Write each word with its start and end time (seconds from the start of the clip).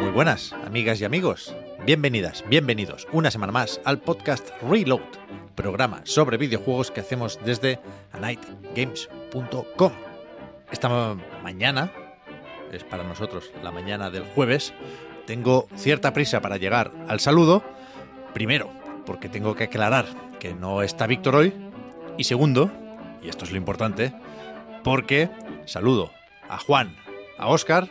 Muy 0.00 0.10
buenas, 0.12 0.52
amigas 0.64 1.00
y 1.00 1.04
amigos. 1.04 1.54
Bienvenidas, 1.84 2.44
bienvenidos 2.48 3.08
una 3.12 3.30
semana 3.32 3.52
más 3.52 3.80
al 3.84 3.98
podcast 3.98 4.50
Reload, 4.62 5.00
programa 5.56 6.02
sobre 6.04 6.36
videojuegos 6.36 6.92
que 6.92 7.00
hacemos 7.00 7.40
desde 7.44 7.80
anightgames.com. 8.12 9.92
Esta 10.70 11.16
mañana, 11.42 11.92
es 12.70 12.84
para 12.84 13.02
nosotros 13.02 13.50
la 13.62 13.72
mañana 13.72 14.10
del 14.10 14.24
jueves, 14.24 14.72
tengo 15.26 15.66
cierta 15.74 16.12
prisa 16.12 16.40
para 16.40 16.56
llegar 16.56 16.92
al 17.08 17.18
saludo. 17.18 17.64
Primero, 18.32 18.70
porque 19.06 19.28
tengo 19.28 19.54
que 19.56 19.64
aclarar 19.64 20.06
que 20.38 20.54
no 20.54 20.82
está 20.82 21.06
Víctor 21.06 21.36
hoy. 21.36 21.71
Y 22.18 22.24
segundo, 22.24 22.70
y 23.22 23.28
esto 23.28 23.44
es 23.44 23.50
lo 23.50 23.56
importante, 23.56 24.12
porque 24.84 25.30
saludo 25.64 26.10
a 26.48 26.58
Juan, 26.58 26.96
a 27.38 27.48
Óscar 27.48 27.88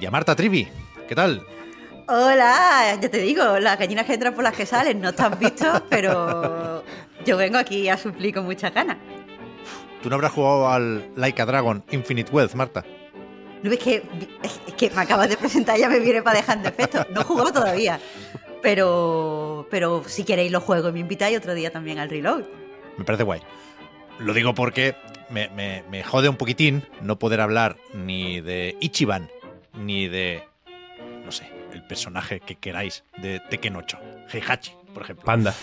y 0.00 0.06
a 0.06 0.10
Marta 0.10 0.36
Trivi. 0.36 0.68
¿Qué 1.08 1.14
tal? 1.14 1.42
Hola, 2.08 2.98
ya 3.00 3.10
te 3.10 3.18
digo, 3.18 3.58
las 3.58 3.78
gallinas 3.78 4.06
que 4.06 4.14
entran 4.14 4.34
por 4.34 4.44
las 4.44 4.54
que 4.54 4.66
salen 4.66 5.00
no 5.00 5.10
están 5.10 5.38
vistos, 5.38 5.82
pero 5.88 6.82
yo 7.24 7.36
vengo 7.36 7.58
aquí 7.58 7.88
a 7.88 7.96
suplir 7.96 8.34
con 8.34 8.44
muchas 8.44 8.72
ganas. 8.72 8.98
¿Tú 10.02 10.08
no 10.08 10.16
habrás 10.16 10.32
jugado 10.32 10.68
al 10.68 11.10
Like 11.16 11.42
a 11.42 11.46
Dragon 11.46 11.84
Infinite 11.90 12.30
Wealth, 12.30 12.54
Marta? 12.54 12.84
No 13.62 13.72
es 13.72 13.78
que, 13.78 14.02
es 14.42 14.74
que 14.74 14.90
me 14.90 15.02
acabas 15.02 15.28
de 15.28 15.36
presentar, 15.36 15.78
ya 15.78 15.88
me 15.88 15.98
viene 15.98 16.22
para 16.22 16.36
dejar 16.36 16.62
de 16.62 16.68
efecto. 16.68 17.04
No 17.10 17.22
he 17.22 17.24
jugado 17.24 17.52
todavía, 17.52 17.98
pero, 18.62 19.66
pero 19.70 20.04
si 20.06 20.24
queréis 20.24 20.52
lo 20.52 20.60
juego 20.60 20.90
y 20.90 20.92
me 20.92 21.00
invitáis 21.00 21.36
otro 21.36 21.54
día 21.54 21.72
también 21.72 21.98
al 21.98 22.08
reload. 22.08 22.44
Me 22.98 23.04
parece 23.04 23.24
guay. 23.24 23.40
Lo 24.18 24.34
digo 24.34 24.54
porque 24.54 24.94
me, 25.30 25.48
me- 25.50 25.82
me 25.90 26.02
jode 26.02 26.28
un 26.28 26.36
poquitín 26.36 26.84
no 27.00 27.18
poder 27.18 27.40
hablar 27.40 27.76
ni 27.94 28.40
de 28.40 28.76
Ichiban 28.80 29.30
ni 29.74 30.08
de, 30.08 30.42
no 31.24 31.30
sé, 31.32 31.48
el 31.72 31.84
personaje 31.86 32.40
que 32.40 32.56
queráis 32.56 33.04
de 33.18 33.38
Tekken 33.40 33.76
8, 33.76 33.98
Heihachi, 34.32 34.72
por 34.92 35.04
ejemplo. 35.04 35.24
Panda. 35.24 35.54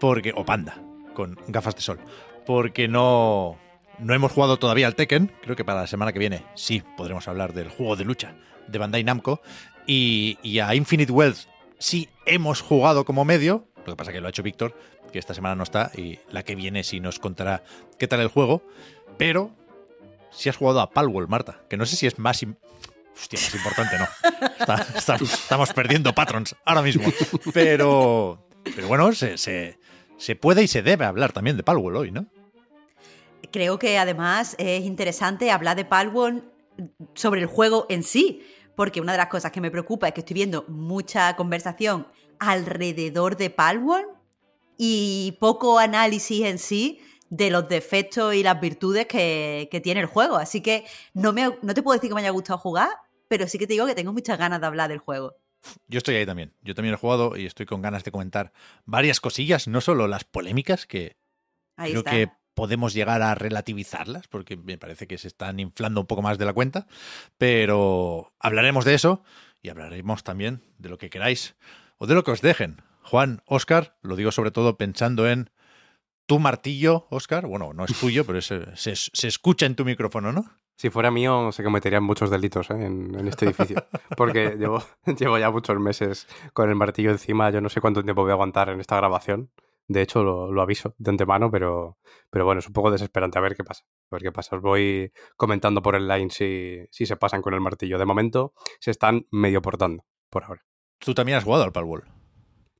porque 0.00 0.32
o 0.34 0.44
Panda 0.44 0.76
con 1.14 1.38
gafas 1.48 1.74
de 1.74 1.82
sol, 1.82 1.98
porque 2.46 2.88
no 2.88 3.58
no 3.98 4.14
hemos 4.14 4.30
jugado 4.32 4.58
todavía 4.58 4.86
al 4.86 4.94
Tekken, 4.94 5.32
creo 5.42 5.56
que 5.56 5.64
para 5.64 5.80
la 5.80 5.86
semana 5.88 6.12
que 6.12 6.20
viene 6.20 6.44
sí 6.54 6.82
podremos 6.96 7.26
hablar 7.28 7.52
del 7.52 7.68
juego 7.68 7.96
de 7.96 8.04
lucha 8.04 8.34
de 8.68 8.78
Bandai 8.78 9.02
Namco 9.02 9.40
y, 9.86 10.38
y 10.42 10.60
a 10.60 10.74
Infinite 10.76 11.10
Wealth 11.12 11.46
sí 11.80 12.08
hemos 12.24 12.60
jugado 12.62 13.04
como 13.04 13.24
medio, 13.24 13.66
lo 13.84 13.92
que 13.92 13.96
pasa 13.96 14.12
que 14.12 14.20
lo 14.20 14.28
ha 14.28 14.30
hecho 14.30 14.44
Víctor, 14.44 14.78
que 15.12 15.18
esta 15.18 15.34
semana 15.34 15.54
no 15.54 15.62
está 15.62 15.90
y 15.96 16.18
la 16.30 16.42
que 16.42 16.54
viene 16.54 16.84
sí 16.84 17.00
nos 17.00 17.18
contará 17.18 17.62
qué 17.98 18.06
tal 18.08 18.20
el 18.20 18.28
juego, 18.28 18.62
pero 19.16 19.50
si 20.30 20.48
has 20.48 20.56
jugado 20.56 20.80
a 20.80 20.90
Palworld, 20.90 21.28
Marta, 21.28 21.60
que 21.68 21.76
no 21.76 21.86
sé 21.86 21.96
si 21.96 22.06
es 22.06 22.18
más 22.18 22.42
importante, 22.42 23.96
no. 23.98 24.06
Estamos 24.96 25.72
perdiendo 25.72 26.14
patrons 26.14 26.54
ahora 26.64 26.82
mismo. 26.82 27.10
Pero, 27.52 28.46
pero 28.74 28.86
bueno, 28.88 29.12
se, 29.12 29.38
se- 29.38 29.78
se 30.18 30.36
puede 30.36 30.62
y 30.62 30.68
se 30.68 30.82
debe 30.82 31.04
hablar 31.04 31.32
también 31.32 31.56
de 31.56 31.62
Palworld 31.62 31.98
hoy, 31.98 32.10
¿no? 32.10 32.26
Creo 33.50 33.78
que 33.78 33.98
además 33.98 34.54
es 34.58 34.84
interesante 34.84 35.50
hablar 35.50 35.76
de 35.76 35.84
Palworld 35.84 36.42
sobre 37.14 37.40
el 37.40 37.46
juego 37.46 37.86
en 37.88 38.02
sí, 38.02 38.42
porque 38.76 39.00
una 39.00 39.12
de 39.12 39.18
las 39.18 39.28
cosas 39.28 39.50
que 39.52 39.60
me 39.60 39.70
preocupa 39.70 40.06
es 40.08 40.14
que 40.14 40.20
estoy 40.20 40.34
viendo 40.34 40.64
mucha 40.68 41.34
conversación 41.36 42.06
alrededor 42.38 43.36
de 43.36 43.50
Palworld 43.50 44.08
y 44.78 45.36
poco 45.40 45.78
análisis 45.78 46.46
en 46.46 46.58
sí 46.58 47.00
de 47.28 47.50
los 47.50 47.68
defectos 47.68 48.34
y 48.34 48.42
las 48.42 48.58
virtudes 48.58 49.06
que, 49.06 49.68
que 49.70 49.80
tiene 49.80 50.00
el 50.00 50.06
juego. 50.06 50.36
Así 50.36 50.62
que 50.62 50.84
no, 51.12 51.34
me, 51.34 51.50
no 51.60 51.74
te 51.74 51.82
puedo 51.82 51.98
decir 51.98 52.08
que 52.08 52.14
me 52.14 52.22
haya 52.22 52.30
gustado 52.30 52.58
jugar, 52.58 52.88
pero 53.28 53.46
sí 53.48 53.58
que 53.58 53.66
te 53.66 53.74
digo 53.74 53.84
que 53.86 53.94
tengo 53.94 54.14
muchas 54.14 54.38
ganas 54.38 54.60
de 54.60 54.66
hablar 54.66 54.88
del 54.88 54.98
juego. 54.98 55.36
Yo 55.88 55.98
estoy 55.98 56.14
ahí 56.14 56.24
también. 56.24 56.54
Yo 56.62 56.74
también 56.74 56.94
he 56.94 56.96
jugado 56.98 57.36
y 57.36 57.44
estoy 57.44 57.66
con 57.66 57.82
ganas 57.82 58.04
de 58.04 58.12
comentar 58.12 58.52
varias 58.86 59.20
cosillas, 59.20 59.68
no 59.68 59.80
solo 59.80 60.06
las 60.06 60.24
polémicas, 60.24 60.86
que 60.86 61.16
Ahí 61.76 61.90
creo 61.90 62.00
está. 62.00 62.10
que 62.12 62.30
podemos 62.54 62.94
llegar 62.94 63.22
a 63.22 63.34
relativizarlas, 63.34 64.26
porque 64.28 64.56
me 64.56 64.78
parece 64.78 65.06
que 65.06 65.18
se 65.18 65.28
están 65.28 65.60
inflando 65.60 66.00
un 66.00 66.06
poco 66.06 66.22
más 66.22 66.38
de 66.38 66.44
la 66.44 66.52
cuenta, 66.52 66.86
pero 67.36 68.32
hablaremos 68.38 68.84
de 68.84 68.94
eso 68.94 69.22
y 69.62 69.68
hablaremos 69.68 70.24
también 70.24 70.62
de 70.78 70.88
lo 70.88 70.98
que 70.98 71.10
queráis 71.10 71.56
o 71.98 72.06
de 72.06 72.14
lo 72.14 72.24
que 72.24 72.30
os 72.30 72.40
dejen. 72.40 72.82
Juan, 73.08 73.42
Oscar, 73.46 73.96
lo 74.02 74.16
digo 74.16 74.32
sobre 74.32 74.50
todo 74.50 74.76
pensando 74.76 75.28
en 75.28 75.50
tu 76.26 76.38
martillo, 76.38 77.06
Oscar. 77.10 77.46
Bueno, 77.46 77.72
no 77.72 77.84
es 77.84 77.98
tuyo, 77.98 78.24
pero 78.26 78.40
se, 78.42 78.76
se- 78.76 78.94
se 78.96 79.28
escucha 79.28 79.66
en 79.66 79.74
tu 79.76 79.84
micrófono, 79.84 80.32
¿no? 80.32 80.44
Si 80.76 80.90
fuera 80.90 81.10
mío, 81.10 81.50
se 81.50 81.64
cometerían 81.64 82.04
muchos 82.04 82.30
delitos 82.30 82.70
¿eh? 82.70 82.74
en, 82.74 83.14
en 83.18 83.26
este 83.26 83.46
edificio. 83.46 83.82
Porque 84.16 84.56
llevo, 84.58 84.82
llevo 85.18 85.38
ya 85.38 85.50
muchos 85.50 85.78
meses 85.80 86.28
con 86.52 86.68
el 86.68 86.76
martillo 86.76 87.10
encima. 87.10 87.50
Yo 87.50 87.60
no 87.60 87.68
sé 87.68 87.80
cuánto 87.80 88.02
tiempo 88.04 88.22
voy 88.22 88.30
a 88.30 88.34
aguantar 88.34 88.68
en 88.68 88.78
esta 88.78 88.96
grabación. 88.96 89.50
De 89.88 90.02
hecho, 90.02 90.22
lo, 90.22 90.52
lo 90.52 90.60
aviso 90.62 90.94
de 90.98 91.10
antemano, 91.10 91.50
pero, 91.50 91.98
pero 92.30 92.44
bueno, 92.44 92.58
es 92.58 92.66
un 92.66 92.74
poco 92.74 92.90
desesperante. 92.90 93.38
A 93.38 93.40
ver 93.40 93.56
qué 93.56 93.64
pasa. 93.64 93.84
A 94.10 94.16
ver 94.16 94.22
qué 94.22 94.30
pasa. 94.32 94.54
Os 94.56 94.62
voy 94.62 95.10
comentando 95.36 95.80
por 95.82 95.96
el 95.96 96.06
line 96.06 96.28
si, 96.30 96.80
si 96.90 97.06
se 97.06 97.16
pasan 97.16 97.40
con 97.42 97.54
el 97.54 97.60
martillo. 97.60 97.98
De 97.98 98.04
momento, 98.04 98.52
se 98.80 98.90
están 98.92 99.26
medio 99.32 99.62
portando, 99.62 100.04
por 100.30 100.44
ahora. 100.44 100.64
Tú 100.98 101.14
también 101.14 101.38
has 101.38 101.44
jugado 101.44 101.64
al 101.64 101.72
Palworld. 101.72 102.17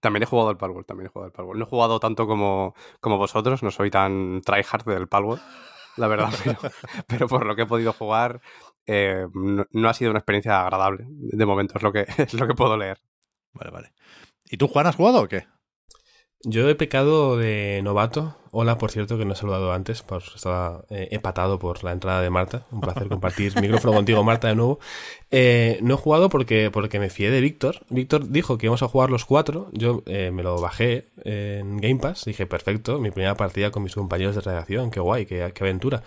También 0.01 0.23
he 0.23 0.27
jugado 0.27 0.51
al 0.51 0.57
Palworld, 0.57 0.87
también 0.87 1.07
he 1.07 1.11
jugado 1.11 1.27
al 1.27 1.33
Palworld. 1.33 1.59
No 1.59 1.67
he 1.67 1.69
jugado 1.69 2.01
tanto 2.01 2.27
como, 2.27 2.75
como 3.01 3.19
vosotros, 3.19 3.63
no 3.63 3.71
soy 3.71 3.91
tan 3.91 4.41
tryhard 4.43 4.85
del 4.85 5.09
Palworld, 5.09 5.43
la 5.97 6.07
verdad, 6.07 6.31
pero, 7.09 7.27
por 7.29 7.45
lo 7.47 7.57
que 7.57 7.63
he 7.63 7.67
podido 7.67 7.93
jugar, 7.93 8.41
eh, 8.87 9.27
no, 9.35 9.67
no 9.71 9.89
ha 9.89 9.95
sido 9.95 10.11
una 10.11 10.21
experiencia 10.21 10.61
agradable. 10.61 11.05
De 11.09 11.47
momento 11.47 11.75
es 11.77 11.83
lo 11.83 11.93
que, 11.93 12.07
es 12.19 12.35
lo 12.35 12.47
que 12.47 12.55
puedo 12.55 12.77
leer. 12.77 12.99
Vale, 13.53 13.71
vale. 13.71 13.93
¿Y 14.45 14.57
tú, 14.57 14.69
Juan, 14.69 14.87
has 14.87 14.97
jugado 14.97 15.23
o 15.23 15.29
qué? 15.29 15.47
Yo 16.45 16.69
he 16.69 16.75
pecado 16.77 17.37
de 17.37 17.81
novato. 17.83 18.37
Hola, 18.53 18.79
por 18.79 18.93
cierto, 18.93 19.19
que 19.19 19.25
no 19.25 19.33
he 19.33 19.37
saludado 19.37 19.73
antes. 19.73 20.03
Por, 20.03 20.23
estaba 20.23 20.85
eh, 20.89 21.09
empatado 21.11 21.59
por 21.59 21.83
la 21.83 21.91
entrada 21.91 22.23
de 22.23 22.31
Marta. 22.31 22.65
Un 22.71 22.81
placer 22.81 23.09
compartir 23.09 23.61
micrófono 23.61 23.93
contigo, 23.93 24.23
Marta, 24.23 24.47
de 24.49 24.55
nuevo. 24.55 24.79
Eh, 25.33 25.81
no 25.83 25.95
he 25.95 25.97
jugado 25.97 26.29
porque, 26.29 26.71
porque 26.73 27.01
me 27.01 27.11
fié 27.11 27.31
de 27.33 27.41
Víctor. 27.41 27.85
Víctor 27.89 28.29
dijo 28.31 28.57
que 28.57 28.67
íbamos 28.67 28.85
a 28.85 28.89
jugar 28.89 29.11
los 29.11 29.25
cuatro. 29.25 29.69
Yo 29.73 30.05
eh, 30.07 30.31
me 30.33 30.45
lo 30.45 30.61
bajé 30.61 31.07
en 31.25 31.79
Game 31.79 31.97
Pass. 31.97 32.25
Dije, 32.25 32.47
perfecto, 32.47 33.01
mi 33.01 33.11
primera 33.11 33.35
partida 33.35 33.73
con 33.73 33.83
mis 33.83 33.97
compañeros 33.97 34.37
de 34.37 34.41
redacción. 34.41 34.93
Qué 34.93 35.01
guay, 35.01 35.27
qué, 35.27 35.51
qué 35.53 35.65
aventura. 35.65 36.05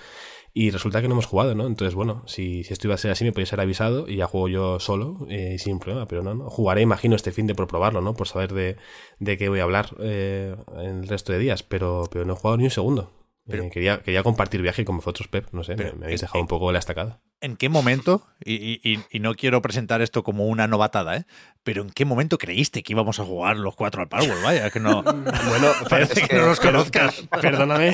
Y 0.54 0.72
resulta 0.72 1.02
que 1.02 1.08
no 1.08 1.14
hemos 1.14 1.28
jugado, 1.28 1.56
¿no? 1.56 1.66
Entonces, 1.66 1.96
bueno, 1.96 2.24
si, 2.26 2.64
si 2.66 2.74
esto 2.74 2.88
iba 2.88 2.96
a 2.96 2.98
ser 2.98 3.12
así, 3.12 3.24
me 3.24 3.32
podía 3.32 3.46
ser 3.46 3.62
avisado 3.62 4.10
y 4.10 4.18
ya 4.18 4.28
juego 4.28 4.50
yo 4.50 4.80
solo, 4.82 5.26
eh, 5.30 5.58
sin 5.60 5.80
problema, 5.80 6.08
pero 6.08 6.24
no, 6.24 6.36
no. 6.36 6.50
Jugaré, 6.50 6.82
imagino, 6.82 7.16
este 7.16 7.32
fin 7.32 7.48
de 7.48 7.56
por 7.56 7.68
probarlo, 7.68 8.02
¿no? 8.02 8.14
Por 8.14 8.28
saber 8.28 8.54
de, 8.54 8.76
de 9.20 9.38
qué 9.38 9.48
voy 9.48 9.60
a 9.60 9.64
hablar 9.64 9.96
eh, 10.00 10.56
el 10.78 11.08
resto 11.08 11.32
de 11.32 11.40
días, 11.40 11.64
pero, 11.64 12.04
pero 12.12 12.26
no 12.26 12.34
he 12.34 12.36
jugado 12.36 12.58
ni 12.58 12.66
un 12.66 12.70
segundo. 12.70 13.12
Pero- 13.48 13.64
Eh, 13.64 13.70
quería, 13.72 14.02
quería 14.02 14.22
compartir 14.24 14.62
viaje 14.62 14.86
con 14.86 14.98
vosotros, 14.98 15.28
Pep, 15.28 15.48
no 15.52 15.64
sé, 15.64 15.76
Pero, 15.76 15.94
me, 15.94 16.00
me 16.00 16.06
habéis 16.06 16.22
dejado 16.22 16.40
eh, 16.40 16.42
un 16.44 16.48
poco 16.48 16.72
la 16.72 16.80
estacada. 16.80 17.22
¿En 17.44 17.58
qué 17.58 17.70
momento, 17.70 18.24
y, 18.46 18.54
y- 18.88 19.00
y- 19.10 19.20
no 19.20 19.34
quiero 19.34 19.64
presentar 19.64 20.04
esto 20.04 20.22
como 20.24 20.46
una 20.46 20.68
novatada, 20.68 21.18
¿eh? 21.18 21.26
pero 21.64 21.82
¿en 21.82 21.90
qué 21.90 22.06
momento 22.06 22.38
creíste 22.38 22.84
que 22.84 22.94
íbamos 22.94 23.20
a 23.20 23.26
jugar 23.26 23.58
los 23.58 23.76
cuatro 23.76 24.00
al 24.04 24.08
Powerball? 24.10 24.44
Vaya, 24.44 24.70
que 24.70 24.80
no. 24.80 25.02
Bueno, 25.04 25.72
Parece 25.90 26.28
que 26.28 26.36
no 26.36 26.46
los 26.46 26.60
conozcas. 26.60 27.24
Perdóname. 27.42 27.94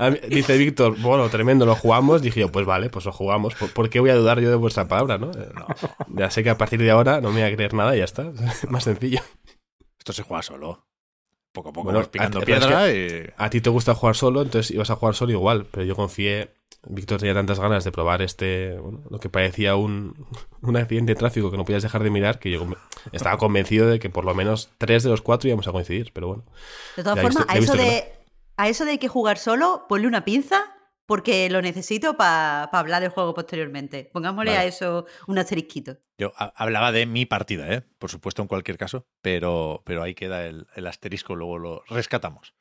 Mí- 0.00 0.18
dice 0.28 0.58
Víctor, 0.58 1.00
bueno, 1.00 1.30
tremendo, 1.30 1.64
lo 1.64 1.74
jugamos. 1.74 2.20
Dije 2.20 2.40
yo, 2.40 2.52
pues 2.52 2.66
vale, 2.66 2.90
pues 2.90 3.06
lo 3.06 3.12
jugamos. 3.12 3.54
¿Por, 3.54 3.72
por 3.72 3.88
qué 3.88 4.00
voy 4.00 4.10
a 4.10 4.16
dudar 4.16 4.38
yo 4.40 4.50
de 4.50 4.56
vuestra 4.56 4.86
palabra, 4.86 5.16
no? 5.16 5.30
Ya 6.08 6.30
sé 6.30 6.42
que 6.44 6.50
a 6.50 6.58
partir 6.58 6.78
de 6.82 6.90
ahora 6.90 7.22
no 7.22 7.30
me 7.32 7.40
voy 7.42 7.50
a 7.50 7.54
creer 7.56 7.72
nada 7.72 7.94
y 7.96 8.00
ya 8.00 8.04
está. 8.04 8.30
Más 8.68 8.84
sencillo. 8.84 9.20
Esto 9.98 10.12
se 10.12 10.22
juega 10.24 10.42
solo. 10.42 10.86
Poco 11.52 11.68
a 11.68 11.72
poco 11.72 11.84
Bueno, 11.84 12.00
vas 12.00 12.08
picando 12.08 12.38
a- 12.38 12.42
es 12.42 12.46
piedra 12.46 12.92
y... 12.92 13.30
A 13.36 13.50
ti 13.50 13.60
te 13.60 13.70
gusta 13.70 13.94
jugar 13.94 14.16
solo, 14.16 14.42
entonces 14.42 14.70
ibas 14.70 14.90
a 14.90 14.96
jugar 14.96 15.14
solo 15.14 15.32
igual, 15.32 15.66
pero 15.70 15.84
yo 15.84 15.94
confié. 15.94 16.50
Víctor 16.88 17.20
tenía 17.20 17.34
tantas 17.34 17.60
ganas 17.60 17.84
de 17.84 17.92
probar 17.92 18.22
este, 18.22 18.76
bueno, 18.76 19.02
lo 19.08 19.20
que 19.20 19.28
parecía 19.28 19.76
un, 19.76 20.26
un 20.62 20.76
accidente 20.76 21.12
de 21.12 21.16
tráfico 21.16 21.50
que 21.50 21.56
no 21.56 21.64
podías 21.64 21.82
dejar 21.82 22.02
de 22.02 22.10
mirar, 22.10 22.38
que 22.40 22.50
yo 22.50 22.66
estaba 23.12 23.38
convencido 23.38 23.86
de 23.86 23.98
que 24.00 24.10
por 24.10 24.24
lo 24.24 24.34
menos 24.34 24.70
tres 24.78 25.04
de 25.04 25.10
los 25.10 25.22
cuatro 25.22 25.48
íbamos 25.48 25.68
a 25.68 25.72
coincidir, 25.72 26.10
pero 26.12 26.26
bueno. 26.28 26.44
De 26.96 27.04
todas 27.04 27.20
formas, 27.20 27.44
a, 27.48 27.56
eso 27.56 27.74
de, 27.74 28.12
a 28.56 28.68
eso 28.68 28.84
de 28.84 28.98
que 28.98 29.06
jugar 29.08 29.38
solo, 29.38 29.86
ponle 29.88 30.08
una 30.08 30.24
pinza 30.24 30.64
porque 31.06 31.50
lo 31.50 31.60
necesito 31.62 32.16
para 32.16 32.64
hablar 32.64 33.02
del 33.02 33.10
juego 33.10 33.34
posteriormente. 33.34 34.08
Pongámosle 34.12 34.52
Vale. 34.52 34.64
a 34.64 34.66
eso 34.66 35.04
un 35.26 35.38
asterisquito. 35.38 35.98
Hablaba 36.36 36.92
de 36.92 37.06
mi 37.06 37.26
partida, 37.26 37.72
¿eh? 37.72 37.82
por 37.98 38.10
supuesto, 38.10 38.42
en 38.42 38.48
cualquier 38.48 38.78
caso, 38.78 39.06
pero, 39.20 39.82
pero 39.84 40.02
ahí 40.02 40.14
queda 40.14 40.46
el, 40.46 40.66
el 40.74 40.86
asterisco, 40.86 41.34
luego 41.34 41.58
lo 41.58 41.84
rescatamos. 41.88 42.54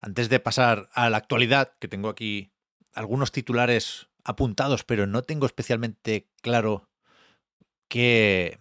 Antes 0.00 0.28
de 0.28 0.40
pasar 0.40 0.88
a 0.92 1.10
la 1.10 1.16
actualidad, 1.16 1.74
que 1.78 1.88
tengo 1.88 2.08
aquí 2.08 2.52
algunos 2.94 3.32
titulares 3.32 4.08
apuntados, 4.24 4.84
pero 4.84 5.06
no 5.06 5.22
tengo 5.22 5.46
especialmente 5.46 6.28
claro 6.42 6.90
qué, 7.88 8.58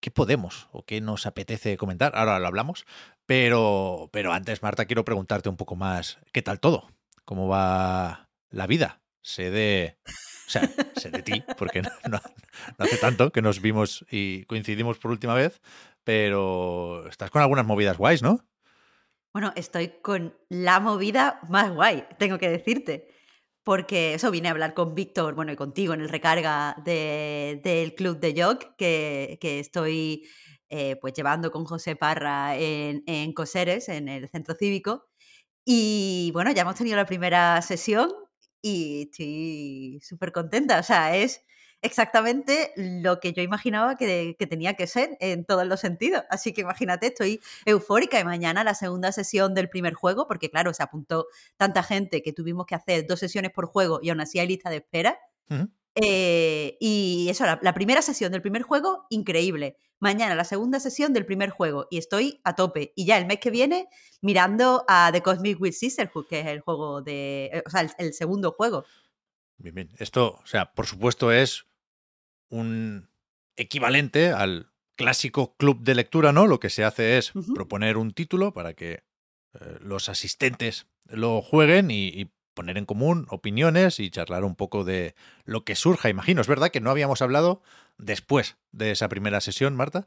qué 0.00 0.10
podemos 0.10 0.68
o 0.72 0.84
qué 0.84 1.00
nos 1.00 1.26
apetece 1.26 1.76
comentar. 1.76 2.12
Ahora 2.14 2.38
lo 2.38 2.46
hablamos, 2.46 2.86
pero, 3.26 4.08
pero 4.12 4.32
antes, 4.32 4.62
Marta, 4.62 4.86
quiero 4.86 5.04
preguntarte 5.04 5.48
un 5.48 5.56
poco 5.56 5.76
más, 5.76 6.18
¿qué 6.32 6.42
tal 6.42 6.60
todo? 6.60 6.90
¿Cómo 7.24 7.48
va 7.48 8.28
la 8.50 8.66
vida? 8.66 9.00
Sé 9.22 9.50
de... 9.50 9.98
O 10.46 10.50
sea, 10.50 10.62
sé 10.96 11.10
de 11.10 11.22
ti, 11.22 11.42
porque 11.58 11.82
no, 12.08 12.20
hace 12.78 12.96
tanto 12.98 13.32
que 13.32 13.42
nos 13.42 13.60
vimos 13.60 14.04
y 14.10 14.44
coincidimos 14.44 14.98
por 14.98 15.10
última 15.10 15.34
vez, 15.34 15.60
pero 16.04 17.06
estás 17.08 17.30
con 17.30 17.42
algunas 17.42 17.66
movidas 17.66 17.98
guays, 17.98 18.22
¿no? 18.22 18.44
Bueno, 19.32 19.52
estoy 19.56 19.88
con 20.02 20.34
la 20.48 20.80
movida 20.80 21.40
más 21.48 21.70
guay, 21.72 22.04
tengo 22.18 22.38
que 22.38 22.48
decirte. 22.48 23.08
Porque 23.64 24.14
eso 24.14 24.30
vine 24.30 24.46
a 24.46 24.52
hablar 24.52 24.74
con 24.74 24.94
Víctor, 24.94 25.34
bueno, 25.34 25.50
y 25.50 25.56
contigo 25.56 25.92
en 25.92 26.00
el 26.00 26.08
recarga 26.08 26.76
de- 26.84 27.60
del 27.64 27.96
club 27.96 28.20
de 28.20 28.40
Jog 28.40 28.76
que, 28.76 29.38
que 29.40 29.58
estoy 29.58 30.28
eh, 30.68 30.96
pues 31.00 31.14
llevando 31.14 31.50
con 31.50 31.64
José 31.64 31.96
Parra 31.96 32.56
en, 32.56 33.02
en 33.06 33.32
Coseres, 33.32 33.88
en 33.88 34.08
el 34.08 34.28
centro 34.28 34.54
cívico. 34.54 35.06
Y 35.64 36.30
bueno, 36.32 36.52
ya 36.52 36.62
hemos 36.62 36.76
tenido 36.76 36.96
la 36.96 37.06
primera 37.06 37.60
sesión 37.60 38.12
y 38.66 39.02
estoy 39.02 40.00
súper 40.02 40.32
contenta. 40.32 40.80
O 40.80 40.82
sea, 40.82 41.16
es 41.16 41.44
exactamente 41.82 42.72
lo 42.76 43.20
que 43.20 43.32
yo 43.32 43.42
imaginaba 43.42 43.96
que, 43.96 44.34
que 44.36 44.46
tenía 44.48 44.74
que 44.74 44.88
ser 44.88 45.16
en 45.20 45.44
todos 45.44 45.64
los 45.66 45.78
sentidos. 45.78 46.24
Así 46.30 46.52
que 46.52 46.62
imagínate, 46.62 47.06
estoy 47.06 47.40
eufórica 47.64 48.18
y 48.18 48.24
mañana 48.24 48.64
la 48.64 48.74
segunda 48.74 49.12
sesión 49.12 49.54
del 49.54 49.68
primer 49.68 49.94
juego, 49.94 50.26
porque 50.26 50.50
claro, 50.50 50.74
se 50.74 50.82
apuntó 50.82 51.26
tanta 51.56 51.84
gente 51.84 52.22
que 52.22 52.32
tuvimos 52.32 52.66
que 52.66 52.74
hacer 52.74 53.06
dos 53.06 53.20
sesiones 53.20 53.52
por 53.52 53.66
juego 53.66 54.00
y 54.02 54.10
aún 54.10 54.20
así 54.20 54.40
hay 54.40 54.48
lista 54.48 54.68
de 54.68 54.78
espera. 54.78 55.16
Eh, 55.96 56.76
y 56.78 57.26
eso, 57.30 57.44
la, 57.46 57.58
la 57.62 57.72
primera 57.72 58.02
sesión 58.02 58.30
del 58.30 58.42
primer 58.42 58.62
juego, 58.62 59.06
increíble. 59.10 59.78
Mañana 59.98 60.34
la 60.34 60.44
segunda 60.44 60.78
sesión 60.78 61.14
del 61.14 61.24
primer 61.24 61.48
juego 61.48 61.88
y 61.90 61.96
estoy 61.96 62.40
a 62.44 62.54
tope. 62.54 62.92
Y 62.96 63.06
ya 63.06 63.16
el 63.16 63.26
mes 63.26 63.38
que 63.38 63.50
viene 63.50 63.88
mirando 64.20 64.84
a 64.88 65.10
The 65.10 65.22
Cosmic 65.22 65.58
With 65.58 65.72
Sisterhood, 65.72 66.26
que 66.26 66.40
es 66.40 66.46
el 66.46 66.60
juego 66.60 67.00
de. 67.00 67.46
eh, 67.46 67.62
O 67.66 67.70
sea, 67.70 67.80
el, 67.80 67.90
el 67.98 68.12
segundo 68.12 68.52
juego. 68.52 68.84
Bien, 69.56 69.74
bien. 69.74 69.88
Esto, 69.98 70.38
o 70.42 70.46
sea, 70.46 70.74
por 70.74 70.86
supuesto 70.86 71.32
es 71.32 71.64
un 72.50 73.08
equivalente 73.56 74.32
al 74.32 74.70
clásico 74.96 75.56
club 75.56 75.80
de 75.82 75.94
lectura, 75.94 76.30
¿no? 76.32 76.46
Lo 76.46 76.60
que 76.60 76.68
se 76.68 76.84
hace 76.84 77.16
es 77.16 77.32
proponer 77.54 77.96
un 77.96 78.12
título 78.12 78.52
para 78.52 78.74
que 78.74 78.92
eh, 78.92 79.78
los 79.80 80.10
asistentes 80.10 80.86
lo 81.06 81.40
jueguen 81.40 81.90
y, 81.90 82.08
y 82.08 82.32
poner 82.56 82.78
en 82.78 82.86
común 82.86 83.26
opiniones 83.30 84.00
y 84.00 84.10
charlar 84.10 84.42
un 84.42 84.56
poco 84.56 84.82
de 84.82 85.14
lo 85.44 85.64
que 85.64 85.76
surja. 85.76 86.08
Imagino, 86.08 86.40
es 86.40 86.48
verdad 86.48 86.70
que 86.70 86.80
no 86.80 86.90
habíamos 86.90 87.22
hablado 87.22 87.62
después 87.98 88.56
de 88.72 88.90
esa 88.90 89.08
primera 89.08 89.40
sesión, 89.40 89.76
Marta, 89.76 90.06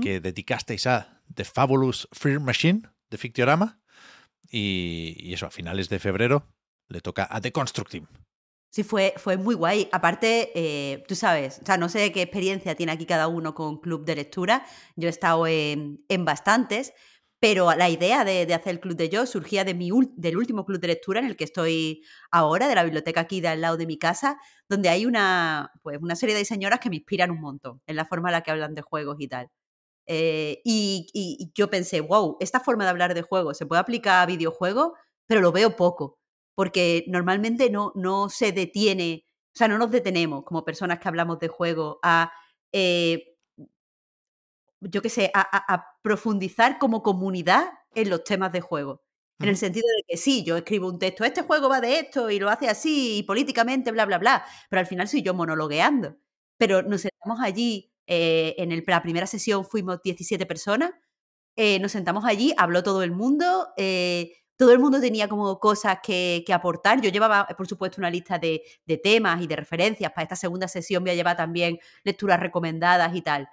que 0.00 0.20
dedicasteis 0.20 0.86
a 0.86 1.20
The 1.34 1.44
Fabulous 1.44 2.08
Fear 2.12 2.40
Machine 2.40 2.82
de 3.10 3.18
Fictiorama 3.18 3.80
y, 4.50 5.16
y 5.18 5.34
eso, 5.34 5.46
a 5.46 5.50
finales 5.50 5.90
de 5.90 5.98
febrero 5.98 6.46
le 6.88 7.00
toca 7.00 7.28
a 7.30 7.40
The 7.40 7.52
Constructive. 7.52 8.06
Sí, 8.70 8.84
fue, 8.84 9.14
fue 9.16 9.36
muy 9.36 9.54
guay. 9.54 9.88
Aparte, 9.92 10.52
eh, 10.54 11.02
tú 11.08 11.14
sabes, 11.14 11.60
o 11.62 11.66
sea, 11.66 11.78
no 11.78 11.88
sé 11.88 12.12
qué 12.12 12.22
experiencia 12.22 12.74
tiene 12.74 12.92
aquí 12.92 13.06
cada 13.06 13.26
uno 13.26 13.54
con 13.54 13.78
club 13.80 14.04
de 14.04 14.14
lectura. 14.14 14.64
Yo 14.94 15.08
he 15.08 15.10
estado 15.10 15.46
en, 15.46 16.04
en 16.08 16.24
bastantes, 16.24 16.92
pero 17.40 17.72
la 17.74 17.88
idea 17.88 18.24
de, 18.24 18.52
hacer 18.52 18.74
el 18.74 18.80
club 18.80 18.96
de 18.96 19.08
yo 19.08 19.26
surgía 19.26 19.64
del 19.64 20.36
último 20.36 20.64
club 20.64 20.80
de 20.80 20.88
lectura 20.88 21.20
en 21.20 21.26
el 21.26 21.36
que 21.36 21.44
estoy 21.44 22.02
ahora, 22.30 22.68
de 22.68 22.74
la 22.74 22.84
biblioteca 22.84 23.20
aquí 23.20 23.40
de 23.40 23.48
al 23.48 23.60
lado 23.60 23.76
de 23.76 23.86
mi 23.86 23.98
casa, 23.98 24.38
donde 24.68 24.88
hay 24.88 25.06
una, 25.06 25.70
pues, 25.82 25.98
una 26.00 26.16
serie 26.16 26.34
de 26.34 26.44
señoras 26.44 26.80
que 26.80 26.90
me 26.90 26.96
inspiran 26.96 27.30
un 27.30 27.40
montón 27.40 27.80
en 27.86 27.96
la 27.96 28.06
forma 28.06 28.30
en 28.30 28.32
la 28.32 28.42
que 28.42 28.50
hablan 28.50 28.74
de 28.74 28.82
juegos 28.82 29.16
y 29.20 29.28
tal. 29.28 29.50
Eh, 30.06 30.60
y, 30.64 31.52
yo 31.54 31.70
pensé, 31.70 32.00
wow, 32.00 32.36
esta 32.40 32.60
forma 32.60 32.84
de 32.84 32.90
hablar 32.90 33.14
de 33.14 33.22
juegos 33.22 33.58
se 33.58 33.66
puede 33.66 33.80
aplicar 33.80 34.22
a 34.22 34.26
videojuegos, 34.26 34.92
pero 35.26 35.40
lo 35.40 35.52
veo 35.52 35.76
poco 35.76 36.18
porque 36.58 37.04
normalmente 37.06 37.70
no, 37.70 37.92
no 37.94 38.28
se 38.30 38.50
detiene, 38.50 39.24
o 39.54 39.58
sea, 39.58 39.68
no 39.68 39.78
nos 39.78 39.92
detenemos 39.92 40.42
como 40.44 40.64
personas 40.64 40.98
que 40.98 41.08
hablamos 41.08 41.38
de 41.38 41.46
juego 41.46 42.00
a, 42.02 42.32
eh, 42.72 43.37
yo 44.80 45.02
qué 45.02 45.08
sé, 45.10 45.30
a, 45.34 45.40
a- 45.40 45.74
a 45.74 45.86
profundizar 46.02 46.78
como 46.78 47.02
comunidad 47.02 47.64
en 47.94 48.10
los 48.10 48.24
temas 48.24 48.52
de 48.52 48.60
juego. 48.60 49.02
En 49.40 49.48
el 49.48 49.56
sentido 49.56 49.86
de 49.96 50.02
que 50.08 50.16
sí, 50.16 50.44
yo 50.44 50.56
escribo 50.56 50.88
un 50.88 50.98
texto, 50.98 51.24
este 51.24 51.42
juego 51.42 51.68
va 51.68 51.80
de 51.80 52.00
esto 52.00 52.30
y 52.30 52.38
lo 52.40 52.48
hace 52.50 52.68
así 52.68 53.18
y 53.18 53.22
políticamente, 53.22 53.92
bla, 53.92 54.04
bla, 54.06 54.18
bla, 54.18 54.44
pero 54.68 54.80
al 54.80 54.86
final 54.86 55.08
soy 55.08 55.22
yo 55.22 55.32
monologueando. 55.34 56.16
Pero 56.58 56.82
nos 56.82 57.02
sentamos 57.02 57.38
allí, 57.40 57.92
eh, 58.06 58.54
en 58.58 58.72
el- 58.72 58.84
la 58.86 59.02
primera 59.02 59.26
sesión 59.26 59.64
fuimos 59.64 60.00
17 60.02 60.44
personas, 60.46 60.90
eh, 61.56 61.78
nos 61.80 61.92
sentamos 61.92 62.24
allí, 62.24 62.54
habló 62.56 62.82
todo 62.82 63.02
el 63.02 63.10
mundo, 63.12 63.68
eh, 63.76 64.32
todo 64.56 64.72
el 64.72 64.78
mundo 64.80 65.00
tenía 65.00 65.28
como 65.28 65.58
cosas 65.60 65.98
que, 66.02 66.42
que 66.46 66.52
aportar. 66.52 67.00
Yo 67.00 67.10
llevaba, 67.10 67.46
por 67.56 67.66
supuesto, 67.68 68.00
una 68.00 68.10
lista 68.10 68.38
de, 68.38 68.62
de 68.86 68.96
temas 68.98 69.40
y 69.42 69.46
de 69.46 69.56
referencias. 69.56 70.12
Para 70.12 70.24
esta 70.24 70.36
segunda 70.36 70.66
sesión 70.68 71.02
voy 71.04 71.12
a 71.12 71.14
llevar 71.14 71.36
también 71.36 71.78
lecturas 72.04 72.40
recomendadas 72.40 73.14
y 73.14 73.22
tal. 73.22 73.48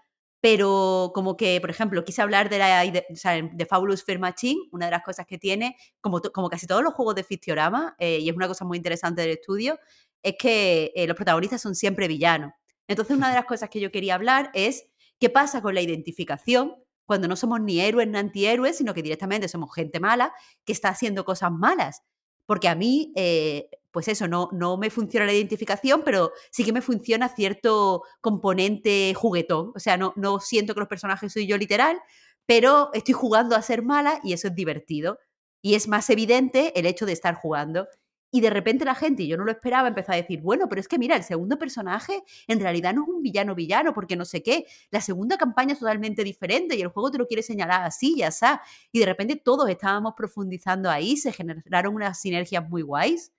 Pero 0.45 1.11
como 1.15 1.35
que, 1.37 1.59
por 1.59 1.71
ejemplo, 1.71 2.05
quise 2.05 2.21
hablar 2.21 2.51
de, 2.51 2.59
la, 2.59 2.81
de, 2.83 3.03
o 3.11 3.15
sea, 3.15 3.41
de 3.41 3.65
Fabulous 3.65 4.03
Fair 4.03 4.19
Machine, 4.19 4.61
una 4.71 4.85
de 4.85 4.91
las 4.91 5.01
cosas 5.01 5.25
que 5.25 5.39
tiene, 5.39 5.75
como, 6.01 6.21
como 6.21 6.49
casi 6.49 6.67
todos 6.67 6.83
los 6.83 6.93
juegos 6.93 7.15
de 7.15 7.23
Fictiorama, 7.23 7.95
eh, 7.97 8.19
y 8.19 8.29
es 8.29 8.35
una 8.35 8.47
cosa 8.47 8.63
muy 8.63 8.77
interesante 8.77 9.23
del 9.23 9.31
estudio, 9.31 9.79
es 10.21 10.35
que 10.37 10.91
eh, 10.95 11.07
los 11.07 11.15
protagonistas 11.15 11.63
son 11.63 11.73
siempre 11.73 12.07
villanos. 12.07 12.51
Entonces, 12.87 13.17
una 13.17 13.29
de 13.29 13.33
las 13.33 13.45
cosas 13.45 13.71
que 13.71 13.79
yo 13.79 13.91
quería 13.91 14.13
hablar 14.13 14.51
es 14.53 14.87
qué 15.19 15.31
pasa 15.31 15.63
con 15.63 15.73
la 15.73 15.81
identificación 15.81 16.75
cuando 17.07 17.27
no 17.27 17.35
somos 17.37 17.59
ni 17.59 17.79
héroes 17.79 18.07
ni 18.07 18.15
antihéroes, 18.15 18.77
sino 18.77 18.93
que 18.93 19.01
directamente 19.01 19.47
somos 19.47 19.73
gente 19.73 19.99
mala 19.99 20.31
que 20.63 20.73
está 20.73 20.89
haciendo 20.89 21.25
cosas 21.25 21.51
malas. 21.51 22.03
Porque 22.45 22.67
a 22.67 22.75
mí, 22.75 23.13
eh, 23.15 23.67
pues 23.95 24.09
eso, 24.09 24.27
no, 24.27 24.49
no 24.51 24.75
me 24.75 24.89
funciona 24.89 25.25
la 25.25 25.31
identificación, 25.31 26.01
pero 26.03 26.33
sí 26.51 26.65
que 26.65 26.73
me 26.73 26.81
funciona 26.81 27.29
cierto 27.29 28.03
componente 28.19 29.13
juguetón. 29.15 29.71
O 29.73 29.79
sea, 29.79 29.95
no, 29.95 30.11
no 30.17 30.41
siento 30.41 30.73
que 30.73 30.81
los 30.81 30.89
personajes 30.89 31.31
soy 31.31 31.47
yo 31.47 31.57
literal, 31.57 31.97
pero 32.45 32.89
estoy 32.93 33.13
jugando 33.13 33.55
a 33.55 33.61
ser 33.61 33.83
mala 33.83 34.19
y 34.21 34.33
eso 34.33 34.49
es 34.49 34.55
divertido. 34.55 35.17
Y 35.61 35.75
es 35.75 35.87
más 35.87 36.09
evidente 36.09 36.77
el 36.77 36.85
hecho 36.87 37.05
de 37.05 37.13
estar 37.13 37.35
jugando. 37.35 37.87
Y 38.31 38.41
de 38.41 38.49
repente 38.49 38.83
la 38.83 38.95
gente, 38.95 39.23
y 39.23 39.27
yo 39.29 39.37
no 39.37 39.45
lo 39.45 39.51
esperaba, 39.53 39.87
empezó 39.87 40.11
a 40.11 40.17
decir, 40.17 40.41
bueno, 40.41 40.67
pero 40.67 40.81
es 40.81 40.89
que 40.89 40.99
mira, 40.99 41.15
el 41.15 41.23
segundo 41.23 41.57
personaje 41.57 42.21
en 42.47 42.59
realidad 42.59 42.93
no 42.93 43.03
es 43.03 43.07
un 43.07 43.21
villano 43.21 43.55
villano, 43.55 43.93
porque 43.93 44.17
no 44.17 44.25
sé 44.25 44.43
qué. 44.43 44.65
La 44.91 44.99
segunda 44.99 45.37
campaña 45.37 45.71
es 45.71 45.79
totalmente 45.79 46.21
diferente 46.25 46.75
y 46.75 46.81
el 46.81 46.89
juego 46.89 47.11
te 47.11 47.17
lo 47.17 47.27
quiere 47.27 47.43
señalar 47.43 47.83
así, 47.83 48.17
ya 48.17 48.27
está. 48.27 48.61
Y 48.91 48.99
de 48.99 49.05
repente 49.05 49.37
todos 49.37 49.69
estábamos 49.69 50.15
profundizando 50.17 50.89
ahí, 50.89 51.15
se 51.15 51.31
generaron 51.31 51.95
unas 51.95 52.19
sinergias 52.19 52.67
muy 52.67 52.81
guays 52.81 53.31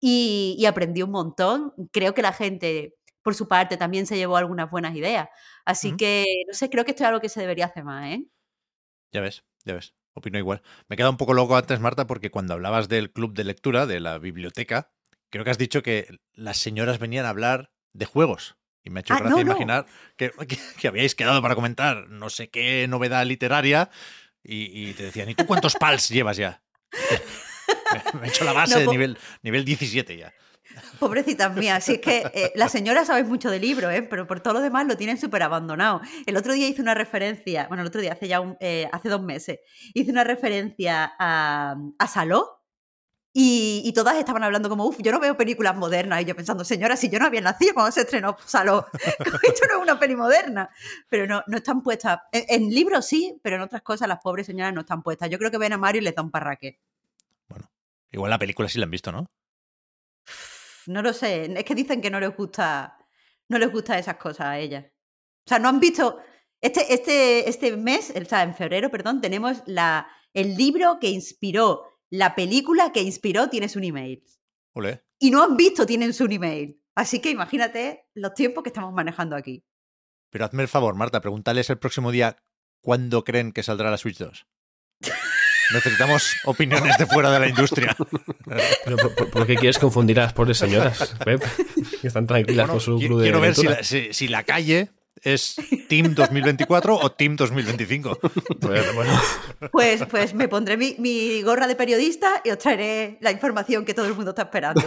y, 0.00 0.56
y 0.58 0.66
aprendí 0.66 1.02
un 1.02 1.10
montón. 1.10 1.72
Creo 1.92 2.14
que 2.14 2.22
la 2.22 2.32
gente, 2.32 2.94
por 3.22 3.34
su 3.34 3.48
parte, 3.48 3.76
también 3.76 4.06
se 4.06 4.16
llevó 4.16 4.36
algunas 4.36 4.70
buenas 4.70 4.94
ideas. 4.96 5.28
Así 5.64 5.96
que, 5.96 6.24
no 6.48 6.54
sé, 6.54 6.70
creo 6.70 6.84
que 6.84 6.92
esto 6.92 7.04
es 7.04 7.08
algo 7.08 7.20
que 7.20 7.28
se 7.28 7.40
debería 7.40 7.66
hacer 7.66 7.84
más, 7.84 8.06
¿eh? 8.10 8.24
Ya 9.12 9.20
ves, 9.20 9.44
ya 9.64 9.74
ves. 9.74 9.94
Opino 10.14 10.38
igual. 10.38 10.62
Me 10.88 10.94
he 10.94 10.96
quedado 10.96 11.12
un 11.12 11.16
poco 11.18 11.34
loco 11.34 11.56
antes, 11.56 11.78
Marta, 11.80 12.06
porque 12.06 12.30
cuando 12.30 12.54
hablabas 12.54 12.88
del 12.88 13.12
club 13.12 13.32
de 13.34 13.44
lectura, 13.44 13.86
de 13.86 14.00
la 14.00 14.18
biblioteca, 14.18 14.90
creo 15.30 15.44
que 15.44 15.50
has 15.50 15.58
dicho 15.58 15.82
que 15.82 16.18
las 16.32 16.56
señoras 16.58 16.98
venían 16.98 17.26
a 17.26 17.30
hablar 17.30 17.70
de 17.92 18.06
juegos. 18.06 18.56
Y 18.82 18.90
me 18.90 19.00
ha 19.00 19.02
hecho 19.02 19.14
Ah, 19.14 19.18
gracia 19.18 19.44
no, 19.44 19.44
no. 19.44 19.52
imaginar 19.52 19.86
que, 20.16 20.30
que- 20.48 20.58
que 20.80 20.88
habíais 20.88 21.14
quedado 21.14 21.40
para 21.42 21.54
comentar 21.54 22.08
no 22.08 22.28
sé 22.30 22.50
qué 22.50 22.86
novedad 22.88 23.24
literaria 23.26 23.90
y, 24.42 24.88
y 24.90 24.94
te 24.94 25.04
decían, 25.04 25.28
¿y 25.28 25.34
tú 25.34 25.46
cuántos 25.46 25.76
pals 25.76 26.08
llevas 26.08 26.36
ya? 26.38 26.62
me, 28.20 28.26
he 28.26 28.30
hecho 28.30 28.44
la 28.44 28.52
base 28.52 28.74
No, 28.74 28.80
de 28.80 28.86
nivel, 28.86 29.18
nivel 29.42 29.64
17 29.64 30.16
ya. 30.16 30.32
Pobrecitas 30.98 31.54
mías, 31.56 31.82
si 31.84 31.94
es 31.94 32.00
que 32.00 32.30
eh, 32.32 32.52
la 32.54 32.68
señora 32.68 33.04
sabe 33.04 33.24
mucho 33.24 33.50
de 33.50 33.58
libros, 33.58 33.92
¿eh? 33.92 34.02
pero 34.02 34.26
por 34.26 34.40
todo 34.40 34.54
lo 34.54 34.60
demás 34.60 34.86
lo 34.86 34.96
tienen 34.96 35.18
súper 35.18 35.42
abandonado. 35.42 36.00
El 36.26 36.36
otro 36.36 36.52
día 36.52 36.68
hice 36.68 36.80
una 36.80 36.94
referencia, 36.94 37.66
bueno, 37.68 37.82
el 37.82 37.88
otro 37.88 38.00
día 38.00 38.12
hace 38.12 38.28
ya 38.28 38.40
un, 38.40 38.56
eh, 38.60 38.88
hace 38.92 39.08
dos 39.08 39.22
meses, 39.22 39.58
hice 39.94 40.10
una 40.10 40.22
referencia 40.22 41.12
a, 41.18 41.76
a 41.98 42.06
Saló, 42.06 42.60
y, 43.32 43.82
y, 43.84 43.92
todas 43.92 44.16
estaban 44.16 44.42
hablando 44.42 44.68
como, 44.68 44.84
uff, 44.86 44.98
yo 45.00 45.12
no 45.12 45.20
veo 45.20 45.36
películas 45.36 45.76
modernas. 45.76 46.20
Y 46.20 46.24
yo 46.24 46.34
pensando, 46.34 46.64
señora, 46.64 46.96
si 46.96 47.08
yo 47.08 47.20
no 47.20 47.26
había 47.26 47.40
nacido 47.40 47.74
cuando 47.74 47.92
se 47.92 48.00
estrenó 48.00 48.36
Saló, 48.44 48.86
esto 48.92 49.66
no 49.68 49.76
es 49.76 49.82
una 49.82 50.00
peli 50.00 50.16
moderna. 50.16 50.68
Pero 51.08 51.28
no, 51.28 51.44
no 51.46 51.58
están 51.58 51.80
puestas. 51.82 52.18
En, 52.32 52.62
en, 52.64 52.70
libros 52.70 53.06
sí, 53.06 53.38
pero 53.40 53.54
en 53.54 53.62
otras 53.62 53.82
cosas 53.82 54.08
las 54.08 54.18
pobres 54.18 54.46
señoras 54.46 54.74
no 54.74 54.80
están 54.80 55.04
puestas. 55.04 55.30
Yo 55.30 55.38
creo 55.38 55.52
que 55.52 55.58
ven 55.58 55.72
a 55.72 55.78
Mario 55.78 56.00
y 56.00 56.04
les 56.06 56.14
da 56.16 56.22
un 56.22 56.32
parraque. 56.32 56.80
Igual 58.10 58.30
la 58.30 58.38
película 58.38 58.68
sí 58.68 58.78
la 58.78 58.84
han 58.84 58.90
visto, 58.90 59.12
¿no? 59.12 59.26
No 60.86 61.02
lo 61.02 61.12
sé. 61.12 61.52
Es 61.56 61.64
que 61.64 61.74
dicen 61.74 62.00
que 62.00 62.10
no 62.10 62.20
les 62.20 62.36
gusta, 62.36 62.98
no 63.48 63.58
les 63.58 63.70
gusta 63.70 63.98
esas 63.98 64.16
cosas 64.16 64.46
a 64.46 64.58
ellas. 64.58 64.86
O 64.86 65.48
sea, 65.48 65.58
no 65.58 65.68
han 65.68 65.80
visto. 65.80 66.18
Este, 66.60 66.92
este, 66.92 67.48
este 67.48 67.76
mes, 67.76 68.12
o 68.14 68.24
sea, 68.24 68.42
en 68.42 68.54
febrero, 68.54 68.90
perdón, 68.90 69.20
tenemos 69.20 69.62
la, 69.66 70.08
el 70.34 70.56
libro 70.56 70.98
que 71.00 71.08
inspiró 71.08 71.84
la 72.10 72.34
película 72.34 72.92
que 72.92 73.02
inspiró 73.02 73.48
Tienes 73.48 73.76
un 73.76 73.84
email. 73.84 74.22
Olé. 74.74 75.04
Y 75.18 75.30
no 75.30 75.42
han 75.42 75.56
visto 75.56 75.86
Tienes 75.86 76.20
un 76.20 76.32
email. 76.32 76.82
Así 76.94 77.20
que 77.20 77.30
imagínate 77.30 78.08
los 78.14 78.34
tiempos 78.34 78.62
que 78.62 78.68
estamos 78.68 78.92
manejando 78.92 79.36
aquí. 79.36 79.64
Pero 80.30 80.44
hazme 80.44 80.62
el 80.62 80.68
favor, 80.68 80.94
Marta, 80.94 81.20
pregúntales 81.20 81.70
el 81.70 81.78
próximo 81.78 82.10
día 82.10 82.36
cuándo 82.80 83.24
creen 83.24 83.52
que 83.52 83.62
saldrá 83.62 83.90
la 83.90 83.96
Switch 83.96 84.18
2. 84.18 84.46
Necesitamos 85.72 86.34
opiniones 86.44 86.96
de 86.98 87.06
fuera 87.06 87.30
de 87.30 87.40
la 87.40 87.48
industria. 87.48 87.96
¿Pero 88.84 88.96
por, 88.96 89.30
por 89.30 89.46
qué 89.46 89.54
quieres 89.56 89.78
confundir 89.78 90.18
a 90.20 90.24
las 90.24 90.32
pobres 90.32 90.58
señoras, 90.58 91.14
Pep? 91.24 91.42
Que 92.00 92.06
están 92.08 92.26
tranquilas 92.26 92.66
Bueno, 92.66 92.72
con 92.74 92.80
su 92.80 92.98
club 92.98 93.18
de 93.20 93.24
quiero 93.24 93.40
ver 93.40 93.54
si 93.54 93.66
la, 93.66 93.82
si- 93.82 94.12
si 94.12 94.28
la 94.28 94.42
calle 94.42 94.90
es 95.22 95.56
Team 95.88 96.14
2024 96.14 96.96
o 96.96 97.12
Team 97.12 97.36
2025. 97.36 98.18
Bueno, 98.60 98.92
bueno, 98.94 99.20
Pues, 99.70 100.04
pues 100.06 100.34
me 100.34 100.48
pondré 100.48 100.76
mi, 100.76 100.96
mi 100.98 101.42
gorra 101.42 101.66
de 101.66 101.76
periodista 101.76 102.40
y 102.44 102.50
os 102.50 102.58
traeré 102.58 103.18
la 103.20 103.30
información 103.30 103.84
que 103.84 103.92
todo 103.94 104.06
el 104.06 104.14
mundo 104.14 104.30
está 104.30 104.42
esperando. 104.42 104.82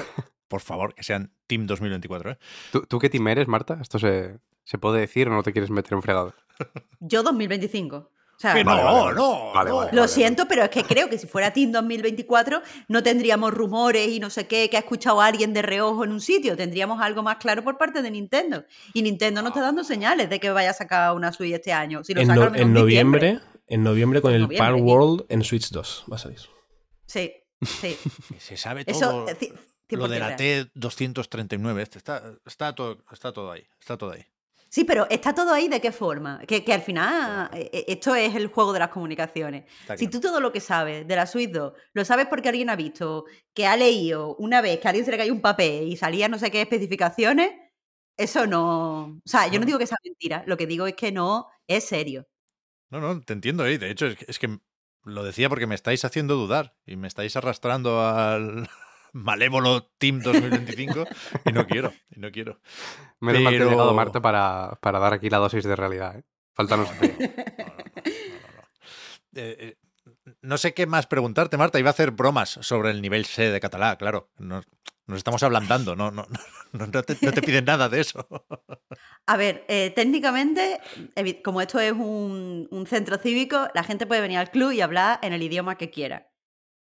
Por 0.47 0.61
favor, 0.61 0.93
que 0.95 1.03
sean 1.03 1.31
Team 1.47 1.65
2024. 1.67 2.31
¿eh? 2.31 2.37
¿Tú, 2.71 2.81
tú 2.87 2.99
qué 2.99 3.09
team 3.09 3.27
eres, 3.27 3.47
Marta? 3.47 3.77
¿Esto 3.81 3.99
se, 3.99 4.39
se 4.63 4.77
puede 4.77 4.99
decir 5.01 5.27
o 5.27 5.31
no 5.31 5.43
te 5.43 5.51
quieres 5.51 5.69
meter 5.71 5.93
en 5.93 6.01
fregado? 6.01 6.33
Yo 6.99 7.23
2025. 7.23 8.11
O 8.35 8.39
sea, 8.43 8.53
Que 8.55 8.63
no, 8.63 8.71
Vale, 8.71 8.83
vale, 8.83 8.99
vale. 9.03 9.15
no. 9.15 9.53
Vale, 9.53 9.69
no. 9.69 9.75
vale. 9.77 9.91
Lo 9.93 10.07
siento, 10.07 10.47
pero 10.47 10.63
es 10.63 10.69
que 10.69 10.83
creo 10.83 11.09
que 11.09 11.17
si 11.17 11.27
fuera 11.27 11.53
Team 11.53 11.71
2024 11.71 12.61
no 12.89 13.03
tendríamos 13.03 13.53
rumores 13.53 14.07
y 14.09 14.19
no 14.19 14.29
sé 14.29 14.47
qué 14.47 14.69
que 14.69 14.75
ha 14.77 14.79
escuchado 14.81 15.21
a 15.21 15.27
alguien 15.27 15.53
de 15.53 15.61
reojo 15.61 16.03
en 16.03 16.11
un 16.11 16.19
sitio. 16.19 16.57
Tendríamos 16.57 16.99
algo 17.01 17.23
más 17.23 17.37
claro 17.37 17.63
por 17.63 17.77
parte 17.77 18.01
de 18.01 18.11
Nintendo. 18.11 18.65
Y 18.93 19.01
Nintendo 19.03 19.41
no 19.41 19.49
está 19.49 19.61
dando 19.61 19.83
señales 19.83 20.29
de 20.29 20.39
que 20.39 20.49
vaya 20.49 20.71
a 20.71 20.73
sacar 20.73 21.15
una 21.15 21.31
Switch 21.31 21.53
este 21.53 21.71
año. 21.71 22.03
Si 22.03 22.13
lo 22.13 22.21
en, 22.21 22.27
saca, 22.27 22.49
no- 22.49 22.65
noviembre, 22.67 23.39
en 23.67 23.83
noviembre 23.83 24.19
con 24.21 24.33
En 24.33 24.41
el 24.43 24.51
y- 24.51 24.81
World 24.81 25.25
en 25.29 25.43
Switch 25.43 25.69
2 25.69 26.05
va 26.11 26.15
a 26.15 26.19
salir. 26.19 26.39
Sí, 27.05 27.31
sí. 27.61 27.95
Se 28.39 28.57
sabe 28.57 28.83
todo. 28.83 29.27
eh, 29.29 29.53
Lo 29.89 30.07
100% 30.07 30.09
de 30.09 30.19
la 30.19 30.35
real. 30.35 30.69
T239. 30.73 31.81
Este 31.81 31.97
está, 31.99 32.23
está, 32.45 32.73
todo, 32.73 32.97
está 33.11 33.31
todo 33.31 33.51
ahí. 33.51 33.63
Está 33.79 33.95
todo 33.97 34.11
ahí. 34.11 34.25
Sí, 34.73 34.85
pero 34.85 35.05
está 35.11 35.35
todo 35.35 35.53
ahí 35.53 35.67
de 35.67 35.79
qué 35.79 35.91
forma. 35.91 36.39
Que, 36.47 36.63
que 36.65 36.73
al 36.73 36.81
final 36.81 37.47
eh, 37.53 37.69
eh, 37.71 37.85
esto 37.89 38.15
es 38.15 38.33
el 38.33 38.47
juego 38.47 38.73
de 38.73 38.79
las 38.79 38.89
comunicaciones. 38.89 39.65
Está 39.81 39.95
Si 39.97 40.07
claro. 40.07 40.11
tú 40.19 40.27
todo 40.27 40.39
lo 40.41 40.51
que 40.51 40.59
sabes 40.61 41.07
de 41.07 41.15
la 41.15 41.27
Switch 41.27 41.51
2 41.51 41.73
lo 41.93 42.03
sabes 42.05 42.25
porque 42.27 42.49
alguien 42.49 42.71
ha 42.71 42.75
visto, 42.75 43.25
que 43.53 43.67
ha 43.67 43.77
leído 43.77 44.35
una 44.37 44.61
vez 44.61 44.79
que 44.79 44.87
a 44.87 44.89
alguien 44.89 45.05
se 45.05 45.11
le 45.11 45.17
cayó 45.17 45.31
un 45.31 45.41
papel 45.41 45.87
y 45.87 45.95
salía 45.95 46.27
no 46.27 46.39
sé 46.39 46.49
qué 46.49 46.61
especificaciones, 46.61 47.51
eso 48.17 48.47
no. 48.47 49.03
O 49.17 49.21
sea, 49.25 49.45
yo 49.47 49.53
no 49.59 49.59
No. 49.59 49.65
digo 49.67 49.77
que 49.79 49.85
sea 49.87 49.97
mentira, 50.03 50.43
lo 50.47 50.57
que 50.57 50.65
digo 50.67 50.87
es 50.87 50.95
que 50.95 51.11
no 51.11 51.49
es 51.67 51.83
serio. 51.85 52.27
No, 52.89 52.99
no, 52.99 53.21
te 53.21 53.33
entiendo. 53.33 53.65
¿eh? 53.67 53.77
De 53.77 53.91
hecho, 53.91 54.07
es 54.07 54.15
que, 54.17 54.25
es 54.27 54.39
que 54.39 54.59
lo 55.03 55.23
decía 55.23 55.49
porque 55.49 55.67
me 55.67 55.75
estáis 55.75 56.03
haciendo 56.05 56.35
dudar 56.35 56.75
y 56.85 56.95
me 56.95 57.07
estáis 57.07 57.35
arrastrando 57.35 58.01
al 58.01 58.67
malévolo 59.13 59.89
Team 59.97 60.19
2025 60.19 61.05
y 61.45 61.51
no 61.53 61.65
quiero, 61.65 61.93
y 62.11 62.19
no 62.19 62.31
quiero. 62.31 62.59
Menos 63.21 63.41
mal 63.41 63.51
que 63.53 63.57
ha 63.57 63.59
Pero- 63.59 63.69
llegado 63.71 63.93
Marta 63.93 64.21
para, 64.21 64.77
para 64.81 64.99
dar 64.99 65.13
aquí 65.13 65.29
la 65.29 65.37
dosis 65.37 65.63
de 65.63 65.75
realidad. 65.75 66.17
¿eh? 66.17 66.23
Falta 66.53 66.75
no 66.77 66.85
sé. 66.85 66.93
No, 67.63 67.65
no, 67.65 67.75
no, 67.75 67.75
no, 67.75 67.75
no, 67.75 68.53
no. 68.55 68.63
Eh, 69.35 69.57
eh, 69.59 69.77
no 70.41 70.57
sé 70.57 70.73
qué 70.73 70.85
más 70.85 71.07
preguntarte, 71.07 71.57
Marta. 71.57 71.79
Iba 71.79 71.89
a 71.89 71.93
hacer 71.93 72.11
bromas 72.11 72.59
sobre 72.61 72.91
el 72.91 73.01
nivel 73.01 73.25
C 73.25 73.49
de 73.49 73.59
catalá, 73.59 73.95
claro. 73.97 74.29
Nos, 74.37 74.65
nos 75.07 75.17
estamos 75.17 75.41
ablandando, 75.43 75.95
no, 75.95 76.11
no, 76.11 76.27
no, 76.73 76.87
no 76.87 77.03
te, 77.03 77.17
no 77.21 77.31
te 77.31 77.41
piden 77.41 77.65
nada 77.65 77.89
de 77.89 78.01
eso. 78.01 78.27
A 79.25 79.37
ver, 79.37 79.65
eh, 79.69 79.91
técnicamente, 79.95 80.79
como 81.43 81.61
esto 81.61 81.79
es 81.79 81.93
un, 81.93 82.67
un 82.71 82.85
centro 82.87 83.17
cívico, 83.17 83.67
la 83.73 83.83
gente 83.83 84.05
puede 84.05 84.21
venir 84.21 84.37
al 84.37 84.51
club 84.51 84.71
y 84.71 84.81
hablar 84.81 85.19
en 85.23 85.33
el 85.33 85.41
idioma 85.41 85.77
que 85.77 85.89
quiera. 85.89 86.29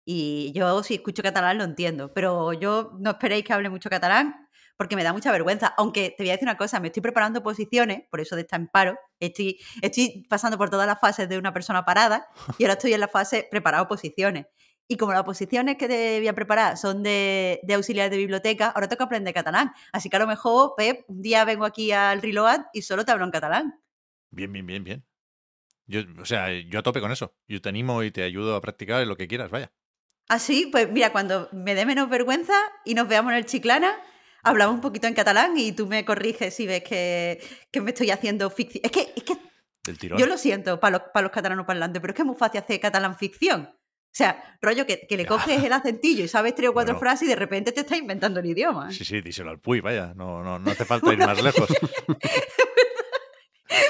Y 0.05 0.51
yo, 0.53 0.83
si 0.83 0.95
escucho 0.95 1.23
catalán, 1.23 1.57
lo 1.57 1.63
entiendo. 1.63 2.13
Pero 2.13 2.53
yo 2.53 2.91
no 2.99 3.11
esperéis 3.11 3.43
que 3.43 3.53
hable 3.53 3.69
mucho 3.69 3.89
catalán 3.89 4.45
porque 4.77 4.95
me 4.95 5.03
da 5.03 5.13
mucha 5.13 5.31
vergüenza. 5.31 5.73
Aunque 5.77 6.13
te 6.15 6.23
voy 6.23 6.29
a 6.29 6.33
decir 6.33 6.47
una 6.47 6.57
cosa, 6.57 6.79
me 6.79 6.87
estoy 6.87 7.01
preparando 7.01 7.41
posiciones, 7.41 8.03
por 8.09 8.19
eso 8.19 8.35
de 8.35 8.41
estar 8.43 8.59
en 8.59 8.67
paro. 8.67 8.97
Estoy, 9.19 9.59
estoy 9.81 10.25
pasando 10.29 10.57
por 10.57 10.69
todas 10.69 10.87
las 10.87 10.99
fases 10.99 11.29
de 11.29 11.37
una 11.37 11.53
persona 11.53 11.85
parada 11.85 12.27
y 12.57 12.63
ahora 12.63 12.73
estoy 12.73 12.93
en 12.93 12.99
la 12.99 13.07
fase 13.07 13.47
preparado 13.49 13.87
posiciones. 13.87 14.45
Y 14.87 14.97
como 14.97 15.13
las 15.13 15.23
posiciones 15.23 15.77
que 15.77 15.87
te 15.87 16.19
voy 16.19 16.27
a 16.27 16.35
preparar 16.35 16.77
son 16.77 17.01
de, 17.01 17.59
de 17.63 17.73
auxiliar 17.73 18.11
de 18.11 18.17
biblioteca, 18.17 18.69
ahora 18.69 18.87
que 18.87 19.01
aprender 19.01 19.33
catalán. 19.33 19.71
Así 19.91 20.09
que 20.09 20.17
a 20.17 20.19
lo 20.19 20.27
mejor, 20.27 20.73
Pep, 20.77 21.05
un 21.07 21.21
día 21.23 21.43
vengo 21.43 21.65
aquí 21.65 21.91
al 21.91 22.21
Reload 22.21 22.65
y 22.71 22.83
solo 22.83 23.03
te 23.03 23.11
hablo 23.11 23.25
en 23.25 23.31
catalán. 23.31 23.81
Bien, 24.29 24.51
bien, 24.51 24.65
bien, 24.65 24.83
bien. 24.83 25.05
Yo, 25.87 26.01
o 26.19 26.25
sea, 26.25 26.51
yo 26.51 26.79
a 26.79 26.83
tope 26.83 27.01
con 27.01 27.11
eso. 27.11 27.35
Yo 27.47 27.61
te 27.61 27.69
animo 27.69 28.03
y 28.03 28.11
te 28.11 28.23
ayudo 28.23 28.55
a 28.55 28.61
practicar 28.61 29.05
lo 29.07 29.17
que 29.17 29.27
quieras, 29.27 29.49
vaya. 29.49 29.71
Así, 30.27 30.67
pues 30.71 30.89
mira, 30.91 31.11
cuando 31.11 31.49
me 31.51 31.75
dé 31.75 31.85
menos 31.85 32.09
vergüenza 32.09 32.53
y 32.83 32.95
nos 32.95 33.07
veamos 33.07 33.31
en 33.33 33.37
el 33.37 33.45
Chiclana, 33.45 33.95
hablamos 34.43 34.75
un 34.75 34.81
poquito 34.81 35.07
en 35.07 35.13
catalán 35.13 35.57
y 35.57 35.71
tú 35.71 35.85
me 35.87 36.03
corriges 36.03 36.55
si 36.55 36.65
ves 36.65 36.83
que, 36.83 37.39
que 37.71 37.81
me 37.81 37.91
estoy 37.91 38.09
haciendo 38.11 38.49
ficción. 38.49 38.81
Es 38.83 38.91
que, 38.91 39.13
es 39.15 39.23
que 39.23 39.37
Del 39.85 39.97
tirón. 39.99 40.17
yo 40.19 40.25
lo 40.25 40.37
siento 40.37 40.79
para 40.79 40.97
los, 40.97 41.07
para 41.13 41.23
los 41.23 41.31
catalanos 41.31 41.65
parlantes, 41.65 42.01
pero 42.01 42.11
es 42.11 42.15
que 42.15 42.21
es 42.23 42.25
muy 42.25 42.35
fácil 42.35 42.61
hacer 42.61 42.79
catalán 42.79 43.15
ficción. 43.17 43.69
O 43.71 44.17
sea, 44.17 44.57
rollo 44.61 44.85
que, 44.87 45.05
que 45.07 45.17
le 45.17 45.25
coges 45.25 45.61
el 45.61 45.73
acentillo 45.73 46.23
y 46.23 46.27
sabes 46.29 46.55
tres 46.55 46.69
o 46.69 46.73
cuatro 46.73 46.93
Bueno. 46.93 47.01
frases 47.01 47.27
y 47.27 47.29
de 47.29 47.35
repente 47.35 47.71
te 47.73 47.81
estás 47.81 47.97
inventando 47.97 48.39
el 48.39 48.45
idioma. 48.45 48.89
Sí, 48.89 49.03
sí, 49.03 49.19
díselo 49.21 49.51
al 49.51 49.59
Puy, 49.59 49.81
vaya. 49.81 50.13
No, 50.15 50.41
no, 50.41 50.57
no 50.57 50.71
hace 50.71 50.85
falta 50.85 51.11
ir 51.11 51.19
más 51.19 51.39
lejos. 51.43 51.67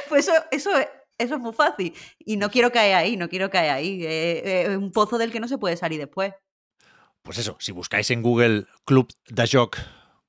Pues 0.10 0.27
eso, 0.27 0.34
eso, 0.51 0.77
es- 0.77 0.88
eso 1.17 1.36
es 1.36 1.41
muy 1.41 1.53
fácil. 1.53 1.93
Y 2.19 2.38
no 2.38 2.50
quiero 2.50 2.72
caer 2.72 2.95
ahí, 2.95 3.17
no 3.17 3.29
quiero 3.29 3.50
caer 3.50 3.72
ahí. 3.72 4.03
Eh, 4.03 4.63
eh, 4.72 4.77
un 4.77 4.91
pozo 4.91 5.17
del 5.17 5.31
que 5.31 5.39
no 5.39 5.48
se 5.48 5.57
puede 5.57 5.77
salir 5.77 6.00
después. 6.00 6.34
Pues 7.24 7.38
eso, 7.38 7.57
si 7.60 7.72
buscáis 7.72 8.12
en 8.12 8.22
Google 8.22 8.65
Club 8.86 9.12
de 9.27 9.48
Joc 9.48 9.77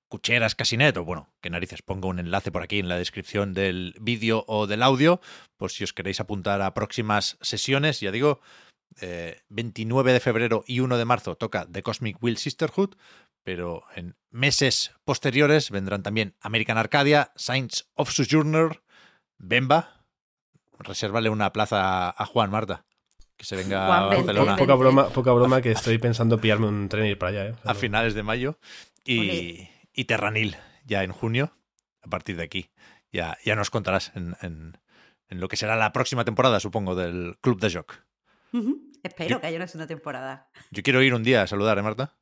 Cucheras 0.08 0.54
Casinet, 0.54 0.96
o 0.96 1.04
bueno, 1.04 1.28
que 1.42 1.50
narices, 1.50 1.82
pongo 1.82 2.08
un 2.08 2.18
enlace 2.18 2.50
por 2.50 2.62
aquí 2.62 2.78
en 2.78 2.88
la 2.88 2.96
descripción 2.96 3.52
del 3.52 3.94
vídeo 4.00 4.44
o 4.46 4.66
del 4.66 4.82
audio, 4.82 5.20
por 5.56 5.70
si 5.70 5.84
os 5.84 5.92
queréis 5.92 6.20
apuntar 6.20 6.62
a 6.62 6.74
próximas 6.74 7.36
sesiones, 7.40 8.00
ya 8.00 8.12
digo, 8.12 8.40
eh, 9.00 9.42
29 9.48 10.12
de 10.12 10.20
febrero 10.20 10.64
y 10.66 10.80
1 10.80 10.96
de 10.96 11.04
marzo 11.04 11.34
toca 11.34 11.66
The 11.70 11.82
Cosmic 11.82 12.22
Will 12.22 12.38
Sisterhood, 12.38 12.94
pero 13.42 13.84
en 13.94 14.16
meses 14.30 14.92
posteriores 15.04 15.70
vendrán 15.70 16.02
también 16.02 16.34
American 16.40 16.78
Arcadia, 16.78 17.32
Saints 17.36 17.90
of 17.94 18.10
Sojourner, 18.10 18.82
Bemba, 19.38 19.95
resérvale 20.78 21.28
una 21.30 21.52
plaza 21.52 22.10
a, 22.10 22.26
Juan 22.26 22.50
Marta, 22.50 22.84
que 23.36 23.44
se 23.44 23.56
venga 23.56 23.86
Juan, 23.86 24.02
a 24.02 24.06
Barcelona 24.06 24.44
vente. 24.52 24.62
Poca 24.62 24.74
broma, 24.74 25.08
poca 25.08 25.32
broma 25.32 25.60
que 25.62 25.72
estoy 25.72 25.98
pensando 25.98 26.38
pillarme 26.40 26.66
un 26.68 26.88
tren 26.88 27.06
y 27.06 27.10
ir 27.10 27.18
para 27.18 27.30
allá. 27.30 27.46
¿eh? 27.50 27.54
O 27.58 27.62
sea, 27.62 27.70
a 27.72 27.74
finales 27.74 28.14
de 28.14 28.22
mayo 28.22 28.58
y, 29.04 29.68
Terranil 30.06 30.56
ya 30.84 31.02
en 31.04 31.12
junio. 31.12 31.52
A 32.02 32.08
partir 32.08 32.36
de 32.36 32.44
aquí 32.44 32.70
ya, 33.12 33.36
ya 33.44 33.56
nos 33.56 33.70
contarás 33.70 34.12
en, 34.14 34.36
en- 34.42 34.78
en 35.28 35.40
lo 35.40 35.48
que 35.48 35.56
será 35.56 35.74
la 35.74 35.92
próxima 35.92 36.24
temporada, 36.24 36.60
supongo, 36.60 36.94
del 36.94 37.36
Club 37.40 37.60
de 37.60 37.72
Joc. 37.72 37.94
Ujú. 38.52 38.92
Espero 39.02 39.28
Yo- 39.30 39.40
que 39.40 39.48
haya 39.48 39.56
una 39.56 39.66
segunda 39.66 39.88
temporada. 39.88 40.48
Yo 40.70 40.82
quiero 40.84 41.02
ir 41.02 41.14
un 41.14 41.24
día 41.24 41.42
a 41.42 41.46
saludar, 41.48 41.76
¿eh, 41.78 41.82
Marta? 41.82 42.14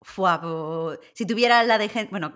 Fua, 0.00 0.40
po- 0.40 0.94
si 1.12 1.26
tuviera 1.26 1.62
la 1.64 1.76
de 1.78 1.88
gente, 1.90 2.10
bueno, 2.10 2.34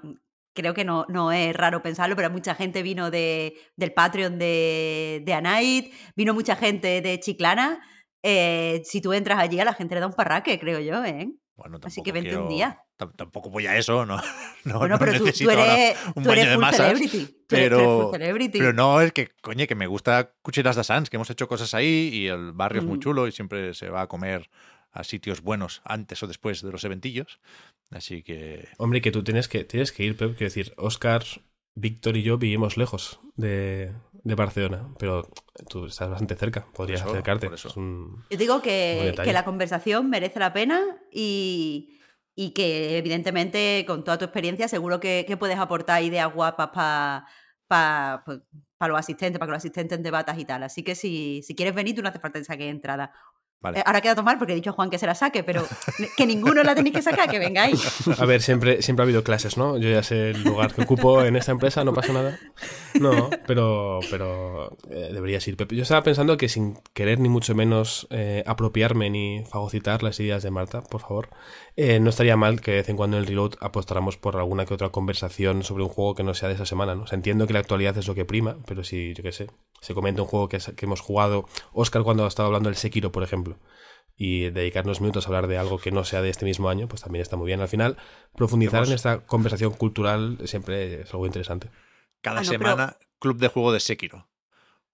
creo 0.57 0.75
que 0.75 0.85
no, 0.85 1.05
no 1.09 1.31
es 1.31 1.55
raro 1.55 1.83
pensarlo, 1.83 2.17
pero 2.17 2.31
mucha 2.31 2.57
gente 2.57 2.83
vino 2.83 3.11
de, 3.13 3.55
del 3.77 3.93
Patreon 3.93 4.39
de, 4.41 5.23
de 5.25 5.33
Anait, 5.35 5.93
vino 6.17 6.35
mucha 6.35 6.57
gente 6.57 7.01
de 7.01 7.21
Chiclana. 7.21 7.81
Eh, 8.23 8.83
si 8.85 9.01
tú 9.01 9.13
entras 9.13 9.39
allí, 9.39 9.61
a 9.61 9.65
la 9.65 9.75
gente 9.75 9.95
le 9.95 10.01
da 10.01 10.07
un 10.09 10.13
parraque, 10.15 10.59
creo 10.59 10.81
yo, 10.81 11.05
¿eh? 11.05 11.29
Bueno, 11.55 11.79
Así 11.85 12.03
que 12.03 12.13
vente 12.13 12.31
un 12.37 12.49
quiero- 12.49 12.49
día. 12.49 12.83
tam- 12.99 13.15
Tampoco 13.17 13.49
voy 13.49 13.67
a 13.67 13.77
eso, 13.79 14.05
no. 14.05 14.17
no 14.65 14.79
bueno, 14.79 14.97
no 14.97 14.99
pero 14.99 15.13
tú, 15.19 15.25
tú 15.33 15.51
eres, 15.51 15.97
un 16.15 16.23
tú 16.25 16.33
eres 16.33 16.45
baño 16.45 16.51
de 16.51 16.59
masas, 16.59 16.87
celebrity. 16.99 17.37
Tú 17.49 17.57
eres 17.57 17.69
pero- 17.71 18.03
full 18.03 18.13
celebrity. 18.13 18.59
Pero 18.59 18.73
no, 18.73 19.01
es 19.01 19.13
que, 19.13 19.29
coño, 19.41 19.67
que 19.67 19.75
me 19.75 19.87
gusta 19.87 20.33
Cucheras 20.43 20.77
de 20.77 20.85
Sans, 20.85 21.09
que 21.09 21.17
hemos 21.17 21.31
hecho 21.31 21.49
cosas 21.49 21.73
ahí 21.73 22.11
y 22.13 22.27
el 22.27 22.53
barrio 22.53 22.81
es 22.83 22.87
muy 22.87 22.99
Mm. 22.99 23.01
chulo 23.01 23.27
y 23.29 23.33
siempre 23.33 23.73
se 23.73 23.89
va 23.89 24.03
a 24.03 24.07
comer 24.07 24.51
a 24.97 25.05
sitios 25.05 25.43
buenos 25.43 25.83
antes 25.85 26.23
o 26.23 26.27
después 26.27 26.63
de 26.63 26.73
los 26.73 26.85
eventillos. 26.85 27.41
Así 27.91 28.23
que. 28.23 28.67
Hombre, 28.79 29.01
que 29.01 29.13
tú 29.13 29.23
tienes 29.23 29.49
que, 29.49 29.65
tienes 29.65 29.93
que 29.93 30.05
ir, 30.05 30.17
Pep. 30.17 30.31
Quiero 30.37 30.47
decir, 30.53 30.73
Oscar, 30.77 31.23
Víctor 31.75 32.17
y 32.17 32.23
yo 32.23 32.39
vivimos 32.39 32.77
lejos 32.77 33.21
de, 33.37 33.93
de 34.25 34.35
Barcelona, 34.35 34.89
pero 34.99 35.29
tú 35.69 35.87
estás 35.87 36.09
bastante 36.09 36.35
cerca, 36.35 36.67
podrías 36.75 37.01
eso, 37.03 37.11
acercarte. 37.11 37.47
por 37.47 37.55
eso. 37.55 37.69
Es 37.69 37.77
un- 37.77 38.25
Yo 38.31 38.39
digo 38.39 38.63
que, 38.63 39.15
que 39.23 39.33
la 39.33 39.45
conversación 39.45 40.09
merece 40.11 40.39
la 40.41 40.53
pena 40.55 40.81
y, 41.13 41.99
y 42.35 42.51
que 42.53 42.97
evidentemente 42.99 43.85
con 43.87 44.05
toda 44.05 44.19
tu 44.19 44.25
experiencia 44.25 44.69
seguro 44.69 45.01
que, 45.01 45.25
que 45.29 45.37
puedes 45.37 45.59
aportar 45.59 46.03
ideas 46.03 46.33
guapas 46.33 46.71
para 47.69 48.25
los 48.81 48.99
asistentes, 48.99 49.39
para 49.39 49.49
que 49.49 49.53
los 49.53 49.59
asistentes 49.59 50.03
debatas 50.03 50.39
y 50.39 50.45
tal. 50.45 50.63
Así 50.63 50.83
que 50.83 50.95
si, 50.95 51.43
si 51.43 51.55
quieres 51.55 51.75
venir, 51.75 51.95
tú 51.95 52.03
no 52.03 52.09
hace 52.09 52.19
falta 52.19 52.39
que 52.39 52.45
saques 52.45 52.71
entrada. 52.71 53.13
Vale. 53.61 53.79
Eh, 53.79 53.83
ahora 53.87 54.03
queda 54.03 54.15
tomar 54.15 54.39
porque 54.39 54.53
he 54.53 54.57
dicho 54.57 54.71
a 54.71 54.73
Juan 54.75 54.91
que 54.91 54.99
se 54.99 55.07
la 55.07 55.15
saque, 55.15 55.43
pero 55.43 55.67
que 56.17 56.27
ninguno 56.27 56.63
la 56.63 56.75
tenéis 56.75 56.97
que 56.97 57.03
sacar, 57.03 57.31
que 57.31 57.39
vengáis. 57.39 58.07
A 58.21 58.27
ver, 58.27 58.43
siempre, 58.43 58.83
siempre 58.83 59.03
ha 59.03 59.05
habido 59.05 59.25
clases, 59.25 59.57
¿no? 59.57 59.79
Yo 59.79 59.89
ya 59.89 60.03
sé 60.03 60.31
el 60.31 60.43
lugar 60.43 60.75
que 60.75 60.83
ocupo 60.83 61.23
en 61.23 61.37
esta 61.37 61.53
empresa, 61.53 61.83
no 61.83 61.95
pasa 61.95 62.13
nada. 62.13 62.39
No, 63.01 63.31
pero, 63.47 64.01
pero 64.11 64.77
eh, 64.91 65.11
deberías 65.13 65.47
ir. 65.49 65.57
Yo 65.57 65.83
estaba 65.83 66.03
pensando 66.03 66.37
que 66.37 66.49
sin 66.49 66.79
querer 66.93 67.19
ni 67.19 67.29
mucho 67.29 67.55
menos 67.55 68.07
eh, 68.11 68.43
apropiarme 68.47 69.11
ni 69.11 69.45
fagocitar 69.45 70.03
las 70.03 70.21
ideas 70.21 70.43
de 70.43 70.51
Marta, 70.51 70.83
por 70.83 71.01
favor, 71.01 71.31
eh, 71.77 72.01
no 72.01 72.11
estaría 72.11 72.37
mal 72.37 72.61
que 72.61 72.73
de 72.73 72.77
vez 72.79 72.89
en 72.89 72.97
cuando 72.97 73.17
en 73.17 73.23
el 73.23 73.29
reload 73.29 73.55
apostáramos 73.61 74.17
por 74.17 74.37
alguna 74.37 74.67
que 74.67 74.75
otra 74.75 74.91
conversación 74.91 75.63
sobre 75.63 75.83
un 75.83 75.89
juego 75.89 76.15
que 76.15 76.23
no 76.23 76.35
sea 76.35 76.49
de 76.49 76.55
esa 76.55 76.67
semana, 76.67 76.95
¿no? 76.95 77.03
O 77.03 77.07
sea, 77.07 77.17
entiendo 77.17 77.47
que 77.47 77.53
la 77.53 77.61
actualidad 77.61 77.97
es 77.99 78.07
lo 78.07 78.15
que 78.15 78.25
prima, 78.25 78.57
pero 78.67 78.85
si, 78.85 79.15
yo 79.15 79.23
qué 79.23 79.33
sé, 79.33 79.49
se 79.81 79.95
comenta 79.95 80.23
un 80.23 80.29
juego 80.29 80.49
que, 80.49 80.59
que 80.59 80.85
hemos 80.87 81.01
jugado, 81.01 81.47
Oscar 81.73 82.03
cuando 82.03 82.25
ha 82.25 82.29
estado 82.29 82.47
hablando 82.49 82.69
del 82.69 82.77
Sekiro, 82.77 83.13
por 83.13 83.23
ejemplo, 83.23 83.59
y 84.17 84.51
dedicarnos 84.51 85.01
minutos 85.01 85.25
a 85.25 85.29
hablar 85.29 85.47
de 85.47 85.59
algo 85.59 85.79
que 85.79 85.91
no 85.93 86.05
sea 86.05 86.23
de 86.23 86.31
este 86.31 86.45
mismo 86.45 86.69
año, 86.69 86.89
pues 86.89 87.03
también 87.03 87.23
está 87.23 87.37
muy 87.37 87.47
bien. 87.47 87.61
Al 87.61 87.69
final, 87.69 87.97
profundizar 88.35 88.79
Hemos- 88.79 88.89
en 88.89 88.95
esta 88.95 89.27
conversación 89.27 89.73
cultural 89.75 90.39
siempre 90.45 91.03
es 91.03 91.13
algo 91.13 91.27
interesante. 91.27 91.71
Cada 92.23 92.41
Ah, 92.41 92.43
no, 92.43 92.49
pero- 92.51 92.61
semana, 92.71 92.97
club 93.19 93.39
de 93.39 93.49
juego 93.49 93.73
de 93.73 93.81
Sekiro. 93.81 94.29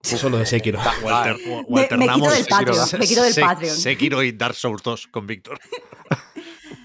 Solo 0.02 0.38
de 0.38 0.47
Sekiro. 0.47 0.81
O, 1.05 1.09
alter- 1.09 1.37
o- 1.49 1.61
o 1.61 1.62
Me- 1.71 1.75
me 1.76 1.81
alternamos 1.83 2.17
quito 2.17 2.31
del 2.35 2.45
Sekiro- 2.45 2.75
Patreon, 2.75 2.99
me 3.00 3.07
quito 3.07 3.23
del 3.23 3.33
Se- 3.35 3.41
Patreon. 3.41 3.76
Sekiro 3.76 4.23
y 4.25 4.33
Dark 4.33 4.55
Souls 4.57 4.83
2 4.83 5.07
con 5.07 5.26
Víctor. 5.29 5.61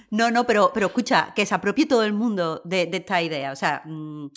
No, 0.10 0.32
no, 0.32 0.46
pero, 0.48 0.72
pero 0.74 0.88
escucha, 0.88 1.34
que 1.36 1.46
se 1.46 1.54
apropie 1.54 1.86
todo 1.86 2.04
el 2.04 2.14
mundo 2.14 2.62
de, 2.64 2.86
de 2.86 2.98
esta 2.98 3.22
idea. 3.22 3.52
O 3.52 3.56
sea, 3.58 3.82
mm, 3.86 4.28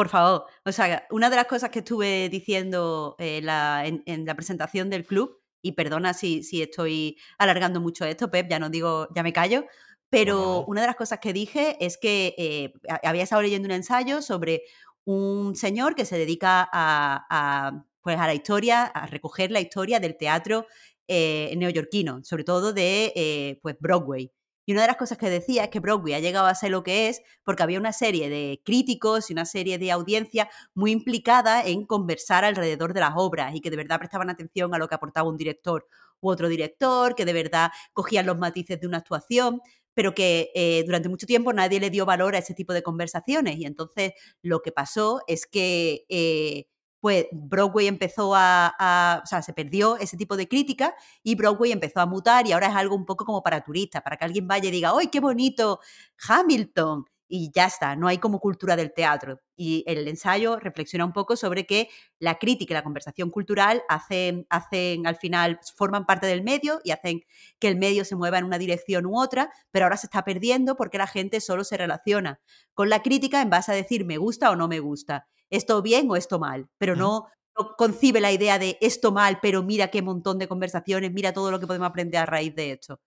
por 0.00 0.08
favor. 0.08 0.46
O 0.64 0.72
sea, 0.72 1.06
una 1.10 1.28
de 1.28 1.36
las 1.36 1.44
cosas 1.44 1.68
que 1.68 1.80
estuve 1.80 2.30
diciendo 2.30 3.16
eh, 3.18 3.42
la- 3.42 3.84
en, 3.86 4.02
en 4.06 4.24
la 4.24 4.34
presentación 4.34 4.88
del 4.88 5.04
club, 5.04 5.38
y 5.60 5.72
perdona 5.72 6.14
si, 6.14 6.42
si 6.42 6.62
estoy 6.62 7.18
alargando 7.38 7.82
mucho 7.82 8.06
esto, 8.06 8.30
Pep, 8.30 8.48
ya 8.48 8.58
no 8.58 8.70
digo, 8.70 9.08
ya 9.14 9.22
me 9.22 9.34
callo. 9.34 9.66
Pero 10.08 10.64
una 10.66 10.80
de 10.80 10.86
las 10.86 10.96
cosas 10.96 11.18
que 11.20 11.34
dije 11.34 11.76
es 11.84 11.98
que 11.98 12.34
eh, 12.38 12.72
había 13.02 13.24
estado 13.24 13.42
leyendo 13.42 13.66
un 13.66 13.72
ensayo 13.72 14.22
sobre 14.22 14.62
un 15.04 15.54
señor 15.54 15.94
que 15.94 16.06
se 16.06 16.16
dedica 16.16 16.66
a, 16.72 17.26
a, 17.28 17.84
pues 18.00 18.18
a 18.18 18.26
la 18.26 18.32
historia, 18.34 18.84
a 18.84 19.06
recoger 19.06 19.50
la 19.50 19.60
historia 19.60 20.00
del 20.00 20.16
teatro 20.16 20.66
eh, 21.08 21.52
neoyorquino, 21.58 22.24
sobre 22.24 22.44
todo 22.44 22.72
de 22.72 23.12
eh, 23.14 23.58
pues 23.62 23.76
Broadway. 23.78 24.32
Y 24.70 24.72
una 24.72 24.82
de 24.82 24.86
las 24.86 24.98
cosas 24.98 25.18
que 25.18 25.28
decía 25.28 25.64
es 25.64 25.70
que 25.70 25.80
Broadway 25.80 26.14
ha 26.14 26.20
llegado 26.20 26.46
a 26.46 26.54
ser 26.54 26.70
lo 26.70 26.84
que 26.84 27.08
es 27.08 27.22
porque 27.42 27.64
había 27.64 27.80
una 27.80 27.92
serie 27.92 28.30
de 28.30 28.62
críticos 28.64 29.28
y 29.28 29.32
una 29.32 29.44
serie 29.44 29.78
de 29.78 29.90
audiencia 29.90 30.48
muy 30.74 30.92
implicada 30.92 31.64
en 31.64 31.86
conversar 31.86 32.44
alrededor 32.44 32.94
de 32.94 33.00
las 33.00 33.14
obras 33.16 33.52
y 33.52 33.60
que 33.60 33.68
de 33.70 33.76
verdad 33.76 33.98
prestaban 33.98 34.30
atención 34.30 34.72
a 34.72 34.78
lo 34.78 34.86
que 34.86 34.94
aportaba 34.94 35.28
un 35.28 35.36
director 35.36 35.88
u 36.20 36.30
otro 36.30 36.48
director, 36.48 37.16
que 37.16 37.24
de 37.24 37.32
verdad 37.32 37.72
cogían 37.92 38.26
los 38.26 38.38
matices 38.38 38.80
de 38.80 38.86
una 38.86 38.98
actuación, 38.98 39.60
pero 39.92 40.14
que 40.14 40.52
eh, 40.54 40.84
durante 40.86 41.08
mucho 41.08 41.26
tiempo 41.26 41.52
nadie 41.52 41.80
le 41.80 41.90
dio 41.90 42.06
valor 42.06 42.36
a 42.36 42.38
ese 42.38 42.54
tipo 42.54 42.72
de 42.72 42.84
conversaciones. 42.84 43.56
Y 43.56 43.64
entonces 43.64 44.12
lo 44.40 44.62
que 44.62 44.70
pasó 44.70 45.20
es 45.26 45.46
que 45.46 46.04
eh, 46.08 46.66
pues 47.00 47.26
Broadway 47.32 47.86
empezó 47.86 48.34
a, 48.34 48.74
a- 48.78 49.20
o 49.22 49.26
sea, 49.26 49.42
se 49.42 49.52
perdió 49.52 49.96
ese 49.96 50.16
tipo 50.16 50.36
de 50.36 50.48
crítica 50.48 50.94
y 51.22 51.34
Broadway 51.34 51.72
empezó 51.72 52.00
a 52.00 52.06
mutar 52.06 52.46
y 52.46 52.52
ahora 52.52 52.68
es 52.68 52.74
algo 52.76 52.94
un 52.96 53.06
poco 53.06 53.24
como 53.24 53.42
para 53.42 53.62
turistas, 53.62 54.02
para 54.02 54.16
que 54.16 54.24
alguien 54.24 54.46
vaya 54.48 54.68
y 54.68 54.72
diga, 54.72 54.92
¡ay, 54.98 55.08
qué 55.08 55.20
bonito! 55.20 55.80
Hamilton. 56.28 57.04
Y 57.32 57.52
ya 57.54 57.66
está, 57.66 57.94
no 57.94 58.08
hay 58.08 58.18
como 58.18 58.40
cultura 58.40 58.74
del 58.74 58.92
teatro. 58.92 59.38
Y 59.56 59.84
el 59.86 60.08
ensayo 60.08 60.56
reflexiona 60.58 61.04
un 61.04 61.12
poco 61.12 61.36
sobre 61.36 61.64
que 61.64 61.88
la 62.18 62.38
crítica 62.40 62.72
y 62.72 62.74
la 62.74 62.82
conversación 62.82 63.30
cultural 63.30 63.84
hacen, 63.88 64.46
hacen 64.50 65.06
al 65.06 65.14
final, 65.14 65.60
forman 65.76 66.06
parte 66.06 66.26
del 66.26 66.42
medio 66.42 66.80
y 66.82 66.90
hacen 66.90 67.20
que 67.60 67.68
el 67.68 67.76
medio 67.76 68.04
se 68.04 68.16
mueva 68.16 68.38
en 68.38 68.44
una 68.46 68.58
dirección 68.58 69.06
u 69.06 69.16
otra, 69.20 69.48
pero 69.70 69.84
ahora 69.86 69.96
se 69.96 70.08
está 70.08 70.24
perdiendo 70.24 70.76
porque 70.76 70.98
la 70.98 71.06
gente 71.06 71.40
solo 71.40 71.62
se 71.62 71.76
relaciona 71.76 72.40
con 72.74 72.88
la 72.90 73.00
crítica 73.00 73.40
en 73.42 73.50
base 73.50 73.70
a 73.70 73.76
decir 73.76 74.04
me 74.04 74.18
gusta 74.18 74.50
o 74.50 74.56
no 74.56 74.66
me 74.66 74.80
gusta, 74.80 75.28
esto 75.50 75.82
bien 75.82 76.10
o 76.10 76.16
esto 76.16 76.38
mal, 76.38 76.68
pero 76.78 76.96
no, 76.96 77.26
no 77.58 77.74
concibe 77.76 78.20
la 78.20 78.32
idea 78.32 78.58
de 78.58 78.78
esto 78.80 79.12
mal, 79.12 79.38
pero 79.42 79.62
mira 79.62 79.88
qué 79.88 80.02
montón 80.02 80.38
de 80.38 80.48
conversaciones, 80.48 81.12
mira 81.12 81.32
todo 81.32 81.50
lo 81.50 81.60
que 81.60 81.66
podemos 81.66 81.88
aprender 81.88 82.20
a 82.20 82.26
raíz 82.26 82.54
de 82.54 82.72
esto. 82.72 83.00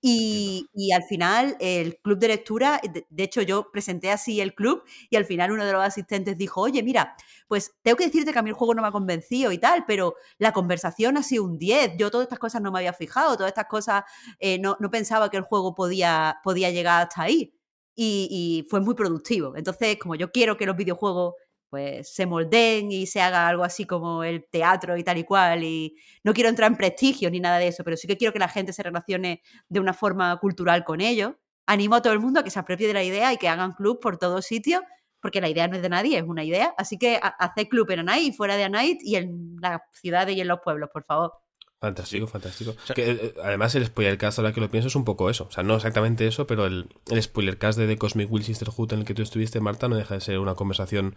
Y, 0.00 0.68
y 0.74 0.92
al 0.92 1.02
final 1.02 1.56
el 1.58 1.98
club 1.98 2.18
de 2.20 2.28
lectura, 2.28 2.80
de, 2.84 3.04
de 3.10 3.22
hecho 3.24 3.42
yo 3.42 3.72
presenté 3.72 4.12
así 4.12 4.40
el 4.40 4.54
club 4.54 4.84
y 5.10 5.16
al 5.16 5.24
final 5.24 5.50
uno 5.50 5.66
de 5.66 5.72
los 5.72 5.82
asistentes 5.82 6.38
dijo, 6.38 6.60
oye, 6.60 6.84
mira, 6.84 7.16
pues 7.48 7.72
tengo 7.82 7.96
que 7.96 8.04
decirte 8.04 8.32
que 8.32 8.38
a 8.38 8.42
mí 8.42 8.50
el 8.50 8.54
juego 8.54 8.74
no 8.74 8.82
me 8.82 8.88
ha 8.88 8.92
convencido 8.92 9.50
y 9.50 9.58
tal, 9.58 9.84
pero 9.88 10.14
la 10.38 10.52
conversación 10.52 11.16
ha 11.16 11.24
sido 11.24 11.42
un 11.44 11.58
10, 11.58 11.96
yo 11.98 12.12
todas 12.12 12.26
estas 12.26 12.38
cosas 12.38 12.62
no 12.62 12.70
me 12.70 12.78
había 12.78 12.92
fijado, 12.92 13.36
todas 13.36 13.50
estas 13.50 13.66
cosas 13.66 14.04
eh, 14.38 14.60
no, 14.60 14.76
no 14.78 14.88
pensaba 14.90 15.30
que 15.30 15.36
el 15.36 15.42
juego 15.42 15.74
podía, 15.74 16.38
podía 16.44 16.70
llegar 16.70 17.02
hasta 17.08 17.22
ahí. 17.22 17.54
Y, 18.00 18.28
y 18.64 18.68
fue 18.70 18.80
muy 18.80 18.94
productivo. 18.94 19.56
Entonces, 19.56 19.98
como 19.98 20.14
yo 20.14 20.30
quiero 20.30 20.56
que 20.56 20.66
los 20.66 20.76
videojuegos 20.76 21.34
pues 21.70 22.14
se 22.14 22.26
moldeen 22.26 22.90
y 22.92 23.06
se 23.06 23.20
haga 23.20 23.46
algo 23.48 23.64
así 23.64 23.84
como 23.84 24.24
el 24.24 24.46
teatro 24.50 24.96
y 24.96 25.04
tal 25.04 25.18
y 25.18 25.24
cual. 25.24 25.62
Y 25.64 25.96
no 26.24 26.32
quiero 26.32 26.48
entrar 26.48 26.70
en 26.70 26.76
prestigio 26.76 27.30
ni 27.30 27.40
nada 27.40 27.58
de 27.58 27.68
eso, 27.68 27.84
pero 27.84 27.96
sí 27.96 28.06
que 28.08 28.16
quiero 28.16 28.32
que 28.32 28.38
la 28.38 28.48
gente 28.48 28.72
se 28.72 28.82
relacione 28.82 29.42
de 29.68 29.80
una 29.80 29.92
forma 29.94 30.36
cultural 30.38 30.84
con 30.84 31.00
ellos. 31.00 31.32
Animo 31.66 31.96
a 31.96 32.02
todo 32.02 32.12
el 32.14 32.20
mundo 32.20 32.40
a 32.40 32.44
que 32.44 32.50
se 32.50 32.58
apropie 32.58 32.86
de 32.86 32.94
la 32.94 33.04
idea 33.04 33.32
y 33.32 33.36
que 33.36 33.48
hagan 33.48 33.72
club 33.72 34.00
por 34.00 34.16
todos 34.16 34.46
sitios, 34.46 34.82
porque 35.20 35.40
la 35.40 35.48
idea 35.50 35.68
no 35.68 35.76
es 35.76 35.82
de 35.82 35.88
nadie, 35.90 36.16
es 36.16 36.24
una 36.24 36.42
idea. 36.44 36.72
Así 36.78 36.96
que 36.96 37.16
ha- 37.16 37.34
haced 37.38 37.68
club 37.68 37.90
en 37.90 37.98
Anait 38.00 38.24
y 38.28 38.32
fuera 38.32 38.56
de 38.56 38.64
Anait 38.64 38.98
y 39.02 39.16
en 39.16 39.56
las 39.60 39.80
ciudades 39.92 40.34
y 40.36 40.40
en 40.40 40.48
los 40.48 40.60
pueblos, 40.64 40.88
por 40.92 41.04
favor. 41.04 41.32
Fantástico, 41.80 42.26
fantástico. 42.26 42.74
sea- 42.84 42.94
Que, 42.96 43.10
eh, 43.10 43.34
además, 43.44 43.72
el 43.76 43.86
spoilercast, 43.86 44.38
ahora 44.40 44.52
que 44.52 44.60
lo 44.60 44.68
pienso, 44.68 44.88
es 44.88 44.96
un 44.96 45.04
poco 45.04 45.30
eso. 45.30 45.44
O 45.48 45.50
sea, 45.52 45.62
no 45.62 45.76
exactamente 45.76 46.26
eso, 46.26 46.44
pero 46.46 46.66
el, 46.66 46.88
el 47.08 47.22
spoilercast 47.22 47.78
de 47.78 47.86
The 47.86 47.96
Cosmic 47.98 48.32
Will 48.32 48.42
Sisterhood 48.42 48.94
en 48.94 49.00
el 49.00 49.04
que 49.04 49.14
tú 49.14 49.22
estuviste, 49.22 49.60
Marta, 49.60 49.86
no 49.88 49.94
deja 49.94 50.14
de 50.14 50.20
ser 50.20 50.40
una 50.40 50.56
conversación 50.56 51.14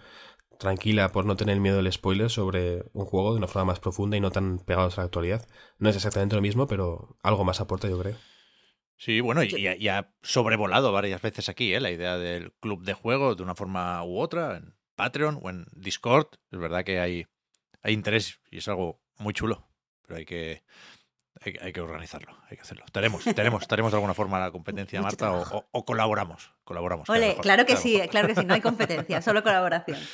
tranquila 0.62 1.12
por 1.12 1.26
no 1.26 1.36
tener 1.36 1.60
miedo 1.60 1.78
del 1.78 1.92
spoiler 1.92 2.30
sobre 2.30 2.84
un 2.94 3.06
juego 3.06 3.32
de 3.32 3.38
una 3.40 3.48
forma 3.48 3.66
más 3.74 3.80
profunda 3.80 4.16
y 4.16 4.22
no 4.22 4.30
tan 4.32 4.60
pegados 4.60 4.98
a 4.98 5.02
la 5.02 5.06
actualidad. 5.06 5.46
No 5.80 5.90
es 5.90 5.96
exactamente 5.96 6.36
lo 6.36 6.42
mismo, 6.42 6.68
pero 6.68 7.18
algo 7.24 7.44
más 7.44 7.60
aporta, 7.60 7.90
yo 7.90 7.98
creo. 8.00 8.16
Sí, 8.96 9.20
bueno, 9.20 9.42
y, 9.44 9.48
y 9.56 9.88
ha- 9.88 10.14
sobrevolado 10.22 10.92
varias 10.92 11.20
veces 11.22 11.50
aquí 11.50 11.74
¿eh? 11.74 11.80
la 11.82 11.90
idea 11.90 12.18
del 12.20 12.54
club 12.60 12.84
de 12.84 12.94
juego 12.94 13.34
de 13.34 13.42
una 13.42 13.56
forma 13.56 14.04
u 14.04 14.20
otra, 14.20 14.58
en 14.58 14.76
Patreon 14.96 15.40
o 15.42 15.50
en 15.50 15.66
Discord. 15.74 16.28
Es 16.52 16.60
verdad 16.60 16.84
que 16.84 17.00
hay, 17.00 17.26
hay 17.82 17.94
interés 17.94 18.40
y 18.52 18.60
es 18.60 18.68
algo 18.68 19.02
muy 19.18 19.34
chulo, 19.34 19.68
pero 20.06 20.20
hay 20.20 20.26
que, 20.26 20.64
hay, 21.44 21.56
hay 21.60 21.74
que 21.74 21.82
organizarlo, 21.82 22.38
hay 22.48 22.58
que 22.58 22.62
hacerlo. 22.62 22.86
Tenemos, 22.92 23.24
tenemos, 23.36 23.68
tenemos 23.68 23.92
de 23.92 23.96
alguna 23.98 24.14
forma 24.14 24.40
la 24.40 24.52
competencia, 24.52 25.02
Marta, 25.02 25.32
o, 25.32 25.32
trabajo. 25.32 25.58
o- 25.58 25.80
o 25.80 25.86
colaboramos, 25.86 26.52
colaboramos. 26.64 27.10
Ole, 27.10 27.30
mejor, 27.30 27.42
claro 27.42 27.66
que 27.66 27.78
sí, 27.78 27.94
mejor. 27.94 28.10
claro 28.10 28.28
que 28.28 28.36
sí, 28.36 28.46
no 28.46 28.54
hay 28.54 28.62
competencia, 28.62 29.22
solo 29.24 29.42
colaboración. 29.42 29.98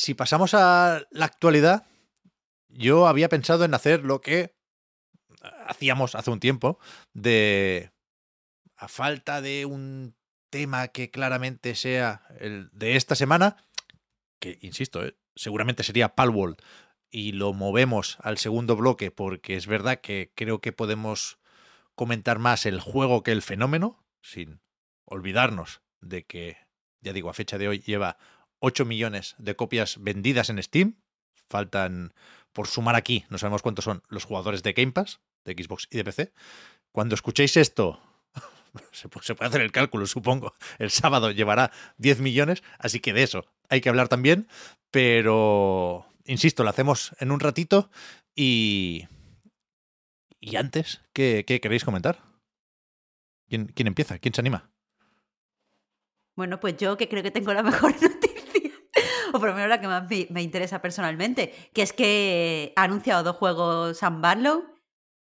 Si 0.00 0.14
pasamos 0.14 0.54
a 0.54 1.02
la 1.10 1.26
actualidad, 1.26 1.86
yo 2.70 3.06
había 3.06 3.28
pensado 3.28 3.66
en 3.66 3.74
hacer 3.74 4.02
lo 4.02 4.22
que 4.22 4.56
hacíamos 5.66 6.14
hace 6.14 6.30
un 6.30 6.40
tiempo, 6.40 6.78
de 7.12 7.90
a 8.76 8.88
falta 8.88 9.42
de 9.42 9.66
un 9.66 10.16
tema 10.48 10.88
que 10.88 11.10
claramente 11.10 11.74
sea 11.74 12.22
el 12.38 12.70
de 12.72 12.96
esta 12.96 13.14
semana, 13.14 13.58
que 14.38 14.56
insisto, 14.62 15.04
eh, 15.04 15.18
seguramente 15.36 15.82
sería 15.82 16.14
Palworld, 16.14 16.56
y 17.10 17.32
lo 17.32 17.52
movemos 17.52 18.16
al 18.22 18.38
segundo 18.38 18.76
bloque 18.76 19.10
porque 19.10 19.54
es 19.56 19.66
verdad 19.66 20.00
que 20.00 20.32
creo 20.34 20.62
que 20.62 20.72
podemos 20.72 21.38
comentar 21.94 22.38
más 22.38 22.64
el 22.64 22.80
juego 22.80 23.22
que 23.22 23.32
el 23.32 23.42
fenómeno, 23.42 24.02
sin 24.22 24.62
olvidarnos 25.04 25.82
de 26.00 26.24
que, 26.24 26.56
ya 27.02 27.12
digo, 27.12 27.28
a 27.28 27.34
fecha 27.34 27.58
de 27.58 27.68
hoy 27.68 27.80
lleva 27.80 28.16
8 28.60 28.84
millones 28.84 29.34
de 29.38 29.56
copias 29.56 29.96
vendidas 30.02 30.48
en 30.50 30.62
Steam. 30.62 30.94
Faltan, 31.48 32.14
por 32.52 32.68
sumar 32.68 32.94
aquí, 32.94 33.24
no 33.28 33.38
sabemos 33.38 33.62
cuántos 33.62 33.84
son 33.84 34.02
los 34.08 34.24
jugadores 34.24 34.62
de 34.62 34.72
Game 34.72 34.92
Pass, 34.92 35.20
de 35.44 35.52
Xbox 35.54 35.88
y 35.90 35.96
de 35.96 36.04
PC. 36.04 36.32
Cuando 36.92 37.14
escuchéis 37.14 37.56
esto, 37.56 38.00
se 38.92 39.08
pu- 39.08 39.22
se 39.22 39.34
puede 39.34 39.48
hacer 39.48 39.60
el 39.60 39.72
cálculo, 39.72 40.06
supongo. 40.06 40.54
El 40.78 40.90
sábado 40.90 41.30
llevará 41.32 41.72
10 41.98 42.20
millones, 42.20 42.62
así 42.78 43.00
que 43.00 43.12
de 43.12 43.22
eso 43.24 43.46
hay 43.68 43.80
que 43.80 43.88
hablar 43.88 44.08
también. 44.08 44.46
Pero, 44.92 46.06
insisto, 46.24 46.62
lo 46.64 46.70
hacemos 46.70 47.14
en 47.18 47.30
un 47.32 47.40
ratito 47.40 47.90
y, 48.36 49.06
y 50.40 50.56
antes, 50.56 51.00
¿qué, 51.12 51.44
qué 51.46 51.60
queréis 51.60 51.84
comentar? 51.84 52.22
¿Quién, 53.48 53.66
¿Quién 53.66 53.88
empieza? 53.88 54.18
¿Quién 54.18 54.34
se 54.34 54.40
anima? 54.40 54.70
Bueno, 56.36 56.60
pues 56.60 56.76
yo 56.76 56.96
que 56.96 57.08
creo 57.08 57.22
que 57.22 57.30
tengo 57.30 57.52
la 57.52 57.62
mejor 57.64 57.92
noticia, 58.00 58.29
o 59.34 59.38
por 59.40 59.48
lo 59.48 59.54
menos 59.54 59.68
la 59.68 59.80
que 59.80 59.86
más 59.88 60.08
me, 60.08 60.26
me 60.30 60.42
interesa 60.42 60.80
personalmente, 60.82 61.52
que 61.74 61.82
es 61.82 61.92
que 61.92 62.72
ha 62.76 62.84
anunciado 62.84 63.22
dos 63.22 63.36
juegos 63.36 63.98
Sam 63.98 64.20
Barlow. 64.20 64.64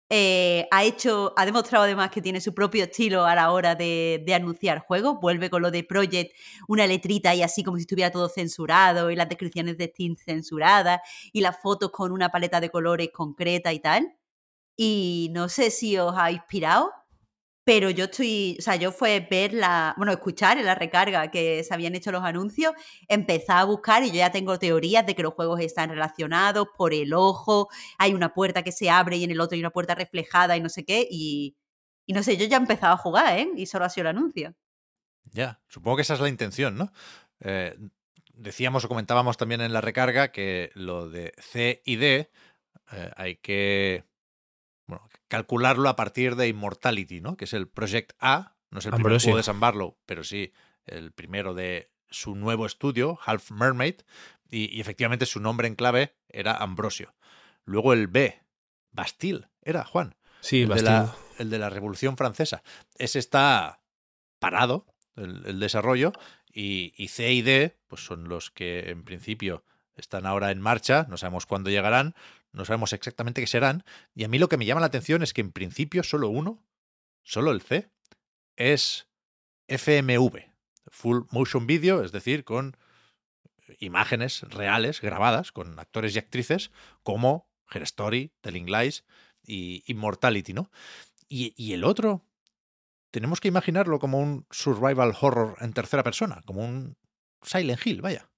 eh, 0.09 0.67
ha 0.71 0.83
hecho, 0.83 1.33
ha 1.37 1.45
demostrado 1.45 1.85
además 1.85 2.11
que 2.11 2.21
tiene 2.21 2.39
su 2.41 2.53
propio 2.53 2.83
estilo 2.85 3.25
a 3.25 3.35
la 3.35 3.51
hora 3.51 3.75
de, 3.75 4.23
de 4.25 4.33
anunciar 4.35 4.79
juegos. 4.79 5.17
Vuelve 5.21 5.49
con 5.49 5.61
lo 5.63 5.71
de 5.71 5.83
Project, 5.83 6.33
una 6.67 6.85
letrita 6.87 7.33
y 7.35 7.41
así 7.43 7.63
como 7.63 7.77
si 7.77 7.83
estuviera 7.83 8.11
todo 8.11 8.29
censurado, 8.29 9.11
y 9.11 9.15
las 9.15 9.29
descripciones 9.29 9.77
de 9.77 9.87
Steam 9.87 10.15
censuradas, 10.17 11.01
y 11.33 11.41
las 11.41 11.59
fotos 11.61 11.91
con 11.91 12.11
una 12.11 12.29
paleta 12.29 12.61
de 12.61 12.69
colores 12.69 13.09
concreta 13.13 13.73
y 13.73 13.79
tal. 13.79 14.13
Y 14.77 15.29
no 15.33 15.49
sé 15.49 15.71
si 15.71 15.97
os 15.97 16.15
ha 16.17 16.31
inspirado, 16.31 16.91
pero 17.63 17.89
yo 17.89 18.05
estoy, 18.05 18.57
o 18.59 18.61
sea, 18.61 18.75
yo 18.75 18.91
fue 18.91 19.25
ver 19.29 19.53
la, 19.53 19.93
bueno, 19.97 20.11
escuchar 20.11 20.57
en 20.57 20.65
la 20.65 20.75
recarga 20.75 21.31
que 21.31 21.63
se 21.63 21.73
habían 21.73 21.95
hecho 21.95 22.11
los 22.11 22.23
anuncios, 22.23 22.73
empezar 23.07 23.57
a 23.59 23.63
buscar 23.63 24.03
y 24.03 24.09
yo 24.09 24.15
ya 24.15 24.31
tengo 24.31 24.59
teorías 24.59 25.05
de 25.05 25.15
que 25.15 25.23
los 25.23 25.33
juegos 25.33 25.61
están 25.61 25.89
relacionados 25.89 26.67
por 26.77 26.93
el 26.93 27.13
ojo, 27.13 27.69
hay 27.97 28.13
una 28.13 28.33
puerta 28.33 28.63
que 28.63 28.71
se 28.71 28.89
abre 28.89 29.17
y 29.17 29.23
en 29.23 29.31
el 29.31 29.39
otro 29.39 29.55
hay 29.55 29.61
una 29.61 29.69
puerta 29.69 29.95
reflejada 29.95 30.57
y 30.57 30.61
no 30.61 30.69
sé 30.69 30.83
qué, 30.83 31.07
y, 31.09 31.55
y 32.05 32.13
no 32.13 32.23
sé, 32.23 32.37
yo 32.37 32.45
ya 32.45 32.57
he 32.57 32.59
empezado 32.59 32.93
a 32.93 32.97
jugar, 32.97 33.39
¿eh? 33.39 33.49
Y 33.55 33.65
solo 33.65 33.85
ha 33.85 33.89
sido 33.89 34.09
el 34.09 34.17
anuncio. 34.17 34.53
Ya, 35.31 35.61
supongo 35.67 35.97
que 35.97 36.01
esa 36.01 36.15
es 36.15 36.19
la 36.19 36.29
intención, 36.29 36.77
¿no? 36.77 36.91
Eh, 37.39 37.77
decíamos 38.33 38.83
o 38.83 38.89
comentábamos 38.89 39.37
también 39.37 39.61
en 39.61 39.73
la 39.73 39.81
recarga 39.81 40.31
que 40.31 40.71
lo 40.75 41.09
de 41.09 41.33
C 41.37 41.81
y 41.85 41.95
D 41.95 42.29
eh, 42.91 43.11
hay 43.15 43.37
que 43.37 44.03
calcularlo 45.27 45.89
a 45.89 45.95
partir 45.95 46.35
de 46.35 46.47
Immortality, 46.47 47.21
¿no? 47.21 47.37
Que 47.37 47.45
es 47.45 47.53
el 47.53 47.67
Project 47.67 48.13
A, 48.19 48.55
no 48.69 48.79
es 48.79 48.85
el 48.85 48.91
primer 48.91 49.07
Ambrosio. 49.07 49.27
juego 49.27 49.37
de 49.37 49.43
San 49.43 49.59
Barlow, 49.59 49.97
pero 50.05 50.23
sí 50.23 50.53
el 50.85 51.11
primero 51.11 51.53
de 51.53 51.91
su 52.09 52.35
nuevo 52.35 52.65
estudio, 52.65 53.17
Half 53.25 53.51
Mermaid, 53.51 54.01
y, 54.49 54.75
y 54.75 54.81
efectivamente 54.81 55.25
su 55.25 55.39
nombre 55.39 55.67
en 55.67 55.75
clave 55.75 56.15
era 56.29 56.53
Ambrosio. 56.55 57.15
Luego 57.65 57.93
el 57.93 58.07
B, 58.07 58.41
Bastille, 58.91 59.47
era 59.61 59.83
Juan 59.85 60.15
Sí, 60.41 60.63
el, 60.63 60.67
de 60.67 60.73
Bastille. 60.75 60.91
la, 60.91 61.15
el 61.39 61.49
de 61.49 61.57
la 61.59 61.69
Revolución 61.69 62.17
Francesa. 62.17 62.61
Ese 62.97 63.17
está 63.19 63.81
parado, 64.39 64.85
el, 65.15 65.43
el 65.45 65.59
desarrollo, 65.59 66.11
y, 66.51 66.93
y 66.97 67.07
C 67.07 67.31
y 67.31 67.41
D, 67.41 67.77
pues 67.87 68.05
son 68.05 68.27
los 68.29 68.51
que 68.51 68.91
en 68.91 69.03
principio 69.03 69.63
están 69.95 70.25
ahora 70.25 70.51
en 70.51 70.59
marcha, 70.61 71.07
no 71.09 71.17
sabemos 71.17 71.45
cuándo 71.45 71.69
llegarán, 71.69 72.13
no 72.53 72.65
sabemos 72.65 72.93
exactamente 72.93 73.41
qué 73.41 73.47
serán, 73.47 73.83
y 74.15 74.23
a 74.23 74.27
mí 74.27 74.39
lo 74.39 74.47
que 74.47 74.57
me 74.57 74.65
llama 74.65 74.81
la 74.81 74.87
atención 74.87 75.23
es 75.23 75.33
que 75.33 75.41
en 75.41 75.51
principio 75.51 76.03
solo 76.03 76.29
uno, 76.29 76.63
solo 77.23 77.51
el 77.51 77.61
C, 77.61 77.89
es 78.55 79.07
FMV, 79.67 80.51
Full 80.87 81.23
Motion 81.31 81.67
Video, 81.67 82.03
es 82.03 82.11
decir, 82.11 82.43
con 82.43 82.77
imágenes 83.79 84.41
reales 84.41 85.01
grabadas 85.01 85.51
con 85.51 85.79
actores 85.79 86.15
y 86.15 86.19
actrices 86.19 86.71
como 87.01 87.49
Her 87.71 87.83
Story, 87.83 88.31
Telling 88.41 88.71
Lies 88.71 89.03
y 89.41 89.83
Immortality, 89.87 90.53
¿no? 90.53 90.69
Y, 91.27 91.53
y 91.57 91.73
el 91.73 91.83
otro, 91.83 92.25
tenemos 93.11 93.39
que 93.39 93.47
imaginarlo 93.47 93.99
como 93.99 94.19
un 94.19 94.45
survival 94.51 95.15
horror 95.19 95.57
en 95.61 95.73
tercera 95.73 96.03
persona, 96.03 96.41
como 96.45 96.63
un 96.63 96.97
Silent 97.41 97.85
Hill, 97.85 98.01
vaya. 98.01 98.29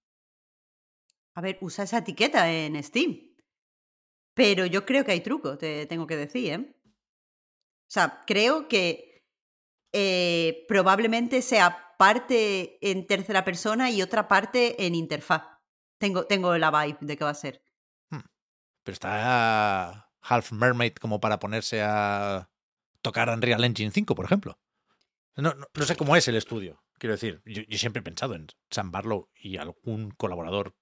A 1.33 1.41
ver, 1.41 1.57
usa 1.61 1.83
esa 1.83 1.97
etiqueta 1.97 2.51
en 2.51 2.81
Steam. 2.81 3.34
Pero 4.35 4.65
yo 4.65 4.85
creo 4.85 5.03
que 5.03 5.13
hay 5.13 5.21
truco, 5.21 5.57
te 5.57 5.87
tengo 5.87 6.05
que 6.05 6.17
decir, 6.17 6.53
¿eh? 6.53 6.57
O 6.57 7.91
sea, 7.91 8.23
creo 8.27 8.67
que 8.67 9.25
eh, 9.93 10.65
probablemente 10.67 11.41
sea 11.41 11.95
parte 11.97 12.77
en 12.87 13.07
tercera 13.07 13.45
persona 13.45 13.89
y 13.89 14.01
otra 14.01 14.27
parte 14.27 14.85
en 14.85 14.93
interfaz. 14.93 15.43
Tengo, 15.97 16.25
tengo 16.25 16.57
la 16.57 16.69
vibe 16.69 16.97
de 17.01 17.17
que 17.17 17.23
va 17.23 17.29
a 17.29 17.35
ser. 17.35 17.63
Pero 18.09 18.93
está 18.93 20.11
Half 20.21 20.51
Mermaid 20.51 20.93
como 20.95 21.19
para 21.19 21.39
ponerse 21.39 21.81
a 21.81 22.49
tocar 23.01 23.29
Unreal 23.29 23.63
Engine 23.63 23.91
5, 23.91 24.13
por 24.13 24.25
ejemplo. 24.25 24.59
No, 25.37 25.53
no, 25.53 25.65
no 25.73 25.85
sé 25.85 25.95
cómo 25.95 26.15
es 26.15 26.27
el 26.27 26.35
estudio. 26.35 26.83
Quiero 26.97 27.13
decir, 27.13 27.41
yo, 27.45 27.63
yo 27.63 27.77
siempre 27.77 28.01
he 28.01 28.03
pensado 28.03 28.35
en 28.35 28.47
Sam 28.69 28.91
Barlow 28.91 29.29
y 29.33 29.57
algún 29.57 30.11
colaborador, 30.11 30.75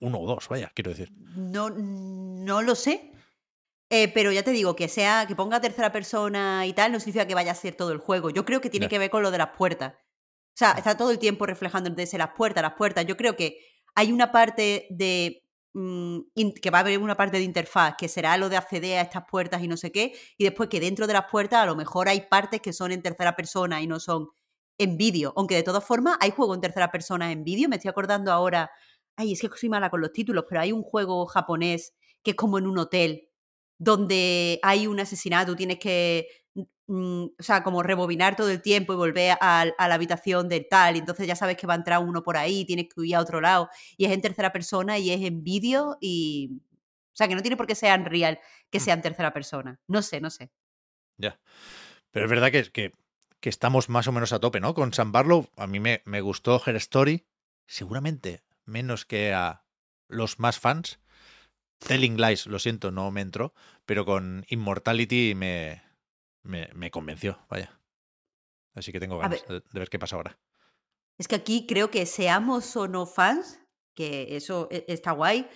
uno 0.00 0.18
o 0.18 0.26
dos, 0.26 0.48
vaya, 0.48 0.70
quiero 0.74 0.90
decir. 0.90 1.12
No, 1.34 1.70
no 1.70 2.62
lo 2.62 2.74
sé. 2.74 3.12
Eh, 3.92 4.08
pero 4.14 4.30
ya 4.30 4.44
te 4.44 4.52
digo, 4.52 4.76
que 4.76 4.88
sea, 4.88 5.26
que 5.26 5.34
ponga 5.34 5.60
tercera 5.60 5.90
persona 5.90 6.64
y 6.64 6.72
tal, 6.72 6.92
no 6.92 7.00
significa 7.00 7.26
que 7.26 7.34
vaya 7.34 7.50
a 7.52 7.56
ser 7.56 7.74
todo 7.74 7.90
el 7.90 7.98
juego. 7.98 8.30
Yo 8.30 8.44
creo 8.44 8.60
que 8.60 8.70
tiene 8.70 8.88
que 8.88 8.98
ver 8.98 9.10
con 9.10 9.22
lo 9.22 9.32
de 9.32 9.38
las 9.38 9.50
puertas. 9.50 9.94
O 9.94 10.56
sea, 10.56 10.72
está 10.72 10.96
todo 10.96 11.10
el 11.10 11.18
tiempo 11.18 11.44
reflejando 11.46 11.90
desde 11.90 12.18
las 12.18 12.30
puertas, 12.36 12.62
las 12.62 12.74
puertas. 12.74 13.04
Yo 13.06 13.16
creo 13.16 13.34
que 13.36 13.58
hay 13.94 14.12
una 14.12 14.30
parte 14.30 14.86
de. 14.90 15.42
mm, 15.74 16.20
que 16.62 16.70
va 16.70 16.78
a 16.78 16.80
haber 16.82 16.98
una 17.00 17.16
parte 17.16 17.38
de 17.38 17.42
interfaz, 17.44 17.96
que 17.98 18.08
será 18.08 18.36
lo 18.36 18.48
de 18.48 18.56
acceder 18.56 18.98
a 18.98 19.02
estas 19.02 19.24
puertas 19.28 19.62
y 19.62 19.68
no 19.68 19.76
sé 19.76 19.90
qué. 19.90 20.14
Y 20.38 20.44
después 20.44 20.68
que 20.68 20.80
dentro 20.80 21.06
de 21.08 21.14
las 21.14 21.26
puertas 21.30 21.60
a 21.62 21.66
lo 21.66 21.74
mejor 21.76 22.08
hay 22.08 22.22
partes 22.22 22.60
que 22.60 22.72
son 22.72 22.92
en 22.92 23.02
tercera 23.02 23.34
persona 23.36 23.80
y 23.80 23.86
no 23.88 23.98
son 23.98 24.28
en 24.78 24.96
vídeo. 24.96 25.32
Aunque 25.36 25.56
de 25.56 25.62
todas 25.64 25.84
formas 25.84 26.16
hay 26.20 26.30
juego 26.30 26.54
en 26.54 26.60
tercera 26.60 26.90
persona 26.92 27.32
en 27.32 27.44
vídeo. 27.44 27.68
Me 27.68 27.76
estoy 27.76 27.88
acordando 27.90 28.32
ahora. 28.32 28.70
Ay, 29.16 29.32
es 29.32 29.40
que 29.40 29.48
soy 29.54 29.68
mala 29.68 29.90
con 29.90 30.00
los 30.00 30.12
títulos, 30.12 30.44
pero 30.48 30.60
hay 30.60 30.72
un 30.72 30.82
juego 30.82 31.26
japonés 31.26 31.94
que 32.22 32.32
es 32.32 32.36
como 32.36 32.58
en 32.58 32.66
un 32.66 32.78
hotel 32.78 33.28
donde 33.78 34.60
hay 34.62 34.86
un 34.86 35.00
asesinato, 35.00 35.56
tienes 35.56 35.78
que, 35.78 36.28
mm, 36.86 37.24
o 37.38 37.42
sea, 37.42 37.62
como 37.62 37.82
rebobinar 37.82 38.36
todo 38.36 38.50
el 38.50 38.60
tiempo 38.60 38.92
y 38.92 38.96
volver 38.96 39.36
a, 39.40 39.62
a 39.62 39.88
la 39.88 39.94
habitación 39.94 40.48
del 40.48 40.66
tal, 40.68 40.96
y 40.96 40.98
entonces 40.98 41.26
ya 41.26 41.34
sabes 41.34 41.56
que 41.56 41.66
va 41.66 41.74
a 41.74 41.76
entrar 41.76 42.00
uno 42.02 42.22
por 42.22 42.36
ahí, 42.36 42.64
tienes 42.66 42.86
que 42.92 43.00
huir 43.00 43.16
a 43.16 43.20
otro 43.20 43.40
lado, 43.40 43.70
y 43.96 44.04
es 44.04 44.12
en 44.12 44.20
tercera 44.20 44.52
persona 44.52 44.98
y 44.98 45.10
es 45.10 45.22
en 45.22 45.42
vídeo 45.42 45.96
y... 46.00 46.60
O 47.12 47.16
sea, 47.20 47.26
que 47.28 47.34
no 47.34 47.42
tiene 47.42 47.56
por 47.56 47.66
qué 47.66 47.74
ser 47.74 47.92
en 47.98 48.06
real, 48.06 48.38
que 48.70 48.78
Mm. 48.78 48.82
sea 48.82 48.94
en 48.94 49.02
tercera 49.02 49.32
persona. 49.32 49.80
No 49.88 50.00
sé, 50.00 50.20
no 50.20 50.30
sé. 50.30 50.52
Ya. 51.18 51.38
Pero 52.10 52.26
es 52.26 52.30
verdad 52.30 52.50
que, 52.50 52.70
que, 52.70 52.92
que 53.40 53.48
estamos 53.48 53.88
más 53.88 54.06
o 54.06 54.12
menos 54.12 54.32
a 54.32 54.38
tope, 54.40 54.60
¿no? 54.60 54.74
Con 54.74 54.92
Sam 54.92 55.12
Barlow, 55.12 55.48
a 55.56 55.66
mí 55.66 55.80
me, 55.80 56.02
me 56.06 56.20
gustó 56.20 56.62
Her 56.64 56.76
Story, 56.76 57.26
seguramente 57.66 58.42
menos 58.70 59.04
que 59.04 59.34
a 59.34 59.64
los 60.08 60.38
más 60.38 60.58
fans. 60.58 60.98
Telling 61.80 62.16
Lies, 62.20 62.46
lo 62.46 62.58
siento, 62.58 62.90
no 62.90 63.10
me 63.10 63.20
entró, 63.22 63.54
pero 63.86 64.04
con 64.04 64.44
Immortality 64.48 65.34
me, 65.34 65.82
me, 66.42 66.68
me 66.74 66.90
convenció, 66.90 67.38
vaya. 67.48 67.78
Así 68.74 68.92
que 68.92 69.00
tengo 69.00 69.18
ganas 69.18 69.46
de, 69.48 69.60
de 69.60 69.78
ver 69.78 69.88
qué 69.88 69.98
pasa 69.98 70.16
ahora. 70.16 70.38
Es 71.18 71.26
que 71.28 71.34
aquí 71.36 71.66
creo 71.66 71.90
que 71.90 72.06
seamos 72.06 72.76
o 72.76 72.86
no 72.86 73.06
fans, 73.06 73.60
que 73.94 74.36
eso 74.36 74.68
e- 74.70 74.84
está 74.88 75.12
guay, 75.12 75.48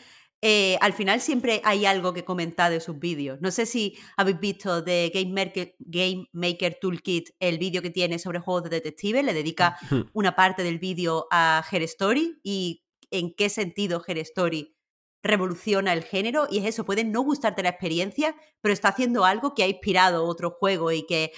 eh, 0.43 0.77
al 0.83 0.93
final 0.93 1.21
siempre 1.23 1.63
hay 1.65 1.87
algo 1.87 2.13
que 2.13 2.25
comentar 2.25 2.71
de 2.71 2.81
sus 2.81 2.99
vídeos. 2.99 3.39
No 3.41 3.51
sé 3.51 3.65
si 3.67 3.97
habéis 4.17 4.41
visto 4.41 4.83
de 4.83 5.11
Game 5.15 5.33
Maker, 5.33 5.75
Game 5.79 6.29
Maker 6.33 6.77
Toolkit 6.81 7.31
el 7.41 7.59
vídeo 7.59 7.81
que 7.81 7.91
tiene 7.91 8.19
sobre 8.19 8.41
juegos 8.41 8.65
de 8.65 8.71
detectives, 8.71 9.25
le 9.25 9.33
dedica 9.33 9.79
Hmm. 9.91 10.03
una 10.13 10.35
parte 10.37 10.63
del 10.63 10.79
vídeo 10.79 11.27
a 11.31 11.65
Her 11.71 11.83
Story 11.83 12.41
y 12.43 12.84
en 13.19 13.35
qué 13.35 13.49
sentido 13.49 14.03
Her 14.07 14.19
Story 14.19 14.77
revoluciona 15.23 15.93
el 15.93 16.05
género 16.05 16.47
y 16.51 16.59
es 16.59 16.67
eso, 16.67 16.85
puede 16.85 17.05
no 17.05 17.23
gustarte 17.23 17.63
la 17.63 17.71
experiencia, 17.71 18.37
pero 18.61 18.75
está 18.75 18.89
haciendo 18.89 19.25
algo 19.25 19.55
que 19.55 19.63
ha 19.63 19.69
inspirado 19.69 20.27
otro 20.27 20.51
juego 20.51 20.93
y 20.93 21.07
que 21.07 21.33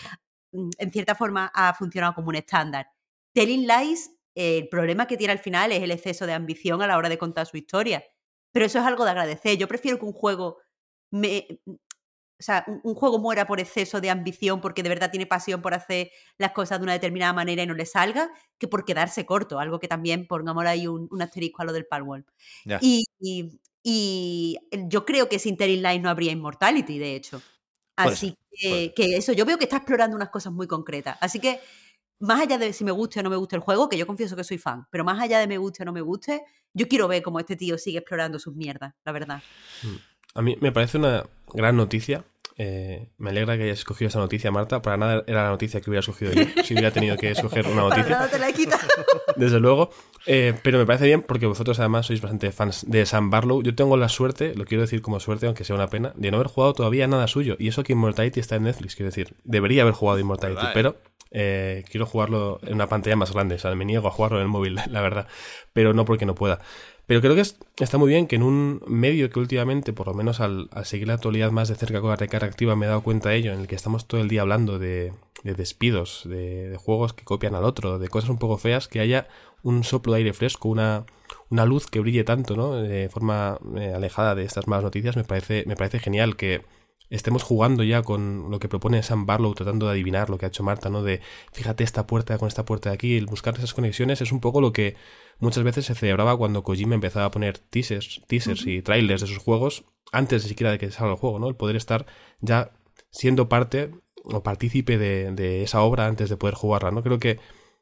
mm, 0.53 0.71
en 0.79 0.91
cierta 0.91 1.15
forma 1.15 1.53
ha 1.55 1.73
funcionado 1.75 2.15
como 2.15 2.29
un 2.29 2.37
estándar. 2.37 2.89
Telling 3.33 3.67
Lies, 3.67 4.11
el 4.35 4.69
problema 4.69 5.07
que 5.07 5.17
tiene 5.17 5.33
al 5.33 5.39
final 5.39 5.71
es 5.73 5.83
el 5.83 5.91
exceso 5.91 6.27
de 6.27 6.33
ambición 6.33 6.83
a 6.83 6.87
la 6.87 6.97
hora 6.97 7.09
de 7.09 7.19
contar 7.19 7.47
su 7.47 7.57
historia. 7.57 8.05
Pero 8.53 8.67
eso 8.67 8.79
es 8.79 8.85
algo 8.87 9.05
de 9.05 9.11
agradecer. 9.11 9.59
Yo 9.59 9.69
prefiero 9.69 9.99
que 9.99 10.07
un 10.07 10.13
juego 10.13 10.59
me, 11.11 11.47
o 12.39 12.43
sea, 12.43 12.65
un, 12.67 12.81
un 12.85 12.95
juego 12.95 13.19
muera 13.19 13.47
por 13.47 13.61
exceso 13.61 14.01
de 14.01 14.11
ambición 14.11 14.61
porque 14.61 14.83
de 14.83 14.89
verdad 14.91 15.11
tiene 15.11 15.27
pasión 15.27 15.63
por 15.63 15.75
hacer 15.75 16.11
las 16.39 16.53
cosas 16.53 16.79
de 16.79 16.85
una 16.85 16.93
determinada 16.93 17.33
manera 17.33 17.63
y 17.63 17.67
no 17.67 17.75
le 17.75 17.87
salga, 17.87 18.31
que 18.59 18.69
por 18.69 18.85
quedarse 18.85 19.25
corto, 19.27 19.59
algo 19.59 19.79
que 19.81 19.89
también 19.89 20.27
pongamos 20.27 20.65
ahí 20.67 20.87
un, 20.87 21.09
un 21.11 21.23
asterisco 21.23 21.63
a 21.63 21.65
lo 21.65 21.73
del 21.73 21.87
Palworld. 21.87 22.25
Ya. 22.65 22.79
Y, 22.83 23.05
y- 23.21 23.61
y 23.89 24.59
yo 24.89 25.05
creo 25.05 25.29
que 25.29 25.39
sin 25.39 25.57
Telling 25.57 25.81
Lies 25.83 26.03
no 26.03 26.11
habría 26.11 26.33
Immortality, 26.33 26.99
de 26.99 27.15
hecho. 27.15 27.41
Así 27.97 28.35
que, 28.51 28.93
que 28.97 29.17
eso, 29.17 29.33
yo 29.33 29.45
veo 29.47 29.59
que 29.59 29.65
está 29.65 29.77
explorando 29.77 30.17
unas 30.17 30.31
cosas 30.31 30.53
muy 30.53 30.67
concretas. 30.67 31.17
Así 31.21 31.39
que, 31.41 31.61
más 32.21 32.41
allá 32.41 32.59
de 32.59 32.73
si 32.73 32.85
me 32.85 32.91
guste 32.93 33.21
o 33.21 33.23
no 33.23 33.31
me 33.31 33.37
guste 33.37 33.57
el 33.57 33.63
juego, 33.63 33.89
que 33.89 33.97
yo 33.99 34.07
confieso 34.07 34.37
que 34.37 34.45
soy 34.45 34.59
fan, 34.59 34.87
pero 34.91 35.05
más 35.05 35.21
allá 35.21 35.39
de 35.39 35.47
me 35.47 35.59
guste 35.59 35.83
o 35.83 35.87
no 35.87 35.93
me 35.93 36.01
guste, 36.01 36.43
yo 36.75 36.89
quiero 36.89 37.09
ver 37.09 37.23
cómo 37.23 37.39
este 37.41 37.57
tío 37.57 37.79
sigue 37.79 37.99
explorando 37.99 38.39
sus 38.39 38.55
mierdas, 38.57 38.95
la 39.05 39.13
verdad. 39.13 39.45
A 40.37 40.43
mí 40.43 40.57
me 40.61 40.73
parece 40.73 40.99
una 40.99 41.25
gran 41.53 41.77
noticia 41.77 42.25
Eh, 42.59 43.11
me 43.19 43.29
alegra 43.31 43.59
que 43.59 43.65
hayas 43.65 43.81
escogido 43.81 44.09
esa 44.09 44.19
noticia, 44.19 44.51
Marta. 44.51 44.81
Para 44.81 44.97
nada 44.97 45.25
era 45.27 45.43
la 45.43 45.51
noticia 45.51 45.83
que 45.83 45.91
hubiera 45.91 46.01
escogido 46.01 46.33
yo, 46.33 46.43
si 46.65 46.73
hubiera 46.73 46.91
tenido 46.91 47.19
que 47.19 47.31
escoger 47.33 47.67
una 47.67 47.83
Para 47.83 47.97
noticia. 47.97 48.17
nada 48.17 48.29
te 48.31 48.39
la 48.39 48.49
he 48.49 48.55
quitado. 48.55 48.83
Desde 49.37 49.61
luego. 49.61 49.91
Eh, 50.25 50.55
pero 50.63 50.79
me 50.79 50.87
parece 50.87 51.05
bien 51.05 51.21
porque 51.21 51.45
vosotros 51.45 51.79
además 51.81 52.07
sois 52.07 52.23
bastante 52.23 52.51
fans 52.53 52.87
de 52.89 53.05
Sam 53.05 53.29
Barlow. 53.29 53.63
Yo 53.63 53.75
tengo 53.75 53.99
la 53.99 54.09
suerte, 54.09 54.55
lo 54.55 54.65
quiero 54.65 54.81
decir 54.81 55.03
como 55.03 55.21
suerte, 55.21 55.45
aunque 55.45 55.65
sea 55.65 55.77
una 55.77 55.89
pena, 55.89 56.13
de 56.17 56.31
no 56.31 56.39
haber 56.39 56.49
jugado 56.49 56.73
todavía 56.73 57.07
nada 57.07 57.27
suyo. 57.29 57.57
Y 57.59 57.69
eso 57.69 57.83
que 57.83 57.93
Immortality 57.93 58.41
está 58.41 58.57
en 58.57 58.63
Netflix, 58.63 58.97
quiero 58.97 59.09
decir. 59.11 59.35
Debería 59.45 59.83
haber 59.83 59.93
jugado 59.93 60.19
Immortality, 60.19 60.57
¿Verdad, 60.57 60.71
eh? 60.71 60.75
pero 60.75 60.97
eh, 61.33 61.85
quiero 61.91 62.07
jugarlo 62.07 62.59
en 62.63 62.73
una 62.73 62.87
pantalla 62.89 63.17
más 63.17 63.35
grande. 63.35 63.57
O 63.57 63.59
sea, 63.59 63.75
me 63.75 63.85
niego 63.85 64.09
a 64.09 64.11
jugarlo 64.11 64.39
en 64.39 64.45
el 64.45 64.49
móvil, 64.49 64.77
la 64.91 65.01
verdad. 65.03 65.27
Pero 65.75 65.93
no 65.93 66.07
porque 66.07 66.25
no 66.25 66.35
pueda. 66.35 66.61
Pero 67.07 67.21
creo 67.21 67.35
que 67.35 67.41
es- 67.43 67.57
está 67.79 67.99
muy 67.99 68.09
bien 68.09 68.27
que 68.27 68.37
en 68.37 68.43
un 68.43 68.81
medio 68.87 69.31
que 69.31 69.39
últimamente, 69.39 69.93
por 69.93 70.09
lo 70.09 70.15
menos 70.15 70.41
al, 70.41 70.69
al 70.73 70.85
seguir 70.87 71.07
la 71.09 71.15
actualidad 71.15 71.53
más 71.53 71.69
de 71.69 71.77
cerca 71.77 72.01
con 72.01 72.11
la 72.11 72.17
recarga 72.17 72.47
activa, 72.49 72.75
me 72.77 72.87
he 72.87 72.89
dado 72.89 73.03
cuenta 73.03 73.29
de 73.31 73.37
ello, 73.37 73.53
en 73.53 73.61
el 73.61 73.67
que 73.69 73.77
estamos 73.77 74.07
todo 74.09 74.21
el 74.21 74.29
día 74.29 74.41
hablando 74.43 74.79
de, 74.79 75.13
de 75.45 75.55
despidos, 75.55 76.23
de, 76.27 76.77
juegos 76.79 77.13
que 77.13 77.25
copian 77.25 77.55
al 77.55 77.65
otro, 77.65 77.99
de 77.99 78.09
cosas 78.09 78.31
un 78.31 78.39
poco 78.39 78.59
feas, 78.59 78.89
que 78.89 79.01
haya 79.01 79.29
un 79.63 79.85
soplo 79.85 80.13
de 80.13 80.19
aire 80.19 80.33
fresco, 80.33 80.69
una, 80.69 81.07
una 81.51 81.65
luz 81.65 81.87
que 81.87 82.01
brille 82.01 82.25
tanto, 82.25 82.57
¿no? 82.57 82.75
De 82.75 83.09
forma 83.09 83.59
eh, 83.77 83.93
alejada 83.95 84.35
de 84.35 84.45
estas 84.45 84.67
malas 84.67 84.85
noticias, 84.85 85.17
me 85.17 85.25
parece, 85.25 85.65
me 85.67 85.77
parece 85.77 86.01
genial 86.01 86.37
que 86.37 86.63
estemos 87.09 87.45
jugando 87.45 87.85
ya 87.85 88.03
con 88.03 88.51
lo 88.51 88.59
que 88.59 88.69
propone 88.69 89.03
Sam 89.05 89.27
Barlow, 89.27 89.55
tratando 89.55 89.87
de 89.87 89.93
adivinar 89.93 90.29
lo 90.29 90.39
que 90.39 90.47
ha 90.47 90.49
hecho 90.49 90.65
Marta, 90.65 90.91
¿no? 90.91 91.03
De 91.05 91.21
fíjate 91.53 91.85
esta 91.85 92.07
puerta 92.07 92.37
con 92.39 92.49
esta 92.49 92.65
puerta 92.65 92.91
de 92.91 92.95
aquí, 92.95 93.17
el 93.17 93.27
buscar 93.27 93.55
esas 93.57 93.75
conexiones 93.75 94.21
es 94.21 94.33
un 94.33 94.41
poco 94.41 94.61
lo 94.61 94.73
que 94.73 94.97
muchas 95.39 95.65
veces 95.65 95.87
se 95.87 95.95
celebraba 95.95 96.37
cuando 96.37 96.63
Kojima 96.63 96.95
empezaba 96.95 97.27
a 97.27 97.31
poner 97.31 97.59
teasers, 97.59 98.23
teasers 98.27 98.67
y 98.67 98.83
trailers 98.83 99.21
de 99.21 99.27
sus 99.27 99.39
juegos 99.39 99.85
antes 100.13 100.43
de 100.43 100.49
siquiera 100.49 100.71
de 100.71 100.79
que 100.79 100.91
salga 100.91 101.13
el 101.13 101.19
juego, 101.19 101.39
¿no? 101.39 101.49
El 101.49 101.57
poder 101.57 101.77
estar 101.77 102.07
ya 102.41 102.73
siendo 103.11 103.49
parte 103.49 103.91
o 104.25 104.43
partícipe 104.43 104.99
de, 104.99 105.33
de 105.33 105.63
esa 105.63 105.83
obra 105.83 106.07
antes 106.07 106.29
de 106.29 106.37
poder 106.37 106.55
jugarla, 106.55 106.91
¿no? 106.91 107.03
Creo 107.03 107.19
que, 107.19 107.39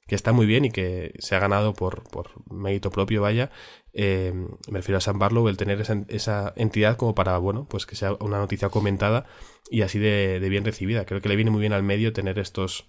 que 0.06 0.14
está 0.14 0.32
muy 0.32 0.46
bien 0.46 0.64
y 0.64 0.70
que 0.70 1.14
se 1.18 1.34
ha 1.34 1.38
ganado 1.38 1.74
por, 1.74 2.04
por 2.04 2.30
mérito 2.52 2.90
propio, 2.90 3.22
vaya. 3.22 3.50
Eh, 3.92 4.32
me 4.34 4.78
refiero 4.78 4.98
a 4.98 5.00
Sam 5.00 5.18
Barlow, 5.18 5.48
el 5.48 5.56
tener 5.56 5.80
esa, 5.80 6.04
esa 6.08 6.52
entidad 6.56 6.96
como 6.96 7.14
para, 7.14 7.38
bueno, 7.38 7.66
pues 7.68 7.86
que 7.86 7.96
sea 7.96 8.14
una 8.20 8.38
noticia 8.38 8.68
comentada 8.68 9.26
y 9.70 9.82
así 9.82 9.98
de, 9.98 10.40
de 10.40 10.48
bien 10.48 10.64
recibida. 10.64 11.06
Creo 11.06 11.20
que 11.20 11.28
le 11.28 11.36
viene 11.36 11.50
muy 11.50 11.60
bien 11.60 11.72
al 11.72 11.82
medio 11.82 12.12
tener 12.12 12.38
estos, 12.38 12.86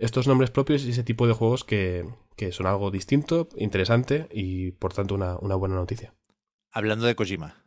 estos 0.00 0.26
nombres 0.26 0.50
propios 0.50 0.82
y 0.84 0.90
ese 0.90 1.04
tipo 1.04 1.26
de 1.26 1.32
juegos 1.34 1.64
que, 1.64 2.04
que 2.36 2.50
son 2.52 2.66
algo 2.66 2.90
distinto, 2.90 3.48
interesante 3.56 4.28
y 4.32 4.72
por 4.72 4.92
tanto 4.92 5.14
una, 5.14 5.36
una 5.38 5.54
buena 5.54 5.76
noticia. 5.76 6.14
Hablando 6.72 7.06
de 7.06 7.14
Kojima. 7.14 7.64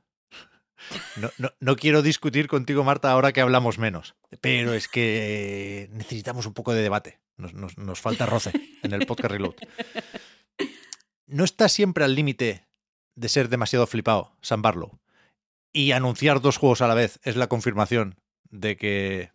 No, 1.15 1.29
no, 1.37 1.51
no 1.61 1.75
quiero 1.77 2.01
discutir 2.01 2.47
contigo, 2.49 2.83
Marta, 2.83 3.09
ahora 3.11 3.31
que 3.31 3.39
hablamos 3.41 3.77
menos. 3.79 4.15
Pero 4.41 4.73
es 4.73 4.87
que 4.89 5.89
necesitamos 5.93 6.45
un 6.45 6.53
poco 6.53 6.73
de 6.73 6.81
debate. 6.81 7.19
Nos, 7.37 7.53
nos- 7.53 7.77
nos 7.77 8.01
falta 8.01 8.25
roce 8.25 8.51
en 8.83 8.91
el 8.93 9.05
podcast 9.05 9.31
Reload. 9.31 9.55
¿No 11.25 11.43
está 11.43 11.69
siempre 11.69 12.03
al 12.03 12.15
límite 12.15 12.67
de 13.15 13.29
ser 13.29 13.49
demasiado 13.49 13.87
flipado, 13.87 14.35
Sam 14.41 14.61
Barlow? 14.61 14.99
Y 15.71 15.91
anunciar 15.91 16.41
dos 16.41 16.57
juegos 16.57 16.81
a 16.81 16.87
la 16.87 16.93
vez 16.93 17.19
es 17.23 17.35
la 17.35 17.47
confirmación 17.47 18.19
de 18.49 18.75
que 18.77 19.31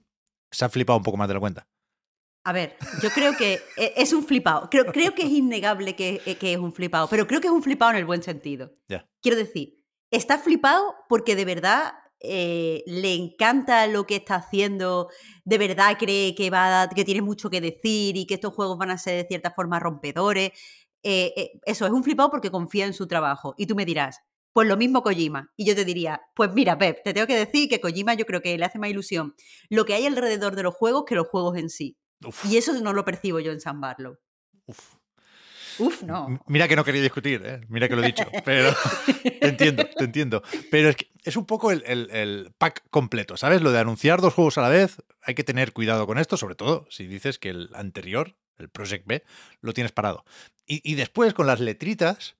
se 0.50 0.64
ha 0.64 0.68
flipado 0.68 0.98
un 0.98 1.02
poco 1.02 1.16
más 1.16 1.28
de 1.28 1.34
la 1.34 1.40
cuenta. 1.40 1.66
A 2.44 2.52
ver, 2.52 2.76
yo 3.02 3.10
creo 3.10 3.36
que 3.36 3.60
e- 3.76 3.92
es 3.96 4.12
un 4.12 4.24
flipado. 4.24 4.68
Creo, 4.70 4.86
creo 4.86 5.14
que 5.14 5.22
es 5.22 5.30
innegable 5.30 5.94
que, 5.96 6.22
eh, 6.24 6.36
que 6.36 6.52
es 6.52 6.58
un 6.58 6.72
flipado, 6.72 7.08
pero 7.08 7.26
creo 7.26 7.40
que 7.40 7.48
es 7.48 7.52
un 7.52 7.62
flipado 7.62 7.90
en 7.92 7.98
el 7.98 8.04
buen 8.06 8.22
sentido. 8.22 8.72
Quiero 9.20 9.36
decir, 9.36 9.82
está 10.10 10.38
flipado 10.38 10.94
porque 11.08 11.36
de 11.36 11.44
verdad 11.44 11.92
eh, 12.20 12.82
le 12.86 13.14
encanta 13.14 13.86
lo 13.86 14.06
que 14.06 14.16
está 14.16 14.36
haciendo, 14.36 15.08
de 15.44 15.58
verdad 15.58 15.96
cree 15.98 16.34
que, 16.34 16.50
va 16.50 16.82
a- 16.82 16.88
que 16.88 17.04
tiene 17.04 17.22
mucho 17.22 17.50
que 17.50 17.60
decir 17.60 18.16
y 18.16 18.26
que 18.26 18.34
estos 18.34 18.54
juegos 18.54 18.78
van 18.78 18.90
a 18.90 18.98
ser 18.98 19.22
de 19.22 19.28
cierta 19.28 19.50
forma 19.50 19.78
rompedores. 19.78 20.50
Eh, 21.02 21.32
eh, 21.36 21.50
eso, 21.64 21.86
es 21.86 21.92
un 21.92 22.02
flipado 22.02 22.30
porque 22.30 22.50
confía 22.50 22.86
en 22.86 22.94
su 22.94 23.06
trabajo. 23.06 23.54
Y 23.58 23.66
tú 23.66 23.74
me 23.76 23.84
dirás, 23.84 24.20
pues 24.52 24.66
lo 24.66 24.76
mismo 24.76 25.02
Kojima. 25.02 25.52
Y 25.56 25.64
yo 25.66 25.74
te 25.76 25.84
diría, 25.84 26.22
pues 26.34 26.52
mira, 26.54 26.76
Pep, 26.78 27.02
te 27.04 27.12
tengo 27.14 27.26
que 27.26 27.36
decir 27.36 27.68
que 27.68 27.80
Kojima 27.80 28.14
yo 28.14 28.24
creo 28.26 28.40
que 28.40 28.56
le 28.58 28.64
hace 28.64 28.78
más 28.78 28.90
ilusión 28.90 29.34
lo 29.68 29.84
que 29.84 29.94
hay 29.94 30.06
alrededor 30.06 30.56
de 30.56 30.62
los 30.64 30.74
juegos 30.74 31.04
que 31.06 31.14
los 31.14 31.28
juegos 31.28 31.56
en 31.58 31.68
sí. 31.70 31.96
Uf, 32.24 32.44
Y 32.46 32.56
eso 32.56 32.72
no 32.80 32.92
lo 32.92 33.04
percibo 33.04 33.40
yo 33.40 33.52
en 33.52 33.60
San 33.60 33.80
Barlow. 33.80 34.16
uf. 34.66 34.94
Uf, 35.80 36.02
no. 36.02 36.40
Mira 36.48 36.66
que 36.66 36.74
no 36.74 36.84
quería 36.84 37.00
discutir, 37.02 37.40
¿eh? 37.44 37.60
mira 37.68 37.88
que 37.88 37.94
lo 37.94 38.02
he 38.02 38.06
dicho, 38.06 38.24
pero 38.44 38.74
te 39.40 39.46
entiendo, 39.48 39.84
te 39.96 40.04
entiendo. 40.04 40.42
Pero 40.72 40.88
es 40.88 40.96
que 40.96 41.06
es 41.22 41.36
un 41.36 41.46
poco 41.46 41.70
el, 41.70 41.84
el- 41.86 42.10
el 42.10 42.52
pack 42.58 42.82
completo, 42.90 43.36
¿sabes? 43.36 43.62
Lo 43.62 43.70
de 43.70 43.78
anunciar 43.78 44.20
dos 44.20 44.34
juegos 44.34 44.58
a 44.58 44.62
la 44.62 44.70
vez, 44.70 44.96
hay 45.22 45.34
que 45.36 45.44
tener 45.44 45.72
cuidado 45.72 46.04
con 46.08 46.18
esto, 46.18 46.36
sobre 46.36 46.56
todo 46.56 46.86
si 46.90 47.06
dices 47.06 47.38
que 47.38 47.50
el 47.50 47.70
anterior, 47.74 48.34
el 48.56 48.68
Project 48.68 49.06
B, 49.06 49.22
lo 49.60 49.72
tienes 49.72 49.92
parado. 49.92 50.24
Y, 50.66 50.80
y 50.90 50.96
después 50.96 51.32
con 51.32 51.46
las 51.46 51.60
letritas, 51.60 52.34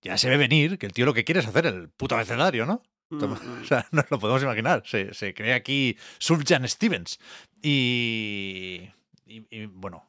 ya 0.00 0.16
se 0.16 0.30
ve 0.30 0.36
venir 0.36 0.78
que 0.78 0.86
el 0.86 0.92
tío 0.92 1.04
lo 1.04 1.14
que 1.14 1.24
quiere 1.24 1.40
es 1.40 1.46
hacer 1.48 1.66
el 1.66 1.88
puto 1.88 2.14
abecedario, 2.14 2.64
¿no? 2.64 2.82
O 3.62 3.64
sea, 3.66 3.86
nos 3.90 4.10
lo 4.10 4.18
podemos 4.20 4.42
imaginar. 4.42 4.84
Se, 4.86 5.12
se 5.14 5.34
crea 5.34 5.56
aquí 5.56 5.98
Subjan 6.18 6.66
Stevens. 6.68 7.18
Y, 7.62 8.90
y- 9.26 9.46
y, 9.50 9.66
bueno, 9.66 10.04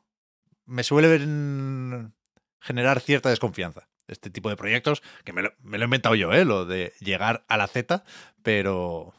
me 0.66 0.84
suele 0.84 1.08
ver- 1.08 2.12
generar 2.60 3.00
cierta 3.00 3.30
desconfianza 3.30 3.88
este 4.08 4.30
tipo 4.30 4.50
de 4.50 4.58
proyectos, 4.58 5.02
que 5.24 5.32
me 5.34 5.42
lo, 5.44 5.54
me 5.62 5.78
lo 5.78 5.84
he 5.84 5.88
inventado 5.88 6.16
yo, 6.16 6.34
¿eh? 6.34 6.44
lo 6.46 6.66
de 6.66 6.94
llegar 7.00 7.46
a 7.48 7.58
la 7.58 7.68
Z, 7.68 8.04
pero 8.42 9.14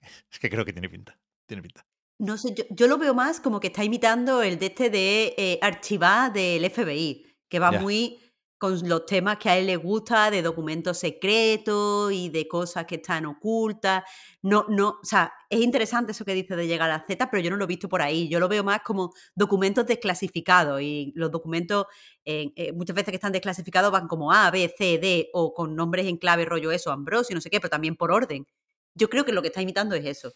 es 0.30 0.38
que 0.38 0.48
creo 0.50 0.64
que 0.64 0.72
tiene 0.72 0.88
pinta. 0.88 1.18
Tiene 1.46 1.62
pinta. 1.62 1.84
No 2.20 2.36
sé, 2.36 2.52
yo, 2.54 2.64
yo 2.70 2.86
lo 2.88 2.98
veo 2.98 3.14
más 3.14 3.40
como 3.40 3.60
que 3.60 3.68
está 3.68 3.84
imitando 3.84 4.42
el 4.42 4.58
de 4.58 4.66
este 4.66 4.90
de 4.90 5.34
eh, 5.38 5.58
archivar 5.62 6.32
del 6.32 6.64
FBI, 6.70 7.26
que 7.48 7.58
va 7.58 7.72
Ya. 7.72 7.80
muy 7.80 8.18
con 8.58 8.88
los 8.88 9.06
temas 9.06 9.38
que 9.38 9.48
a 9.48 9.56
él 9.56 9.66
le 9.66 9.76
gusta, 9.76 10.30
de 10.30 10.42
documentos 10.42 10.98
secretos 10.98 12.12
y 12.12 12.28
de 12.28 12.48
cosas 12.48 12.84
que 12.86 12.96
están 12.96 13.26
ocultas. 13.26 14.02
No, 14.42 14.66
no, 14.68 14.98
o 15.00 15.04
sea, 15.04 15.32
es 15.48 15.60
interesante 15.60 16.12
eso 16.12 16.24
que 16.24 16.34
dice 16.34 16.56
de 16.56 16.66
llegar 16.66 16.90
a 16.90 17.04
Z, 17.04 17.30
pero 17.30 17.42
yo 17.42 17.50
no 17.50 17.56
lo 17.56 17.64
he 17.64 17.68
visto 17.68 17.88
por 17.88 18.02
ahí. 18.02 18.28
Yo 18.28 18.40
lo 18.40 18.48
veo 18.48 18.64
más 18.64 18.80
como 18.84 19.12
documentos 19.34 19.86
desclasificados 19.86 20.80
y 20.82 21.12
los 21.14 21.30
documentos 21.30 21.86
eh, 22.24 22.72
muchas 22.74 22.94
veces 22.94 23.12
que 23.12 23.16
están 23.16 23.32
desclasificados 23.32 23.90
van 23.92 24.08
como 24.08 24.32
A, 24.32 24.50
B, 24.50 24.72
C, 24.76 24.98
D 24.98 25.30
o 25.32 25.54
con 25.54 25.74
nombres 25.74 26.06
en 26.06 26.16
clave 26.18 26.44
rollo 26.44 26.72
eso, 26.72 26.90
Ambrosio, 26.90 27.34
no 27.34 27.40
sé 27.40 27.50
qué, 27.50 27.60
pero 27.60 27.70
también 27.70 27.96
por 27.96 28.12
orden. 28.12 28.46
Yo 28.94 29.08
creo 29.08 29.24
que 29.24 29.32
lo 29.32 29.42
que 29.42 29.48
está 29.48 29.62
imitando 29.62 29.94
es 29.94 30.04
eso. 30.04 30.34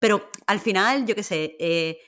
Pero 0.00 0.30
al 0.46 0.60
final, 0.60 1.06
yo 1.06 1.14
qué 1.14 1.22
sé, 1.22 1.56
eh, 1.60 1.98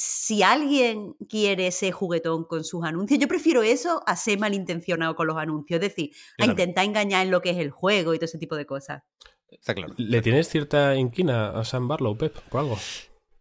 si 0.00 0.44
alguien 0.44 1.14
quiere 1.28 1.72
ser 1.72 1.92
juguetón 1.92 2.44
con 2.44 2.62
sus 2.62 2.84
anuncios, 2.84 3.18
yo 3.18 3.26
prefiero 3.26 3.64
eso 3.64 4.00
a 4.06 4.14
ser 4.14 4.38
malintencionado 4.38 5.16
con 5.16 5.26
los 5.26 5.36
anuncios. 5.36 5.80
Es 5.82 5.88
decir, 5.88 6.12
a 6.38 6.44
intentar 6.46 6.84
engañar 6.84 7.24
en 7.26 7.32
lo 7.32 7.40
que 7.42 7.50
es 7.50 7.56
el 7.58 7.70
juego 7.72 8.14
y 8.14 8.18
todo 8.18 8.26
ese 8.26 8.38
tipo 8.38 8.54
de 8.54 8.64
cosas. 8.64 9.02
Está 9.50 9.74
claro. 9.74 9.94
¿Le 9.96 10.22
tienes 10.22 10.48
cierta 10.48 10.94
inquina 10.94 11.50
a 11.50 11.64
Sam 11.64 11.88
Barlow, 11.88 12.16
Pep, 12.16 12.38
por 12.48 12.60
algo? 12.60 12.78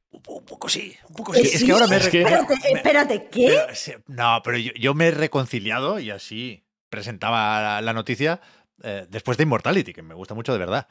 Un, 0.10 0.22
po- 0.24 0.38
un 0.40 0.46
poco 0.46 0.68
sí, 0.68 0.96
un 1.10 1.16
poco 1.16 1.34
sí. 1.36 1.42
Eh, 1.42 1.44
Es 1.44 1.60
sí, 1.60 1.66
que 1.68 1.72
ahora 1.74 1.86
me... 1.86 1.98
es 1.98 2.10
que- 2.10 2.22
Espérate, 2.22 2.54
espérate, 2.74 3.30
¿qué? 3.30 3.48
pero, 3.86 4.04
no, 4.08 4.42
pero 4.44 4.58
yo, 4.58 4.72
yo 4.74 4.94
me 4.96 5.10
he 5.10 5.12
reconciliado 5.12 6.00
y 6.00 6.10
así 6.10 6.66
presentaba 6.90 7.62
la, 7.62 7.82
la 7.82 7.94
noticia 7.94 8.42
eh, 8.82 9.06
después 9.10 9.38
de 9.38 9.44
Immortality, 9.44 9.94
que 9.94 10.02
me 10.02 10.16
gusta 10.16 10.34
mucho 10.34 10.54
de 10.54 10.60
verdad. 10.60 10.88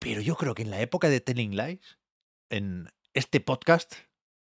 Pero 0.00 0.20
yo 0.20 0.34
creo 0.36 0.54
que 0.54 0.62
en 0.62 0.70
la 0.70 0.80
época 0.80 1.08
de 1.08 1.20
Telling 1.20 1.56
Lies, 1.56 1.98
en 2.50 2.88
este 3.14 3.40
podcast, 3.40 3.94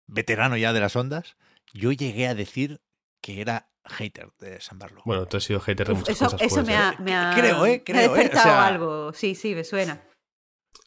veterano 0.07 0.57
ya 0.57 0.73
de 0.73 0.79
las 0.79 0.95
ondas, 0.95 1.35
yo 1.73 1.91
llegué 1.91 2.27
a 2.27 2.35
decir 2.35 2.81
que 3.21 3.41
era 3.41 3.69
hater 3.85 4.29
de 4.39 4.59
San 4.61 4.79
Barlow. 4.79 5.01
Bueno, 5.05 5.25
tú 5.25 5.37
has 5.37 5.43
sido 5.43 5.59
hater 5.59 5.87
de 5.87 5.93
Uf, 5.93 5.99
muchas 5.99 6.15
eso 6.15 6.25
cosas. 6.25 6.41
eso 6.41 6.63
me 6.63 6.75
ha, 6.75 6.95
me 6.99 7.13
ha- 7.15 7.33
Creo, 7.35 7.65
eh, 7.65 7.69
me 7.77 7.83
creo, 7.83 7.99
ha 7.99 8.03
eh, 8.03 8.07
o 8.09 8.13
despertado 8.13 8.43
sea- 8.43 8.65
algo. 8.67 9.13
Sí, 9.13 9.35
sí, 9.35 9.53
me 9.55 9.63
suena. 9.63 10.01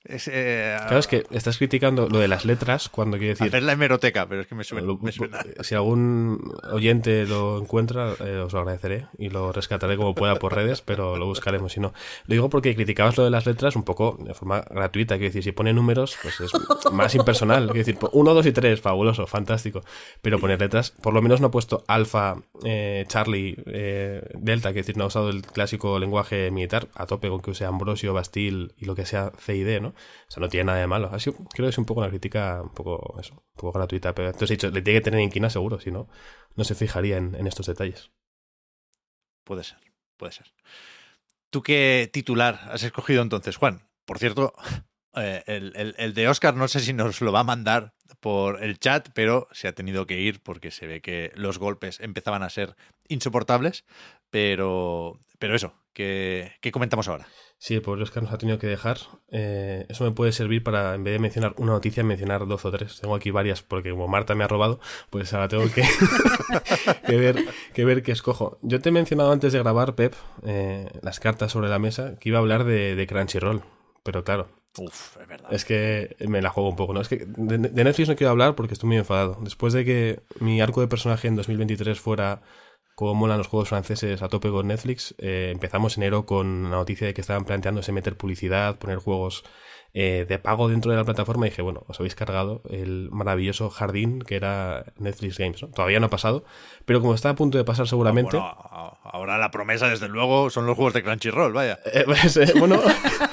Es, 0.05 0.29
eh, 0.33 0.77
Claro, 0.81 0.99
es 0.99 1.07
que 1.07 1.25
estás 1.31 1.59
criticando 1.59 2.09
lo 2.09 2.19
de 2.19 2.29
las 2.29 2.45
letras 2.47 2.89
cuando 2.89 3.19
quiere 3.19 3.35
decir... 3.35 3.49
hacer 3.49 3.63
la 3.63 3.73
hemeroteca, 3.73 4.27
pero 4.27 4.41
es 4.43 4.47
que 4.47 4.55
me 4.55 4.65
suena. 4.65 4.87
lo- 4.87 4.97
me 4.99 5.13
suena. 5.13 5.39
Si 5.63 5.75
algún 5.75 6.53
oyente 6.71 7.27
lo 7.27 7.59
encuentra, 7.59 8.15
eh, 8.25 8.37
os 8.39 8.53
lo 8.53 8.61
agradeceré 8.61 9.07
y 9.19 9.29
lo 9.29 9.53
rescataré 9.53 9.97
como 9.97 10.15
pueda 10.15 10.37
por 10.37 10.55
redes, 10.55 10.81
pero 10.81 11.17
lo 11.17 11.27
buscaremos 11.27 11.73
si 11.73 11.81
no. 11.81 11.93
Lo 12.27 12.33
digo 12.33 12.49
porque 12.49 12.75
criticabas 12.75 13.17
lo 13.19 13.25
de 13.25 13.31
las 13.31 13.45
letras 13.45 13.77
un 13.77 13.83
poco 13.83 14.17
de 14.25 14.33
forma 14.35 14.63
gratuita. 14.71 15.17
Quiero 15.17 15.29
decir, 15.29 15.43
si 15.43 15.53
pone 15.53 15.73
números, 15.75 16.17
pues 16.23 16.41
es 16.41 16.53
más 16.93 17.15
impersonal. 17.15 17.65
Quiero 17.67 17.79
decir, 17.87 17.99
uno, 18.13 18.33
dos 18.35 18.47
y 18.47 18.53
tres, 18.53 18.81
fabuloso, 18.81 19.27
fantástico. 19.27 19.83
Pero 20.23 20.39
poner 20.39 20.61
letras, 20.61 20.91
por 21.03 21.13
lo 21.13 21.21
menos 21.21 21.41
no 21.41 21.49
ha 21.49 21.51
puesto 21.51 21.85
alfa, 21.87 22.37
eh, 22.65 23.05
Charlie, 23.09 23.57
eh, 23.67 24.23
Delta, 24.35 24.71
quiero 24.71 24.87
decir, 24.87 24.97
no 24.97 25.05
ha 25.05 25.09
usado 25.09 25.29
el 25.29 25.43
clásico 25.43 25.99
lenguaje 25.99 26.51
militar 26.51 26.89
a 26.95 27.05
tope 27.07 27.29
con 27.29 27.41
que 27.43 27.51
use 27.51 27.65
Ambrosio, 27.67 28.15
Bastille 28.15 28.71
y 28.79 28.85
lo 28.87 28.95
que 28.95 29.05
sea 29.05 29.33
C 29.39 29.59
¿no? 29.81 29.89
O 29.91 29.95
sea, 30.31 30.41
no 30.41 30.49
tiene 30.49 30.65
nada 30.65 30.79
de 30.81 30.87
malo. 30.87 31.11
Creo 31.11 31.35
que 31.67 31.69
es 31.69 31.79
un 31.79 31.85
poco 31.85 32.01
una 32.01 32.11
crítica 32.11 32.61
un 32.63 32.71
poco, 32.75 33.19
eso, 33.21 33.35
un 33.35 33.43
poco 33.57 33.73
gratuita. 33.79 34.15
Pero 34.15 34.29
entonces 34.29 34.51
he 34.51 34.55
dicho, 34.55 34.71
le 34.71 34.83
tiene 34.83 35.01
que 35.01 35.05
tener 35.05 35.21
inquina 35.21 35.51
seguro, 35.51 35.81
si 35.81 35.91
no, 35.91 36.09
no 36.57 36.65
se 36.65 36.75
fijaría 36.75 37.17
en, 37.17 37.47
estos 37.47 37.67
detalles. 37.67 38.11
Puede 39.45 39.65
ser, 39.65 39.79
puede 40.17 40.33
ser. 40.33 40.47
¿Tú 41.51 41.63
qué 41.63 42.11
titular 42.13 42.61
has 42.71 42.83
escogido 42.83 43.23
entonces, 43.23 43.57
Juan? 43.57 43.89
Por 44.05 44.19
cierto, 44.19 44.53
eh, 45.17 45.43
el, 45.47 45.73
el- 45.77 45.95
el 45.99 46.15
de 46.15 46.29
Oscar 46.29 46.55
no 46.55 46.69
sé 46.69 46.81
si 46.81 46.93
nos 46.93 47.21
lo 47.21 47.33
va 47.33 47.41
a 47.41 47.45
mandar 47.45 47.95
por 48.21 48.63
el 48.63 48.79
chat, 48.79 49.09
pero 49.15 49.49
se 49.53 49.69
ha 49.69 49.73
tenido 49.75 50.07
que 50.07 50.19
ir 50.21 50.43
porque 50.43 50.71
se 50.71 50.87
ve 50.87 51.01
que 51.01 51.33
los 51.35 51.59
golpes 51.59 52.01
empezaban 52.01 52.43
a 52.43 52.51
ser 52.51 52.77
insoportables. 53.09 53.85
Pero, 54.31 55.19
pero 55.39 55.55
eso, 55.57 55.75
¿qué, 55.95 56.53
qué 56.61 56.71
comentamos 56.73 57.09
ahora? 57.09 57.27
Sí, 57.61 57.75
el 57.75 57.83
pobre 57.83 58.05
Oscar 58.05 58.23
nos 58.23 58.33
ha 58.33 58.39
tenido 58.39 58.59
que 58.59 58.69
dejar. 58.69 58.99
Eh, 59.33 59.85
eso 59.89 60.05
me 60.05 60.13
puede 60.13 60.31
servir 60.31 60.63
para, 60.63 60.95
en 60.95 61.03
vez 61.03 61.13
de 61.15 61.19
mencionar 61.19 61.55
una 61.59 61.73
noticia, 61.73 62.05
mencionar 62.05 62.47
dos 62.47 62.65
o 62.65 62.71
tres. 62.71 63.01
Tengo 63.01 63.17
aquí 63.17 63.33
varias, 63.33 63.63
porque 63.63 63.91
como 63.91 64.07
Marta 64.07 64.37
me 64.37 64.45
ha 64.45 64.49
robado, 64.49 64.79
pues 65.11 65.33
ahora 65.35 65.49
tengo 65.49 65.65
que, 65.73 65.83
que 67.07 67.17
ver, 67.17 67.45
que 67.75 67.85
ver 67.85 68.03
qué 68.05 68.13
escojo. 68.13 68.59
Yo 68.63 68.81
te 68.81 68.91
he 68.91 68.93
mencionado 68.93 69.33
antes 69.33 69.53
de 69.53 69.59
grabar, 69.59 69.97
Pep, 69.97 70.15
eh, 70.45 70.89
las 71.03 71.19
cartas 71.19 71.51
sobre 71.51 71.69
la 71.69 71.81
mesa, 71.81 72.15
que 72.21 72.29
iba 72.29 72.39
a 72.39 72.43
hablar 72.43 72.63
de, 72.65 72.95
de 72.95 73.07
Crunchyroll. 73.09 73.63
Pero 74.05 74.23
claro, 74.23 74.49
Uf, 74.79 75.17
es 75.21 75.27
verdad. 75.29 75.53
es 75.53 75.65
que 75.65 76.17
me 76.29 76.41
la 76.41 76.51
juego 76.51 76.71
un 76.71 76.77
poco, 76.77 76.95
¿no? 76.95 77.01
Es 77.01 77.09
que 77.09 77.27
de, 77.27 77.59
de 77.59 77.85
Netflix 77.85 78.09
no 78.09 78.15
quiero 78.17 78.31
hablar 78.31 78.55
porque 78.55 78.75
estoy 78.75 78.87
muy 78.87 78.97
enfadado. 78.99 79.37
Después 79.43 79.73
de 79.73 79.85
que 79.85 80.21
mi 80.39 80.61
arco 80.61 80.81
de 80.81 80.87
personaje 80.87 81.27
en 81.27 81.35
2023 81.35 81.99
fuera 81.99 82.41
como 82.99 83.15
molan 83.15 83.39
los 83.39 83.47
juegos 83.47 83.69
franceses 83.69 84.23
a 84.23 84.29
tope 84.29 84.51
con 84.51 84.67
Netflix, 84.67 85.15
eh, 85.19 85.51
empezamos 85.53 85.97
enero 85.97 86.27
con 86.27 86.65
la 86.65 86.79
noticia 86.79 87.07
de 87.07 87.15
que 87.15 87.21
estaban 87.21 87.45
planteándose 87.45 87.93
meter 87.93 88.17
publicidad, 88.17 88.77
poner 88.77 88.99
juegos 88.99 89.45
eh, 89.95 90.27
de 90.29 90.39
pago 90.41 90.69
dentro 90.69 90.91
de 90.91 90.97
la 90.97 91.05
plataforma 91.05 91.47
y 91.47 91.51
dije, 91.51 91.63
bueno, 91.63 91.85
os 91.87 92.01
habéis 92.01 92.17
cargado 92.17 92.61
el 92.69 93.09
maravilloso 93.13 93.71
jardín 93.71 94.21
que 94.21 94.35
era 94.35 94.85
Netflix 94.97 95.39
Games, 95.39 95.63
¿no? 95.63 95.69
Todavía 95.69 96.01
no 96.01 96.07
ha 96.07 96.11
pasado, 96.11 96.45
pero 96.87 97.01
como 97.01 97.15
está 97.15 97.31
a 97.31 97.35
punto 97.37 97.57
de 97.57 97.63
pasar 97.63 97.87
seguramente... 97.87 98.37
Bueno, 98.37 98.53
ahora 99.05 99.39
la 99.39 99.53
promesa, 99.53 99.87
desde 99.87 100.09
luego, 100.09 100.51
son 100.51 100.67
los 100.67 100.75
juegos 100.75 100.95
de 100.95 101.05
Crunchyroll, 101.05 101.53
vaya. 101.53 101.79
Eh, 101.85 102.03
pues, 102.05 102.37
eh, 102.37 102.53
bueno, 102.59 102.81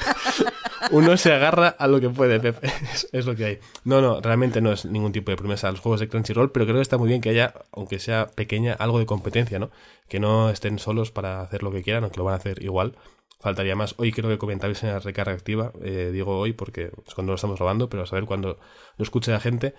uno 0.92 1.18
se 1.18 1.34
agarra 1.34 1.70
a 1.70 1.88
lo 1.88 2.00
que 2.00 2.10
puede, 2.10 2.40
Pepe. 2.40 2.68
Es, 3.12 3.26
lo 3.26 3.36
que 3.36 3.46
hay. 3.46 3.60
No, 3.84 4.02
no, 4.02 4.22
realmente 4.22 4.62
no 4.62 4.72
es 4.72 4.86
ningún 4.86 5.12
tipo 5.12 5.32
de 5.32 5.38
promesa 5.38 5.68
a 5.68 5.72
los 5.72 5.80
juegos 5.80 6.00
de 6.00 6.08
Crunchyroll, 6.08 6.52
pero 6.52 6.66
creo 6.66 6.78
que 6.78 6.82
está 6.82 6.98
muy 6.98 7.08
bien 7.08 7.22
que 7.22 7.30
haya, 7.30 7.54
aunque 7.72 8.00
sea 8.00 8.28
pequeña, 8.28 8.74
algo 8.74 9.00
de 9.00 9.06
competencia, 9.06 9.60
¿no? 9.60 9.72
Que 10.08 10.20
no 10.20 10.50
estén 10.50 10.80
solos 10.80 11.12
para 11.12 11.42
hacer 11.42 11.64
lo 11.64 11.72
que 11.72 11.84
quieran, 11.84 12.04
aunque 12.04 12.18
lo 12.18 12.24
van 12.24 12.34
a 12.34 12.38
hacer 12.38 12.64
igual. 12.64 12.96
Faltaría 13.40 13.76
más. 13.76 13.96
Hoy 13.98 14.12
creo 14.12 14.30
que 14.30 14.38
comentabais 14.38 14.82
en 14.84 14.90
la 14.90 15.00
recarga 15.00 15.34
activa, 15.34 15.72
eh, 15.84 16.10
digo 16.12 16.38
hoy 16.38 16.54
porque 16.54 16.92
es 17.06 17.14
cuando 17.14 17.32
lo 17.32 17.36
estamos 17.36 17.58
grabando, 17.58 17.90
pero 17.90 18.04
a 18.04 18.08
saber 18.08 18.26
cuando 18.26 18.60
lo 18.98 19.04
escuche 19.04 19.32
la 19.32 19.40
gente. 19.40 19.76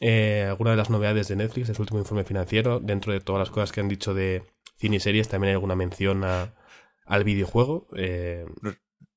Eh, 0.00 0.46
alguna 0.48 0.70
de 0.70 0.76
las 0.78 0.88
novedades 0.88 1.28
de 1.28 1.36
Netflix, 1.36 1.68
de 1.68 1.74
su 1.74 1.82
último 1.82 1.98
informe 1.98 2.24
financiero, 2.24 2.80
dentro 2.80 3.12
de 3.12 3.20
todas 3.20 3.40
las 3.40 3.50
cosas 3.50 3.72
que 3.72 3.80
han 3.80 3.88
dicho 3.88 4.14
de 4.14 4.44
cine 4.78 4.96
y 4.96 5.00
series, 5.00 5.28
también 5.28 5.50
hay 5.50 5.54
alguna 5.54 5.76
mención 5.76 6.24
a, 6.24 6.54
al 7.04 7.24
videojuego. 7.24 7.88
Eh, 7.96 8.46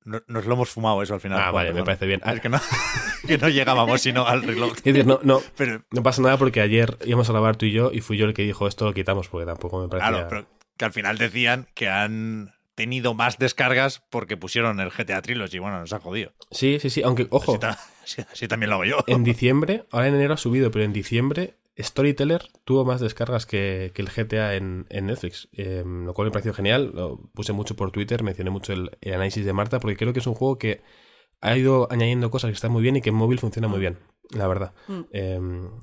No- 0.05 0.21
Nos 0.27 0.45
lo 0.45 0.53
hemos 0.55 0.69
fumado 0.69 1.01
eso 1.01 1.13
al 1.13 1.21
final. 1.21 1.37
Ah, 1.39 1.43
Juan, 1.51 1.53
vale, 1.53 1.73
me 1.73 1.83
parece 1.83 2.05
bien. 2.05 2.21
Ah. 2.23 2.33
Es 2.33 2.41
que 2.41 2.49
no, 2.49 2.59
que 3.27 3.37
no 3.37 3.49
llegábamos 3.49 4.01
sino 4.01 4.27
al 4.27 4.43
reloj. 4.43 4.73
es 4.77 4.83
decir, 4.83 5.05
no, 5.05 5.19
no, 5.23 5.41
Pero, 5.55 5.83
no 5.91 6.03
pasa 6.03 6.21
nada 6.21 6.37
porque 6.37 6.61
ayer 6.61 6.97
íbamos 7.05 7.29
a 7.29 7.33
grabar 7.33 7.55
tú 7.55 7.65
y 7.65 7.71
yo 7.71 7.91
y 7.93 8.01
fui 8.01 8.17
yo 8.17 8.25
el 8.25 8.33
que 8.33 8.43
dijo 8.43 8.67
esto 8.67 8.85
lo 8.85 8.93
quitamos 8.93 9.27
porque 9.29 9.45
tampoco 9.45 9.81
me 9.81 9.87
parecía... 9.87 10.09
claro, 10.11 10.27
pero 10.29 10.45
que 10.77 10.85
al 10.85 10.91
final 10.93 11.17
decían 11.17 11.67
que 11.75 11.87
han 11.87 12.53
tenido 12.75 13.13
más 13.13 13.37
descargas 13.37 14.01
porque 14.09 14.35
pusieron 14.37 14.79
el 14.79 14.89
GTA 14.89 15.21
Trilogy. 15.21 15.59
Bueno, 15.59 15.79
nos 15.79 15.93
ha 15.93 15.99
jodido. 15.99 16.33
Sí, 16.51 16.79
sí, 16.79 16.89
sí, 16.89 17.03
aunque, 17.03 17.27
ojo, 17.29 17.51
Así, 17.53 17.59
ta- 17.59 17.77
así- 18.03 18.25
así 18.31 18.47
también 18.47 18.71
lo 18.71 18.75
hago 18.77 18.85
yo. 18.85 18.97
en 19.07 19.23
diciembre, 19.23 19.85
ahora 19.91 20.07
en 20.07 20.15
enero 20.15 20.33
ha 20.33 20.37
subido, 20.37 20.71
pero 20.71 20.83
en 20.83 20.91
diciembre 20.93 21.53
Storyteller 21.77 22.43
tuvo 22.65 22.86
más 22.86 23.01
descargas 23.01 23.45
que, 23.45 23.91
que 23.93 24.01
el 24.01 24.09
GTA 24.09 24.55
en, 24.55 24.86
en 24.89 25.07
Netflix, 25.07 25.49
eh, 25.53 25.83
lo 25.86 26.13
cual 26.13 26.27
me 26.27 26.31
pareció 26.31 26.53
genial, 26.53 26.91
lo 26.93 27.17
puse 27.33 27.53
mucho 27.53 27.75
por 27.75 27.91
Twitter, 27.91 28.21
mencioné 28.23 28.51
mucho 28.51 28.73
el 28.73 28.91
análisis 29.05 29.45
de 29.45 29.53
Marta, 29.53 29.79
porque 29.79 29.97
creo 29.97 30.13
que 30.13 30.19
es 30.19 30.27
un 30.27 30.36
juego 30.36 30.57
que 30.57 30.81
ha 31.43 31.58
ido 31.58 31.88
añadiendo 31.91 32.32
cosas 32.32 32.49
que 32.49 32.56
están 32.56 32.71
muy 32.71 32.82
bien 32.82 32.95
y 32.95 33.01
que 33.01 33.10
en 33.10 33.15
móvil 33.15 33.38
funciona 33.39 33.67
muy 33.67 33.79
bien, 33.79 33.99
la 34.32 34.47
verdad. 34.47 34.73
Mm. 34.88 35.01
Eh, 35.12 35.39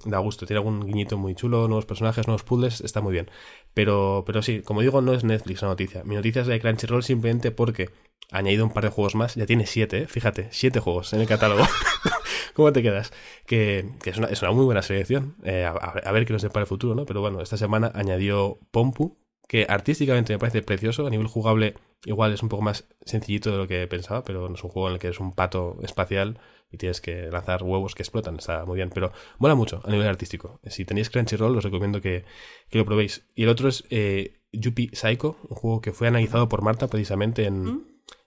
da 0.07 0.19
gusto, 0.19 0.47
tiene 0.47 0.59
algún 0.59 0.87
guiñito 0.87 1.19
muy 1.19 1.35
chulo, 1.35 1.69
nuevos 1.69 1.87
personajes, 1.87 2.27
nuevos 2.27 2.43
puzzles, 2.43 2.81
está 2.81 3.01
muy 3.01 3.13
bien. 3.13 3.31
Pero, 3.75 4.25
pero 4.27 4.43
sí, 4.43 4.63
como 4.63 4.81
digo, 4.81 5.01
no 5.03 5.13
es 5.13 5.23
Netflix 5.23 5.63
la 5.63 5.69
noticia. 5.69 6.03
Mi 6.05 6.15
noticia 6.17 6.43
es 6.43 6.49
de 6.49 6.59
Crunchyroll 6.61 7.03
simplemente 7.03 7.51
porque 7.51 7.91
ha 8.33 8.39
añadido 8.39 8.65
un 8.65 8.73
par 8.73 8.85
de 8.85 8.91
juegos 8.91 9.15
más, 9.15 9.35
ya 9.35 9.45
tiene 9.47 9.67
siete, 9.67 10.03
¿eh? 10.03 10.07
fíjate, 10.07 10.49
siete 10.51 10.81
juegos 10.81 11.13
en 11.13 11.21
el 11.21 11.27
catálogo. 11.27 11.65
¿Cómo 12.55 12.73
te 12.73 12.83
quedas? 12.83 13.13
Que, 13.47 13.89
que 14.03 14.11
es, 14.11 14.19
una, 14.19 14.29
es 14.29 14.43
una 14.43 14.51
muy 14.53 14.65
buena 14.65 14.83
selección. 14.83 15.37
Eh, 15.45 15.65
a, 15.65 15.71
a- 15.71 16.01
a 16.05 16.13
ver 16.13 16.27
qué 16.27 16.33
nos 16.33 16.43
depara 16.43 16.63
el 16.63 16.67
futuro, 16.69 16.95
¿no? 16.95 17.05
Pero 17.07 17.21
bueno, 17.21 17.41
esta 17.41 17.57
semana 17.57 17.91
añadió 17.95 18.59
Pompu, 18.71 19.17
que 19.51 19.67
artísticamente 19.69 20.33
me 20.33 20.39
parece 20.39 20.63
precioso. 20.63 21.09
A 21.09 21.11
nivel 21.11 21.27
jugable, 21.27 21.75
igual 22.05 22.33
es 22.33 22.41
un 22.41 22.49
poco 22.49 22.63
más 22.63 22.85
sencillito 23.05 23.51
de 23.51 23.57
lo 23.57 23.67
que 23.67 23.85
pensaba, 23.89 24.23
pero 24.23 24.49
no 24.49 24.55
es 24.55 24.63
un 24.63 24.71
juego 24.71 24.87
en 24.87 24.95
el 24.95 25.01
que 25.01 25.09
eres 25.09 25.19
un 25.19 25.33
pato 25.33 25.77
espacial 25.83 26.39
y 26.71 26.77
tienes 26.77 27.01
que 27.01 27.29
lanzar 27.33 27.65
huevos 27.65 27.97
que 27.97 28.05
explotan. 28.05 28.37
Está 28.37 28.65
muy 28.65 28.77
bien, 28.77 28.91
pero 28.95 29.11
mola 29.39 29.57
mucho 29.57 29.81
a 29.85 29.91
nivel 29.91 30.07
artístico. 30.07 30.61
Si 30.69 30.85
tenéis 30.85 31.11
Crunchyroll, 31.11 31.57
os 31.57 31.65
recomiendo 31.65 32.01
que, 32.01 32.25
que 32.69 32.79
lo 32.79 32.85
probéis. 32.85 33.27
Y 33.35 33.43
el 33.43 33.49
otro 33.49 33.69
es 33.69 33.83
eh, 33.91 34.39
Yuppie 34.53 34.91
Psycho, 34.93 35.37
un 35.49 35.57
juego 35.57 35.81
que 35.81 35.91
fue 35.91 36.07
analizado 36.07 36.49
por 36.49 36.63
Marta 36.63 36.87
precisamente 36.87 37.47
en, 37.47 37.65
¿Mm? 37.65 37.87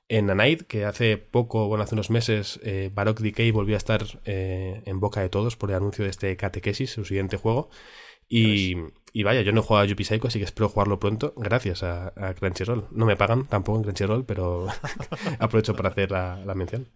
en 0.10 0.30
A 0.30 0.36
Night, 0.36 0.64
que 0.64 0.84
hace 0.84 1.18
poco, 1.18 1.70
bueno, 1.70 1.86
hace 1.86 1.96
unos 1.96 2.10
meses, 2.10 2.60
eh, 2.64 2.92
Baroque 2.94 3.24
Decay 3.24 3.52
volvió 3.52 3.76
a 3.76 3.78
estar 3.78 4.04
eh, 4.26 4.82
en 4.86 5.00
boca 5.00 5.22
de 5.22 5.30
todos 5.30 5.56
por 5.56 5.70
el 5.70 5.78
anuncio 5.78 6.04
de 6.04 6.10
este 6.10 6.36
Catequesis, 6.36 6.92
su 6.92 7.06
siguiente 7.06 7.38
juego. 7.38 7.70
Y, 8.28 8.76
y 9.12 9.24
vaya, 9.24 9.42
yo 9.42 9.52
no 9.52 9.62
he 9.62 9.64
jugado 9.64 9.86
a 9.86 9.88
Yuppie 9.88 10.06
Psycho, 10.06 10.28
así 10.28 10.40
que 10.40 10.46
espero 10.46 10.70
jugarlo 10.70 11.00
pronto, 11.00 11.34
gracias 11.38 11.84
a, 11.84 12.14
a 12.16 12.34
Crunchyroll. 12.34 12.88
No 12.92 13.06
me 13.06 13.16
pagan 13.16 13.48
tampoco 13.48 13.78
en 13.78 13.84
Crunchyroll, 13.84 14.26
pero 14.26 14.68
aprovecho 15.40 15.76
para 15.76 15.90
hacer 15.90 16.12
la, 16.12 16.44
la 16.46 16.56
mención. 16.56 16.90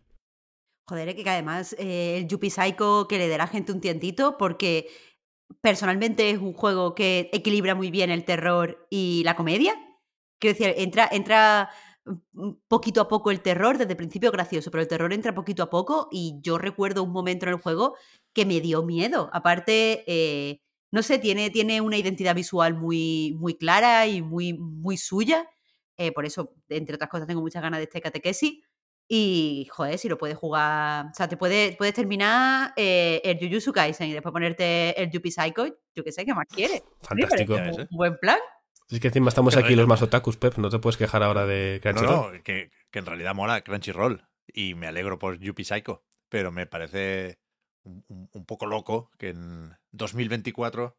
Joder, 0.89 1.09
es 1.09 1.15
que 1.15 1.29
además 1.29 1.75
eh, 1.77 2.17
el 2.17 2.27
Yuppie 2.27 2.49
Psycho 2.49 3.07
que 3.07 3.17
le 3.17 3.27
dé 3.27 3.35
a 3.35 3.39
la 3.39 3.47
gente 3.47 3.73
un 3.73 3.81
tientito 3.81 4.37
porque 4.37 4.87
personalmente 5.61 6.29
es 6.29 6.37
un 6.37 6.53
juego 6.53 6.95
que 6.95 7.29
equilibra 7.33 7.75
muy 7.75 7.91
bien 7.91 8.09
el 8.09 8.25
terror 8.25 8.87
y 8.89 9.21
la 9.25 9.35
comedia. 9.35 9.73
Quiero 10.39 10.57
decir, 10.57 10.73
entra, 10.77 11.09
entra 11.11 11.69
mm, 12.05 12.51
poquito 12.69 13.01
a 13.01 13.07
poco 13.07 13.31
el 13.31 13.41
terror, 13.41 13.77
desde 13.77 13.91
el 13.91 13.97
principio 13.97 14.31
gracioso, 14.31 14.71
pero 14.71 14.81
el 14.81 14.87
terror 14.87 15.11
entra 15.11 15.35
poquito 15.35 15.63
a 15.63 15.69
poco 15.69 16.07
y 16.11 16.39
yo 16.41 16.57
recuerdo 16.57 17.03
un 17.03 17.11
momento 17.11 17.45
en 17.45 17.53
el 17.53 17.61
juego 17.61 17.95
que 18.33 18.45
me 18.45 18.61
dio 18.61 18.83
miedo. 18.83 19.29
Aparte, 19.33 20.03
eh, 20.07 20.61
no 20.91 21.03
sé, 21.03 21.19
tiene, 21.19 21.49
tiene 21.49 21.81
una 21.81 21.97
identidad 21.97 22.35
visual 22.35 22.73
muy, 22.73 23.35
muy 23.39 23.57
clara 23.57 24.07
y 24.07 24.21
muy, 24.21 24.53
muy 24.53 24.97
suya. 24.97 25.47
Eh, 25.97 26.11
por 26.11 26.25
eso, 26.25 26.53
entre 26.69 26.95
otras 26.95 27.09
cosas, 27.09 27.27
tengo 27.27 27.41
muchas 27.41 27.61
ganas 27.61 27.79
de 27.79 27.85
este 27.85 28.01
catequesis. 28.01 28.61
Y, 29.09 29.67
joder, 29.71 29.97
si 29.97 30.09
lo 30.09 30.17
puedes 30.17 30.37
jugar. 30.37 31.05
O 31.11 31.13
sea, 31.13 31.27
te 31.27 31.37
puedes, 31.37 31.75
puedes 31.77 31.93
terminar 31.93 32.73
eh, 32.75 33.21
el 33.23 33.39
Jujutsu 33.39 33.71
Kaisen 33.71 34.09
y 34.09 34.13
después 34.13 34.33
ponerte 34.33 35.01
el 35.01 35.09
Yuppie 35.09 35.31
Psycho. 35.31 35.65
Yo 35.95 36.03
qué 36.03 36.11
sé, 36.11 36.25
¿qué 36.25 36.33
más 36.33 36.45
quieres? 36.47 36.83
Fantástico. 37.01 37.55
Sí, 37.55 37.81
un 37.89 37.97
buen 37.97 38.17
plan. 38.17 38.37
Es 38.89 38.99
que 38.99 39.07
encima 39.07 39.29
estamos 39.29 39.53
Pero 39.55 39.65
aquí 39.65 39.75
los 39.75 39.87
más 39.87 40.01
otakus, 40.01 40.37
Pep, 40.37 40.57
no 40.57 40.69
te 40.69 40.79
puedes 40.79 40.97
quejar 40.97 41.23
ahora 41.23 41.45
de 41.45 41.81
No, 41.83 41.91
Crunchyroll. 41.91 42.37
no, 42.37 42.43
que, 42.43 42.71
que 42.91 42.99
en 42.99 43.05
realidad 43.05 43.35
mola 43.35 43.61
Crunchyroll. 43.61 44.25
Y 44.47 44.75
me 44.75 44.87
alegro 44.87 45.19
por 45.19 45.39
Yuppie 45.39 45.65
Psycho. 45.65 46.03
Pero 46.29 46.51
me 46.51 46.67
parece 46.67 47.39
un, 47.87 48.45
poco 48.45 48.65
loco 48.65 49.09
que 49.17 49.29
en 49.29 49.75
2024 49.91 50.95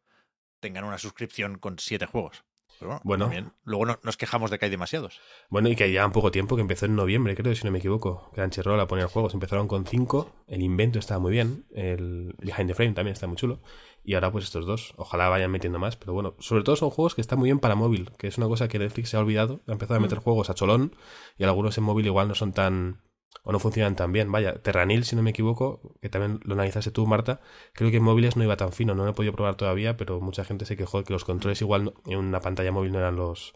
tengan 0.59 0.83
una 0.83 0.97
suscripción 0.97 1.57
con 1.57 1.79
siete 1.79 2.05
juegos. 2.05 2.43
Pero 2.79 2.89
bueno, 2.91 3.01
Bueno. 3.03 3.25
también, 3.25 3.51
luego 3.63 3.85
no- 3.85 3.99
nos 4.03 4.15
quejamos 4.15 4.51
de 4.51 4.57
que 4.59 4.65
hay 4.65 4.71
demasiados. 4.71 5.19
Bueno, 5.49 5.67
y 5.69 5.75
que 5.75 5.89
llevan 5.91 6.11
poco 6.13 6.31
tiempo, 6.31 6.55
que 6.55 6.61
empezó 6.61 6.85
en 6.85 6.95
noviembre, 6.95 7.35
creo, 7.35 7.53
si 7.55 7.65
no 7.65 7.71
me 7.71 7.79
equivoco. 7.79 8.31
Crunchyroll 8.33 8.79
a 8.79 8.87
poner 8.87 9.07
juegos. 9.07 9.33
Empezaron 9.33 9.67
con 9.67 9.85
5, 9.85 10.31
el 10.47 10.61
invento 10.61 10.97
estaba 10.99 11.19
muy 11.19 11.31
bien, 11.31 11.65
el 11.73 12.35
Behind 12.37 12.67
the 12.67 12.75
Frame 12.75 12.93
también 12.93 13.13
está 13.13 13.27
muy 13.27 13.35
chulo. 13.35 13.59
Y 14.03 14.13
ahora 14.13 14.31
pues 14.31 14.45
estos 14.45 14.65
dos, 14.65 14.93
ojalá 14.95 15.27
vayan 15.27 15.51
metiendo 15.51 15.77
más, 15.77 15.97
pero 15.97 16.13
bueno, 16.13 16.35
sobre 16.39 16.63
todo 16.63 16.77
son 16.77 16.89
juegos 16.89 17.15
que 17.15 17.21
están 17.21 17.37
muy 17.37 17.47
bien 17.49 17.59
para 17.59 17.75
móvil, 17.75 18.11
que 18.17 18.27
es 18.27 18.37
una 18.37 18.47
cosa 18.47 18.69
que 18.69 18.79
Netflix 18.79 19.09
se 19.09 19.17
ha 19.17 19.19
olvidado, 19.19 19.59
ha 19.67 19.73
empezado 19.73 19.97
a 19.97 19.99
meter 19.99 20.19
juegos 20.19 20.49
a 20.49 20.53
cholón 20.53 20.95
y 21.37 21.43
algunos 21.43 21.77
en 21.77 21.83
móvil 21.83 22.05
igual 22.05 22.29
no 22.29 22.35
son 22.35 22.53
tan 22.53 23.01
o 23.43 23.51
no 23.51 23.59
funcionan 23.59 23.95
tan 23.95 24.11
bien. 24.11 24.31
Vaya, 24.31 24.61
Terranil, 24.61 25.03
si 25.05 25.15
no 25.15 25.21
me 25.23 25.29
equivoco, 25.31 25.95
que 26.01 26.09
también 26.09 26.39
lo 26.43 26.53
analizaste 26.53 26.91
tú, 26.91 27.05
Marta, 27.07 27.41
creo 27.73 27.89
que 27.91 27.97
en 27.97 28.03
móviles 28.03 28.35
no 28.35 28.43
iba 28.43 28.57
tan 28.57 28.71
fino, 28.73 28.95
no 28.95 29.05
lo 29.05 29.11
he 29.11 29.13
podido 29.13 29.33
probar 29.33 29.55
todavía, 29.55 29.97
pero 29.97 30.19
mucha 30.21 30.43
gente 30.45 30.65
se 30.65 30.75
quejó 30.77 30.99
de 30.99 31.03
que 31.05 31.13
los 31.13 31.25
controles 31.25 31.61
igual 31.61 31.85
no- 31.85 31.93
en 32.05 32.17
una 32.19 32.41
pantalla 32.41 32.71
móvil 32.71 32.91
no 32.91 32.99
eran 32.99 33.15
los, 33.15 33.53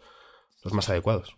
los 0.63 0.73
más 0.73 0.89
adecuados. 0.89 1.35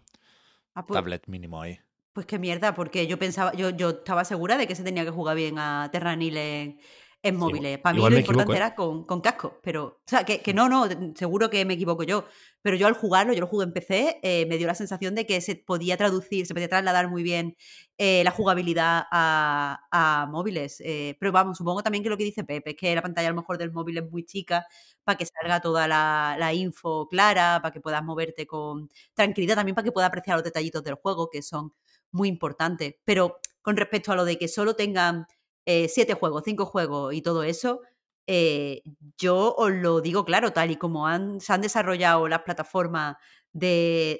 Ah, 0.73 0.85
pues, 0.85 0.97
Tablet 0.97 1.27
mínimo 1.27 1.61
ahí. 1.61 1.79
pues 2.13 2.25
qué 2.25 2.37
mierda, 2.39 2.75
porque 2.75 3.07
yo 3.07 3.17
pensaba, 3.17 3.53
yo, 3.53 3.69
yo 3.71 3.89
estaba 3.89 4.23
segura 4.25 4.57
de 4.57 4.67
que 4.67 4.75
se 4.75 4.83
tenía 4.83 5.03
que 5.05 5.11
jugar 5.11 5.35
bien 5.35 5.57
a 5.59 5.89
Terranil 5.91 6.37
en, 6.37 6.79
en 7.25 7.35
móviles. 7.37 7.79
Para 7.79 7.95
mí 7.95 7.99
lo 7.99 8.05
importante 8.07 8.21
equivoco, 8.21 8.53
¿eh? 8.53 8.57
era 8.57 8.75
con, 8.75 9.03
con 9.03 9.19
casco, 9.19 9.59
pero. 9.63 9.85
O 9.85 10.01
sea, 10.05 10.23
que, 10.23 10.41
que 10.41 10.53
no, 10.53 10.69
no, 10.69 10.87
seguro 11.15 11.49
que 11.49 11.65
me 11.65 11.73
equivoco 11.73 12.03
yo. 12.03 12.25
Pero 12.61 12.77
yo 12.77 12.87
al 12.87 12.93
jugarlo, 12.93 13.33
yo 13.33 13.41
lo 13.41 13.47
jugué 13.47 13.65
en 13.65 13.73
PC, 13.73 14.19
eh, 14.23 14.45
me 14.47 14.57
dio 14.57 14.67
la 14.67 14.75
sensación 14.75 15.15
de 15.15 15.25
que 15.25 15.41
se 15.41 15.55
podía 15.55 15.97
traducir, 15.97 16.47
se 16.47 16.53
podía 16.53 16.67
trasladar 16.69 17.09
muy 17.09 17.23
bien 17.23 17.55
eh, 17.97 18.23
la 18.23 18.31
jugabilidad 18.31 19.03
a, 19.11 19.79
a 19.91 20.27
móviles. 20.27 20.81
pero 21.19 21.31
vamos, 21.31 21.57
supongo 21.57 21.83
también 21.83 22.03
que 22.03 22.09
lo 22.09 22.17
que 22.17 22.23
dice 22.23 22.43
Pepe 22.43 22.71
es 22.71 22.75
que 22.75 22.95
la 22.95 23.01
pantalla 23.01 23.27
a 23.27 23.31
lo 23.31 23.37
mejor 23.37 23.57
del 23.57 23.71
móvil 23.71 23.97
es 23.99 24.09
muy 24.11 24.23
chica 24.25 24.65
para 25.03 25.17
que 25.17 25.25
salga 25.25 25.61
toda 25.61 25.87
la, 25.87 26.35
la 26.39 26.53
info 26.53 27.07
clara, 27.07 27.59
para 27.61 27.71
que 27.71 27.81
puedas 27.81 28.03
moverte 28.03 28.47
con 28.47 28.89
tranquilidad, 29.13 29.55
también 29.55 29.75
para 29.75 29.85
que 29.85 29.91
puedas 29.91 30.07
apreciar 30.09 30.37
los 30.37 30.43
detallitos 30.43 30.83
del 30.83 30.95
juego, 30.95 31.29
que 31.29 31.41
son 31.41 31.73
muy 32.11 32.29
importantes. 32.29 32.95
Pero 33.05 33.39
con 33.61 33.77
respecto 33.77 34.11
a 34.11 34.15
lo 34.15 34.25
de 34.25 34.37
que 34.37 34.47
solo 34.47 34.75
tengan 34.75 35.27
eh, 35.65 35.87
siete 35.89 36.13
juegos, 36.13 36.43
cinco 36.45 36.65
juegos 36.65 37.13
y 37.13 37.21
todo 37.21 37.43
eso, 37.43 37.81
eh, 38.27 38.81
yo 39.17 39.53
os 39.55 39.71
lo 39.71 40.01
digo 40.01 40.25
claro, 40.25 40.51
tal 40.53 40.71
y 40.71 40.77
como 40.77 41.07
han, 41.07 41.39
se 41.41 41.53
han 41.53 41.61
desarrollado 41.61 42.27
las 42.27 42.41
plataformas 42.43 43.17
de, 43.53 44.19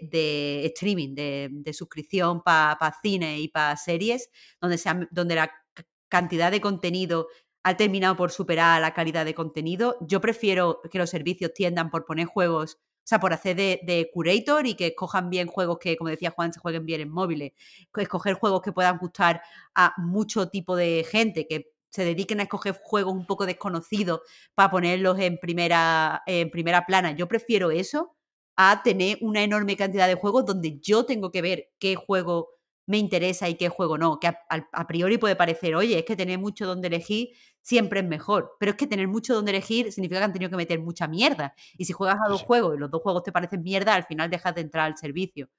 streaming, 0.66 1.16
de, 1.16 1.74
suscripción 1.74 2.42
para 2.44 2.78
cine 3.02 3.40
y 3.40 3.48
para 3.50 3.76
series, 3.78 4.30
donde, 4.62 4.78
se 4.78 4.90
han- 4.90 5.08
donde 5.12 5.36
la 5.36 5.52
cantidad 6.10 6.52
de 6.52 6.62
contenido 6.62 7.28
ha 7.64 7.76
terminado 7.78 8.16
por 8.16 8.32
superar 8.32 8.80
la 8.82 8.94
calidad 8.94 9.26
de 9.26 9.34
contenido, 9.34 9.98
yo 10.02 10.22
prefiero 10.22 10.82
que 10.92 11.00
los 11.00 11.10
servicios 11.10 11.52
tiendan 11.54 11.90
por 11.90 12.06
poner 12.06 12.28
juegos, 12.28 12.78
o 13.06 13.08
sea, 13.08 13.20
por 13.20 13.34
hacer 13.34 13.56
de, 13.56 13.82
de 13.84 14.10
curator 14.12 14.66
y 14.66 14.74
que 14.74 14.88
escojan 14.88 15.30
bien 15.30 15.48
juegos 15.48 15.78
que, 15.80 15.96
como 15.96 16.10
decía 16.10 16.32
Juan, 16.32 16.52
se 16.52 16.60
jueguen 16.60 16.88
bien 16.88 17.02
en 17.02 17.12
móviles, 17.12 17.52
escoger 17.96 18.34
juegos 18.34 18.64
que 18.64 18.72
puedan 18.72 18.98
gustar 18.98 19.44
a 19.76 19.94
mucho 19.98 20.50
tipo 20.50 20.76
de 20.76 21.06
gente, 21.08 21.46
que 21.46 21.72
se 21.92 22.04
dediquen 22.04 22.40
a 22.40 22.44
escoger 22.44 22.82
juegos 22.84 23.14
un 23.14 23.28
poco 23.28 23.46
desconocidos 23.46 24.22
para 24.56 24.72
ponerlos 24.72 25.20
en 25.20 25.38
primera, 25.38 26.24
en 26.26 26.50
primera 26.50 26.88
plana. 26.88 27.12
Yo 27.12 27.28
prefiero 27.28 27.70
eso 27.70 28.16
a 28.56 28.82
tener 28.84 29.20
una 29.22 29.44
enorme 29.44 29.78
cantidad 29.78 30.08
de 30.08 30.16
juegos 30.16 30.46
donde 30.48 30.80
yo 30.80 31.06
tengo 31.06 31.30
que 31.30 31.44
ver 31.44 31.70
qué 31.78 31.96
juego 31.96 32.55
me 32.88 32.98
interesa 32.98 33.50
y 33.50 33.56
qué 33.56 33.70
juego 33.70 33.98
no. 33.98 34.20
Que 34.20 34.28
a, 34.28 34.38
a- 34.50 34.88
priori 34.88 35.18
puede 35.18 35.36
parecer, 35.36 35.76
oye, 35.76 35.98
es 36.00 36.06
que 36.06 36.16
tener 36.16 36.40
mucho 36.40 36.66
donde 36.66 36.88
elegir 36.88 37.30
siempre 37.62 38.02
es 38.02 38.06
mejor. 38.06 38.56
Pero 38.60 38.72
es 38.72 38.78
que 38.78 38.88
tener 38.88 39.08
mucho 39.08 39.34
donde 39.34 39.52
elegir 39.52 39.92
significa 39.92 40.20
que 40.20 40.26
han 40.26 40.34
tenido 40.34 40.50
que 40.52 40.58
meter 40.58 40.80
mucha 40.80 41.08
mierda. 41.08 41.54
Y 41.78 41.86
si 41.86 41.94
juegas 41.94 42.18
a 42.26 42.30
dos 42.30 42.42
sí. 42.42 42.46
juegos 42.48 42.76
y 42.76 42.80
los 42.80 42.92
dos 42.92 43.02
juegos 43.02 43.24
te 43.24 43.32
parecen 43.32 43.62
mierda, 43.64 43.96
al 43.96 44.06
final 44.06 44.30
dejas 44.30 44.54
de 44.56 44.62
entrar 44.62 44.86
al 44.86 44.98
servicio. 44.98 45.50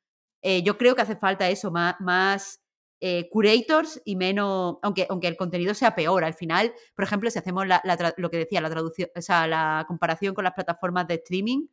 Eh, 0.43 0.62
yo 0.62 0.79
creo 0.79 0.95
que 0.95 1.03
hace 1.03 1.16
falta 1.16 1.49
eso, 1.51 1.70
más, 1.70 1.97
más 2.01 2.61
eh, 3.01 3.29
curators 3.31 4.01
y 4.05 4.16
menos, 4.16 4.77
aunque, 4.83 5.07
aunque 5.11 5.27
el 5.29 5.37
contenido 5.37 5.74
sea 5.74 5.95
peor. 5.95 6.24
Al 6.24 6.35
final, 6.35 6.72
por 6.95 7.05
ejemplo, 7.05 7.31
si 7.31 7.39
hacemos 7.39 7.66
la- 7.66 7.81
la 7.85 8.14
lo 8.16 8.31
que 8.31 8.39
decía, 8.39 8.61
la 8.61 8.70
traducción, 8.70 9.09
o 9.16 9.20
sea, 9.22 9.47
la 9.49 9.85
comparación 9.89 10.35
con 10.35 10.45
las 10.45 10.55
plataformas 10.55 11.07
de 11.09 11.14
streaming, 11.14 11.66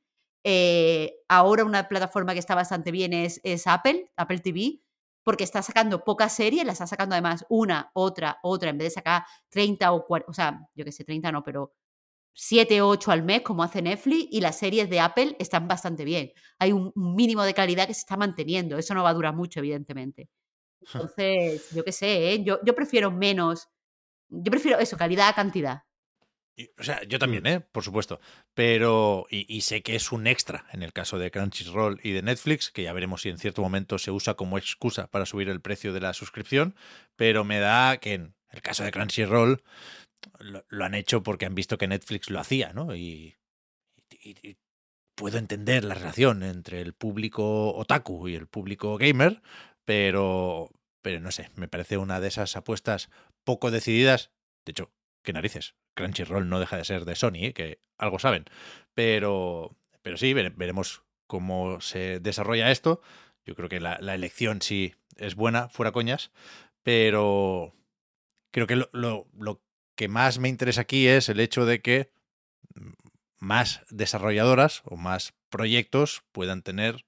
eh, 0.43 1.16
ahora 1.30 1.64
una 1.64 1.88
plataforma 1.88 2.34
que 2.34 2.39
está 2.39 2.56
bastante 2.56 2.91
bien 2.91 3.14
es, 3.14 3.39
es 3.43 3.68
Apple, 3.68 4.10
Apple 4.18 4.39
TV, 4.39 4.82
porque 5.24 5.43
está 5.43 5.61
sacando 5.61 6.03
pocas 6.03 6.36
series, 6.36 6.65
las 6.65 6.76
está 6.76 6.88
sacando 6.88 7.15
además 7.15 7.45
una, 7.49 7.91
otra, 7.93 8.39
otra, 8.43 8.69
en 8.69 8.78
vez 8.78 8.88
de 8.88 8.95
sacar 8.95 9.24
30 9.49 9.91
o 9.91 10.05
40, 10.05 10.30
o 10.30 10.34
sea, 10.34 10.59
yo 10.76 10.86
que 10.86 10.91
sé, 10.91 11.03
30 11.03 11.32
no, 11.32 11.43
pero 11.43 11.74
7 12.34 12.82
o 12.82 12.89
8 12.89 13.11
al 13.11 13.24
mes, 13.24 13.41
como 13.41 13.63
hace 13.63 13.82
Netflix, 13.82 14.28
y 14.32 14.41
las 14.41 14.57
series 14.57 14.89
de 14.89 14.99
Apple 14.99 15.36
están 15.39 15.67
bastante 15.67 16.03
bien. 16.03 16.32
Hay 16.59 16.71
un 16.71 16.91
mínimo 16.95 17.43
de 17.43 17.53
calidad 17.53 17.88
que 17.88 17.93
se 17.93 18.01
está 18.01 18.17
manteniendo. 18.17 18.78
Eso 18.78 18.93
no 18.93 19.03
va 19.03 19.09
a 19.09 19.13
durar 19.13 19.36
mucho, 19.36 19.59
evidentemente. 19.59 20.30
Entonces, 20.93 21.69
yo 21.71 21.84
qué 21.84 21.91
sé, 21.91 22.34
¿eh? 22.34 22.43
yo, 22.43 22.59
yo 22.65 22.76
prefiero 22.76 23.11
menos. 23.11 23.69
Yo 24.30 24.51
prefiero 24.51 24.80
eso, 24.80 24.97
calidad 24.97 25.30
a 25.30 25.34
cantidad. 25.34 25.84
Y, 26.56 26.70
o 26.78 26.84
sea, 26.84 27.01
yo 27.04 27.18
también, 27.18 27.47
¿eh? 27.47 27.60
Por 27.62 27.84
supuesto. 27.84 28.20
Pero, 28.54 29.26
y, 29.30 29.45
y 29.54 29.62
sé 29.62 29.82
que 29.82 29.95
es 29.95 30.12
un 30.12 30.28
extra 30.28 30.66
en 30.72 30.84
el 30.84 30.93
caso 30.93 31.18
de 31.18 31.32
Crunchyroll 31.32 31.99
y 32.04 32.12
de 32.12 32.22
Netflix, 32.22 32.70
que 32.70 32.84
ya 32.84 32.93
veremos 32.93 33.22
si 33.24 33.30
en 33.30 33.39
cierto 33.39 33.62
momento 33.64 33.97
se 33.97 34.12
usa 34.12 34.36
como 34.36 34.58
excusa 34.58 35.08
para 35.08 35.26
subir 35.26 35.49
el 35.49 35.62
precio 35.62 35.93
de 35.93 36.01
la 36.01 36.14
suscripción, 36.14 36.76
pero 37.16 37.43
me 37.43 37.60
da 37.60 37.97
que 37.97 38.14
en 38.14 38.36
el 38.49 38.62
caso 38.62 38.84
de 38.84 38.91
Crunchyroll 38.91 39.64
lo, 40.39 40.66
lo 40.70 40.86
han 40.86 40.93
hecho 40.95 41.24
porque 41.24 41.45
han 41.45 41.56
visto 41.56 41.78
que 41.78 41.88
Netflix 41.88 42.30
lo 42.30 42.39
hacía, 42.39 42.72
¿no? 42.74 42.95
Y, 42.95 43.36
y- 44.12 44.36
y 44.47 44.58
puedo 45.16 45.38
entender 45.38 45.84
la 45.84 45.95
relación 45.95 46.43
entre 46.43 46.82
el 46.82 46.93
público 46.93 47.74
otaku 47.76 48.28
y 48.28 48.36
el 48.36 48.47
público 48.47 48.97
gamer, 48.97 49.41
pero, 49.86 50.70
pero 51.01 51.20
no 51.20 51.32
sé, 51.32 51.49
me 51.56 51.68
parece 51.68 51.97
una 51.97 52.20
de 52.20 52.28
esas 52.30 52.56
apuestas 52.56 53.10
poco 53.43 53.72
decididas. 53.72 54.32
De 54.66 54.72
hecho, 54.72 54.91
qué 55.24 55.34
narices. 55.34 55.76
Crunchyroll 55.95 56.47
no 56.49 56.59
deja 56.59 56.78
de 56.78 56.86
ser 56.86 57.05
de 57.05 57.15
Sony, 57.15 57.45
¿eh? 57.45 57.53
que 57.53 57.80
algo 57.97 58.19
saben. 58.19 58.45
Pero, 58.93 59.76
pero 60.01 60.17
sí, 60.17 60.34
vere- 60.34 60.53
veremos 60.55 61.03
cómo 61.28 61.82
se 61.82 62.19
desarrolla 62.19 62.71
esto. 62.71 63.01
Yo 63.45 63.55
creo 63.55 63.69
que 63.69 63.80
la, 63.80 63.97
la 63.99 64.15
elección 64.15 64.61
sí 64.61 64.93
es 65.17 65.36
buena, 65.36 65.69
fuera 65.69 65.91
coñas, 65.91 66.32
pero 66.84 67.74
creo 68.51 68.67
que 68.67 68.76
lo, 68.76 68.89
lo- 68.93 69.28
lo 69.38 69.61
que 69.95 70.07
más 70.07 70.39
me 70.39 70.49
interesa 70.49 70.82
aquí 70.82 71.07
es 71.07 71.30
el 71.30 71.39
hecho 71.39 71.65
de 71.65 71.82
que 71.82 72.11
mm, 72.76 72.91
más 73.39 73.82
desarrolladoras 73.89 74.82
o 74.86 74.95
más 74.97 75.34
proyectos 75.49 76.24
puedan 76.32 76.61
tener 76.63 77.05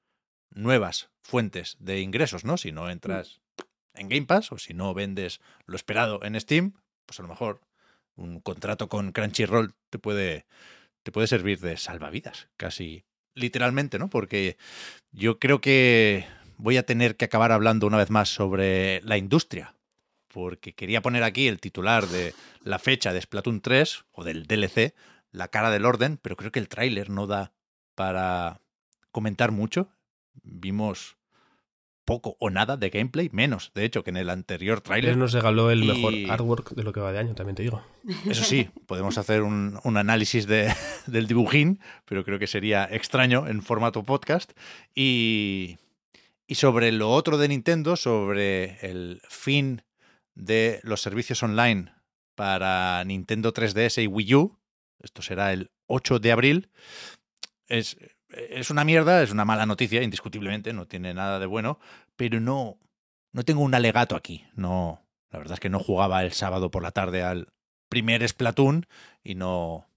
nuevas 0.52 1.10
fuentes 1.24 1.78
de 1.80 2.00
ingresos, 2.02 2.46
¿no? 2.46 2.58
Si 2.58 2.72
no 2.72 2.90
entras 2.90 3.42
en 3.94 4.10
Game 4.10 4.26
Pass 4.26 4.52
o 4.52 4.58
si 4.58 4.74
no 4.74 4.94
vendes 4.94 5.42
lo 5.66 5.76
esperado 5.76 6.24
en 6.24 6.40
Steam, 6.40 6.74
pues 7.06 7.20
a 7.20 7.24
lo 7.24 7.30
mejor 7.30 7.62
un 8.16 8.40
contrato 8.40 8.90
con 8.90 9.12
Crunchyroll 9.12 9.74
te 9.90 10.00
puede, 10.00 10.46
te 11.04 11.12
puede 11.12 11.28
servir 11.28 11.60
de 11.60 11.78
salvavidas, 11.78 12.50
casi 12.58 13.06
literalmente, 13.34 14.00
¿no? 14.00 14.10
Porque 14.10 14.58
yo 15.12 15.40
creo 15.40 15.62
que 15.62 16.26
voy 16.58 16.78
a 16.78 16.86
tener 16.86 17.18
que 17.18 17.26
acabar 17.26 17.52
hablando 17.52 17.88
una 17.88 17.98
vez 17.98 18.10
más 18.10 18.30
sobre 18.30 19.02
la 19.02 19.18
industria, 19.18 19.76
porque 20.28 20.74
quería 20.74 21.02
poner 21.02 21.24
aquí 21.24 21.48
el 21.48 21.60
titular 21.60 22.08
de 22.08 22.34
la 22.62 22.80
fecha 22.80 23.14
de 23.14 23.22
Splatoon 23.22 23.62
3 23.62 24.06
o 24.12 24.24
del 24.24 24.48
DLC, 24.48 24.94
la 25.32 25.50
cara 25.50 25.70
del 25.70 25.86
orden, 25.86 26.18
pero 26.18 26.36
creo 26.36 26.52
que 26.52 26.60
el 26.60 26.70
tráiler 26.70 27.10
no 27.10 27.28
da 27.28 27.54
para 27.94 28.62
comentar 29.12 29.52
mucho. 29.52 29.90
Vimos 30.44 31.18
poco 32.06 32.38
o 32.40 32.50
nada 32.52 32.78
de 32.78 32.90
gameplay, 32.92 33.30
menos, 33.34 33.72
de 33.74 33.84
hecho, 33.84 34.04
que 34.04 34.12
en 34.12 34.18
el 34.18 34.30
anterior 34.30 34.78
Él 34.78 34.84
tráiler. 34.84 35.18
nos 35.18 35.34
regaló 35.34 35.72
el 35.72 35.84
Y- 35.84 35.88
mejor 35.88 36.14
artwork 36.32 36.76
de 36.76 36.84
lo 36.84 36.94
que 36.94 37.00
va 37.00 37.12
de 37.12 37.18
año, 37.20 37.34
también 37.36 37.56
te 37.56 37.64
digo. 37.64 37.84
Eso 38.30 38.44
sí, 38.44 38.70
podemos 38.86 39.18
hacer 39.18 39.42
un, 39.42 39.80
un 39.84 39.98
análisis 39.98 40.46
de- 40.48 40.72
del 41.08 41.28
dibujín, 41.28 41.80
pero 42.06 42.24
creo 42.24 42.38
que 42.40 42.48
sería 42.48 42.86
extraño 42.92 43.48
en 43.48 43.62
formato 43.64 44.04
podcast. 44.04 44.52
Y, 44.94 45.78
y 46.48 46.56
sobre 46.56 46.92
lo 46.92 47.10
otro 47.12 47.38
de 47.40 47.48
Nintendo, 47.48 47.96
sobre 47.96 48.78
el 48.88 49.20
fin 49.28 49.82
de 50.36 50.80
los 50.84 51.02
servicios 51.02 51.42
online 51.44 51.92
para 52.36 53.04
Nintendo 53.06 53.52
3DS 53.54 54.04
y 54.04 54.08
Wii 54.08 54.36
U, 54.36 54.58
esto 55.02 55.22
será 55.22 55.54
el 55.54 55.72
8 55.88 56.20
de 56.20 56.32
abril, 56.32 56.70
es, 57.68 57.98
es 58.36 58.70
una 58.70 58.84
mierda, 58.84 59.24
es 59.24 59.32
una 59.32 59.46
mala 59.46 59.66
noticia, 59.66 60.04
indiscutiblemente, 60.04 60.74
no 60.74 60.88
tiene 60.88 61.14
nada 61.14 61.40
de 61.40 61.46
bueno, 61.46 61.80
pero 62.16 62.40
no, 62.40 62.78
no 63.32 63.44
tengo 63.44 63.62
un 63.62 63.74
alegato 63.74 64.16
aquí, 64.16 64.46
no, 64.56 65.02
la 65.32 65.40
verdad 65.40 65.56
es 65.56 65.60
que 65.60 65.70
no 65.70 65.80
jugaba 65.80 66.24
el 66.24 66.32
sábado 66.32 66.72
por 66.72 66.84
la 66.84 66.92
tarde 66.92 67.24
al 67.24 67.50
primer 67.90 68.28
Splatoon 68.28 68.88
y 69.24 69.36
no, 69.36 69.88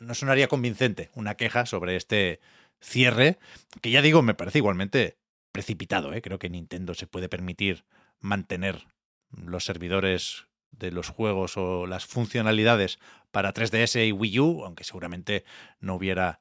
no 0.00 0.14
sonaría 0.14 0.48
convincente 0.48 1.10
una 1.14 1.34
queja 1.36 1.66
sobre 1.66 1.96
este 1.96 2.40
cierre, 2.80 3.38
que 3.80 3.90
ya 3.90 4.02
digo, 4.02 4.22
me 4.22 4.34
parece 4.34 4.58
igualmente 4.58 5.18
precipitado. 5.52 6.12
¿eh? 6.12 6.22
Creo 6.22 6.38
que 6.38 6.50
Nintendo 6.50 6.94
se 6.94 7.06
puede 7.06 7.28
permitir 7.28 7.84
mantener 8.20 8.86
los 9.30 9.64
servidores 9.64 10.46
de 10.70 10.90
los 10.90 11.08
juegos 11.08 11.56
o 11.56 11.86
las 11.86 12.06
funcionalidades 12.06 12.98
para 13.30 13.52
3DS 13.52 14.06
y 14.06 14.12
Wii 14.12 14.40
U, 14.40 14.64
aunque 14.64 14.84
seguramente 14.84 15.44
no 15.80 15.94
hubiera 15.94 16.40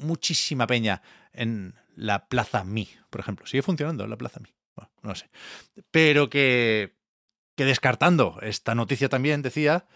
muchísima 0.00 0.66
peña 0.66 1.02
en 1.32 1.74
la 1.94 2.28
Plaza 2.28 2.64
Mi, 2.64 2.88
por 3.10 3.20
ejemplo. 3.20 3.46
¿Sigue 3.46 3.62
funcionando 3.62 4.06
la 4.06 4.16
Plaza 4.16 4.40
Mi? 4.40 4.54
Bueno, 4.74 4.90
no 5.02 5.14
sé. 5.14 5.30
Pero 5.90 6.28
que, 6.28 6.96
que 7.56 7.64
descartando 7.64 8.38
esta 8.42 8.74
noticia 8.74 9.08
también, 9.08 9.42
decía, 9.42 9.86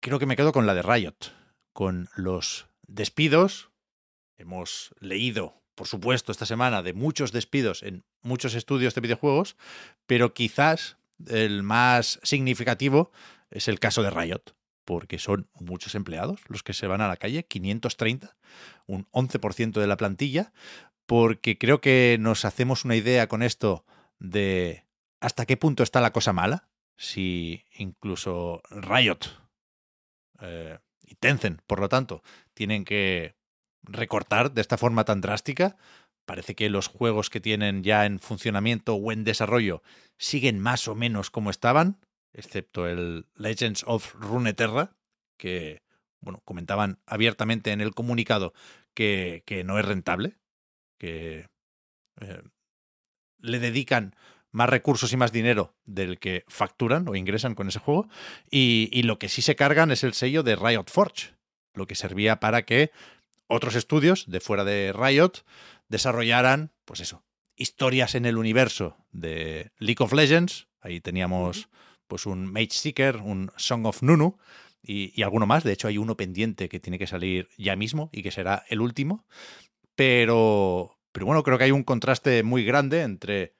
creo 0.00 0.18
que 0.18 0.26
me 0.26 0.36
quedo 0.36 0.52
con 0.52 0.66
la 0.66 0.74
de 0.74 0.82
Riot, 0.82 1.32
con 1.72 2.08
los 2.16 2.66
despidos. 2.86 3.70
Hemos 4.36 4.94
leído, 4.98 5.62
por 5.74 5.86
supuesto, 5.86 6.32
esta 6.32 6.46
semana 6.46 6.82
de 6.82 6.92
muchos 6.92 7.32
despidos 7.32 7.82
en 7.82 8.04
muchos 8.22 8.54
estudios 8.54 8.94
de 8.94 9.00
videojuegos, 9.00 9.56
pero 10.06 10.34
quizás 10.34 10.96
el 11.28 11.62
más 11.62 12.18
significativo 12.22 13.12
es 13.50 13.68
el 13.68 13.78
caso 13.78 14.02
de 14.02 14.10
Riot, 14.10 14.54
porque 14.84 15.18
son 15.18 15.48
muchos 15.54 15.94
empleados 15.94 16.40
los 16.48 16.62
que 16.62 16.72
se 16.72 16.86
van 16.86 17.00
a 17.00 17.08
la 17.08 17.16
calle, 17.16 17.44
530, 17.44 18.36
un 18.86 19.06
11% 19.10 19.80
de 19.80 19.86
la 19.86 19.96
plantilla, 19.96 20.52
porque 21.06 21.58
creo 21.58 21.80
que 21.80 22.16
nos 22.20 22.44
hacemos 22.44 22.84
una 22.84 22.96
idea 22.96 23.28
con 23.28 23.42
esto 23.42 23.84
de 24.18 24.86
hasta 25.20 25.46
qué 25.46 25.56
punto 25.56 25.82
está 25.82 26.00
la 26.00 26.12
cosa 26.12 26.32
mala, 26.32 26.68
si 26.96 27.64
incluso 27.76 28.62
Riot 28.70 29.18
eh, 30.40 30.78
y 31.04 31.14
Tencent, 31.16 31.60
por 31.66 31.80
lo 31.80 31.88
tanto, 31.88 32.22
tienen 32.54 32.84
que 32.84 33.34
recortar 33.82 34.52
de 34.52 34.60
esta 34.60 34.78
forma 34.78 35.04
tan 35.04 35.20
drástica. 35.20 35.76
Parece 36.24 36.54
que 36.54 36.70
los 36.70 36.86
juegos 36.86 37.30
que 37.30 37.40
tienen 37.40 37.82
ya 37.82 38.06
en 38.06 38.20
funcionamiento 38.20 38.94
o 38.94 39.12
en 39.12 39.24
desarrollo 39.24 39.82
siguen 40.18 40.60
más 40.60 40.86
o 40.86 40.94
menos 40.94 41.30
como 41.30 41.50
estaban, 41.50 41.98
excepto 42.32 42.86
el 42.86 43.26
Legends 43.34 43.84
of 43.86 44.14
Runeterra, 44.14 44.96
que 45.36 45.82
bueno, 46.20 46.40
comentaban 46.44 47.00
abiertamente 47.06 47.72
en 47.72 47.80
el 47.80 47.94
comunicado 47.94 48.52
que, 48.94 49.42
que 49.44 49.64
no 49.64 49.78
es 49.78 49.84
rentable, 49.84 50.38
que 50.98 51.48
eh, 52.20 52.42
le 53.38 53.58
dedican 53.58 54.14
más 54.52 54.68
recursos 54.68 55.12
y 55.12 55.16
más 55.16 55.32
dinero 55.32 55.74
del 55.84 56.18
que 56.18 56.44
facturan 56.46 57.08
o 57.08 57.16
ingresan 57.16 57.54
con 57.54 57.68
ese 57.68 57.80
juego. 57.80 58.08
Y, 58.50 58.88
y, 58.92 59.02
lo 59.02 59.18
que 59.18 59.28
sí 59.28 59.42
se 59.42 59.56
cargan 59.56 59.90
es 59.90 60.04
el 60.04 60.12
sello 60.12 60.42
de 60.42 60.56
Riot 60.56 60.84
Forge, 60.88 61.34
lo 61.74 61.86
que 61.86 61.94
servía 61.94 62.38
para 62.38 62.62
que 62.62 62.92
otros 63.48 63.74
estudios 63.74 64.30
de 64.30 64.40
fuera 64.40 64.64
de 64.64 64.92
Riot 64.92 65.44
desarrollaran, 65.88 66.72
pues 66.84 67.00
eso, 67.00 67.24
historias 67.56 68.14
en 68.14 68.26
el 68.26 68.38
universo 68.38 68.96
de 69.10 69.72
League 69.78 70.02
of 70.02 70.12
Legends. 70.12 70.68
Ahí 70.80 71.00
teníamos 71.00 71.68
pues 72.12 72.26
un 72.26 72.44
Mage 72.44 72.72
Seeker, 72.72 73.22
un 73.24 73.50
Song 73.56 73.86
of 73.86 74.02
Nunu 74.02 74.36
y, 74.82 75.18
y, 75.18 75.22
alguno 75.22 75.46
más. 75.46 75.64
De 75.64 75.72
hecho, 75.72 75.88
hay 75.88 75.96
uno 75.96 76.14
pendiente 76.14 76.68
que 76.68 76.78
tiene 76.78 76.98
que 76.98 77.06
salir 77.06 77.48
ya 77.56 77.74
mismo 77.74 78.10
y 78.12 78.22
que 78.22 78.30
será 78.30 78.66
el 78.68 78.82
último. 78.82 79.24
Pero, 79.94 80.98
pero 81.12 81.24
bueno, 81.24 81.42
creo 81.42 81.56
que 81.56 81.64
hay 81.64 81.70
un 81.70 81.84
contraste 81.84 82.42
muy 82.42 82.66
grande 82.66 83.00
entre 83.00 83.54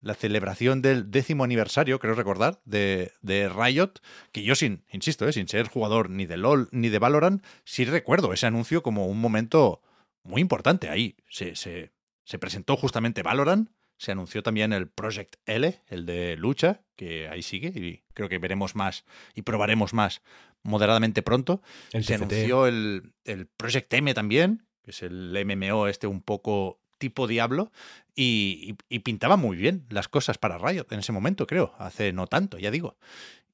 la 0.00 0.14
celebración 0.14 0.80
del 0.80 1.10
décimo 1.10 1.44
aniversario, 1.44 1.98
creo 1.98 2.14
recordar, 2.14 2.62
de, 2.64 3.12
de 3.20 3.50
Riot, 3.50 4.00
que 4.32 4.42
yo 4.42 4.54
sin, 4.54 4.86
insisto, 4.90 5.28
eh, 5.28 5.34
sin 5.34 5.46
ser 5.46 5.68
jugador 5.68 6.08
ni 6.08 6.24
de 6.24 6.38
LOL 6.38 6.70
ni 6.72 6.88
de 6.88 6.98
Valorant, 6.98 7.44
sí 7.64 7.84
recuerdo 7.84 8.32
ese 8.32 8.46
anuncio 8.46 8.82
como 8.82 9.08
un 9.08 9.20
momento 9.20 9.82
muy 10.22 10.40
importante. 10.40 10.88
Ahí 10.88 11.18
se, 11.28 11.54
se, 11.54 11.92
se 12.24 12.38
presentó 12.38 12.78
justamente 12.78 13.22
Valorant, 13.22 13.68
se 13.96 14.12
anunció 14.12 14.42
también 14.42 14.72
el 14.72 14.88
Project 14.88 15.36
L, 15.46 15.80
el 15.88 16.06
de 16.06 16.36
lucha, 16.36 16.82
que 16.96 17.28
ahí 17.28 17.42
sigue 17.42 17.68
y 17.68 18.02
creo 18.14 18.28
que 18.28 18.38
veremos 18.38 18.74
más 18.74 19.04
y 19.34 19.42
probaremos 19.42 19.94
más 19.94 20.22
moderadamente 20.62 21.22
pronto. 21.22 21.62
El 21.92 22.04
se 22.04 22.14
anunció 22.14 22.66
el, 22.66 23.12
el 23.24 23.46
Project 23.46 23.92
M 23.94 24.12
también, 24.14 24.66
que 24.82 24.90
es 24.90 25.02
el 25.02 25.36
MMO 25.44 25.88
este 25.88 26.06
un 26.06 26.22
poco 26.22 26.80
tipo 26.98 27.26
Diablo, 27.26 27.70
y, 28.14 28.76
y, 28.88 28.96
y, 28.96 28.98
pintaba 29.00 29.36
muy 29.36 29.56
bien 29.56 29.84
las 29.90 30.08
cosas 30.08 30.38
para 30.38 30.58
Riot 30.58 30.86
en 30.90 31.00
ese 31.00 31.12
momento, 31.12 31.46
creo, 31.46 31.74
hace 31.78 32.12
no 32.12 32.26
tanto, 32.26 32.58
ya 32.58 32.70
digo. 32.70 32.96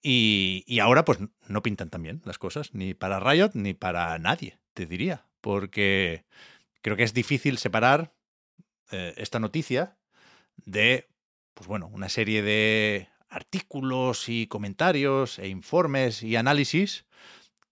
Y, 0.02 0.64
y, 0.66 0.78
ahora 0.78 1.04
pues 1.04 1.18
no 1.48 1.62
pintan 1.62 1.90
tan 1.90 2.02
bien 2.02 2.22
las 2.24 2.38
cosas, 2.38 2.74
ni 2.74 2.94
para 2.94 3.18
Riot 3.18 3.50
ni 3.54 3.74
para 3.74 4.18
nadie, 4.18 4.58
te 4.74 4.86
diría, 4.86 5.26
porque 5.40 6.24
creo 6.82 6.96
que 6.96 7.02
es 7.02 7.14
difícil 7.14 7.58
separar 7.58 8.12
eh, 8.90 9.14
esta 9.16 9.40
noticia 9.40 9.96
de, 10.64 11.08
pues 11.54 11.66
bueno, 11.66 11.88
una 11.88 12.08
serie 12.08 12.42
de 12.42 13.08
artículos 13.28 14.28
y 14.28 14.46
comentarios 14.46 15.38
e 15.38 15.48
informes 15.48 16.22
y 16.22 16.36
análisis 16.36 17.06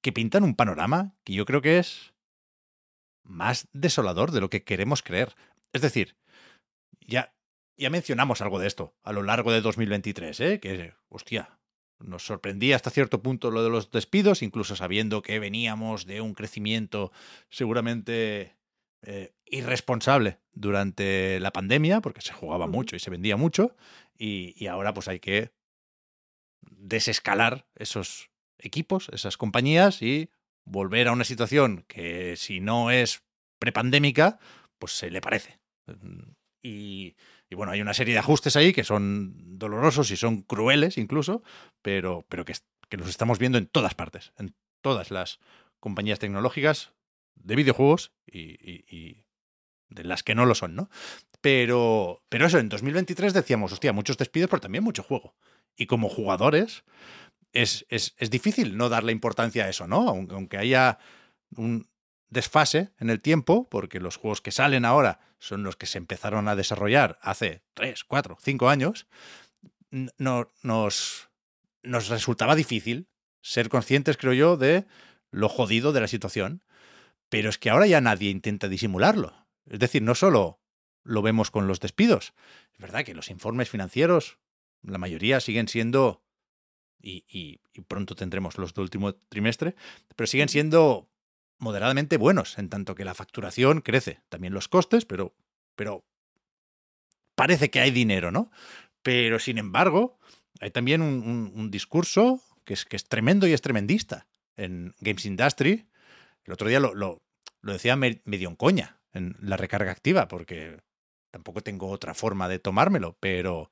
que 0.01 0.13
pintan 0.13 0.45
un 0.45 0.55
panorama 0.55 1.15
que 1.25 1.33
yo 1.33 1.45
creo 1.45 1.61
que 1.61 1.79
es 1.79 2.15
más 3.25 3.69
desolador 3.73 4.31
de 4.31 4.41
lo 4.41 4.51
que 4.51 4.65
queremos 4.65 5.03
creer. 5.03 5.35
Es 5.73 5.83
decir, 5.83 6.17
ya, 7.01 7.35
ya 7.77 7.91
mencionamos 7.91 8.41
algo 8.41 8.59
de 8.59 8.69
esto 8.69 8.95
a 9.03 9.13
lo 9.13 9.23
largo 9.23 9.53
de 9.53 9.61
2023, 9.61 10.41
¿eh? 10.41 10.61
que, 10.61 10.95
hostia, 11.09 11.59
nos 11.99 12.25
sorprendía 12.25 12.77
hasta 12.77 12.91
cierto 12.91 13.23
punto 13.23 13.51
lo 13.51 13.63
de 13.63 13.71
los 13.71 13.91
despidos, 13.91 14.43
incluso 14.43 14.77
sabiendo 14.77 15.23
que 15.23 15.39
veníamos 15.39 16.07
de 16.07 16.21
un 16.21 16.35
crecimiento 16.35 17.13
seguramente 17.51 18.57
eh, 19.03 19.33
irresponsable 19.47 20.39
durante 20.53 21.39
la 21.41 21.53
pandemia, 21.53 22.01
porque 22.01 22.21
se 22.21 22.33
jugaba 22.33 22.67
mucho 22.67 22.97
y 22.97 22.99
se 22.99 23.11
vendía 23.11 23.37
mucho, 23.37 23.77
y, 24.17 24.55
y, 24.57 24.67
ahora 24.67 24.93
pues 24.93 25.09
hay 25.09 25.21
que 25.21 25.53
desescalar 26.63 27.67
esos 27.77 28.31
equipos, 28.59 29.09
esas 29.13 29.37
compañías 29.37 30.03
y 30.03 30.31
volver 30.65 31.09
a 31.09 31.13
una 31.13 31.25
situación 31.25 31.85
que 31.87 32.37
si 32.37 32.61
no 32.61 32.91
es 32.91 33.23
prepandémica, 33.59 34.39
pues 34.79 34.93
se 34.93 35.11
le 35.11 35.21
parece. 35.21 35.61
Y, 36.63 37.17
y, 37.49 37.55
bueno, 37.55 37.73
hay 37.73 37.81
una 37.81 37.95
serie 37.95 38.15
de 38.15 38.21
ajustes 38.21 38.57
ahí 38.57 38.73
que 38.73 38.85
son 38.85 39.59
dolorosos 39.59 40.11
y 40.11 40.17
son 40.17 40.43
crueles 40.43 40.99
incluso, 40.99 41.43
pero, 41.83 42.27
pero 42.29 42.45
que, 42.45 42.55
que 42.89 42.97
los 42.97 43.09
estamos 43.09 43.39
viendo 43.39 43.59
en 43.59 43.67
todas 43.67 43.95
partes, 43.95 44.33
en 44.39 44.55
todas 44.83 45.11
las 45.11 45.39
compañías 45.81 46.19
tecnológicas 46.19 46.93
de 47.43 47.57
videojuegos 47.57 48.13
y, 48.27 49.25
de 49.91 50.05
las 50.05 50.23
que 50.23 50.35
no 50.35 50.45
lo 50.45 50.55
son, 50.55 50.75
¿no? 50.75 50.91
Pero, 51.41 52.23
pero 52.29 52.47
eso, 52.47 52.59
en 52.59 52.69
2023 52.69 53.33
decíamos, 53.33 53.73
hostia, 53.73 53.93
muchos 53.93 54.19
despidos, 54.19 54.51
pero 54.51 54.61
también 54.61 54.85
mucho 54.85 55.03
juego. 55.03 55.35
Y 55.77 55.87
como 55.87 56.11
jugadores, 56.11 56.85
es, 57.53 57.87
es, 57.89 58.15
es 58.19 58.31
difícil 58.31 58.77
no 58.77 58.91
darle 58.91 59.13
importancia 59.13 59.65
a 59.65 59.69
eso, 59.69 59.87
¿no? 59.87 60.09
Aunque 60.09 60.59
haya 60.59 60.99
un 61.57 61.89
desfase 62.29 62.93
en 62.99 63.11
el 63.11 63.23
tiempo, 63.23 63.69
porque 63.71 64.01
los 64.01 64.17
juegos 64.17 64.43
que 64.43 64.53
salen 64.53 64.85
ahora 64.85 65.21
son 65.39 65.63
los 65.63 65.77
que 65.77 65.87
se 65.87 65.99
empezaron 65.99 66.49
a 66.49 66.57
desarrollar 66.57 67.19
hace 67.23 67.63
3, 67.75 68.05
4, 68.05 68.37
5 68.41 68.69
años, 68.69 69.07
no, 69.91 70.49
nos, 70.63 71.31
nos 71.83 72.09
resultaba 72.09 72.55
difícil 72.55 73.09
ser 73.41 73.69
conscientes, 73.69 74.17
creo 74.17 74.33
yo, 74.33 74.57
de 74.57 74.87
lo 75.31 75.49
jodido 75.49 75.93
de 75.93 76.01
la 76.01 76.09
situación. 76.09 76.63
Pero 77.29 77.51
es 77.51 77.59
que 77.59 77.71
ahora 77.71 77.87
ya 77.87 78.01
nadie 78.01 78.31
intenta 78.31 78.69
disimularlo. 78.69 79.47
Es 79.67 79.79
decir, 79.79 80.03
no 80.03 80.15
solo 80.15 80.61
lo 81.05 81.23
vemos 81.23 81.51
con 81.51 81.67
los 81.67 81.81
despidos, 81.81 82.35
es 82.73 82.79
verdad 82.79 83.05
que 83.05 83.15
los 83.15 83.31
informes 83.31 83.69
financieros, 83.71 84.39
la 84.83 84.99
mayoría 84.99 85.41
siguen 85.41 85.69
siendo, 85.69 86.23
y, 87.01 87.25
y, 87.29 87.61
y 87.73 87.81
pronto 87.81 88.15
tendremos 88.15 88.57
los 88.59 88.75
del 88.75 88.83
último 88.83 89.15
trimestre, 89.15 89.75
pero 90.15 90.27
siguen 90.27 90.49
siendo 90.49 91.11
moderadamente 91.59 92.17
buenos, 92.17 92.57
en 92.59 92.69
tanto 92.69 92.95
que 92.95 93.05
la 93.05 93.15
facturación 93.15 93.81
crece. 93.81 94.21
También 94.29 94.55
los 94.55 94.69
costes, 94.69 95.05
pero, 95.05 95.35
pero 95.75 96.05
parece 97.35 97.71
que 97.71 97.81
hay 97.81 97.91
dinero, 97.91 98.31
¿no? 98.31 98.51
Pero 99.03 99.39
sin 99.39 99.59
embargo, 99.59 100.19
hay 100.61 100.71
también 100.71 101.03
un, 101.03 101.23
un, 101.23 101.53
un 101.55 101.71
discurso 101.71 102.41
que 102.65 102.75
es, 102.75 102.85
que 102.85 102.97
es, 102.97 103.09
tremendo 103.09 103.47
y 103.47 103.53
es 103.53 103.61
tremendista 103.61 104.29
en 104.57 104.95
Games 105.01 105.25
Industry. 105.25 105.89
El 106.49 106.55
otro 106.55 106.71
día 106.71 106.81
lo, 106.81 106.95
lo, 106.95 107.21
decía 107.61 107.95
me, 107.95 108.23
medio 108.25 108.49
en 108.49 108.57
coña 108.57 109.03
en 109.13 109.37
la 109.39 109.59
recarga 109.59 109.93
activa, 109.93 110.29
porque 110.29 110.81
tampoco 111.31 111.61
tengo 111.61 111.91
otra 111.91 112.15
forma 112.15 112.49
de 112.49 112.59
tomármelo, 112.59 113.19
pero 113.21 113.71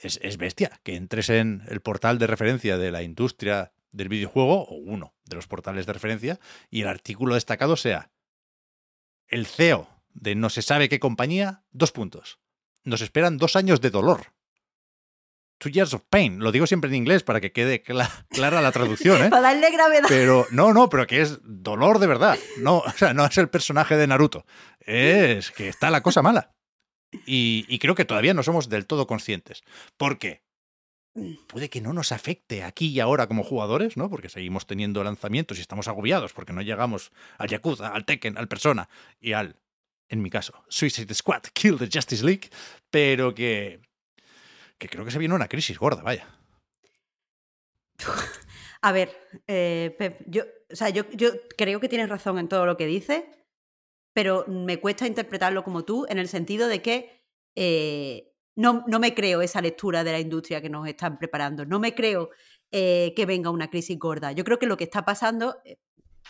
es, 0.00 0.20
es 0.22 0.36
bestia 0.36 0.78
que 0.84 0.94
entres 0.94 1.28
en 1.28 1.64
el 1.66 1.80
portal 1.80 2.20
de 2.20 2.28
referencia 2.28 2.78
de 2.78 2.92
la 2.92 3.02
industria 3.02 3.72
del 3.90 4.08
videojuego, 4.08 4.62
o 4.62 4.76
uno 4.76 5.16
de 5.24 5.34
los 5.34 5.48
portales 5.48 5.86
de 5.86 5.92
referencia, 5.92 6.38
y 6.70 6.82
el 6.82 6.88
artículo 6.88 7.34
destacado 7.34 7.74
sea 7.74 8.12
el 9.26 9.44
CEO 9.44 9.88
de 10.12 10.36
no 10.36 10.50
se 10.50 10.62
sabe 10.62 10.88
qué 10.88 11.00
compañía, 11.00 11.64
dos 11.72 11.90
puntos. 11.90 12.38
Nos 12.84 13.00
esperan 13.00 13.38
dos 13.38 13.56
años 13.56 13.80
de 13.80 13.90
dolor. 13.90 14.33
Two 15.64 15.70
years 15.70 15.94
of 15.94 16.02
pain. 16.10 16.40
Lo 16.40 16.52
digo 16.52 16.66
siempre 16.66 16.88
en 16.90 16.94
inglés 16.94 17.22
para 17.22 17.40
que 17.40 17.50
quede 17.50 17.80
clara, 17.80 18.26
clara 18.28 18.60
la 18.60 18.70
traducción, 18.70 19.24
¿eh? 19.24 19.28
para 19.30 19.40
darle 19.40 19.70
gravedad. 19.70 20.04
Pero 20.10 20.46
no, 20.50 20.74
no, 20.74 20.90
pero 20.90 21.06
que 21.06 21.22
es 21.22 21.38
dolor 21.42 22.00
de 22.00 22.06
verdad. 22.06 22.38
No, 22.58 22.80
o 22.80 22.90
sea, 22.90 23.14
no 23.14 23.24
es 23.24 23.38
el 23.38 23.48
personaje 23.48 23.96
de 23.96 24.06
Naruto. 24.06 24.44
Es 24.80 25.50
que 25.52 25.70
está 25.70 25.90
la 25.90 26.02
cosa 26.02 26.20
mala. 26.20 26.54
Y, 27.24 27.64
y 27.66 27.78
creo 27.78 27.94
que 27.94 28.04
todavía 28.04 28.34
no 28.34 28.42
somos 28.42 28.68
del 28.68 28.84
todo 28.84 29.06
conscientes. 29.06 29.62
¿Por 29.96 30.18
qué? 30.18 30.42
puede 31.46 31.70
que 31.70 31.80
no 31.80 31.94
nos 31.94 32.12
afecte 32.12 32.62
aquí 32.62 32.88
y 32.88 33.00
ahora 33.00 33.26
como 33.26 33.42
jugadores, 33.42 33.96
¿no? 33.96 34.10
Porque 34.10 34.28
seguimos 34.28 34.66
teniendo 34.66 35.02
lanzamientos 35.02 35.56
y 35.56 35.62
estamos 35.62 35.88
agobiados 35.88 36.34
porque 36.34 36.52
no 36.52 36.60
llegamos 36.60 37.10
al 37.38 37.48
Yakuza, 37.48 37.88
al 37.88 38.04
Tekken, 38.04 38.36
al 38.36 38.48
Persona 38.48 38.90
y 39.18 39.32
al, 39.32 39.56
en 40.08 40.20
mi 40.20 40.28
caso, 40.28 40.64
Suicide 40.68 41.14
Squad, 41.14 41.44
Kill 41.54 41.78
the 41.78 41.88
Justice 41.90 42.22
League, 42.22 42.50
pero 42.90 43.32
que, 43.32 43.80
que 44.78 44.88
creo 44.88 45.04
que 45.04 45.10
se 45.10 45.18
viene 45.18 45.34
una 45.34 45.48
crisis 45.48 45.78
gorda, 45.78 46.02
vaya. 46.02 46.28
A 48.82 48.92
ver, 48.92 49.16
eh, 49.46 49.96
yo, 50.26 50.44
o 50.70 50.76
sea, 50.76 50.90
yo, 50.90 51.08
yo 51.12 51.30
creo 51.56 51.80
que 51.80 51.88
tienes 51.88 52.08
razón 52.08 52.38
en 52.38 52.48
todo 52.48 52.66
lo 52.66 52.76
que 52.76 52.86
dices, 52.86 53.24
pero 54.12 54.44
me 54.46 54.78
cuesta 54.78 55.06
interpretarlo 55.06 55.64
como 55.64 55.84
tú 55.84 56.06
en 56.08 56.18
el 56.18 56.28
sentido 56.28 56.68
de 56.68 56.82
que 56.82 57.24
eh, 57.54 58.34
no, 58.56 58.84
no, 58.86 59.00
me 59.00 59.14
creo 59.14 59.40
esa 59.40 59.62
lectura 59.62 60.04
de 60.04 60.12
la 60.12 60.20
industria 60.20 60.60
que 60.60 60.68
nos 60.68 60.86
están 60.86 61.18
preparando. 61.18 61.64
No 61.64 61.80
me 61.80 61.94
creo 61.94 62.30
eh, 62.70 63.14
que 63.16 63.24
venga 63.26 63.50
una 63.50 63.70
crisis 63.70 63.98
gorda. 63.98 64.32
Yo 64.32 64.44
creo 64.44 64.58
que 64.58 64.66
lo 64.66 64.76
que 64.76 64.84
está 64.84 65.04
pasando, 65.04 65.56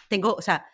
tengo, 0.09 0.34
o 0.34 0.42
sea, 0.42 0.64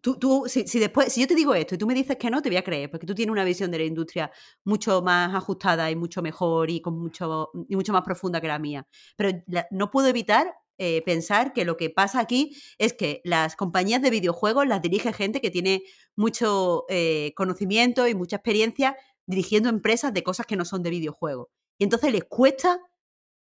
tú, 0.00 0.18
tú 0.18 0.44
si, 0.46 0.66
si, 0.66 0.78
después, 0.78 1.12
si 1.12 1.20
yo 1.20 1.26
te 1.26 1.34
digo 1.34 1.54
esto 1.54 1.74
y 1.74 1.78
tú 1.78 1.86
me 1.86 1.94
dices 1.94 2.16
que 2.16 2.30
no, 2.30 2.42
te 2.42 2.48
voy 2.48 2.56
a 2.56 2.64
creer, 2.64 2.90
porque 2.90 3.06
tú 3.06 3.14
tienes 3.14 3.32
una 3.32 3.44
visión 3.44 3.70
de 3.70 3.78
la 3.78 3.84
industria 3.84 4.30
mucho 4.64 5.02
más 5.02 5.34
ajustada 5.34 5.90
y 5.90 5.96
mucho 5.96 6.22
mejor 6.22 6.70
y, 6.70 6.80
con 6.80 6.98
mucho, 6.98 7.50
y 7.68 7.76
mucho 7.76 7.92
más 7.92 8.02
profunda 8.02 8.40
que 8.40 8.48
la 8.48 8.58
mía. 8.58 8.86
Pero 9.16 9.42
no 9.70 9.90
puedo 9.90 10.08
evitar 10.08 10.54
eh, 10.78 11.02
pensar 11.02 11.52
que 11.52 11.64
lo 11.64 11.76
que 11.76 11.90
pasa 11.90 12.20
aquí 12.20 12.56
es 12.78 12.92
que 12.92 13.20
las 13.24 13.56
compañías 13.56 14.02
de 14.02 14.10
videojuegos 14.10 14.66
las 14.66 14.82
dirige 14.82 15.12
gente 15.12 15.40
que 15.40 15.50
tiene 15.50 15.82
mucho 16.16 16.86
eh, 16.88 17.32
conocimiento 17.36 18.08
y 18.08 18.14
mucha 18.14 18.36
experiencia 18.36 18.96
dirigiendo 19.26 19.68
empresas 19.68 20.12
de 20.12 20.22
cosas 20.22 20.46
que 20.46 20.56
no 20.56 20.64
son 20.64 20.82
de 20.82 20.90
videojuegos. 20.90 21.48
Y 21.78 21.84
entonces 21.84 22.12
les 22.12 22.24
cuesta 22.24 22.80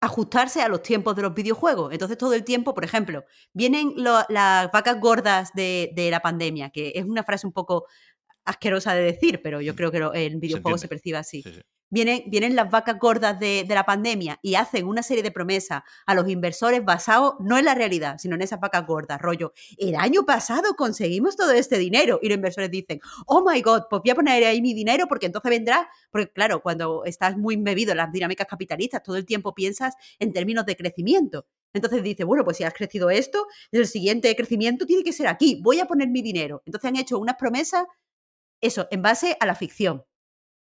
ajustarse 0.04 0.62
a 0.62 0.68
los 0.68 0.84
tiempos 0.84 1.16
de 1.16 1.22
los 1.22 1.34
videojuegos. 1.34 1.94
Entonces 1.94 2.18
todo 2.18 2.34
el 2.34 2.44
tiempo, 2.44 2.74
por 2.74 2.84
ejemplo, 2.84 3.24
vienen 3.54 3.94
lo, 3.96 4.20
las 4.28 4.70
vacas 4.72 5.00
gordas 5.00 5.54
de, 5.54 5.92
de, 5.96 6.12
la 6.12 6.20
pandemia, 6.20 6.72
que 6.72 6.92
es 6.96 7.06
una 7.06 7.24
frase 7.24 7.48
un 7.48 7.54
poco 7.54 7.86
asquerosa 8.44 8.94
de 8.94 9.04
decir, 9.04 9.42
pero 9.42 9.62
yo 9.62 9.76
creo 9.76 9.92
que 9.92 10.00
lo- 10.00 10.14
en 10.14 10.42
videojuegos 10.42 10.82
se, 10.82 10.88
percibe 10.90 11.18
así. 11.18 11.42
Vienen, 11.94 12.24
vienen 12.26 12.56
las 12.56 12.72
vacas 12.72 12.98
gordas 12.98 13.40
de, 13.40 13.66
de 13.68 13.76
la 13.76 13.86
pandemia 13.86 14.40
y 14.42 14.56
hacen 14.56 14.88
una 14.88 15.04
serie 15.04 15.22
de 15.22 15.30
promesas 15.30 15.84
a 16.08 16.16
los 16.16 16.28
inversores 16.28 16.84
basados 16.84 17.36
no 17.40 17.56
en 17.56 17.66
la 17.66 17.76
realidad, 17.76 18.18
sino 18.18 18.34
en 18.34 18.42
esas 18.42 18.60
vacas 18.60 18.88
gordas, 18.88 19.22
rollo. 19.22 19.54
El 19.78 19.96
año 19.96 20.26
pasado 20.26 20.74
conseguimos 20.76 21.36
todo 21.36 21.52
este 21.52 21.78
dinero 21.78 22.18
y 22.24 22.30
los 22.30 22.38
inversores 22.38 22.72
dicen, 22.72 23.00
oh 23.28 23.48
my 23.48 23.62
god, 23.62 23.84
pues 23.92 24.02
voy 24.02 24.10
a 24.10 24.16
poner 24.16 24.44
ahí 24.44 24.60
mi 24.60 24.74
dinero 24.74 25.06
porque 25.08 25.28
entonces 25.28 25.52
vendrá, 25.52 25.88
porque 26.10 26.32
claro, 26.32 26.64
cuando 26.64 27.06
estás 27.06 27.38
muy 27.38 27.54
embebido 27.54 27.92
en 27.92 27.98
las 27.98 28.12
dinámicas 28.12 28.48
capitalistas, 28.48 29.04
todo 29.04 29.18
el 29.18 29.28
tiempo 29.28 29.54
piensas 29.54 29.94
en 30.18 30.34
términos 30.34 30.66
de 30.66 30.76
crecimiento. 30.76 31.46
Entonces 31.74 32.02
dice, 32.02 32.24
bueno, 32.24 32.44
pues 32.44 32.58
si 32.58 32.64
has 32.64 32.74
crecido 32.74 33.12
esto, 33.12 33.46
el 33.72 33.86
siguiente 33.86 34.36
crecimiento 34.36 34.88
tiene 34.88 35.04
que 35.04 35.14
ser 35.14 35.28
aquí, 35.28 35.60
voy 35.62 35.80
a 35.80 35.86
poner 35.86 36.08
mi 36.10 36.24
dinero. 36.24 36.64
Entonces 36.66 36.88
han 36.88 36.96
hecho 36.96 37.20
unas 37.20 37.36
promesas, 37.36 37.86
eso, 38.62 38.88
en 38.90 39.04
base 39.04 39.38
a 39.40 39.46
la 39.46 39.54
ficción. 39.54 40.04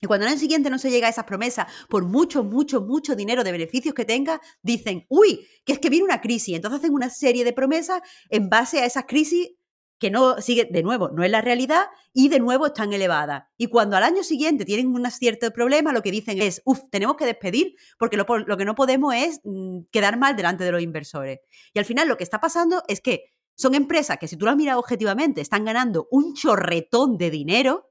Y 0.03 0.07
cuando 0.07 0.25
el 0.25 0.31
año 0.31 0.39
siguiente 0.39 0.71
no 0.71 0.79
se 0.79 0.89
llega 0.89 1.05
a 1.05 1.11
esas 1.11 1.25
promesas, 1.25 1.67
por 1.87 2.05
mucho, 2.05 2.43
mucho, 2.43 2.81
mucho 2.81 3.15
dinero 3.15 3.43
de 3.43 3.51
beneficios 3.51 3.93
que 3.93 4.03
tenga, 4.03 4.41
dicen, 4.63 5.05
uy, 5.09 5.47
que 5.63 5.73
es 5.73 5.79
que 5.79 5.91
viene 5.91 6.05
una 6.05 6.21
crisis. 6.21 6.55
Entonces 6.55 6.79
hacen 6.79 6.93
una 6.93 7.11
serie 7.11 7.43
de 7.43 7.53
promesas 7.53 8.01
en 8.29 8.49
base 8.49 8.79
a 8.79 8.85
esas 8.85 9.05
crisis 9.07 9.51
que 9.99 10.09
no 10.09 10.41
sigue, 10.41 10.65
de 10.65 10.81
nuevo, 10.81 11.09
no 11.09 11.23
es 11.23 11.29
la 11.29 11.41
realidad 11.41 11.85
y 12.11 12.29
de 12.29 12.39
nuevo 12.39 12.65
están 12.65 12.91
elevadas. 12.91 13.43
Y 13.55 13.67
cuando 13.67 13.95
al 13.95 14.01
año 14.01 14.23
siguiente 14.23 14.65
tienen 14.65 14.87
un 14.87 15.05
cierto 15.11 15.51
problema, 15.51 15.93
lo 15.93 16.01
que 16.01 16.09
dicen 16.09 16.41
es, 16.41 16.63
uff, 16.65 16.79
tenemos 16.89 17.15
que 17.15 17.25
despedir 17.27 17.75
porque 17.99 18.17
lo, 18.17 18.25
lo 18.25 18.57
que 18.57 18.65
no 18.65 18.73
podemos 18.73 19.13
es 19.13 19.39
mm, 19.43 19.81
quedar 19.91 20.17
mal 20.17 20.35
delante 20.35 20.63
de 20.63 20.71
los 20.71 20.81
inversores. 20.81 21.41
Y 21.75 21.77
al 21.77 21.85
final 21.85 22.07
lo 22.07 22.17
que 22.17 22.23
está 22.23 22.41
pasando 22.41 22.81
es 22.87 23.01
que 23.01 23.25
son 23.55 23.75
empresas 23.75 24.17
que 24.17 24.27
si 24.27 24.35
tú 24.37 24.47
las 24.47 24.55
miras 24.55 24.77
objetivamente 24.77 25.41
están 25.41 25.63
ganando 25.63 26.07
un 26.09 26.33
chorretón 26.33 27.19
de 27.19 27.29
dinero, 27.29 27.90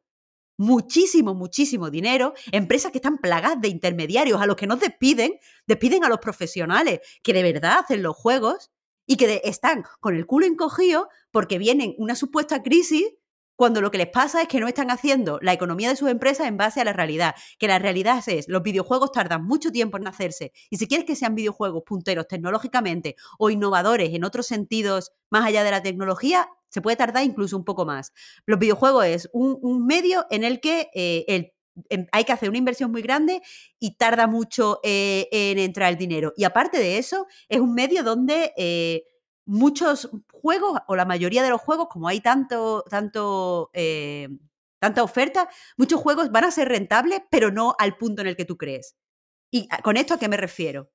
muchísimo, 0.60 1.34
muchísimo 1.34 1.88
dinero, 1.88 2.34
empresas 2.52 2.92
que 2.92 2.98
están 2.98 3.16
plagadas 3.16 3.62
de 3.62 3.68
intermediarios 3.68 4.42
a 4.42 4.46
los 4.46 4.56
que 4.56 4.66
no 4.66 4.76
despiden, 4.76 5.38
despiden 5.66 6.04
a 6.04 6.10
los 6.10 6.18
profesionales 6.18 7.00
que 7.22 7.32
de 7.32 7.42
verdad 7.42 7.78
hacen 7.78 8.02
los 8.02 8.14
juegos 8.14 8.70
y 9.06 9.16
que 9.16 9.40
están 9.44 9.84
con 10.00 10.14
el 10.14 10.26
culo 10.26 10.44
encogido 10.44 11.08
porque 11.30 11.56
vienen 11.56 11.94
una 11.96 12.14
supuesta 12.14 12.62
crisis 12.62 13.06
cuando 13.56 13.80
lo 13.80 13.90
que 13.90 13.96
les 13.96 14.08
pasa 14.08 14.42
es 14.42 14.48
que 14.48 14.60
no 14.60 14.68
están 14.68 14.90
haciendo 14.90 15.38
la 15.40 15.54
economía 15.54 15.88
de 15.88 15.96
sus 15.96 16.10
empresas 16.10 16.46
en 16.46 16.58
base 16.58 16.80
a 16.80 16.84
la 16.84 16.92
realidad. 16.92 17.34
Que 17.58 17.66
la 17.66 17.78
realidad 17.78 18.22
es, 18.26 18.46
los 18.48 18.62
videojuegos 18.62 19.12
tardan 19.12 19.44
mucho 19.44 19.70
tiempo 19.70 19.96
en 19.96 20.06
hacerse. 20.06 20.52
Y 20.68 20.76
si 20.76 20.86
quieres 20.86 21.06
que 21.06 21.16
sean 21.16 21.34
videojuegos 21.34 21.82
punteros 21.84 22.26
tecnológicamente 22.26 23.16
o 23.38 23.50
innovadores 23.50 24.14
en 24.14 24.24
otros 24.24 24.46
sentidos 24.46 25.12
más 25.30 25.44
allá 25.44 25.62
de 25.62 25.70
la 25.70 25.82
tecnología, 25.82 26.48
se 26.70 26.80
puede 26.80 26.96
tardar 26.96 27.24
incluso 27.24 27.56
un 27.56 27.64
poco 27.64 27.84
más. 27.84 28.12
Los 28.46 28.58
videojuegos 28.58 29.04
es 29.04 29.30
un, 29.32 29.86
medio 29.86 30.26
en 30.30 30.44
el 30.44 30.60
que 30.60 30.88
eh, 30.94 31.52
hay 32.12 32.24
que 32.24 32.32
hacer 32.32 32.48
una 32.48 32.58
inversión 32.58 32.90
muy 32.90 33.02
grande 33.02 33.42
y 33.78 33.96
tarda 33.96 34.26
mucho 34.26 34.80
eh, 34.82 35.28
en 35.30 35.58
entrar 35.58 35.90
el 35.90 35.98
dinero. 35.98 36.32
Y 36.36 36.44
aparte 36.44 36.78
de 36.78 36.98
eso, 36.98 37.26
es 37.48 37.60
un 37.60 37.74
medio 37.74 38.02
donde 38.02 38.52
eh, 38.56 39.04
muchos 39.44 40.10
juegos, 40.32 40.78
o 40.86 40.96
la 40.96 41.04
mayoría 41.04 41.42
de 41.42 41.50
los 41.50 41.60
juegos, 41.60 41.88
como 41.88 42.08
hay 42.08 42.20
tanto, 42.20 42.84
tanto, 42.88 43.70
tanta 44.78 45.02
oferta, 45.02 45.48
muchos 45.76 46.00
juegos 46.00 46.30
van 46.30 46.44
a 46.44 46.50
ser 46.50 46.68
rentables, 46.68 47.20
pero 47.30 47.50
no 47.50 47.74
al 47.78 47.96
punto 47.96 48.22
en 48.22 48.28
el 48.28 48.36
que 48.36 48.44
tú 48.44 48.56
crees. 48.56 48.96
¿Y 49.50 49.68
con 49.82 49.96
esto 49.96 50.14
a 50.14 50.18
qué 50.18 50.28
me 50.28 50.36
refiero? 50.36 50.90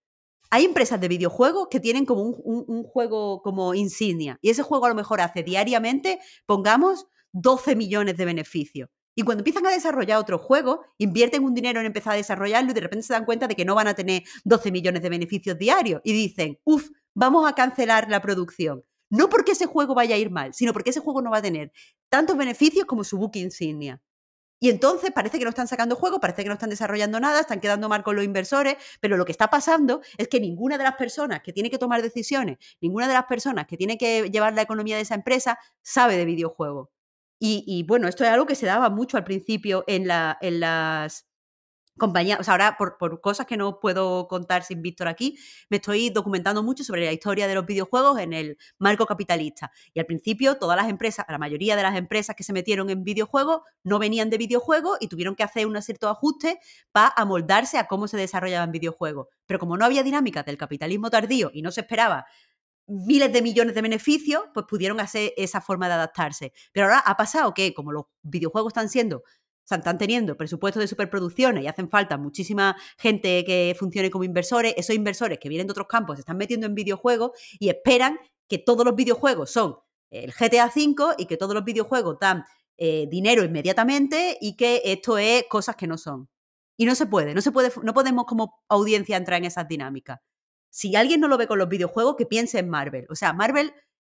Hay 0.49 0.65
empresas 0.65 0.99
de 1.01 1.07
videojuegos 1.07 1.67
que 1.69 1.79
tienen 1.79 2.05
como 2.05 2.21
un, 2.21 2.83
juego 2.83 3.41
como 3.41 3.73
insignia 3.73 4.37
y 4.41 4.49
ese 4.49 4.63
juego 4.63 4.85
a 4.85 4.89
lo 4.89 4.95
mejor 4.95 5.21
hace 5.21 5.43
diariamente, 5.43 6.19
pongamos, 6.45 7.07
12 7.33 7.75
millones 7.75 8.17
de 8.17 8.25
beneficios. 8.25 8.89
Y 9.15 9.23
cuando 9.23 9.41
empiezan 9.41 9.65
a 9.65 9.71
desarrollar 9.71 10.19
otro 10.19 10.37
juego, 10.37 10.81
invierten 10.97 11.43
un 11.43 11.53
dinero 11.53 11.79
en 11.79 11.85
empezar 11.85 12.13
a 12.13 12.17
desarrollarlo 12.17 12.71
y 12.71 12.73
de 12.73 12.81
repente 12.81 13.03
se 13.03 13.13
dan 13.13 13.25
cuenta 13.25 13.47
de 13.47 13.55
que 13.55 13.65
no 13.65 13.73
van 13.73 13.87
a 13.87 13.93
tener 13.93 14.23
12 14.43 14.71
millones 14.71 15.01
de 15.01 15.09
beneficios 15.09 15.57
diarios. 15.57 16.01
Y 16.03 16.11
dicen, 16.11 16.59
uff, 16.65 16.89
vamos 17.13 17.49
a 17.49 17.53
cancelar 17.53 18.09
la 18.09 18.21
producción. 18.21 18.83
No 19.09 19.29
porque 19.29 19.53
ese 19.53 19.67
juego 19.67 19.95
vaya 19.95 20.15
a 20.15 20.17
ir 20.17 20.31
mal, 20.31 20.53
sino 20.53 20.73
porque 20.73 20.89
ese 20.89 20.99
juego 20.99 21.21
no 21.21 21.31
va 21.31 21.37
a 21.37 21.41
tener 21.41 21.71
tantos 22.09 22.35
beneficios 22.35 22.85
como 22.85 23.03
su 23.03 23.17
book 23.17 23.35
insignia. 23.35 24.01
Y 24.59 24.69
entonces 24.69 25.11
parece 25.11 25.37
que 25.37 25.43
no 25.43 25.49
están 25.49 25.67
sacando 25.67 25.95
juego, 25.95 26.19
parece 26.19 26.43
que 26.43 26.49
no 26.49 26.53
están 26.53 26.69
desarrollando 26.69 27.19
nada, 27.19 27.41
están 27.41 27.59
quedando 27.59 27.89
mal 27.89 28.03
con 28.03 28.15
los 28.15 28.23
inversores, 28.25 28.77
pero 29.01 29.17
lo 29.17 29.25
que 29.25 29.31
está 29.31 29.49
pasando 29.49 30.01
es 30.17 30.27
que 30.27 30.39
ninguna 30.39 30.77
de 30.77 30.85
las 30.85 30.95
personas 30.95 31.41
que 31.41 31.53
tiene 31.53 31.69
que 31.69 31.77
tomar 31.77 32.01
decisiones, 32.01 32.57
ninguna 32.81 33.07
de 33.07 33.13
las 33.13 33.25
personas 33.25 33.67
que 33.67 33.77
tiene 33.77 33.97
que 33.97 34.29
llevar 34.29 34.53
la 34.53 34.61
economía 34.61 34.95
de 34.95 35.01
esa 35.01 35.15
empresa 35.15 35.59
sabe 35.81 36.17
de 36.17 36.25
videojuegos. 36.25 36.89
Y, 37.39 37.83
bueno, 37.87 38.07
esto 38.07 38.23
es 38.23 38.31
algo 38.31 38.47
que 38.47 38.55
se 38.55 38.65
daba 38.65 38.89
mucho 38.89 39.17
al 39.17 39.23
principio 39.23 39.83
en 39.87 40.07
las 40.07 41.27
compañías. 41.97 42.39
O 42.39 42.43
sea, 42.43 42.53
ahora 42.53 42.77
por, 42.77 42.97
por, 42.97 43.21
cosas 43.21 43.45
que 43.45 43.57
no 43.57 43.79
puedo 43.79 44.27
contar 44.27 44.63
sin 44.63 44.81
Víctor 44.81 45.07
aquí, 45.07 45.37
me 45.69 45.77
estoy 45.77 46.09
documentando 46.09 46.63
mucho 46.63 46.83
sobre 46.83 47.05
la 47.05 47.13
historia 47.13 47.47
de 47.47 47.55
los 47.55 47.65
videojuegos 47.65 48.19
en 48.19 48.33
el 48.33 48.57
marco 48.77 49.05
capitalista. 49.05 49.71
Y 49.93 49.99
al 49.99 50.05
principio, 50.05 50.55
todas 50.57 50.77
las 50.77 50.89
empresas, 50.89 51.25
la 51.29 51.37
mayoría 51.37 51.75
de 51.75 51.83
las 51.83 51.95
empresas 51.95 52.35
que 52.35 52.43
se 52.43 52.53
metieron 52.53 52.89
en 52.89 53.03
videojuegos 53.03 53.61
no 53.83 53.99
venían 53.99 54.29
de 54.29 54.37
videojuegos 54.37 54.97
y 54.99 55.07
tuvieron 55.07 55.35
que 55.35 55.43
hacer 55.43 55.67
unos 55.67 55.85
ciertos 55.85 56.11
ajustes 56.11 56.55
para 56.91 57.13
amoldarse 57.15 57.77
a 57.77 57.87
cómo 57.87 58.07
se 58.07 58.17
desarrollaban 58.17 58.71
videojuegos. 58.71 59.27
Pero 59.45 59.59
como 59.59 59.77
no 59.77 59.85
había 59.85 60.03
dinámica 60.03 60.43
del 60.43 60.57
capitalismo 60.57 61.09
tardío 61.09 61.51
y 61.53 61.61
no 61.61 61.71
se 61.71 61.81
esperaba 61.81 62.25
miles 62.87 63.33
de 63.33 63.41
millones 63.41 63.73
de 63.75 63.81
beneficios, 63.81 64.43
pues 64.53 64.65
pudieron 64.67 64.99
hacer 64.99 65.33
esa 65.37 65.61
forma 65.61 65.87
de 65.87 65.95
adaptarse. 65.95 66.53
Pero 66.71 66.85
ahora 66.85 66.99
ha 66.99 67.17
pasado 67.17 67.53
que, 67.53 67.73
como 67.73 67.91
los 67.91 68.05
videojuegos 68.21 68.71
están 68.71 68.89
siendo, 68.89 69.23
o 69.65 69.67
sea, 69.67 69.79
están 69.79 69.97
teniendo 69.97 70.37
presupuestos 70.37 70.81
de 70.81 70.87
superproducciones 70.87 71.63
y 71.63 71.67
hacen 71.67 71.89
falta 71.89 72.17
muchísima 72.17 72.77
gente 72.97 73.43
que 73.43 73.75
funcione 73.77 74.11
como 74.11 74.23
inversores, 74.23 74.75
esos 74.77 74.95
inversores 74.95 75.39
que 75.39 75.49
vienen 75.49 75.65
de 75.65 75.71
otros 75.71 75.87
campos 75.87 76.17
se 76.17 76.21
están 76.21 76.37
metiendo 76.37 76.67
en 76.67 76.75
videojuegos 76.75 77.31
y 77.59 77.69
esperan 77.69 78.19
que 78.47 78.59
todos 78.59 78.85
los 78.85 78.95
videojuegos 78.95 79.51
son 79.51 79.77
el 80.11 80.31
GTA 80.31 80.71
V 80.73 81.15
y 81.17 81.25
que 81.25 81.35
todos 81.35 81.53
los 81.55 81.65
videojuegos 81.65 82.17
dan 82.19 82.45
eh, 82.77 83.07
dinero 83.09 83.43
inmediatamente 83.43 84.37
y 84.39 84.55
que 84.55 84.81
esto 84.85 85.17
es 85.17 85.45
cosas 85.49 85.75
que 85.75 85.87
no 85.87 85.97
son. 85.97 86.29
Y 86.77 86.85
no 86.85 86.93
se 86.93 87.07
puede, 87.07 87.33
no 87.33 87.41
se 87.41 87.51
puede, 87.51 87.71
no 87.81 87.93
podemos 87.93 88.25
como 88.25 88.63
audiencia 88.69 89.17
entrar 89.17 89.39
en 89.39 89.45
esas 89.45 89.67
dinámicas 89.67 90.19
si 90.75 90.93
alguien 90.97 91.21
no 91.21 91.29
lo 91.29 91.37
ve 91.37 91.47
con 91.47 91.57
los 91.57 91.69
videojuegos, 91.69 92.17
que 92.17 92.25
piense 92.25 92.59
en 92.59 92.69
Marvel. 92.69 93.07
O 93.09 93.15
sea, 93.15 93.31
Marvel, 93.31 93.73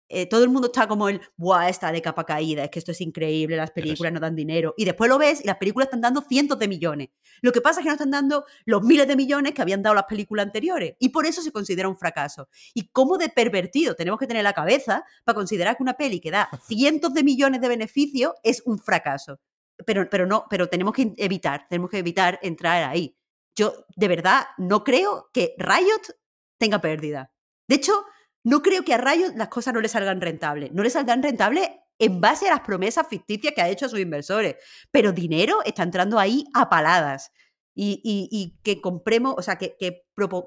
eh, 0.09 0.27
todo 0.27 0.43
el 0.43 0.49
mundo 0.49 0.69
está 0.69 0.89
como 0.89 1.09
el, 1.09 1.21
¡buah, 1.37 1.69
está 1.69 1.93
de 1.93 2.01
capa 2.01 2.25
caída! 2.25 2.65
Es 2.65 2.71
que 2.71 2.79
esto 2.79 2.93
es 2.93 3.01
increíble, 3.01 3.57
las 3.57 3.71
películas 3.71 4.13
no 4.13 4.21
dan 4.21 4.35
dinero. 4.35 4.75
Y 4.77 4.85
después 4.85 5.09
lo 5.09 5.19
ves 5.19 5.43
y 5.43 5.47
las 5.47 5.57
películas 5.57 5.87
están 5.87 6.01
dando 6.01 6.23
cientos 6.23 6.59
de 6.59 6.69
millones. 6.69 7.09
Lo 7.43 7.53
que 7.53 7.61
pasa 7.61 7.81
es 7.81 7.85
que 7.85 7.89
no 7.89 7.95
están 7.95 8.11
dando 8.11 8.45
los 8.65 8.83
miles 8.83 9.07
de 9.07 9.17
millones 9.17 9.53
que 9.53 9.63
habían 9.63 9.83
dado 9.83 9.95
las 9.95 10.05
películas 10.05 10.47
anteriores. 10.47 10.95
Y 10.99 11.11
por 11.11 11.27
eso 11.27 11.43
se 11.43 11.53
considera 11.53 11.89
un 11.89 11.97
fracaso. 11.97 12.49
Y 12.75 12.89
cómo 12.89 13.19
de 13.19 13.29
pervertido 13.29 13.95
tenemos 13.95 14.19
que 14.19 14.27
tener 14.27 14.43
la 14.43 14.55
cabeza 14.55 15.05
para 15.25 15.37
considerar 15.37 15.77
que 15.77 15.83
una 15.83 15.95
peli 15.95 16.21
que 16.21 16.31
da 16.31 16.49
cientos 16.67 17.13
de 17.13 17.23
millones 17.23 17.61
de 17.61 17.69
beneficios 17.69 18.33
es 18.43 18.63
un 18.65 18.79
fracaso. 18.79 19.41
Pero, 19.85 20.09
pero 20.11 20.27
no, 20.27 20.47
pero 20.51 20.69
tenemos 20.69 20.95
que 20.95 21.13
evitar, 21.19 21.67
tenemos 21.69 21.91
que 21.91 21.99
evitar 21.99 22.39
entrar 22.43 22.83
ahí. 22.83 23.17
Yo 23.55 23.85
de 23.97 24.09
verdad 24.09 24.47
no 24.57 24.85
creo 24.85 25.31
que 25.33 25.55
Riot 25.59 26.15
tenga 26.59 26.81
pérdida. 26.81 27.33
De 27.69 27.77
hecho, 27.77 28.05
no 28.49 28.63
creo 28.63 28.83
que 28.83 28.95
a 28.95 28.99
Riot 28.99 29.35
las 29.37 29.49
cosas 29.49 29.75
no 29.75 29.81
le 29.81 29.89
salgan 29.89 30.21
rentables. 30.21 30.73
No 30.73 30.83
le 30.83 30.89
salgan 30.89 31.23
rentables 31.23 31.69
en 31.99 32.21
base 32.21 32.49
a 32.49 32.53
las 32.53 32.61
promesas 32.61 33.07
ficticias 33.07 33.53
que 33.55 33.61
ha 33.61 33.69
hecho 33.69 33.87
a 33.87 33.89
sus 33.91 33.99
inversores. 33.99 34.57
Pero 34.91 35.13
dinero 35.13 35.59
está 35.67 35.83
entrando 35.83 36.19
ahí 36.19 36.45
a 36.55 36.71
paladas. 36.71 37.31
Y, 37.75 38.01
y, 38.03 38.59
que 38.65 38.81
compremos, 38.81 39.35
o 39.37 39.43
sea, 39.43 39.57
que, 39.57 39.77
que, 39.79 40.03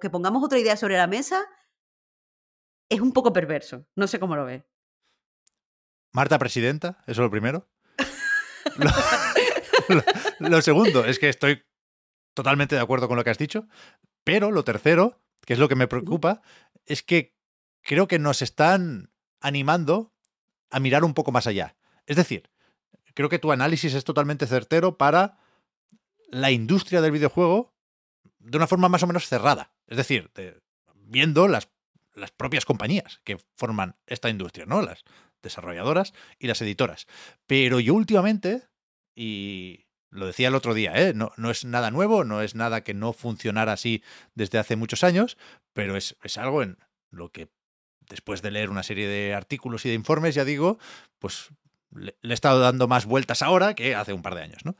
pongamos 0.09 0.43
otra 0.43 0.59
idea 0.59 0.75
sobre 0.75 0.97
la 0.97 1.07
mesa 1.07 1.45
es 2.89 2.99
un 2.99 3.13
poco 3.13 3.31
perverso. 3.31 3.85
No 3.95 4.07
sé 4.07 4.19
cómo 4.19 4.35
lo 4.35 4.45
ve. 4.45 4.67
Marta 6.11 6.37
presidenta, 6.39 6.97
eso 7.03 7.11
es 7.11 7.17
lo 7.19 7.31
primero. 7.31 7.69
lo 10.39 10.61
segundo 10.61 11.05
es 11.05 11.19
que 11.19 11.29
estoy 11.29 11.63
totalmente 12.33 12.75
de 12.75 12.81
acuerdo 12.81 13.07
con 13.07 13.15
lo 13.15 13.23
que 13.23 13.29
has 13.29 13.37
dicho. 13.37 13.67
Pero 14.25 14.51
lo 14.51 14.65
tercero 14.65 15.21
que 15.45 15.53
es 15.53 15.59
lo 15.59 15.67
que 15.67 15.75
me 15.75 15.87
preocupa, 15.87 16.41
es 16.85 17.03
que 17.03 17.35
creo 17.81 18.07
que 18.07 18.19
nos 18.19 18.41
están 18.41 19.11
animando 19.39 20.13
a 20.69 20.79
mirar 20.79 21.03
un 21.03 21.13
poco 21.13 21.31
más 21.31 21.47
allá. 21.47 21.75
Es 22.05 22.15
decir, 22.15 22.49
creo 23.13 23.29
que 23.29 23.39
tu 23.39 23.51
análisis 23.51 23.93
es 23.93 24.03
totalmente 24.03 24.47
certero 24.47 24.97
para 24.97 25.37
la 26.29 26.51
industria 26.51 27.01
del 27.01 27.11
videojuego 27.11 27.73
de 28.39 28.57
una 28.57 28.67
forma 28.67 28.89
más 28.89 29.03
o 29.03 29.07
menos 29.07 29.27
cerrada. 29.27 29.71
Es 29.87 29.97
decir, 29.97 30.31
de, 30.33 30.61
viendo 30.95 31.47
las, 31.47 31.69
las 32.15 32.31
propias 32.31 32.65
compañías 32.65 33.21
que 33.23 33.37
forman 33.55 33.95
esta 34.07 34.29
industria, 34.29 34.65
¿no? 34.65 34.81
Las 34.81 35.03
desarrolladoras 35.41 36.13
y 36.39 36.47
las 36.47 36.61
editoras. 36.61 37.07
Pero 37.47 37.79
yo 37.79 37.93
últimamente, 37.93 38.63
y 39.15 39.85
lo 40.09 40.25
decía 40.25 40.47
el 40.47 40.55
otro 40.55 40.73
día, 40.73 40.93
¿eh? 40.95 41.13
no, 41.13 41.31
no, 41.37 41.51
es 41.51 41.65
nada 41.65 41.91
nuevo, 41.91 42.23
no 42.23 42.41
es 42.41 42.55
nada 42.55 42.83
que 42.83 42.93
no 42.93 43.13
funcionara 43.13 43.73
así 43.73 44.03
desde 44.35 44.59
hace 44.59 44.75
muchos 44.75 45.03
años, 45.03 45.37
pero 45.73 45.95
es, 45.95 46.17
es, 46.23 46.37
algo 46.37 46.63
en 46.63 46.77
lo 47.09 47.31
que 47.31 47.49
después 48.09 48.41
de 48.41 48.51
leer 48.51 48.69
una 48.69 48.83
serie 48.83 49.07
de 49.07 49.33
artículos 49.33 49.85
y 49.85 49.89
de 49.89 49.95
informes, 49.95 50.35
ya 50.35 50.45
digo, 50.45 50.79
pues 51.19 51.49
le, 51.91 52.15
he 52.23 52.33
estado 52.33 52.59
dando 52.59 52.87
más 52.87 53.05
vueltas 53.05 53.41
ahora 53.41 53.73
que 53.73 53.95
hace 53.95 54.13
un 54.13 54.21
par 54.21 54.35
de 54.35 54.43
años, 54.43 54.65
¿no? 54.65 54.75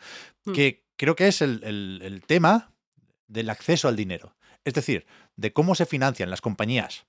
Hmm. 0.45 0.53
Que 0.53 0.85
creo 0.97 1.15
que 1.15 1.27
es 1.27 1.41
el, 1.41 1.63
el 1.63 2.23
tema 2.25 2.73
del 3.27 3.49
acceso 3.49 3.87
al 3.87 3.95
dinero. 3.95 4.35
Es 4.63 4.73
decir, 4.73 5.05
de 5.35 5.53
cómo 5.53 5.73
se 5.75 5.85
financian 5.85 6.29
las 6.29 6.41
compañías, 6.41 7.07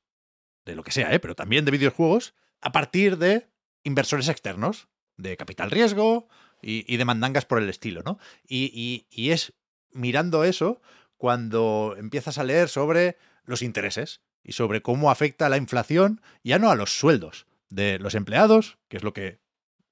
de 0.65 0.75
lo 0.75 0.83
que 0.83 0.93
sea, 0.93 1.13
¿eh? 1.13 1.21
pero 1.21 1.35
también 1.35 1.65
de 1.65 1.73
videojuegos, 1.73 2.35
a 2.61 2.73
partir 2.73 3.19
de 3.19 3.49
inversores 3.85 4.29
externos, 4.29 4.89
de 5.17 5.37
capital 5.37 5.71
riesgo 5.71 6.29
y, 6.63 6.97
de 6.97 7.05
mandangas 7.05 7.45
por 7.45 7.61
el 7.61 7.69
estilo, 7.69 8.03
¿no? 8.05 8.19
Y, 8.47 9.07
y, 9.11 9.31
es 9.31 9.53
mirando 9.91 10.45
eso 10.45 10.81
cuando 11.17 11.95
empiezas 11.99 12.39
a 12.39 12.45
leer 12.45 12.69
sobre 12.69 13.19
los 13.45 13.63
intereses 13.63 14.21
y 14.45 14.53
sobre 14.53 14.83
cómo 14.83 15.11
afecta 15.11 15.49
la 15.49 15.57
inflación, 15.57 16.21
ya 16.43 16.59
no 16.59 16.71
a 16.71 16.77
los 16.77 16.99
sueldos 16.99 17.47
de 17.69 17.99
los 17.99 18.15
empleados, 18.15 18.79
que 18.89 18.97
es 18.97 19.03
lo 19.03 19.13
que 19.13 19.41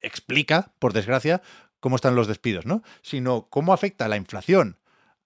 explica, 0.01 0.73
por 0.79 0.93
desgracia, 0.93 1.43
cómo 1.79 1.97
están 1.97 2.15
los 2.15 2.27
despidos, 2.27 2.67
¿no? 2.67 2.83
Sino 3.03 3.49
cómo 3.49 3.73
afecta 3.73 4.09
la 4.09 4.17
inflación 4.17 4.79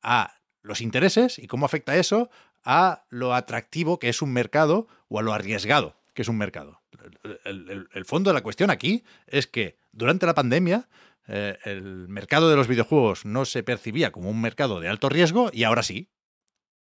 a 0.02 0.34
los 0.62 0.80
intereses 0.80 1.38
y 1.38 1.46
cómo 1.46 1.66
afecta 1.66 1.96
eso 1.96 2.30
a 2.64 3.04
lo 3.10 3.34
atractivo 3.34 3.98
que 3.98 4.08
es 4.08 4.22
un 4.22 4.32
mercado 4.32 4.86
o 5.08 5.18
a 5.18 5.22
lo 5.22 5.32
arriesgado 5.32 5.96
que 6.14 6.22
es 6.22 6.28
un 6.28 6.38
mercado. 6.38 6.80
El, 7.44 8.04
fondo 8.06 8.30
de 8.30 8.34
la 8.34 8.42
cuestión 8.42 8.70
aquí 8.70 9.04
es 9.26 9.46
que 9.46 9.76
durante 9.92 10.26
la 10.26 10.34
pandemia 10.34 10.88
eh, 11.26 11.58
el 11.64 12.08
mercado 12.08 12.48
de 12.48 12.56
los 12.56 12.68
videojuegos 12.68 13.26
no 13.26 13.44
se 13.44 13.62
percibía 13.62 14.12
como 14.12 14.30
un 14.30 14.40
mercado 14.40 14.80
de 14.80 14.88
alto 14.88 15.08
riesgo 15.08 15.50
y 15.52 15.64
ahora 15.64 15.82
sí. 15.82 16.08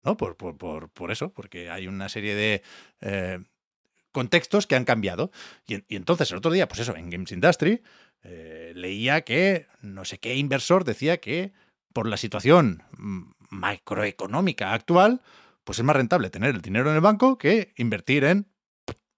¿No? 0.02 0.16
Por, 0.16 0.36
por, 0.36 1.10
eso, 1.10 1.32
porque 1.32 1.70
hay 1.70 1.86
una 1.86 2.08
serie 2.08 2.34
de 2.34 2.62
eh, 3.02 3.38
contextos 4.12 4.66
que 4.66 4.76
han 4.76 4.84
cambiado. 4.84 5.30
Y, 5.66 5.82
entonces 5.94 6.30
el 6.30 6.38
otro 6.38 6.50
día, 6.50 6.68
pues 6.68 6.80
eso, 6.80 6.96
en 6.96 7.10
Games 7.10 7.32
Industry, 7.32 7.82
eh, 8.22 8.72
leía 8.74 9.22
que 9.22 9.66
no 9.82 10.04
sé 10.04 10.18
qué 10.18 10.36
inversor 10.36 10.84
decía 10.84 11.18
que 11.18 11.52
por 11.92 12.06
la 12.06 12.16
situación 12.16 12.82
macroeconómica 13.50 14.72
actual, 14.72 15.20
pues 15.64 15.78
es 15.78 15.84
más 15.84 15.96
rentable 15.96 16.30
tener 16.30 16.54
el 16.54 16.60
dinero 16.60 16.90
en 16.90 16.96
el 16.96 17.00
banco 17.00 17.38
que 17.38 17.72
invertir 17.76 18.24
en 18.24 18.46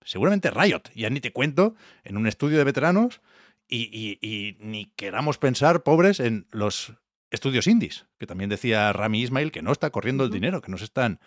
seguramente 0.04 0.50
Riot. 0.50 0.82
Ya 0.94 1.10
ni 1.10 1.20
te 1.20 1.32
cuento 1.32 1.74
en 2.04 2.16
un 2.16 2.26
estudio 2.26 2.58
de 2.58 2.64
veteranos 2.64 3.20
y, 3.68 4.56
ni 4.60 4.86
queramos 4.96 5.38
pensar, 5.38 5.82
pobres, 5.82 6.20
en 6.20 6.46
los 6.50 6.92
estudios 7.32 7.66
indies, 7.66 8.06
que 8.18 8.26
también 8.26 8.48
decía 8.48 8.92
Rami 8.92 9.22
Ismail 9.22 9.50
que 9.50 9.62
no 9.62 9.72
está 9.72 9.90
corriendo 9.90 10.24
el 10.24 10.30
dinero, 10.30 10.62
que 10.62 10.70
no 10.70 10.78
se 10.78 10.84
están 10.84 11.18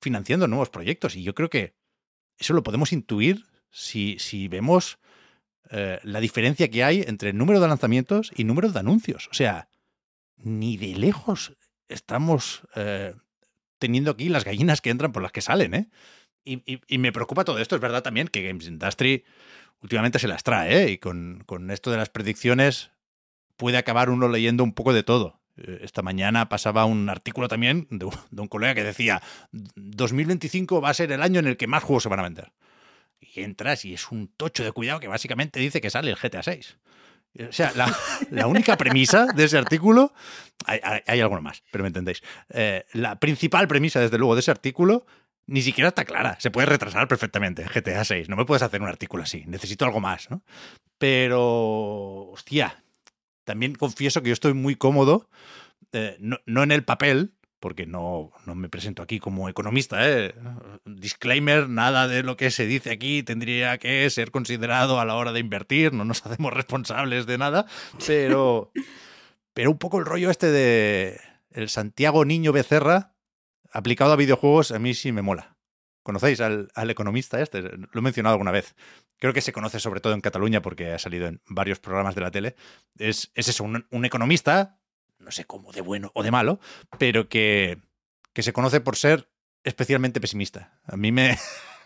financiando 0.00 0.48
nuevos 0.48 0.70
proyectos. 0.70 1.14
Y 1.14 1.22
yo 1.22 1.34
creo 1.34 1.48
que 1.50 1.74
eso 2.38 2.54
lo 2.54 2.62
podemos 2.62 2.92
intuir 2.92 3.44
si, 3.70 4.18
si 4.18 4.48
vemos 4.48 4.98
eh, 5.70 6.00
la 6.02 6.18
diferencia 6.20 6.68
que 6.68 6.82
hay 6.82 7.04
entre 7.06 7.30
el 7.30 7.38
número 7.38 7.60
de 7.60 7.68
lanzamientos 7.68 8.32
y 8.34 8.44
número 8.44 8.70
de 8.70 8.80
anuncios. 8.80 9.28
O 9.30 9.34
sea, 9.34 9.68
ni 10.36 10.76
de 10.76 10.96
lejos 10.96 11.52
estamos 11.88 12.62
eh, 12.74 13.14
teniendo 13.78 14.10
aquí 14.10 14.28
las 14.28 14.44
gallinas 14.44 14.80
que 14.80 14.90
entran 14.90 15.12
por 15.12 15.22
las 15.22 15.32
que 15.32 15.42
salen, 15.42 15.74
¿eh? 15.74 15.90
Y, 16.42 16.98
me 16.98 17.12
preocupa 17.12 17.44
todo 17.44 17.58
esto. 17.58 17.76
Es 17.76 17.82
verdad 17.82 18.02
también 18.02 18.26
que 18.26 18.42
Games 18.42 18.66
Industry 18.66 19.24
últimamente 19.82 20.18
se 20.18 20.26
las 20.26 20.42
trae, 20.42 20.84
¿eh? 20.84 20.90
Y 20.90 20.98
con, 20.98 21.44
esto 21.70 21.90
de 21.90 21.98
las 21.98 22.08
predicciones 22.08 22.90
puede 23.56 23.76
acabar 23.76 24.10
uno 24.10 24.26
leyendo 24.28 24.64
un 24.64 24.72
poco 24.72 24.92
de 24.92 25.02
todo. 25.02 25.39
Eh, 25.60 25.80
esta 25.82 26.02
mañana 26.02 26.48
pasaba 26.48 26.84
un 26.84 27.08
artículo 27.08 27.48
también 27.48 27.86
de, 27.90 28.06
un 28.06 28.48
colega 28.48 28.74
que 28.74 28.84
decía 28.84 29.22
2025 29.52 30.80
va 30.80 30.90
a 30.90 30.94
ser 30.94 31.12
el 31.12 31.22
año 31.22 31.40
en 31.40 31.46
el 31.46 31.56
que 31.56 31.66
más 31.66 31.82
juegos 31.82 32.04
se 32.04 32.08
van 32.08 32.20
a 32.20 32.24
vender. 32.24 32.52
Y 33.20 33.42
entras 33.42 33.84
y 33.84 33.94
es 33.94 34.10
un 34.10 34.28
tocho 34.28 34.64
de 34.64 34.72
cuidado 34.72 35.00
que 35.00 35.08
básicamente 35.08 35.60
dice 35.60 35.80
que 35.80 35.90
sale 35.90 36.10
el 36.10 36.16
GTA 36.16 36.42
6. 36.42 36.78
O 37.48 37.52
sea, 37.52 37.72
la, 38.30 38.46
única 38.48 38.76
premisa 38.76 39.26
de 39.26 39.44
ese 39.44 39.56
artículo, 39.56 40.12
hay, 40.66 40.80
hay, 41.06 41.20
alguno 41.20 41.40
más, 41.40 41.62
pero 41.70 41.84
me 41.84 41.88
entendéis. 41.88 42.22
Eh, 42.48 42.84
la 42.92 43.20
principal 43.20 43.68
premisa, 43.68 44.00
desde 44.00 44.18
luego, 44.18 44.34
de 44.34 44.40
ese 44.40 44.50
artículo 44.50 45.06
ni 45.46 45.62
siquiera 45.62 45.88
está 45.88 46.04
clara. 46.04 46.36
Se 46.38 46.50
puede 46.50 46.66
retrasar 46.66 47.08
perfectamente 47.08 47.64
GTA 47.64 48.04
6. 48.04 48.28
No 48.28 48.36
me 48.36 48.44
puedes 48.44 48.62
hacer 48.62 48.80
un 48.80 48.88
artículo 48.88 49.24
así. 49.24 49.44
Necesito 49.46 49.84
algo 49.84 50.00
más, 50.00 50.30
¿no? 50.30 50.42
Pero, 50.98 52.30
hostia, 52.30 52.84
también 53.44 53.74
confieso 53.74 54.22
que 54.22 54.28
yo 54.28 54.32
estoy 54.32 54.54
muy 54.54 54.76
cómodo, 54.76 55.28
eh, 55.92 56.16
no, 56.20 56.62
en 56.62 56.72
el 56.72 56.84
papel, 56.84 57.34
porque 57.58 57.86
no, 57.86 58.32
no, 58.46 58.54
me 58.54 58.68
presento 58.68 59.02
aquí 59.02 59.18
como 59.18 59.48
economista. 59.48 60.08
¿eh? 60.08 60.34
Disclaimer, 60.84 61.68
nada 61.68 62.08
de 62.08 62.22
lo 62.22 62.36
que 62.36 62.50
se 62.50 62.66
dice 62.66 62.90
aquí 62.90 63.22
tendría 63.22 63.78
que 63.78 64.08
ser 64.10 64.30
considerado 64.30 65.00
a 65.00 65.04
la 65.04 65.14
hora 65.14 65.32
de 65.32 65.40
invertir, 65.40 65.92
no 65.92 66.04
nos 66.04 66.24
hacemos 66.26 66.52
responsables 66.52 67.26
de 67.26 67.38
nada, 67.38 67.66
pero, 68.06 68.72
pero 69.52 69.70
un 69.70 69.78
poco 69.78 69.98
el 69.98 70.06
rollo 70.06 70.30
este 70.30 70.50
de 70.50 71.20
el 71.50 71.68
Santiago 71.68 72.24
Niño 72.24 72.52
Becerra 72.52 73.14
aplicado 73.72 74.12
a 74.12 74.16
videojuegos 74.16 74.72
a 74.72 74.78
mí 74.78 74.94
sí 74.94 75.12
me 75.12 75.22
mola. 75.22 75.59
¿Conocéis 76.02 76.40
al, 76.40 76.70
economista 76.88 77.40
este? 77.40 77.62
Lo 77.62 77.98
he 77.98 78.02
mencionado 78.02 78.34
alguna 78.34 78.50
vez. 78.50 78.74
Creo 79.18 79.32
que 79.32 79.42
se 79.42 79.52
conoce 79.52 79.80
sobre 79.80 80.00
todo 80.00 80.14
en 80.14 80.20
Cataluña 80.20 80.62
porque 80.62 80.92
ha 80.92 80.98
salido 80.98 81.26
en 81.26 81.42
varios 81.46 81.78
programas 81.78 82.14
de 82.14 82.20
la 82.22 82.30
tele. 82.30 82.56
Es, 82.98 83.30
es 83.34 83.48
eso, 83.48 83.64
un 83.64 84.04
economista 84.04 84.80
no 85.20 85.30
sé 85.30 85.44
cómo, 85.44 85.72
de 85.72 85.80
bueno 85.80 86.10
o 86.14 86.22
de 86.22 86.30
malo, 86.30 86.60
pero 86.98 87.28
que, 87.28 87.78
que 88.32 88.42
se 88.42 88.52
conoce 88.52 88.80
por 88.80 88.96
ser 88.96 89.30
especialmente 89.64 90.20
pesimista. 90.20 90.80
A 90.84 90.96
mí 90.96 91.12
me, 91.12 91.38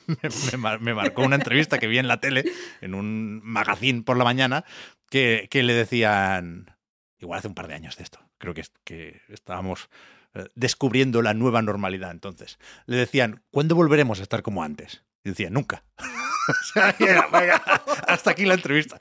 me, 0.80 0.94
marcó 0.94 1.22
una 1.22 1.36
entrevista 1.36 1.78
que 1.78 1.88
vi 1.88 1.98
en 1.98 2.08
la 2.08 2.20
tele, 2.20 2.44
en 2.80 2.94
un 2.94 3.40
magazine 3.44 4.02
por 4.02 4.16
la 4.16 4.24
mañana, 4.24 4.64
que, 5.10 5.48
que 5.50 5.62
le 5.62 5.74
decían, 5.74 6.76
igual 7.18 7.38
hace 7.38 7.48
un 7.48 7.54
par 7.54 7.68
de 7.68 7.74
años 7.74 7.96
de 7.96 8.04
esto, 8.04 8.20
creo 8.38 8.54
que, 8.54 8.64
que 8.84 9.20
estábamos 9.28 9.90
descubriendo 10.54 11.22
la 11.22 11.34
nueva 11.34 11.62
normalidad 11.62 12.10
entonces. 12.10 12.58
Le 12.86 12.96
decían, 12.96 13.42
¿cuándo 13.50 13.74
volveremos 13.74 14.20
a 14.20 14.22
estar 14.22 14.42
como 14.42 14.62
antes? 14.62 15.02
Y 15.24 15.30
decía, 15.30 15.50
nunca. 15.50 15.84
hasta 18.06 18.30
aquí 18.30 18.44
la 18.44 18.54
entrevista. 18.54 19.00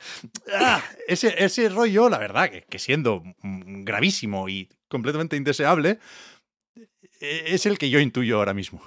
Ah, 0.53 0.81
ese, 1.07 1.35
ese, 1.43 1.69
rollo, 1.69 2.09
la 2.09 2.17
verdad, 2.17 2.49
que, 2.49 2.79
siendo 2.79 3.23
gravísimo 3.41 4.47
y 4.47 4.69
completamente 4.87 5.35
indeseable, 5.35 5.99
e, 7.19 7.43
es 7.47 7.65
el 7.65 7.77
que 7.77 7.89
yo 7.89 7.99
intuyo 7.99 8.37
ahora 8.37 8.53
mismo. 8.53 8.81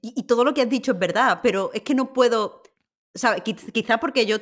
Y, 0.00 0.22
todo 0.24 0.44
lo 0.44 0.54
que 0.54 0.62
has 0.62 0.70
dicho 0.70 0.92
es 0.92 0.98
verdad, 0.98 1.40
pero 1.42 1.70
es 1.74 1.82
que 1.82 1.94
no 1.94 2.12
puedo. 2.12 2.62
O 3.14 3.42
quizá 3.72 3.98
porque 3.98 4.24
yo 4.24 4.38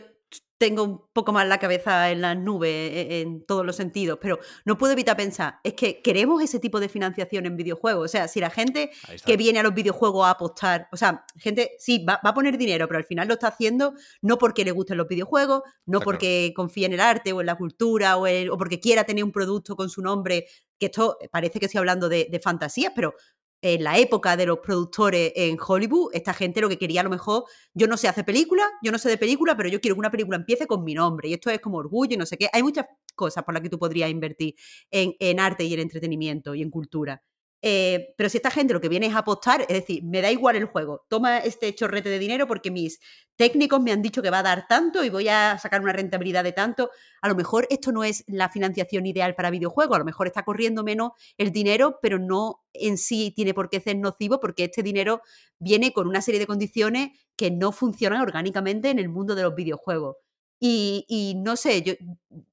tengo 0.61 0.85
un 0.85 1.03
poco 1.15 1.33
más 1.33 1.49
la 1.49 1.59
cabeza 1.59 2.11
en 2.11 2.21
las 2.21 2.37
nubes 2.37 2.71
e, 2.71 3.23
en, 3.23 3.47
todos 3.47 3.65
los 3.65 3.77
sentidos, 3.77 4.19
pero 4.21 4.39
no 4.67 4.77
puedo 4.77 4.93
evitar 4.93 5.17
pensar, 5.17 5.59
es 5.65 5.73
que 5.73 6.03
queremos 6.03 6.43
ese 6.43 6.59
tipo 6.59 6.81
de 6.81 6.91
financiación 6.91 7.47
en 7.47 7.57
videojuegos. 7.57 8.05
O 8.05 8.09
sea, 8.09 8.29
si 8.29 8.41
la 8.41 8.51
gente 8.51 8.91
que 9.25 9.39
viene 9.39 9.61
a 9.61 9.63
los 9.63 9.73
videojuegos 9.73 10.27
a 10.27 10.33
apostar, 10.33 10.87
o 10.93 10.99
sea, 10.99 11.25
gente 11.39 11.71
sí, 11.79 12.05
va, 12.05 12.21
a 12.23 12.35
poner 12.35 12.59
dinero, 12.59 12.87
pero 12.89 12.99
al 12.99 13.07
final 13.07 13.27
lo 13.27 13.35
está 13.35 13.49
haciendo 13.49 13.95
no 14.21 14.37
porque 14.37 14.63
le 14.67 14.73
gusten 14.73 14.99
los 14.99 15.09
videojuegos, 15.09 15.63
no 15.87 16.01
porque 16.01 16.53
confíe 16.55 16.85
en 16.85 16.93
el 16.93 17.01
arte 17.01 17.33
o 17.33 17.41
en 17.41 17.47
la 17.47 17.57
cultura 17.57 18.19
o, 18.19 18.27
o, 18.27 18.59
porque 18.59 18.81
quiera 18.81 19.05
tener 19.05 19.25
un 19.25 19.33
producto 19.33 19.77
con 19.77 19.89
su 19.89 20.03
nombre, 20.03 20.47
que 20.79 20.87
esto 20.87 21.17
parece 21.33 21.59
que 21.59 21.67
estoy 21.67 21.79
hablando 21.79 22.11
de, 22.11 22.29
de 22.31 22.39
fantasías, 22.39 22.93
pero 22.95 23.15
en 23.63 23.85
la 23.85 23.99
época 23.99 24.37
de 24.37 24.47
los 24.47 24.61
productores 24.61 25.33
en 25.37 25.57
Hollywood, 25.65 26.11
esta 26.15 26.35
gente 26.35 26.61
lo 26.61 26.69
que 26.69 26.79
quería 26.79 27.01
a 27.03 27.05
lo 27.05 27.11
mejor, 27.11 27.45
yo 27.75 27.87
no 27.87 27.97
sé 27.97 28.09
hacer 28.09 28.25
película, 28.25 28.65
yo 28.83 28.93
no 28.93 28.99
sé 28.99 29.09
de 29.09 29.19
película, 29.19 29.57
pero 29.57 29.69
yo 29.69 29.81
quiero 29.81 29.95
que 29.97 30.01
una 30.01 30.11
película 30.11 30.37
empiece 30.37 30.67
con 30.67 30.85
mi 30.85 30.95
nombre. 30.95 31.29
Y 31.29 31.35
esto 31.35 31.51
es 31.51 31.61
como 31.61 31.79
orgullo 31.79 32.15
y 32.15 32.17
no 32.17 32.27
sé 32.27 32.37
qué. 32.39 32.49
Hay 32.53 32.63
muchas 32.63 32.87
cosas 33.15 33.45
por 33.45 33.55
las 33.55 33.63
que 33.63 33.71
tú 33.71 33.79
podrías 33.79 34.11
invertir 34.11 34.55
en, 34.91 35.15
en 35.19 35.41
arte 35.41 35.65
y 35.65 35.75
en 35.75 35.81
entretenimiento 35.81 36.55
y 36.55 36.63
en 36.63 36.71
cultura. 36.71 37.23
Eh, 37.63 38.15
pero 38.17 38.31
si 38.31 38.39
esta 38.39 38.51
gente 38.51 38.73
lo 38.73 38.81
que 38.81 38.89
viene 38.89 39.07
es 39.07 39.15
apostar, 39.15 39.63
es 39.63 39.69
decir, 39.69 40.03
me 40.03 40.23
da 40.23 40.31
igual 40.31 40.57
el 40.57 40.65
juego, 40.65 41.05
toma 41.09 41.39
este 41.39 41.75
chorrete 41.75 42.09
de 42.09 42.19
dinero 42.19 42.47
porque 42.47 42.71
mis 42.71 43.01
técnicos 43.37 43.81
me 43.83 43.93
han 43.93 44.01
dicho 44.01 44.23
que 44.23 44.31
va 44.31 44.39
a 44.39 44.43
dar 44.43 44.67
tanto 44.67 45.05
y 45.05 45.11
voy 45.11 45.29
a 45.29 45.59
sacar 45.59 45.83
una 45.83 45.93
rentabilidad 45.93 46.43
de 46.43 46.53
tanto, 46.53 46.91
a 47.21 47.29
lo 47.29 47.35
mejor 47.35 47.67
esto 47.69 47.93
no 47.93 48.03
es 48.03 48.25
la 48.29 48.49
financiación 48.49 49.05
ideal 49.05 49.35
para 49.35 49.51
videojuegos, 49.51 49.97
a 49.97 49.99
lo 49.99 50.05
mejor 50.07 50.27
está 50.27 50.43
corriendo 50.43 50.83
menos 50.85 51.13
el 51.37 51.53
dinero, 51.53 51.99
pero 52.01 52.19
no 52.19 52.63
en 52.73 52.97
sí 52.97 53.33
tiene 53.37 53.53
por 53.53 53.69
qué 53.69 53.81
ser 53.81 53.97
nocivo 53.97 54.41
porque 54.41 54.65
este 54.65 54.83
dinero 54.83 55.21
viene 55.59 55.93
con 55.93 56.09
una 56.09 56.23
serie 56.23 56.41
de 56.41 56.47
condiciones 56.47 57.11
que 57.37 57.51
no 57.51 57.73
funcionan 57.73 58.23
orgánicamente 58.23 58.89
en 58.89 58.99
el 58.99 59.11
mundo 59.11 59.35
de 59.35 59.43
los 59.43 59.55
videojuegos. 59.55 60.17
Y, 60.63 61.35
no 61.39 61.57
sé, 61.57 61.83
yo 61.83 61.95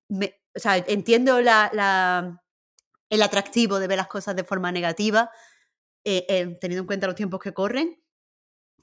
o 0.10 0.60
sea, 0.60 0.78
entiendo 0.78 1.42
la 1.42 2.42
el 3.10 3.22
atractivo 3.22 3.80
de 3.80 3.88
ver 3.88 3.98
las 3.98 4.08
cosas 4.08 4.36
de 4.36 4.44
forma 4.44 4.72
negativa, 4.72 5.30
eh, 6.04 6.26
eh, 6.30 6.58
teniendo 6.62 6.82
en 6.84 6.88
cuenta 6.88 7.08
los 7.08 7.16
tiempos 7.16 7.40
que 7.40 7.54
corren. 7.54 8.02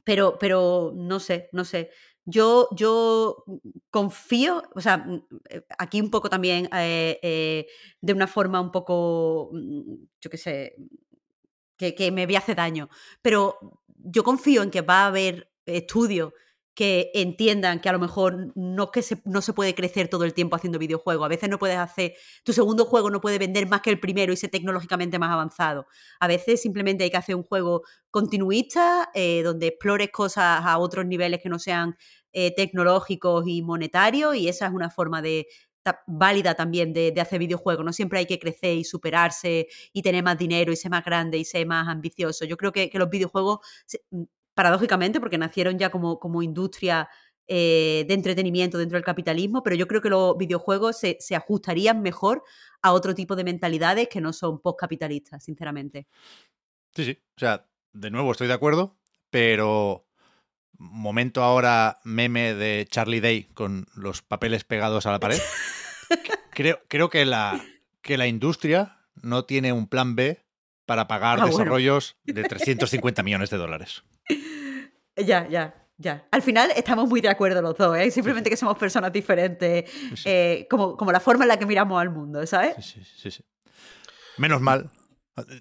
Pero, 0.04 0.38
pero 0.38 0.92
no 0.94 1.20
sé, 1.20 1.48
no 1.52 1.64
sé. 1.64 1.90
Yo, 2.26 2.68
yo 2.76 3.44
confío, 3.90 4.62
o 4.74 4.80
sea, 4.80 4.98
mm, 4.98 5.26
eh, 5.50 5.62
aquí 5.78 6.00
un 6.00 6.10
poco 6.10 6.30
también 6.30 6.68
de 6.72 8.12
una 8.12 8.26
forma 8.26 8.60
un 8.60 8.70
poco, 8.72 9.50
mm, 9.52 9.94
yo 10.20 10.30
qué 10.30 10.36
sé, 10.38 10.76
que, 11.76 11.94
que 11.94 12.10
me 12.12 12.26
voy 12.26 12.36
daño, 12.54 12.88
pero 13.22 13.58
yo 13.88 14.22
confío 14.24 14.62
en 14.62 14.70
que 14.70 14.82
va 14.82 15.04
a 15.04 15.06
haber 15.06 15.50
estudios 15.66 16.32
que 16.74 17.10
entiendan 17.14 17.80
que 17.80 17.88
a 17.88 17.92
lo 17.92 17.98
mejor 17.98 18.52
no, 18.56 18.90
que 18.90 19.02
se, 19.02 19.22
no 19.24 19.42
se 19.42 19.52
puede 19.52 19.74
crecer 19.74 20.08
todo 20.08 20.24
el 20.24 20.34
tiempo 20.34 20.56
haciendo 20.56 20.78
videojuegos. 20.78 21.24
A 21.24 21.28
veces 21.28 21.48
no 21.48 21.58
puedes 21.58 21.78
hacer, 21.78 22.14
tu 22.42 22.52
segundo 22.52 22.84
juego 22.84 23.10
no 23.10 23.20
puede 23.20 23.38
vender 23.38 23.68
más 23.68 23.80
que 23.80 23.90
el 23.90 24.00
primero 24.00 24.32
y 24.32 24.36
ser 24.36 24.50
tecnológicamente 24.50 25.18
más 25.18 25.30
avanzado. 25.30 25.86
A 26.20 26.26
veces 26.26 26.60
simplemente 26.60 27.04
hay 27.04 27.10
que 27.10 27.16
hacer 27.16 27.36
un 27.36 27.44
juego 27.44 27.82
continuista, 28.10 29.10
eh, 29.14 29.42
donde 29.42 29.68
explores 29.68 30.10
cosas 30.10 30.64
a 30.64 30.78
otros 30.78 31.06
niveles 31.06 31.40
que 31.40 31.48
no 31.48 31.58
sean 31.58 31.96
eh, 32.32 32.52
tecnológicos 32.54 33.44
y 33.46 33.62
monetarios, 33.62 34.34
y 34.34 34.48
esa 34.48 34.66
es 34.66 34.72
una 34.72 34.90
forma 34.90 35.22
de, 35.22 35.46
válida 36.06 36.54
también 36.54 36.92
de, 36.92 37.14
hacer 37.20 37.38
videojuegos. 37.38 37.84
No 37.84 37.92
siempre 37.92 38.18
hay 38.18 38.26
que 38.26 38.38
crecer 38.38 38.76
y 38.78 38.84
superarse 38.84 39.68
y 39.92 40.02
tener 40.02 40.24
más 40.24 40.38
dinero 40.38 40.72
y 40.72 40.76
ser 40.76 40.90
más 40.90 41.04
grande 41.04 41.38
y 41.38 41.44
ser 41.44 41.66
más 41.66 41.88
ambicioso. 41.88 42.44
Yo 42.44 42.56
creo 42.56 42.72
que, 42.72 42.90
que 42.90 42.98
los 42.98 43.10
videojuegos 43.10 43.58
paradójicamente, 44.54 45.20
porque 45.20 45.38
nacieron 45.38 45.78
ya 45.78 45.90
como, 45.90 46.18
como 46.18 46.42
industria 46.42 47.08
eh, 47.46 48.06
de 48.08 48.14
entretenimiento 48.14 48.78
dentro 48.78 48.96
del 48.96 49.04
capitalismo, 49.04 49.62
pero 49.62 49.76
yo 49.76 49.86
creo 49.86 50.00
que 50.00 50.08
los 50.08 50.34
videojuegos 50.38 50.96
se, 50.98 51.36
ajustarían 51.36 52.00
mejor 52.00 52.42
a 52.80 52.92
otro 52.92 53.14
tipo 53.14 53.36
de 53.36 53.44
mentalidades 53.44 54.08
que 54.08 54.22
no 54.22 54.32
son 54.32 54.60
postcapitalistas, 54.60 55.44
sinceramente. 55.44 56.06
Sí, 56.94 57.04
sí. 57.04 57.18
O 57.36 57.38
sea, 57.38 57.66
de 57.92 58.10
nuevo 58.10 58.32
estoy 58.32 58.48
de 58.48 58.54
acuerdo, 58.54 58.96
pero 59.28 60.06
momento 60.78 61.42
ahora 61.42 61.98
meme 62.02 62.54
de 62.54 62.86
Charlie 62.88 63.20
Day 63.20 63.44
con 63.52 63.86
los 63.94 64.22
papeles 64.22 64.64
pegados 64.64 65.04
a 65.04 65.12
la 65.12 65.20
pared. 65.20 65.38
creo, 66.50 66.80
creo 66.88 67.10
que, 67.10 67.26
la, 67.26 67.62
que 68.00 68.16
la 68.16 68.26
industria 68.26 69.00
no 69.20 69.44
tiene 69.44 69.74
un 69.74 69.86
plan 69.86 70.16
B 70.16 70.43
para 70.86 71.08
pagar 71.08 71.40
ah, 71.40 71.46
desarrollos 71.46 72.16
de 72.24 72.42
350 72.42 73.22
millones 73.22 73.50
de 73.50 73.56
dólares. 73.56 74.04
Ya, 75.16 75.48
ya, 75.48 75.74
ya. 75.96 76.26
Al 76.30 76.42
final 76.42 76.70
estamos 76.76 77.08
muy 77.08 77.20
de 77.20 77.28
acuerdo 77.28 77.62
los 77.62 77.76
dos, 77.76 77.96
¿eh? 77.96 78.10
Simplemente 78.10 78.50
que 78.50 78.56
somos 78.56 78.76
personas 78.76 79.12
diferentes, 79.12 79.90
eh, 80.24 80.66
como, 80.68 80.96
como 80.96 81.12
la 81.12 81.20
forma 81.20 81.44
en 81.44 81.48
la 81.48 81.58
que 81.58 81.66
miramos 81.66 82.00
al 82.00 82.10
mundo, 82.10 82.46
¿sabes? 82.46 82.74
Sí, 82.84 83.02
sí, 83.04 83.30
sí. 83.30 83.44
Menos 84.38 84.60
mal. 84.60 84.90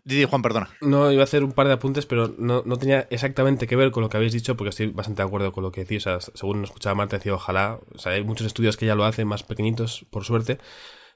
Didi 0.03 0.25
Juan, 0.25 0.43
perdona. 0.43 0.69
No, 0.81 1.11
iba 1.11 1.21
a 1.21 1.23
hacer 1.23 1.43
un 1.43 1.51
par 1.51 1.65
de 1.67 1.73
apuntes, 1.73 2.05
pero 2.05 2.33
no, 2.37 2.61
tenía 2.77 3.07
exactamente 3.09 3.65
que 3.65 3.75
ver 3.75 3.89
con 3.89 4.03
lo 4.03 4.09
que 4.09 4.17
habéis 4.17 4.33
dicho, 4.33 4.55
porque 4.55 4.69
estoy 4.69 4.87
bastante 4.87 5.23
de 5.23 5.27
acuerdo 5.27 5.51
con 5.51 5.63
lo 5.63 5.71
que 5.71 5.81
decís. 5.81 6.05
O 6.05 6.19
sea, 6.19 6.31
según 6.35 6.63
escuchaba 6.63 6.93
Marta, 6.93 7.17
decía 7.17 7.33
ojalá. 7.33 7.79
O 7.93 7.97
sea, 7.97 8.11
hay 8.11 8.23
muchos 8.23 8.45
estudios 8.45 8.77
que 8.77 8.85
ya 8.85 8.93
lo 8.93 9.03
hacen 9.03 9.27
más 9.27 9.43
pequeñitos, 9.43 10.05
por 10.11 10.25
suerte. 10.25 10.59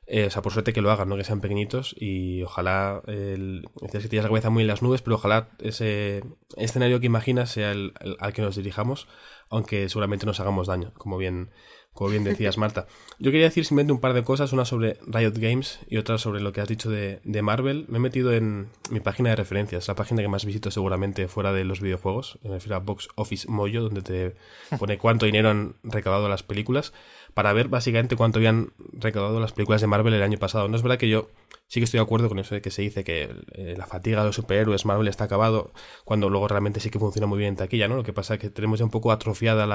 Eh, 0.10 0.28
o 0.28 0.30
sea, 0.30 0.42
por 0.42 0.54
suerte 0.54 0.72
que 0.72 0.82
lo 0.82 0.90
hagan, 0.90 1.10
¿no? 1.10 1.18
Que 1.18 1.26
sean 1.26 1.42
pequeñitos 1.42 1.94
y 2.00 2.42
ojalá, 2.42 3.02
el, 3.08 3.68
que 3.92 4.00
tienes 4.00 4.24
la 4.24 4.30
cabeza 4.30 4.50
muy 4.50 4.62
en 4.62 4.68
las 4.68 4.82
nubes, 4.82 5.02
pero 5.02 5.18
ojalá 5.18 5.50
ese 5.60 6.24
escenario 6.56 7.02
que 7.02 7.08
imaginas 7.08 7.52
sea 7.52 7.72
el, 7.72 7.94
al 8.20 8.32
que 8.32 8.42
nos 8.42 8.56
dirijamos, 8.56 9.10
aunque 9.50 9.90
seguramente 9.90 10.26
nos 10.26 10.40
hagamos 10.40 10.68
daño, 10.68 10.94
como 10.98 11.18
bien, 11.18 11.52
como 11.92 12.10
bien 12.10 12.24
decías, 12.24 12.58
Marta. 12.58 12.88
Yo 13.20 13.32
quería 13.32 13.48
decir 13.48 13.66
simplemente 13.66 13.92
un 13.92 14.00
par 14.00 14.14
de 14.14 14.24
cosas, 14.24 14.54
una 14.54 14.64
sobre 14.64 14.98
Riot 15.06 15.34
Games 15.36 15.80
y 15.90 15.98
otra 15.98 16.18
sobre 16.18 16.40
lo 16.40 16.54
que 16.54 16.62
has 16.62 16.70
dicho 16.70 16.90
de, 16.90 17.20
de 17.26 17.42
Marvel. 17.42 17.86
Me 17.90 17.98
he 17.98 18.02
metido 18.02 18.32
en 18.32 18.70
mi 18.90 19.02
página 19.02 19.32
de 19.32 19.36
referencias, 19.36 19.90
la 19.90 19.96
página 19.96 20.22
que 20.22 20.30
más 20.30 20.46
visito 20.46 20.72
seguramente 20.72 21.28
fuera 21.28 21.52
de 21.52 21.66
los 21.66 21.82
videojuegos, 21.82 22.40
me 22.44 22.52
refiero 22.52 22.78
a 22.78 22.80
Box 22.80 23.10
Office 23.16 23.52
Mojo, 23.52 23.82
donde 23.82 24.02
te 24.04 24.36
pone 24.80 24.98
cuánto 24.98 25.26
dinero 25.26 25.50
han 25.50 25.76
recaudado 25.84 26.30
las 26.30 26.44
películas 26.44 26.94
para 27.38 27.54
ver 27.54 27.68
básicamente 27.68 28.16
cuánto 28.16 28.40
habían 28.40 28.72
recaudado 28.94 29.40
las 29.40 29.52
películas 29.52 29.80
de 29.80 29.86
Marvel 29.86 30.12
el 30.12 30.24
año 30.24 30.40
pasado. 30.40 30.68
No 30.70 30.76
es 30.76 30.82
verdad 30.82 30.98
que 30.98 31.08
yo 31.08 31.30
sí 31.68 31.80
que 31.80 31.84
estoy 31.84 32.00
de 32.00 32.02
acuerdo 32.02 32.30
con 32.30 32.40
eso 32.40 32.56
de 32.56 32.62
que 32.62 32.72
se 32.72 32.82
dice 32.82 33.04
que 33.04 33.30
eh, 33.52 33.76
la 33.78 33.86
fatiga 33.86 34.22
de 34.22 34.26
los 34.26 34.36
superhéroes 34.36 34.88
Marvel 34.88 35.08
está 35.08 35.26
acabado, 35.26 35.72
cuando 36.04 36.32
luego 36.32 36.48
realmente 36.48 36.80
sí 36.80 36.90
que 36.90 36.98
funciona 36.98 37.28
muy 37.28 37.38
bien 37.38 37.50
en 37.50 37.56
taquilla, 37.58 37.88
¿no? 37.88 37.96
Lo 37.96 38.04
que 38.04 38.12
pasa 38.12 38.34
es 38.34 38.40
que 38.40 38.50
tenemos 38.50 38.80
ya 38.80 38.86
un 38.86 38.90
poco 38.90 39.12
atrofiada 39.12 39.68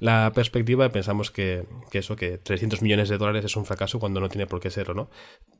la, 0.00 0.32
perspectiva 0.34 0.86
y 0.86 0.88
pensamos 0.88 1.30
que, 1.30 1.66
eso, 1.92 2.16
que 2.16 2.36
300 2.36 2.82
millones 2.82 3.08
de 3.08 3.16
dólares 3.16 3.44
es 3.44 3.54
un 3.54 3.64
fracaso 3.64 4.00
cuando 4.00 4.18
no 4.18 4.28
tiene 4.28 4.48
por 4.48 4.58
qué 4.58 4.68
serlo, 4.68 4.94
¿no? 4.94 5.08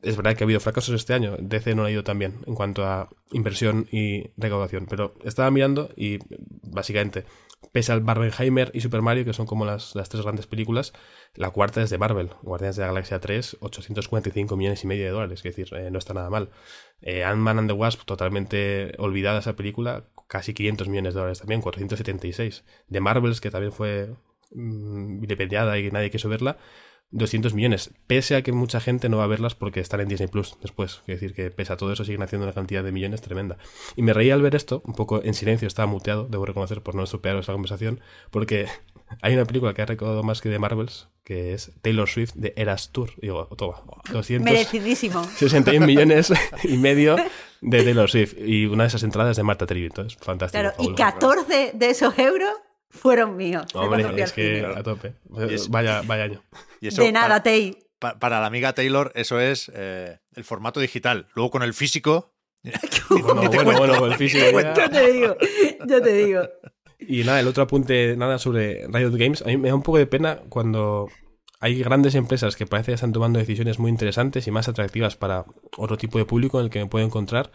Es 0.01 0.17
verdad 0.17 0.35
que 0.35 0.43
ha 0.43 0.45
habido 0.45 0.59
fracasos 0.59 0.93
este 0.93 1.13
año, 1.13 1.37
DC 1.39 1.73
no 1.73 1.85
ha 1.85 1.91
ido 1.91 2.03
tan 2.03 2.19
bien 2.19 2.39
en 2.47 2.53
cuanto 2.53 2.85
a 2.85 3.07
inversión 3.31 3.87
y 3.93 4.31
recaudación, 4.35 4.87
pero 4.89 5.13
estaba 5.23 5.49
mirando 5.51 5.89
y 5.95 6.19
básicamente 6.63 7.23
pese 7.71 7.91
al 7.91 8.01
Barbenheimer 8.01 8.71
y 8.73 8.81
Super 8.81 9.01
Mario, 9.01 9.25
que 9.25 9.33
son 9.33 9.45
como 9.45 9.65
las, 9.65 9.95
las 9.95 10.09
tres 10.09 10.23
grandes 10.23 10.47
películas, 10.47 10.93
la 11.35 11.51
cuarta 11.51 11.81
es 11.81 11.89
de 11.89 11.97
Marvel, 11.97 12.31
Guardianes 12.41 12.75
de 12.75 12.81
la 12.81 12.87
Galaxia 12.87 13.19
3, 13.19 13.57
845 13.59 14.55
millones 14.57 14.83
y 14.83 14.87
medio 14.87 15.05
de 15.05 15.11
dólares, 15.11 15.39
es 15.45 15.55
decir, 15.55 15.73
eh, 15.77 15.91
no 15.91 15.99
está 15.99 16.13
nada 16.13 16.29
mal. 16.29 16.49
Eh, 17.01 17.23
Ant-Man 17.23 17.59
and 17.59 17.69
the 17.69 17.73
Wasp, 17.73 18.03
totalmente 18.05 18.93
olvidada 18.97 19.39
esa 19.39 19.55
película, 19.55 20.05
casi 20.27 20.53
500 20.53 20.87
millones 20.89 21.13
de 21.13 21.19
dólares 21.19 21.39
también, 21.39 21.61
476. 21.61 22.63
De 22.87 22.99
Marvels, 22.99 23.41
que 23.41 23.51
también 23.51 23.71
fue 23.71 24.15
mmm, 24.51 25.23
y 25.23 25.91
nadie 25.91 26.11
quiso 26.11 26.29
verla, 26.29 26.57
200 27.11 27.55
millones, 27.55 27.91
pese 28.05 28.35
a 28.35 28.43
que 28.43 28.51
mucha 28.51 28.79
gente 28.79 29.09
no 29.09 29.17
va 29.17 29.23
a 29.23 29.27
verlas 29.27 29.55
porque 29.55 29.79
están 29.79 29.99
en 30.01 30.09
Disney 30.09 30.27
Plus 30.27 30.57
después. 30.61 31.01
Es 31.07 31.19
decir, 31.19 31.33
que 31.33 31.49
pese 31.49 31.73
a 31.73 31.77
todo 31.77 31.91
eso 31.91 32.05
siguen 32.05 32.21
haciendo 32.21 32.45
una 32.45 32.53
cantidad 32.53 32.83
de 32.83 32.91
millones 32.91 33.21
tremenda. 33.21 33.57
Y 33.95 34.03
me 34.03 34.13
reí 34.13 34.29
al 34.29 34.43
ver 34.43 34.53
esto, 34.55 34.83
un 34.85 34.93
poco 34.93 35.23
en 35.23 35.33
silencio, 35.33 35.67
estaba 35.67 35.87
muteado, 35.87 36.27
debo 36.29 36.45
reconocer 36.45 36.81
por 36.81 36.93
no 36.93 37.03
estropear 37.03 37.35
esa 37.37 37.51
conversación, 37.51 37.99
porque 38.29 38.67
hay 39.21 39.33
una 39.33 39.45
película 39.45 39.73
que 39.73 39.81
ha 39.81 39.85
recaudado 39.87 40.21
más 40.21 40.41
que 40.41 40.49
de 40.49 40.59
Marvels, 40.59 41.07
que 41.23 41.53
es 41.53 41.71
Taylor 41.81 42.07
Swift 42.07 42.33
de 42.35 42.53
Eras 42.55 42.91
Tour. 42.91 43.09
Y 43.17 43.21
digo, 43.21 43.47
toma, 43.57 43.81
261 44.11 45.85
millones 45.87 46.31
y 46.63 46.77
medio 46.77 47.15
de 47.61 47.83
Taylor 47.83 48.09
Swift. 48.09 48.35
Y 48.37 48.67
una 48.67 48.83
de 48.83 48.89
esas 48.89 49.01
entradas 49.01 49.35
de 49.35 49.41
Marta 49.41 49.65
Trivi, 49.65 49.87
entonces, 49.87 50.15
fantástico. 50.21 50.61
Claro, 50.61 50.75
y 50.79 50.93
14 50.93 51.71
de 51.73 51.89
esos 51.89 52.17
euros 52.19 52.53
fueron 52.89 53.37
míos. 53.37 53.65
Hombre, 53.73 54.21
es 54.21 54.31
que 54.33 54.65
a 54.65 54.83
tope. 54.83 55.13
Vaya, 55.69 56.01
vaya 56.05 56.23
año. 56.23 56.41
de 56.81 57.11
nada, 57.11 57.41
Tay. 57.43 57.77
Para 57.99 58.39
la 58.39 58.45
amiga 58.45 58.73
Taylor, 58.73 59.11
eso 59.15 59.41
es 59.41 59.69
eh, 59.75 60.19
el 60.33 60.43
formato 60.45 60.79
digital. 60.79 61.27
Luego 61.35 61.51
con 61.51 61.63
el 61.63 61.73
físico. 61.73 62.33
bueno, 63.09 63.49
bueno, 63.49 63.77
bueno, 63.77 64.05
el 64.05 64.15
físico. 64.15 64.45
Yo 64.51 64.89
te 64.89 65.11
digo, 65.11 65.37
yo 65.85 66.01
te 66.01 66.13
digo. 66.13 66.41
Y 66.99 67.23
nada, 67.23 67.39
el 67.39 67.47
otro 67.47 67.63
apunte, 67.63 68.15
nada 68.17 68.39
sobre 68.39 68.87
Riot 68.87 69.15
Games. 69.15 69.41
A 69.41 69.45
mí 69.45 69.57
me 69.57 69.69
da 69.69 69.75
un 69.75 69.83
poco 69.83 69.97
de 69.97 70.07
pena 70.07 70.41
cuando 70.49 71.09
hay 71.59 71.83
grandes 71.83 72.15
empresas 72.15 72.55
que 72.55 72.65
parece 72.65 72.91
que 72.91 72.95
están 72.95 73.11
tomando 73.11 73.39
decisiones 73.39 73.79
muy 73.79 73.89
interesantes 73.91 74.47
y 74.47 74.51
más 74.51 74.69
atractivas 74.69 75.17
para 75.17 75.45
otro 75.77 75.97
tipo 75.97 76.17
de 76.17 76.25
público 76.25 76.59
en 76.59 76.65
el 76.65 76.71
que 76.71 76.79
me 76.79 76.87
puedo 76.87 77.05
encontrar 77.05 77.51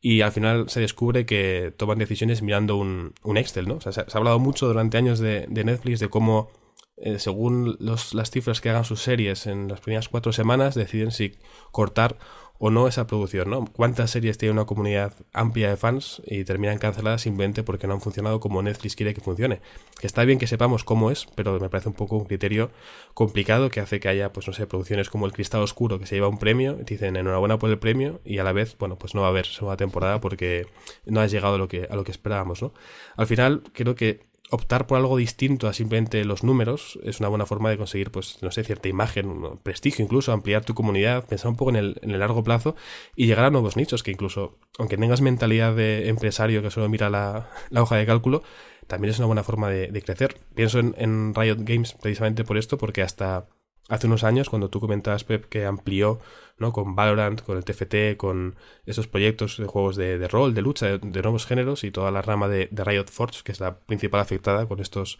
y 0.00 0.20
al 0.20 0.30
final 0.30 0.68
se 0.68 0.80
descubre 0.80 1.26
que 1.26 1.74
toman 1.76 1.98
decisiones 1.98 2.42
mirando 2.42 2.76
un, 2.76 3.14
Excel, 3.36 3.66
¿no? 3.66 3.80
Se, 3.80 4.00
ha 4.00 4.04
hablado 4.14 4.38
mucho 4.38 4.68
durante 4.68 4.96
años 4.96 5.18
de, 5.18 5.48
Netflix 5.48 5.98
de 5.98 6.08
cómo, 6.08 6.50
eh, 6.98 7.18
según 7.18 7.76
los, 7.80 8.14
las 8.14 8.30
cifras 8.30 8.60
que 8.60 8.70
hagan 8.70 8.84
sus 8.84 9.02
series 9.02 9.46
en 9.48 9.66
las 9.66 9.80
primeras 9.80 10.08
cuatro 10.08 10.32
semanas, 10.32 10.76
deciden 10.76 11.10
si 11.10 11.34
cortar 11.72 12.16
o 12.58 12.70
no 12.70 12.88
esa 12.88 13.06
producción, 13.06 13.50
¿no? 13.50 13.64
¿Cuántas 13.66 14.10
series 14.10 14.36
tiene 14.36 14.52
una 14.52 14.64
comunidad 14.64 15.14
amplia 15.32 15.70
de 15.70 15.76
fans 15.76 16.20
y 16.26 16.44
terminan 16.44 16.78
canceladas 16.78 17.22
simplemente 17.22 17.62
porque 17.62 17.86
no 17.86 17.94
han 17.94 18.00
funcionado 18.00 18.40
como 18.40 18.62
Netflix 18.62 18.96
quiere 18.96 19.14
que 19.14 19.20
funcione? 19.20 19.60
está 20.02 20.24
bien 20.24 20.38
que 20.38 20.46
sepamos 20.46 20.84
cómo 20.84 21.10
es, 21.10 21.26
pero 21.34 21.58
me 21.58 21.68
parece 21.68 21.88
un 21.88 21.94
poco 21.94 22.16
un 22.16 22.24
criterio 22.24 22.70
complicado 23.14 23.70
que 23.70 23.80
hace 23.80 24.00
que 24.00 24.08
haya, 24.08 24.32
pues 24.32 24.46
no 24.46 24.52
sé, 24.52 24.66
producciones 24.66 25.08
como 25.08 25.26
El 25.26 25.32
Cristal 25.32 25.62
Oscuro 25.62 25.98
que 25.98 26.06
se 26.06 26.16
lleva 26.16 26.28
un 26.28 26.38
premio, 26.38 26.74
dicen 26.74 27.16
enhorabuena 27.16 27.58
por 27.58 27.70
el 27.70 27.78
premio 27.78 28.20
y 28.24 28.38
a 28.38 28.44
la 28.44 28.52
vez, 28.52 28.76
bueno, 28.78 28.96
pues 28.96 29.14
no 29.14 29.22
va 29.22 29.28
a 29.28 29.30
haber 29.30 29.46
segunda 29.46 29.76
temporada 29.76 30.20
porque 30.20 30.66
no 31.06 31.20
ha 31.20 31.26
llegado 31.26 31.54
a 31.54 31.58
lo 31.58 31.68
que, 31.68 31.86
a 31.88 31.96
lo 31.96 32.04
que 32.04 32.12
esperábamos, 32.12 32.62
¿no? 32.62 32.72
Al 33.16 33.26
final, 33.26 33.62
creo 33.72 33.94
que 33.94 34.28
optar 34.50 34.86
por 34.86 34.98
algo 34.98 35.16
distinto 35.16 35.68
a 35.68 35.72
simplemente 35.72 36.24
los 36.24 36.42
números 36.42 36.98
es 37.02 37.20
una 37.20 37.28
buena 37.28 37.46
forma 37.46 37.70
de 37.70 37.76
conseguir, 37.76 38.10
pues, 38.10 38.38
no 38.42 38.50
sé, 38.50 38.64
cierta 38.64 38.88
imagen, 38.88 39.58
prestigio 39.62 40.04
incluso, 40.04 40.32
ampliar 40.32 40.64
tu 40.64 40.74
comunidad, 40.74 41.26
pensar 41.26 41.50
un 41.50 41.56
poco 41.56 41.70
en 41.70 41.76
el, 41.76 41.98
en 42.02 42.10
el 42.10 42.18
largo 42.18 42.42
plazo 42.42 42.74
y 43.14 43.26
llegar 43.26 43.44
a 43.44 43.50
nuevos 43.50 43.76
nichos 43.76 44.02
que 44.02 44.10
incluso, 44.10 44.58
aunque 44.78 44.96
tengas 44.96 45.20
mentalidad 45.20 45.74
de 45.74 46.08
empresario 46.08 46.62
que 46.62 46.70
solo 46.70 46.88
mira 46.88 47.10
la, 47.10 47.50
la 47.70 47.82
hoja 47.82 47.96
de 47.96 48.06
cálculo, 48.06 48.42
también 48.86 49.10
es 49.12 49.18
una 49.18 49.26
buena 49.26 49.42
forma 49.42 49.68
de, 49.68 50.02
crecer. 50.02 50.38
Pienso 50.54 50.78
en, 50.78 50.94
en 50.96 51.34
Riot 51.34 51.58
Games 51.60 51.94
precisamente 52.00 52.44
por 52.44 52.56
esto, 52.56 52.78
porque 52.78 53.02
hasta 53.02 53.46
hace 53.88 54.06
unos 54.06 54.24
años, 54.24 54.48
cuando 54.48 54.70
tú 54.70 54.80
comentabas, 54.80 55.24
Pep, 55.24 55.44
que 55.46 55.66
amplió 55.66 56.20
¿no? 56.58 56.72
con 56.72 56.94
Valorant, 56.94 57.42
con 57.42 57.56
el 57.56 57.64
TFT, 57.64 58.16
con 58.16 58.56
esos 58.86 59.08
proyectos 59.08 59.56
de 59.58 59.66
juegos 59.66 59.96
de, 59.96 60.26
rol, 60.28 60.54
de 60.54 60.62
lucha, 60.62 60.98
de, 60.98 61.22
nuevos 61.22 61.46
géneros 61.46 61.84
y 61.84 61.90
toda 61.90 62.10
la 62.10 62.22
rama 62.22 62.48
de, 62.48 62.68
de, 62.70 62.84
Riot 62.84 63.06
Force, 63.10 63.42
que 63.44 63.52
es 63.52 63.60
la 63.60 63.80
principal 63.80 64.20
afectada 64.20 64.66
con 64.66 64.80
estos 64.80 65.18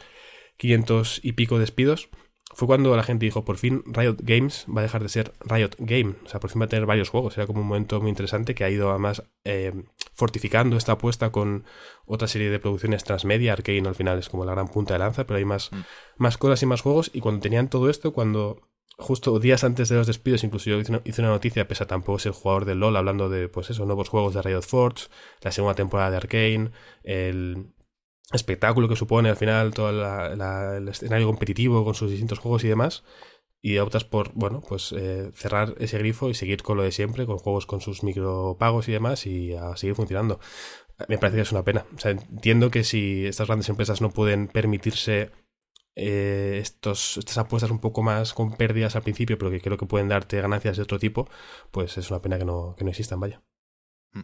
500 0.56 1.20
y 1.22 1.32
pico 1.32 1.58
despidos, 1.58 2.08
fue 2.54 2.66
cuando 2.66 2.96
la 2.96 3.02
gente 3.02 3.26
dijo, 3.26 3.44
por 3.44 3.58
fin 3.58 3.82
Riot 3.86 4.16
Games 4.22 4.66
va 4.74 4.80
a 4.80 4.82
dejar 4.82 5.02
de 5.02 5.08
ser 5.08 5.32
Riot 5.40 5.76
Game. 5.78 6.14
O 6.24 6.28
sea, 6.28 6.40
por 6.40 6.50
fin 6.50 6.60
va 6.60 6.64
a 6.64 6.68
tener 6.68 6.86
varios 6.86 7.10
juegos. 7.10 7.36
Era 7.36 7.46
como 7.46 7.60
un 7.60 7.68
momento 7.68 8.00
muy 8.00 8.08
interesante 8.08 8.54
que 8.54 8.64
ha 8.64 8.70
ido 8.70 8.90
además 8.90 9.22
eh, 9.44 9.72
fortificando 10.14 10.76
esta 10.76 10.92
apuesta 10.92 11.30
con 11.30 11.64
otra 12.06 12.26
serie 12.26 12.50
de 12.50 12.58
producciones 12.58 13.04
transmedia. 13.04 13.52
Arkane 13.52 13.86
al 13.86 13.94
final 13.94 14.18
es 14.18 14.28
como 14.28 14.44
la 14.44 14.52
gran 14.52 14.68
punta 14.68 14.94
de 14.94 14.98
lanza, 14.98 15.26
pero 15.26 15.38
hay 15.38 15.44
más, 15.44 15.70
mm. 15.72 15.80
más 16.16 16.38
cosas 16.38 16.62
y 16.62 16.66
más 16.66 16.80
juegos. 16.80 17.10
Y 17.12 17.20
cuando 17.20 17.42
tenían 17.42 17.68
todo 17.68 17.90
esto, 17.90 18.12
cuando 18.12 18.62
justo 18.96 19.38
días 19.38 19.64
antes 19.64 19.88
de 19.88 19.96
los 19.96 20.06
despidos, 20.06 20.42
incluso 20.44 20.70
yo 20.70 20.78
hice 20.80 21.20
una, 21.22 21.30
noticia, 21.30 21.68
pese 21.68 21.84
a 21.84 21.86
tampoco 21.86 22.18
ser 22.18 22.32
jugador 22.32 22.64
del 22.64 22.80
LOL, 22.80 22.96
hablando 22.96 23.28
de, 23.28 23.48
pues 23.48 23.70
eso, 23.70 23.86
nuevos 23.86 24.08
juegos 24.08 24.34
de 24.34 24.42
Riot 24.42 24.62
Forge, 24.62 25.08
la 25.42 25.52
segunda 25.52 25.74
temporada 25.74 26.10
de 26.10 26.16
Arkane, 26.16 26.70
el 27.04 27.72
espectáculo 28.32 28.88
que 28.88 28.96
supone 28.96 29.30
al 29.30 29.36
final 29.36 29.72
todo 29.72 29.90
el 29.90 30.88
escenario 30.88 31.26
competitivo 31.26 31.84
con 31.84 31.94
sus 31.94 32.10
distintos 32.10 32.38
juegos 32.38 32.64
y 32.64 32.68
demás. 32.68 33.04
Y 33.60 33.78
optas 33.78 34.04
por, 34.04 34.32
bueno, 34.34 34.62
pues 34.66 34.92
eh, 34.92 35.32
cerrar 35.34 35.74
ese 35.78 35.98
grifo 35.98 36.30
y 36.30 36.34
seguir 36.34 36.62
con 36.62 36.76
lo 36.76 36.84
de 36.84 36.92
siempre, 36.92 37.26
con 37.26 37.38
juegos 37.38 37.66
con 37.66 37.80
sus 37.80 38.04
micropagos 38.04 38.88
y 38.88 38.92
demás, 38.92 39.26
y 39.26 39.52
a 39.54 39.76
seguir 39.76 39.96
funcionando. 39.96 40.38
Me 41.08 41.18
parece 41.18 41.36
que 41.36 41.42
es 41.42 41.52
una 41.52 41.64
pena. 41.64 41.84
O 41.96 41.98
sea, 41.98 42.12
entiendo 42.12 42.70
que 42.70 42.84
si 42.84 43.26
estas 43.26 43.48
grandes 43.48 43.68
empresas 43.68 44.00
no 44.00 44.10
pueden 44.10 44.46
permitirse 44.46 45.32
eh, 45.98 46.58
estos, 46.62 47.18
estas 47.18 47.38
apuestas 47.38 47.70
un 47.70 47.80
poco 47.80 48.02
más 48.02 48.32
con 48.32 48.56
pérdidas 48.56 48.94
al 48.94 49.02
principio, 49.02 49.36
pero 49.36 49.50
que 49.50 49.60
creo 49.60 49.76
que 49.76 49.86
pueden 49.86 50.08
darte 50.08 50.40
ganancias 50.40 50.76
de 50.76 50.84
otro 50.84 50.98
tipo, 50.98 51.28
pues 51.72 51.98
es 51.98 52.10
una 52.10 52.22
pena 52.22 52.38
que 52.38 52.44
no, 52.44 52.76
que 52.76 52.84
no 52.84 52.90
existan, 52.90 53.18
vaya. 53.18 53.42
Mm. 54.12 54.22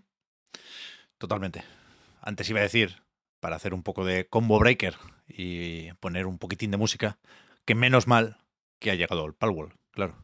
Totalmente. 1.18 1.64
Antes 2.20 2.48
iba 2.48 2.60
a 2.60 2.62
decir, 2.62 3.02
para 3.40 3.56
hacer 3.56 3.74
un 3.74 3.82
poco 3.82 4.04
de 4.04 4.28
combo 4.28 4.58
breaker 4.58 4.94
y 5.26 5.92
poner 5.94 6.26
un 6.26 6.38
poquitín 6.38 6.70
de 6.70 6.76
música, 6.76 7.18
que 7.64 7.74
menos 7.74 8.06
mal 8.06 8.38
que 8.78 8.90
ha 8.90 8.94
llegado 8.94 9.26
el 9.26 9.34
Palworld, 9.34 9.74
claro. 9.90 10.23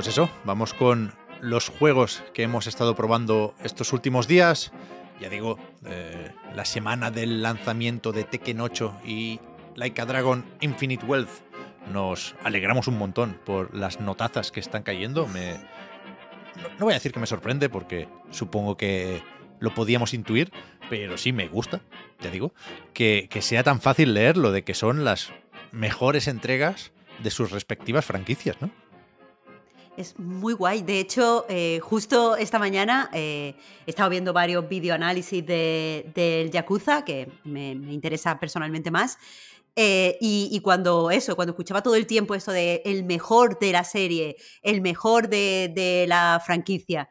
Pues 0.00 0.08
eso, 0.08 0.30
vamos 0.44 0.72
con 0.72 1.12
los 1.42 1.68
juegos 1.68 2.22
que 2.32 2.42
hemos 2.42 2.66
estado 2.66 2.96
probando 2.96 3.54
estos 3.62 3.92
últimos 3.92 4.26
días. 4.26 4.72
Ya 5.20 5.28
digo, 5.28 5.58
eh, 5.84 6.32
la 6.54 6.64
semana 6.64 7.10
del 7.10 7.42
lanzamiento 7.42 8.10
de 8.10 8.24
Tekken 8.24 8.62
8 8.62 9.02
y 9.04 9.40
Like 9.76 10.00
a 10.00 10.06
Dragon 10.06 10.42
Infinite 10.62 11.04
Wealth 11.04 11.28
nos 11.92 12.34
alegramos 12.42 12.88
un 12.88 12.96
montón 12.96 13.38
por 13.44 13.76
las 13.76 14.00
notazas 14.00 14.50
que 14.50 14.60
están 14.60 14.84
cayendo. 14.84 15.26
Me, 15.26 15.56
no, 16.78 16.86
voy 16.86 16.92
a 16.92 16.94
decir 16.94 17.12
que 17.12 17.20
me 17.20 17.26
sorprende 17.26 17.68
porque 17.68 18.08
supongo 18.30 18.78
que 18.78 19.22
lo 19.58 19.74
podíamos 19.74 20.14
intuir, 20.14 20.50
pero 20.88 21.18
sí 21.18 21.34
me 21.34 21.46
gusta, 21.46 21.82
ya 22.20 22.30
digo, 22.30 22.54
que, 22.94 23.28
que 23.30 23.42
sea 23.42 23.62
tan 23.64 23.82
fácil 23.82 24.14
leer 24.14 24.38
lo 24.38 24.50
de 24.50 24.64
que 24.64 24.72
son 24.72 25.04
las 25.04 25.30
mejores 25.72 26.26
entregas 26.26 26.90
de 27.22 27.30
sus 27.30 27.50
respectivas 27.50 28.06
franquicias, 28.06 28.56
¿no? 28.62 28.70
Es 30.00 30.18
muy 30.18 30.54
guay. 30.54 30.80
De 30.80 30.98
hecho, 30.98 31.44
eh, 31.50 31.78
justo 31.82 32.34
esta 32.34 32.58
mañana 32.58 33.10
eh, 33.12 33.54
he 33.86 33.90
estado 33.90 34.08
viendo 34.08 34.32
varios 34.32 34.66
videoanálisis 34.66 35.44
del 35.44 36.10
de, 36.14 36.48
Yakuza, 36.50 37.04
que 37.04 37.30
me, 37.44 37.72
interesa 37.72 38.40
personalmente 38.40 38.90
más. 38.90 39.18
Eh, 39.76 40.16
y, 40.22 40.58
cuando 40.64 41.10
eso, 41.10 41.36
cuando 41.36 41.52
escuchaba 41.52 41.82
todo 41.82 41.96
el 41.96 42.06
tiempo 42.06 42.34
eso 42.34 42.50
de 42.50 42.80
el 42.86 43.04
mejor 43.04 43.58
de 43.58 43.72
la 43.72 43.84
serie, 43.84 44.36
el 44.62 44.80
mejor 44.80 45.28
de 45.28 46.06
la 46.08 46.42
franquicia, 46.42 47.10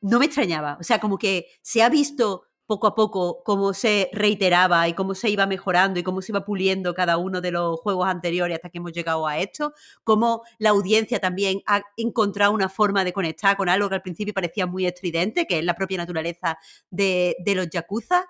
no 0.00 0.18
me 0.20 0.26
extrañaba. 0.26 0.78
O 0.80 0.84
sea, 0.84 1.00
como 1.00 1.18
que 1.18 1.48
se 1.60 1.82
ha 1.82 1.88
visto 1.88 2.44
poco 2.66 2.86
a 2.86 2.94
poco 2.94 3.42
cómo 3.44 3.74
se 3.74 4.10
reiteraba 4.12 4.88
y 4.88 4.94
cómo 4.94 5.14
se 5.14 5.28
iba 5.28 5.46
mejorando 5.46 6.00
y 6.00 6.02
cómo 6.02 6.22
se 6.22 6.32
iba 6.32 6.44
puliendo 6.44 6.94
cada 6.94 7.18
uno 7.18 7.40
de 7.40 7.50
los 7.50 7.78
juegos 7.80 8.08
anteriores 8.08 8.56
hasta 8.56 8.70
que 8.70 8.78
hemos 8.78 8.92
llegado 8.92 9.26
a 9.26 9.38
esto, 9.38 9.74
cómo 10.02 10.42
la 10.58 10.70
audiencia 10.70 11.20
también 11.20 11.62
ha 11.66 11.82
encontrado 11.96 12.52
una 12.52 12.68
forma 12.68 13.04
de 13.04 13.12
conectar 13.12 13.56
con 13.56 13.68
algo 13.68 13.88
que 13.88 13.96
al 13.96 14.02
principio 14.02 14.34
parecía 14.34 14.66
muy 14.66 14.86
estridente, 14.86 15.46
que 15.46 15.58
es 15.58 15.64
la 15.64 15.74
propia 15.74 15.98
naturaleza 15.98 16.58
de, 16.90 17.36
los 17.54 17.68
Yakuza. 17.70 18.26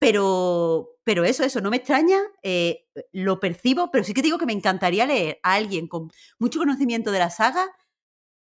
Pero, 0.00 0.90
pero 1.02 1.24
eso, 1.24 1.42
eso, 1.42 1.60
no 1.60 1.70
me 1.70 1.78
extraña, 1.78 2.18
eh, 2.42 2.86
lo 3.12 3.40
percibo, 3.40 3.90
pero 3.90 4.04
sí 4.04 4.14
que 4.14 4.22
digo 4.22 4.38
que 4.38 4.46
me 4.46 4.52
encantaría 4.52 5.06
leer 5.06 5.40
a 5.42 5.54
alguien 5.54 5.88
con 5.88 6.10
mucho 6.38 6.60
conocimiento 6.60 7.10
de 7.10 7.18
la 7.18 7.30
saga 7.30 7.66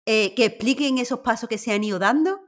eh, 0.05 0.35
que 0.35 0.45
expliquen 0.45 0.99
esos 0.99 1.21
pasos 1.21 1.49
que 1.49 1.59
se 1.59 1.73
han 1.73 1.83
ido 1.83 1.99
dando 1.99 2.46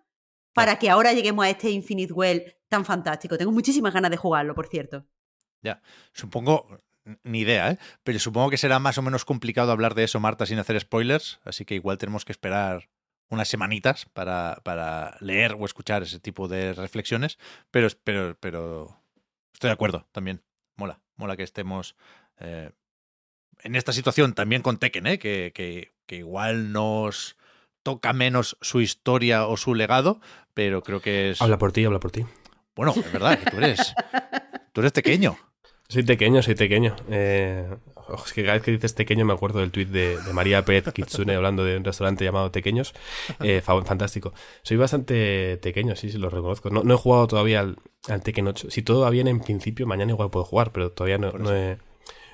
para 0.59 0.79
que 0.79 0.91
ahora 0.91 1.13
lleguemos 1.13 1.45
a 1.45 1.51
este 1.51 1.71
Infinite 1.71 2.13
Well 2.13 2.57
tan 2.69 2.85
fantástico. 2.85 3.39
Tengo 3.39 3.53
muchísimas 3.53 3.95
ganas 3.95 4.11
de 4.11 4.17
jugarlo, 4.17 4.55
por 4.55 4.67
cierto. 4.67 5.07
Ya, 5.63 5.81
supongo, 6.13 6.81
ni 7.23 7.41
idea, 7.41 7.71
¿eh? 7.71 7.79
pero 8.03 8.19
supongo 8.19 8.51
que 8.51 8.59
será 8.59 8.79
más 8.79 8.99
o 8.99 9.03
menos 9.03 9.25
complicado 9.25 9.73
hablar 9.73 9.95
de 9.95 10.05
eso, 10.05 10.21
Marta, 10.21 10.47
sin 10.47 10.59
hacer 10.59 10.79
spoilers, 10.81 11.41
así 11.45 11.65
que 11.65 11.75
igual 11.75 11.99
tenemos 11.99 12.25
que 12.25 12.33
esperar 12.33 12.89
unas 13.31 13.49
semanitas 13.49 14.07
para, 14.07 14.61
para 14.65 15.17
leer 15.21 15.57
o 15.59 15.65
escuchar 15.65 16.03
ese 16.03 16.21
tipo 16.21 16.49
de 16.49 16.73
reflexiones, 16.73 17.39
pero, 17.71 17.89
pero, 18.05 18.37
pero 18.41 19.03
estoy 19.53 19.69
de 19.69 19.75
acuerdo 19.75 20.09
también. 20.13 20.43
Mola, 20.77 21.01
mola 21.17 21.37
que 21.37 21.43
estemos 21.43 21.97
eh, 22.39 22.71
en 23.63 23.75
esta 23.75 23.93
situación 23.93 24.33
también 24.35 24.63
con 24.63 24.79
Tekken, 24.79 25.07
¿eh? 25.07 25.19
que, 25.19 25.53
que, 25.55 25.95
que 26.07 26.17
igual 26.17 26.73
nos 26.73 27.37
toca 27.89 28.13
menos 28.13 28.59
su 28.61 28.83
historia 28.83 29.47
o 29.47 29.57
su 29.57 29.75
legado, 29.75 30.21
pero 30.53 30.83
creo 30.83 31.01
que 31.01 31.31
es... 31.31 31.41
Habla 31.41 31.57
por 31.57 31.73
ti, 31.73 31.87
habla 31.87 32.01
por 32.01 32.11
ti. 32.11 32.27
Bueno, 32.77 32.93
es 32.95 33.11
verdad 33.11 33.39
que 33.39 33.51
tú 33.51 33.57
eres. 33.57 33.95
Tú 34.75 34.83
eres 34.83 34.93
pequeño. 34.93 35.37
Soy 35.89 36.03
pequeño, 36.03 36.43
soy 36.43 36.55
pequeño. 36.55 36.95
Eh, 37.11 37.67
es 38.27 38.33
que 38.35 38.43
cada 38.43 38.55
vez 38.55 38.63
que 38.63 38.73
dices 38.73 38.93
pequeño 38.93 39.25
me 39.25 39.33
acuerdo 39.33 39.61
del 39.61 39.71
tuit 39.71 39.89
de, 39.89 40.19
María 40.35 40.63
Pérez 40.65 40.93
Kitsune 40.93 41.35
hablando 41.35 41.65
de 41.65 41.79
un 41.79 41.85
restaurante 41.85 42.25
llamado 42.25 42.51
Tequeños. 42.51 42.93
Eh, 43.41 43.63
fantástico. 43.63 44.35
Soy 44.63 44.77
bastante 44.77 45.57
pequeño, 45.57 45.97
sí, 45.97 46.11
sí, 46.11 46.19
lo 46.19 46.29
reconozco. 46.29 46.69
No, 46.69 46.95
he 46.95 46.97
jugado 46.97 47.27
todavía 47.27 47.61
al, 47.61 47.79
al, 48.07 48.23
Tekken 48.23 48.47
8. 48.47 48.71
Si 48.71 48.83
todo 48.83 49.01
va 49.01 49.11
bien 49.11 49.29
en 49.29 49.41
principio, 49.41 49.87
mañana 49.87 50.13
igual 50.13 50.31
puedo 50.31 50.45
jugar, 50.45 50.71
pero 50.73 50.93
todavía 50.93 51.17
no, 51.17 51.33
no, 51.33 51.57
he, 51.57 51.79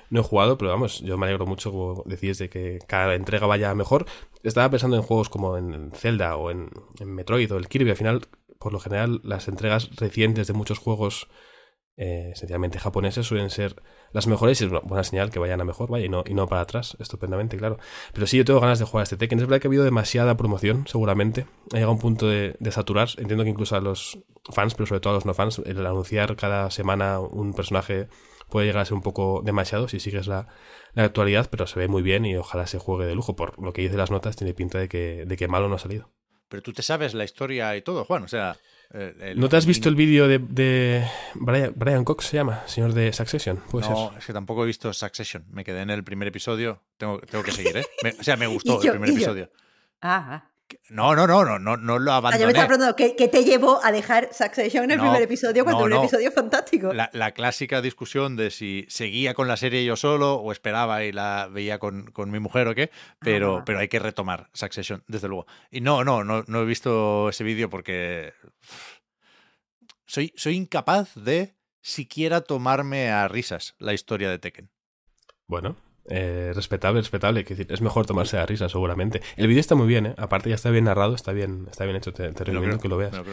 no 0.09 0.21
he 0.21 0.23
jugado. 0.23 0.57
Pero 0.57 0.71
vamos, 0.71 1.01
yo 1.01 1.17
me 1.17 1.25
alegro 1.25 1.45
mucho, 1.45 1.71
como 1.71 2.03
decís, 2.05 2.37
de 2.37 2.49
que 2.49 2.79
cada 2.87 3.15
entrega 3.15 3.47
vaya 3.47 3.73
mejor. 3.75 4.05
Estaba 4.43 4.69
pensando 4.69 4.97
en 4.97 5.03
juegos 5.03 5.29
como 5.29 5.57
en 5.57 5.91
Zelda 5.93 6.35
o 6.37 6.51
en, 6.51 6.69
Metroid 7.05 7.51
o 7.53 7.57
el 7.57 7.67
Kirby. 7.67 7.91
Al 7.91 7.97
final 7.97 8.21
por 8.59 8.73
lo 8.73 8.79
general 8.79 9.21
las 9.23 9.47
entregas 9.47 9.89
recientes 9.97 10.47
de 10.47 10.53
muchos 10.53 10.79
juegos 10.79 11.27
eh, 11.97 12.33
japoneses 12.79 13.25
suelen 13.25 13.49
ser 13.49 13.81
las 14.11 14.27
mejores 14.27 14.59
y 14.59 14.65
es 14.65 14.71
buena 14.71 15.03
señal 15.03 15.29
que 15.29 15.39
vayan 15.39 15.61
a 15.61 15.65
mejor, 15.65 15.89
vaya, 15.89 16.05
y 16.05 16.09
no, 16.09 16.23
y 16.25 16.33
no 16.33 16.47
para 16.47 16.61
atrás, 16.61 16.97
estupendamente, 16.99 17.57
claro. 17.57 17.77
Pero 18.13 18.27
sí, 18.27 18.37
yo 18.37 18.45
tengo 18.45 18.59
ganas 18.59 18.79
de 18.79 18.85
jugar 18.85 19.01
a 19.01 19.03
este 19.03 19.17
Tekken. 19.17 19.39
Es 19.39 19.45
verdad 19.45 19.61
que 19.61 19.67
ha 19.67 19.69
habido 19.69 19.83
demasiada 19.83 20.35
promoción, 20.35 20.87
seguramente. 20.87 21.45
Ha 21.71 21.75
llegado 21.75 21.91
a 21.91 21.93
un 21.93 21.99
punto 21.99 22.27
de, 22.27 22.57
saturar. 22.71 23.09
Entiendo 23.17 23.43
que 23.43 23.49
incluso 23.49 23.75
a 23.75 23.81
los 23.81 24.19
fans, 24.51 24.73
pero 24.73 24.87
sobre 24.87 25.01
todo 25.01 25.13
a 25.13 25.15
los 25.17 25.25
no 25.25 25.33
fans, 25.33 25.61
el 25.65 25.85
anunciar 25.85 26.35
cada 26.35 26.71
semana 26.71 27.19
un 27.19 27.53
personaje 27.53 28.07
puede 28.49 28.67
llegar 28.67 28.81
a 28.81 28.85
ser 28.85 28.93
un 28.93 29.01
poco 29.01 29.41
demasiado 29.43 29.87
si 29.87 29.99
sigues 29.99 30.27
la, 30.27 30.47
actualidad, 30.95 31.49
pero 31.49 31.67
se 31.67 31.79
ve 31.79 31.87
muy 31.87 32.01
bien 32.01 32.25
y 32.25 32.35
ojalá 32.37 32.67
se 32.67 32.79
juegue 32.79 33.05
de 33.05 33.15
lujo. 33.15 33.35
Por 33.35 33.61
lo 33.61 33.73
que 33.73 33.81
dice 33.81 33.97
las 33.97 34.11
notas, 34.11 34.35
tiene 34.35 34.53
pinta 34.53 34.79
de 34.79 34.87
que, 34.87 35.25
de 35.25 35.37
que 35.37 35.47
malo 35.47 35.67
no 35.69 35.75
ha 35.75 35.79
salido. 35.79 36.11
Pero 36.47 36.61
tú 36.61 36.73
te 36.73 36.81
sabes 36.81 37.13
la 37.13 37.23
historia 37.23 37.75
y 37.75 37.81
todo, 37.81 38.05
Juan. 38.05 38.23
O 38.23 38.27
sea. 38.27 38.57
¿No 39.35 39.49
te 39.49 39.57
has 39.57 39.65
visto 39.65 39.89
el 39.89 39.95
vídeo 39.95 40.27
de, 40.27 41.07
Brian, 41.33 42.05
Cox, 42.05 42.25
se 42.27 42.37
llama, 42.37 42.65
señor 42.67 42.93
de 42.93 43.11
Succession? 43.11 43.61
no, 43.73 44.13
es 44.17 44.25
que 44.25 44.31
tampoco 44.31 44.63
he 44.63 44.67
visto 44.67 44.93
Succession. 44.93 45.43
Me 45.49 45.63
quedé 45.63 45.81
en 45.81 45.89
el 45.89 46.03
primer 46.03 46.27
episodio. 46.27 46.83
Tengo, 46.97 47.19
tengo 47.19 47.43
que 47.43 47.51
seguir, 47.51 47.77
¿eh? 47.77 47.85
o 48.17 48.23
sea, 48.23 48.37
me 48.37 48.47
gustó 48.53 48.81
el 48.81 48.91
primer 48.91 49.09
episodio. 49.09 49.49
Ah, 50.01 50.51
No, 50.89 51.15
no, 51.15 51.27
no, 51.27 51.45
no, 51.45 51.59
no, 51.59 51.77
no 51.77 51.99
lo 51.99 52.11
Ah, 52.11 52.17
abandoné. 52.17 52.41
yo 52.41 52.47
me 52.47 52.51
estaba 52.51 52.67
preguntando, 52.67 52.95
¿qué, 52.95 53.15
qué 53.15 53.27
te 53.27 53.43
llevó 53.43 53.83
a 53.83 53.91
dejar 53.91 54.29
Succession 54.33 54.85
en 54.85 54.91
el 54.91 54.97
No, 54.97 55.03
primer 55.03 55.21
episodio 55.21 55.63
cuando 55.63 55.81
no, 55.81 55.85
un 55.85 55.91
no. 55.91 56.03
episodio 56.03 56.31
fantástico? 56.31 56.91
La, 56.93 57.09
la 57.13 57.31
clásica 57.31 57.81
discusión 57.81 58.35
de 58.35 58.49
si 58.51 58.85
seguía 58.89 59.33
con 59.35 59.47
la 59.47 59.57
serie 59.57 59.85
yo 59.85 59.95
solo 59.95 60.35
o 60.35 60.51
esperaba 60.51 61.03
y 61.03 61.11
la 61.11 61.47
veía 61.51 61.77
con, 61.77 62.05
con 62.11 62.31
mi 62.31 62.39
mujer 62.39 62.67
o 62.67 62.73
qué, 62.75 62.89
pero, 63.19 63.57
Ah. 63.57 63.63
pero 63.65 63.79
hay 63.79 63.87
que 63.87 63.99
retomar 63.99 64.49
Succession, 64.53 65.03
desde 65.07 65.27
luego. 65.27 65.45
Y 65.69 65.81
no, 65.81 66.03
no, 66.03 66.23
no, 66.23 66.43
no 66.47 66.61
he 66.61 66.65
visto 66.65 67.29
ese 67.29 67.43
vídeo 67.43 67.69
porque 67.69 68.33
soy, 70.05 70.33
soy 70.35 70.55
incapaz 70.55 71.13
de 71.15 71.55
siquiera 71.81 72.41
tomarme 72.41 73.09
a 73.11 73.27
risas 73.27 73.75
la 73.79 73.93
historia 73.93 74.29
de 74.29 74.39
Tekken. 74.39 74.69
Bueno, 75.47 75.75
eh, 76.07 76.51
respetable, 76.53 77.01
respetable. 77.01 77.45
es 77.47 77.81
mejor 77.81 78.05
tomarse 78.05 78.37
a 78.37 78.45
risa, 78.45 78.69
seguramente. 78.69 79.21
El 79.37 79.47
vídeo 79.47 79.59
está 79.59 79.75
muy 79.75 79.87
bien, 79.87 80.07
¿eh? 80.07 80.15
Aparte 80.17 80.49
ya 80.49 80.55
está 80.55 80.69
bien 80.69 80.85
narrado, 80.85 81.15
está 81.15 81.31
bien, 81.31 81.67
está 81.69 81.85
bien 81.85 81.95
hecho. 81.95 82.13
Te, 82.13 82.29
recomiendo 82.29 82.77
creo, 82.77 82.79
que 82.79 82.87
lo 82.89 82.97
veas. 82.97 83.13
lo. 83.13 83.23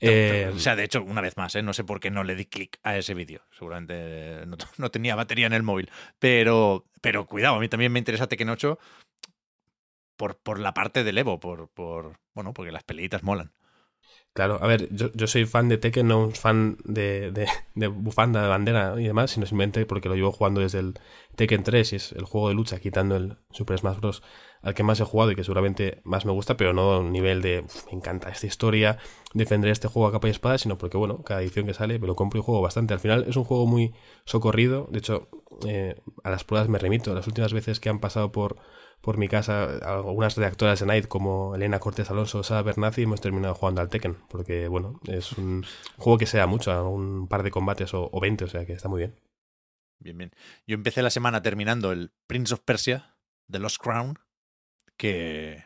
Eh, 0.00 0.50
o 0.54 0.58
sea, 0.58 0.76
de 0.76 0.84
hecho, 0.84 1.02
una 1.02 1.20
vez 1.20 1.36
más, 1.36 1.54
¿eh? 1.56 1.62
no 1.62 1.72
sé 1.72 1.84
por 1.84 2.00
qué 2.00 2.10
no 2.10 2.24
le 2.24 2.34
di 2.34 2.46
clic 2.46 2.78
a 2.82 2.96
ese 2.96 3.14
vídeo. 3.14 3.42
Seguramente 3.52 4.44
no, 4.46 4.56
no 4.78 4.90
tenía 4.90 5.14
batería 5.14 5.46
en 5.46 5.52
el 5.52 5.62
móvil. 5.62 5.90
Pero, 6.18 6.86
pero 7.00 7.26
cuidado, 7.26 7.56
a 7.56 7.60
mí 7.60 7.68
también 7.68 7.92
me 7.92 7.98
interesa 7.98 8.26
Tekken 8.26 8.50
8 8.50 8.78
por, 10.16 10.36
por 10.36 10.58
la 10.58 10.74
parte 10.74 11.04
del 11.04 11.18
Evo, 11.18 11.40
por, 11.40 11.68
por 11.68 12.18
bueno, 12.34 12.52
porque 12.52 12.72
las 12.72 12.84
peleitas 12.84 13.22
molan. 13.22 13.52
Claro, 14.32 14.58
a 14.62 14.66
ver, 14.68 14.88
yo, 14.94 15.10
yo 15.12 15.26
soy 15.26 15.44
fan 15.44 15.68
de 15.68 15.76
Tekken, 15.76 16.06
no 16.06 16.20
un 16.20 16.32
fan 16.32 16.78
de, 16.84 17.32
de, 17.74 17.88
bufanda, 17.88 18.40
de 18.42 18.48
bandera 18.48 18.94
y 18.98 19.04
demás, 19.04 19.32
sino 19.32 19.44
simplemente 19.44 19.84
porque 19.86 20.08
lo 20.08 20.14
llevo 20.14 20.30
jugando 20.30 20.60
desde 20.60 20.78
el 20.78 20.94
Tekken 21.34 21.64
3 21.64 21.92
y 21.92 21.96
es 21.96 22.12
el 22.12 22.24
juego 22.24 22.48
de 22.48 22.54
lucha, 22.54 22.78
quitando 22.78 23.16
el 23.16 23.38
Super 23.50 23.78
Smash 23.78 23.96
Bros. 23.98 24.22
al 24.62 24.74
que 24.74 24.84
más 24.84 25.00
he 25.00 25.04
jugado 25.04 25.32
y 25.32 25.34
que 25.34 25.42
seguramente 25.42 26.00
más 26.04 26.24
me 26.26 26.32
gusta, 26.32 26.56
pero 26.56 26.72
no 26.72 26.92
a 26.92 26.98
un 27.00 27.10
nivel 27.12 27.42
de 27.42 27.60
"Uf, 27.60 27.86
me 27.86 27.92
encanta 27.98 28.28
esta 28.30 28.46
historia, 28.46 28.98
defenderé 29.34 29.72
este 29.72 29.88
juego 29.88 30.06
a 30.08 30.12
capa 30.12 30.28
y 30.28 30.30
espada, 30.30 30.58
sino 30.58 30.78
porque, 30.78 30.96
bueno, 30.96 31.22
cada 31.24 31.42
edición 31.42 31.66
que 31.66 31.74
sale 31.74 31.98
me 31.98 32.06
lo 32.06 32.14
compro 32.14 32.38
y 32.38 32.42
juego 32.44 32.62
bastante. 32.62 32.94
Al 32.94 33.00
final 33.00 33.24
es 33.28 33.34
un 33.36 33.44
juego 33.44 33.66
muy 33.66 33.94
socorrido, 34.26 34.86
de 34.92 34.98
hecho, 35.00 35.28
eh, 35.66 35.96
a 36.22 36.30
las 36.30 36.44
pruebas 36.44 36.68
me 36.68 36.78
remito. 36.78 37.12
Las 37.14 37.26
últimas 37.26 37.52
veces 37.52 37.80
que 37.80 37.88
han 37.88 37.98
pasado 37.98 38.30
por, 38.30 38.56
por 39.00 39.18
mi 39.18 39.28
casa 39.28 39.78
algunas 39.78 40.36
redactoras 40.36 40.80
de 40.80 40.86
Night 40.86 41.06
como 41.06 41.54
Elena 41.54 41.78
Cortés 41.78 42.10
Alonso 42.10 42.40
o 42.40 42.42
Sara 42.42 42.62
Bernazzi 42.62 43.02
hemos 43.02 43.20
terminado 43.20 43.54
jugando 43.54 43.80
al 43.80 43.88
Tekken 43.88 44.18
porque 44.28 44.68
bueno 44.68 45.00
es 45.06 45.32
un 45.32 45.64
juego 45.96 46.18
que 46.18 46.26
sea 46.26 46.46
mucho 46.46 46.88
un 46.88 47.28
par 47.28 47.42
de 47.42 47.50
combates 47.50 47.94
o, 47.94 48.10
o 48.12 48.20
20 48.20 48.44
o 48.44 48.48
sea 48.48 48.66
que 48.66 48.72
está 48.72 48.88
muy 48.88 48.98
bien 48.98 49.14
Bien, 50.00 50.16
bien. 50.16 50.32
Yo 50.66 50.74
empecé 50.74 51.02
la 51.02 51.10
semana 51.10 51.42
terminando 51.42 51.92
el 51.92 52.10
Prince 52.26 52.54
of 52.54 52.60
Persia, 52.60 53.16
The 53.50 53.58
Lost 53.58 53.76
Crown, 53.76 54.18
que, 54.96 55.62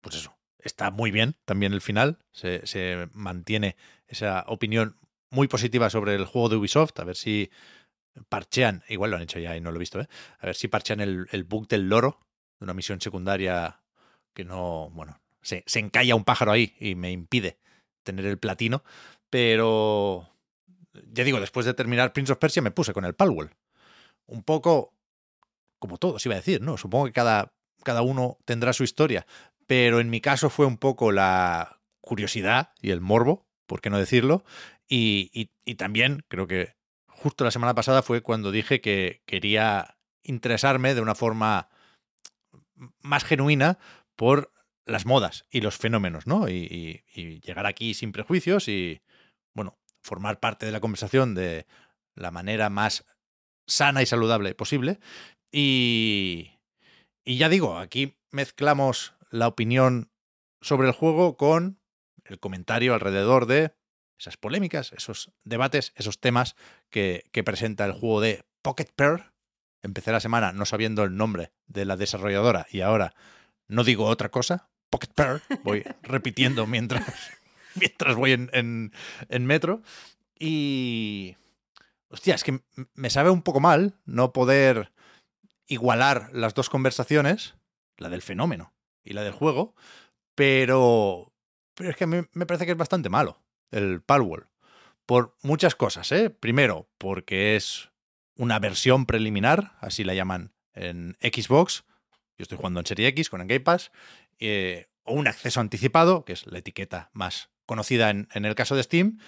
pues 0.00 0.14
eso, 0.14 0.36
está 0.58 0.92
muy 0.92 1.10
bien 1.10 1.36
también 1.44 1.72
el 1.72 1.80
final. 1.80 2.18
Se, 2.30 2.64
se 2.66 3.08
mantiene 3.12 3.76
esa 4.06 4.44
opinión 4.46 4.96
muy 5.30 5.48
positiva 5.48 5.90
sobre 5.90 6.14
el 6.14 6.24
juego 6.24 6.48
de 6.48 6.56
Ubisoft. 6.56 6.98
A 7.00 7.04
ver 7.04 7.16
si 7.16 7.50
parchean, 8.28 8.84
igual 8.88 9.10
lo 9.10 9.16
han 9.16 9.24
hecho 9.24 9.40
ya 9.40 9.56
y 9.56 9.60
no 9.60 9.72
lo 9.72 9.76
he 9.76 9.80
visto, 9.80 10.00
¿eh? 10.00 10.08
A 10.38 10.46
ver 10.46 10.54
si 10.54 10.68
parchean 10.68 11.00
el, 11.00 11.26
el 11.32 11.42
bug 11.42 11.66
del 11.66 11.88
loro, 11.88 12.20
de 12.58 12.64
una 12.64 12.74
misión 12.74 13.00
secundaria 13.00 13.80
que 14.32 14.44
no, 14.44 14.90
bueno, 14.92 15.20
se, 15.42 15.62
se 15.66 15.78
encalla 15.78 16.14
un 16.14 16.24
pájaro 16.24 16.52
ahí 16.52 16.74
y 16.80 16.94
me 16.94 17.10
impide 17.10 17.58
tener 18.02 18.26
el 18.26 18.38
platino. 18.38 18.82
Pero, 19.30 20.28
ya 21.12 21.24
digo, 21.24 21.40
después 21.40 21.66
de 21.66 21.74
terminar 21.74 22.12
Prince 22.12 22.32
of 22.32 22.38
Persia 22.38 22.62
me 22.62 22.70
puse 22.70 22.92
con 22.92 23.04
el 23.04 23.14
Palworld 23.14 23.52
un 24.26 24.42
poco 24.42 24.94
como 25.78 25.98
todos, 25.98 26.24
iba 26.24 26.34
a 26.34 26.38
decir, 26.38 26.62
¿no? 26.62 26.78
Supongo 26.78 27.06
que 27.06 27.12
cada, 27.12 27.52
cada 27.82 28.02
uno 28.02 28.38
tendrá 28.46 28.72
su 28.72 28.84
historia, 28.84 29.26
pero 29.66 30.00
en 30.00 30.08
mi 30.08 30.20
caso 30.20 30.48
fue 30.48 30.64
un 30.64 30.78
poco 30.78 31.12
la 31.12 31.80
curiosidad 32.00 32.72
y 32.80 32.90
el 32.90 33.02
morbo, 33.02 33.46
por 33.66 33.80
qué 33.82 33.90
no 33.90 33.98
decirlo, 33.98 34.44
y, 34.88 35.50
y 35.64 35.74
también 35.74 36.24
creo 36.28 36.46
que 36.46 36.74
justo 37.06 37.44
la 37.44 37.50
semana 37.50 37.74
pasada 37.74 38.02
fue 38.02 38.22
cuando 38.22 38.50
dije 38.50 38.80
que 38.80 39.22
quería 39.26 39.98
interesarme 40.22 40.94
de 40.94 41.02
una 41.02 41.14
forma 41.14 41.68
más 43.00 43.24
genuina 43.24 43.78
por 44.16 44.52
las 44.86 45.06
modas 45.06 45.46
y 45.50 45.60
los 45.60 45.76
fenómenos, 45.76 46.26
¿no? 46.26 46.48
Y, 46.48 47.04
llegar 47.42 47.66
aquí 47.66 47.94
sin 47.94 48.12
prejuicios 48.12 48.68
y, 48.68 49.02
bueno, 49.54 49.78
formar 50.02 50.40
parte 50.40 50.66
de 50.66 50.72
la 50.72 50.80
conversación 50.80 51.34
de 51.34 51.66
la 52.14 52.30
manera 52.30 52.70
más 52.70 53.04
sana 53.66 54.02
y 54.02 54.06
saludable 54.06 54.54
posible. 54.54 54.98
Y, 55.50 56.52
y 57.24 57.38
ya 57.38 57.48
digo, 57.48 57.78
aquí 57.78 58.18
mezclamos 58.30 59.14
la 59.30 59.48
opinión 59.48 60.10
sobre 60.60 60.88
el 60.88 60.94
juego 60.94 61.36
con 61.36 61.80
el 62.24 62.40
comentario 62.40 62.94
alrededor 62.94 63.46
de 63.46 63.74
esas 64.18 64.36
polémicas, 64.36 64.92
esos 64.92 65.32
debates, 65.44 65.92
esos 65.96 66.20
temas 66.20 66.56
que, 66.90 67.28
que 67.32 67.44
presenta 67.44 67.84
el 67.84 67.92
juego 67.92 68.20
de 68.20 68.44
Pocket 68.62 68.90
Pair. 68.94 69.33
Empecé 69.84 70.10
la 70.10 70.20
semana 70.20 70.52
no 70.52 70.66
sabiendo 70.66 71.04
el 71.04 71.16
nombre 71.16 71.52
de 71.68 71.84
la 71.84 71.96
desarrolladora 71.96 72.66
y 72.70 72.80
ahora 72.80 73.14
no 73.68 73.84
digo 73.84 74.06
otra 74.06 74.30
cosa. 74.30 74.68
Pocket 74.90 75.12
Pair, 75.14 75.42
voy 75.62 75.84
repitiendo 76.02 76.66
mientras, 76.66 77.04
mientras 77.76 78.16
voy 78.16 78.32
en, 78.32 78.50
en, 78.52 78.92
en 79.28 79.46
metro. 79.46 79.82
Y, 80.38 81.36
Hostia, 82.14 82.36
es 82.36 82.44
que 82.44 82.60
me 82.94 83.10
sabe 83.10 83.30
un 83.30 83.42
poco 83.42 83.58
mal 83.58 83.98
no 84.04 84.32
poder 84.32 84.92
igualar 85.66 86.30
las 86.32 86.54
dos 86.54 86.70
conversaciones, 86.70 87.56
la 87.98 88.08
del 88.08 88.22
fenómeno 88.22 88.72
y 89.02 89.14
la 89.14 89.24
del 89.24 89.32
juego, 89.32 89.74
pero, 90.36 91.32
pero 91.74 91.90
es 91.90 91.96
que 91.96 92.04
a 92.04 92.06
mí 92.06 92.22
me 92.32 92.46
parece 92.46 92.66
que 92.66 92.72
es 92.72 92.78
bastante 92.78 93.08
malo 93.08 93.42
el 93.72 94.00
Palworld. 94.00 94.46
Por 95.06 95.36
muchas 95.42 95.74
cosas, 95.74 96.12
¿eh? 96.12 96.30
Primero, 96.30 96.88
porque 96.98 97.56
es 97.56 97.90
una 98.36 98.58
versión 98.58 99.06
preliminar, 99.06 99.72
así 99.80 100.04
la 100.04 100.14
llaman 100.14 100.52
en 100.74 101.16
Xbox. 101.20 101.84
Yo 102.36 102.42
estoy 102.42 102.58
jugando 102.58 102.80
en 102.80 102.86
Serie 102.86 103.08
X 103.08 103.30
con 103.30 103.40
el 103.40 103.46
Game 103.46 103.60
Pass. 103.60 103.92
Eh, 104.38 104.88
o 105.04 105.12
un 105.14 105.28
acceso 105.28 105.60
anticipado, 105.60 106.24
que 106.24 106.32
es 106.32 106.46
la 106.46 106.58
etiqueta 106.58 107.10
más 107.12 107.50
conocida 107.66 108.10
en, 108.10 108.28
en 108.32 108.44
el 108.44 108.54
caso 108.54 108.74
de 108.74 108.82
Steam. 108.82 109.18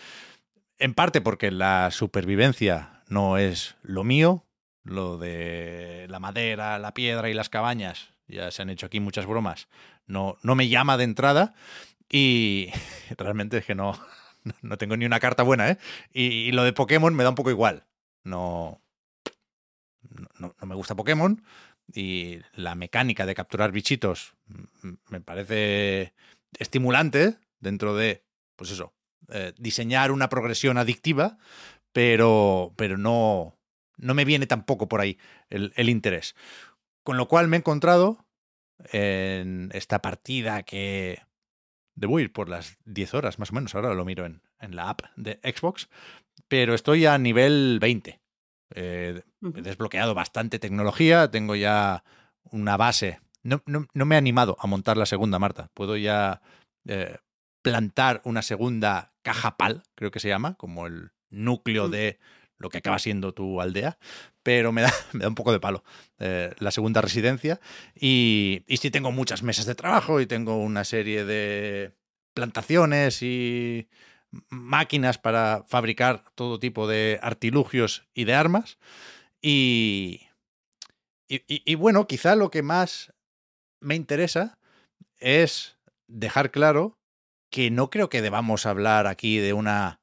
En 0.78 0.94
parte 0.94 1.20
porque 1.20 1.50
la 1.50 1.90
supervivencia 1.90 3.02
no 3.08 3.38
es 3.38 3.76
lo 3.82 4.04
mío, 4.04 4.46
lo 4.84 5.18
de 5.18 6.06
la 6.08 6.18
madera, 6.18 6.78
la 6.78 6.94
piedra 6.94 7.28
y 7.28 7.34
las 7.34 7.48
cabañas, 7.48 8.10
ya 8.26 8.50
se 8.50 8.62
han 8.62 8.70
hecho 8.70 8.86
aquí 8.86 9.00
muchas 9.00 9.26
bromas, 9.26 9.68
no, 10.06 10.36
no 10.42 10.54
me 10.54 10.68
llama 10.68 10.96
de 10.96 11.04
entrada 11.04 11.54
y 12.08 12.70
realmente 13.18 13.58
es 13.58 13.64
que 13.64 13.74
no, 13.74 13.98
no 14.62 14.78
tengo 14.78 14.96
ni 14.96 15.06
una 15.06 15.20
carta 15.20 15.42
buena, 15.42 15.70
¿eh? 15.70 15.78
Y, 16.12 16.24
y 16.24 16.52
lo 16.52 16.64
de 16.64 16.72
Pokémon 16.72 17.14
me 17.14 17.24
da 17.24 17.30
un 17.30 17.36
poco 17.36 17.50
igual. 17.50 17.86
No, 18.22 18.80
no, 20.38 20.54
me 20.66 20.74
gusta 20.74 20.94
Pokémon 20.94 21.42
y 21.92 22.40
la 22.54 22.74
mecánica 22.74 23.26
de 23.26 23.34
capturar 23.34 23.72
bichitos 23.72 24.34
me 25.08 25.20
parece 25.20 26.14
estimulante 26.58 27.38
dentro 27.60 27.94
de, 27.94 28.24
pues 28.56 28.70
eso, 28.70 28.94
eh, 29.28 29.52
diseñar 29.58 30.12
una 30.12 30.28
progresión 30.28 30.78
adictiva, 30.78 31.38
pero, 31.92 32.72
pero 32.76 32.98
no, 32.98 33.56
no 33.96 34.14
me 34.14 34.24
viene 34.24 34.46
tampoco 34.46 34.88
por 34.88 35.00
ahí 35.00 35.18
el, 35.48 35.72
el, 35.76 35.88
interés. 35.88 36.34
Con 37.02 37.16
lo 37.16 37.28
cual 37.28 37.48
me 37.48 37.56
he 37.56 37.60
encontrado 37.60 38.26
en 38.92 39.70
esta 39.72 40.02
partida 40.02 40.62
que 40.62 41.22
debo 41.94 42.20
ir 42.20 42.32
por 42.32 42.48
las 42.48 42.76
10 42.84 43.14
horas 43.14 43.38
más 43.38 43.50
o 43.50 43.54
menos, 43.54 43.74
ahora 43.74 43.94
lo 43.94 44.04
miro 44.04 44.26
en, 44.26 44.42
en 44.60 44.76
la 44.76 44.90
app 44.90 45.02
de 45.16 45.40
Xbox, 45.42 45.88
pero 46.48 46.74
estoy 46.74 47.06
a 47.06 47.18
nivel 47.18 47.78
20. 47.80 48.20
Eh, 48.74 49.22
he 49.54 49.62
desbloqueado 49.62 50.14
bastante 50.14 50.58
tecnología, 50.58 51.30
tengo 51.30 51.54
ya 51.54 52.04
una 52.44 52.76
base. 52.76 53.20
No, 53.42 53.62
no, 53.66 53.86
no, 53.94 54.04
me 54.04 54.16
he 54.16 54.18
animado 54.18 54.56
a 54.58 54.66
montar 54.66 54.96
la 54.96 55.06
segunda, 55.06 55.38
Marta. 55.38 55.70
Puedo 55.74 55.96
ya 55.96 56.40
eh, 56.86 57.16
plantar 57.62 58.20
una 58.24 58.42
segunda 58.42 59.12
caja 59.22 59.56
PAL, 59.56 59.82
creo 59.94 60.10
que 60.10 60.20
se 60.20 60.28
llama, 60.28 60.54
como 60.54 60.86
el 60.86 61.10
núcleo 61.30 61.88
de 61.88 62.18
lo 62.58 62.70
que 62.70 62.78
acaba 62.78 62.98
siendo 62.98 63.34
tu 63.34 63.60
aldea, 63.60 63.98
pero 64.42 64.72
me 64.72 64.82
da, 64.82 64.92
me 65.12 65.20
da 65.20 65.28
un 65.28 65.34
poco 65.34 65.52
de 65.52 65.60
palo 65.60 65.84
eh, 66.18 66.54
la 66.58 66.70
segunda 66.70 67.00
residencia. 67.00 67.60
Y, 67.94 68.64
y 68.66 68.78
sí 68.78 68.90
tengo 68.90 69.12
muchas 69.12 69.42
mesas 69.42 69.66
de 69.66 69.74
trabajo 69.74 70.20
y 70.20 70.26
tengo 70.26 70.56
una 70.56 70.84
serie 70.84 71.24
de 71.24 71.92
plantaciones 72.34 73.22
y 73.22 73.88
máquinas 74.48 75.18
para 75.18 75.64
fabricar 75.68 76.24
todo 76.34 76.58
tipo 76.58 76.86
de 76.86 77.18
artilugios 77.22 78.06
y 78.14 78.24
de 78.24 78.34
armas. 78.34 78.78
Y, 79.40 80.22
y, 81.28 81.74
bueno, 81.74 82.06
quizá 82.06 82.36
lo 82.36 82.50
que 82.50 82.62
más 82.62 83.12
me 83.80 83.94
interesa 83.94 84.58
es 85.18 85.78
dejar 86.06 86.50
claro 86.50 86.98
que 87.50 87.70
no 87.70 87.90
creo 87.90 88.08
que 88.08 88.22
debamos 88.22 88.66
hablar 88.66 89.06
aquí 89.06 89.38
de 89.38 89.52
una 89.52 90.00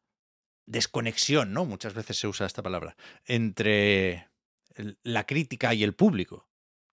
desconexión, 0.66 1.54
¿no? 1.54 1.66
Muchas 1.66 1.94
veces 1.94 2.18
se 2.18 2.28
usa 2.28 2.48
esta 2.48 2.64
palabra, 2.64 2.96
entre 3.26 4.30
la 5.04 5.26
crítica 5.26 5.74
y 5.74 5.84
el 5.84 5.94
público. 5.94 6.48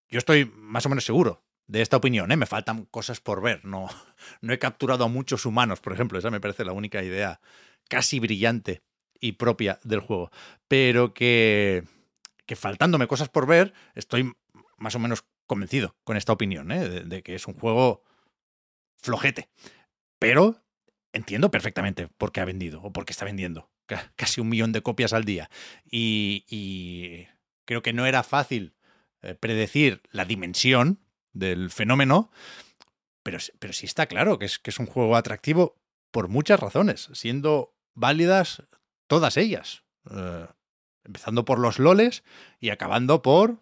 Yo 0.08 0.18
estoy 0.18 0.44
más 0.44 0.86
o 0.86 0.88
menos 0.88 1.04
seguro 1.04 1.44
de 1.70 1.82
esta 1.82 1.97
opinión. 1.97 2.32
¿eh? 2.32 2.36
Me 2.36 2.47
faltan 2.47 2.84
cosas 2.86 3.20
por 3.20 3.40
ver. 3.42 3.64
No, 3.64 3.88
no 4.40 4.52
he 4.52 4.59
capturado 4.59 5.05
a 5.05 5.09
muchos 5.09 5.47
humanos, 5.47 5.80
por 5.80 5.92
ejemplo. 5.92 6.18
Esa 6.18 6.30
me 6.30 6.40
parece 6.40 6.64
la 6.64 6.72
única 6.72 7.02
idea 7.02 7.40
casi 7.88 8.20
brillante 8.20 8.82
y 9.20 9.32
propia 9.32 9.78
del 9.84 10.01
juego. 10.01 10.30
Pero 10.68 11.14
que, 11.14 11.84
que 12.47 12.56
faltándome 12.56 13.06
cosas 13.06 13.28
por 13.28 13.47
ver, 13.47 13.72
estoy 13.94 14.32
más 14.78 14.94
o 14.94 14.98
menos 14.98 15.24
convencido 15.47 15.97
con 16.05 16.16
esta 16.16 16.32
opinión, 16.32 16.70
¿eh? 16.72 16.88
de, 16.88 17.22
que 17.22 17.34
es 17.34 17.47
un 17.47 17.55
juego 17.55 18.02
flojete. 19.02 19.48
Pero 20.18 20.62
entiendo 21.12 21.51
perfectamente 21.51 22.09
por 22.09 22.32
qué 22.32 22.40
ha 22.40 22.44
vendido 22.44 22.80
o 22.82 22.92
por 22.92 23.05
qué 23.05 23.12
está 23.12 23.24
vendiendo 23.24 23.70
ca- 23.86 24.12
casi 24.16 24.40
un 24.40 24.48
millón 24.48 24.72
de 24.72 24.82
copias 24.82 25.12
al 25.12 25.24
día. 25.24 25.51
Y, 25.84 26.44
y 26.48 27.26
creo 27.64 27.82
que 27.82 27.92
no 27.92 28.06
era 28.06 28.22
fácil 28.22 28.74
eh, 29.22 29.34
predecir 29.34 30.02
la 30.10 30.24
dimensión 30.24 31.01
del 31.32 31.70
fenómeno, 31.70 32.31
pero, 33.23 33.39
pero 33.59 33.73
sí 33.73 33.86
está 33.86 34.07
claro 34.07 34.39
que 34.39 34.47
es, 34.47 34.59
que 34.59 34.70
es 34.70 34.78
un 34.78 34.86
juego 34.86 35.16
atractivo 35.16 35.77
por 36.11 36.28
muchas 36.28 36.61
razones, 36.61 37.09
siendo 37.12 37.74
válidas 37.94 38.62
todas 39.07 39.36
ellas. 39.36 39.85
Eh, 40.11 40.47
empezando 41.05 41.44
por 41.44 41.59
los 41.59 41.78
loles 41.78 42.23
y 42.61 42.70
acabando 42.70 43.23
por 43.23 43.59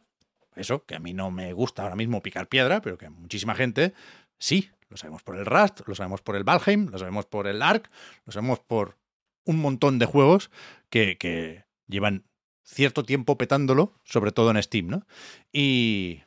eso, 0.56 0.84
que 0.84 0.96
a 0.96 0.98
mí 0.98 1.14
no 1.14 1.30
me 1.30 1.52
gusta 1.52 1.82
ahora 1.82 1.96
mismo 1.96 2.22
picar 2.22 2.48
piedra, 2.48 2.82
pero 2.82 2.98
que 2.98 3.08
muchísima 3.08 3.54
gente 3.54 3.94
sí. 4.38 4.70
Lo 4.88 4.96
sabemos 4.96 5.22
por 5.22 5.36
el 5.36 5.44
Rust, 5.44 5.80
lo 5.86 5.94
sabemos 5.94 6.22
por 6.22 6.34
el 6.34 6.44
Valheim, 6.44 6.88
lo 6.88 6.98
sabemos 6.98 7.26
por 7.26 7.46
el 7.46 7.60
Ark, 7.60 7.90
lo 8.24 8.32
sabemos 8.32 8.60
por 8.60 8.96
un 9.44 9.58
montón 9.58 9.98
de 9.98 10.06
juegos 10.06 10.50
que, 10.88 11.18
que 11.18 11.64
llevan 11.86 12.24
cierto 12.64 13.02
tiempo 13.02 13.36
petándolo, 13.36 13.92
sobre 14.04 14.32
todo 14.32 14.50
en 14.50 14.62
Steam, 14.62 14.88
¿no? 14.88 15.06
Y, 15.52 16.22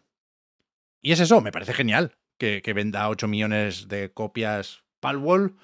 y 1.01 1.11
es 1.11 1.19
eso, 1.19 1.41
me 1.41 1.51
parece 1.51 1.73
genial 1.73 2.15
que, 2.37 2.61
que 2.61 2.73
venda 2.73 3.09
8 3.09 3.27
millones 3.27 3.87
de 3.87 4.11
copias 4.11 4.83
Palwall 4.99 5.55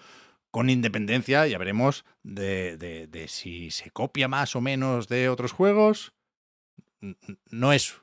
con 0.51 0.69
independencia, 0.69 1.45
ya 1.47 1.57
veremos, 1.57 2.05
de, 2.23 2.77
de- 2.77 3.07
de 3.07 3.27
si 3.27 3.69
se 3.71 3.91
copia 3.91 4.27
más 4.27 4.55
o 4.55 4.61
menos 4.61 5.07
de 5.07 5.29
otros 5.29 5.51
juegos. 5.51 6.13
No 7.51 7.73
es 7.73 8.01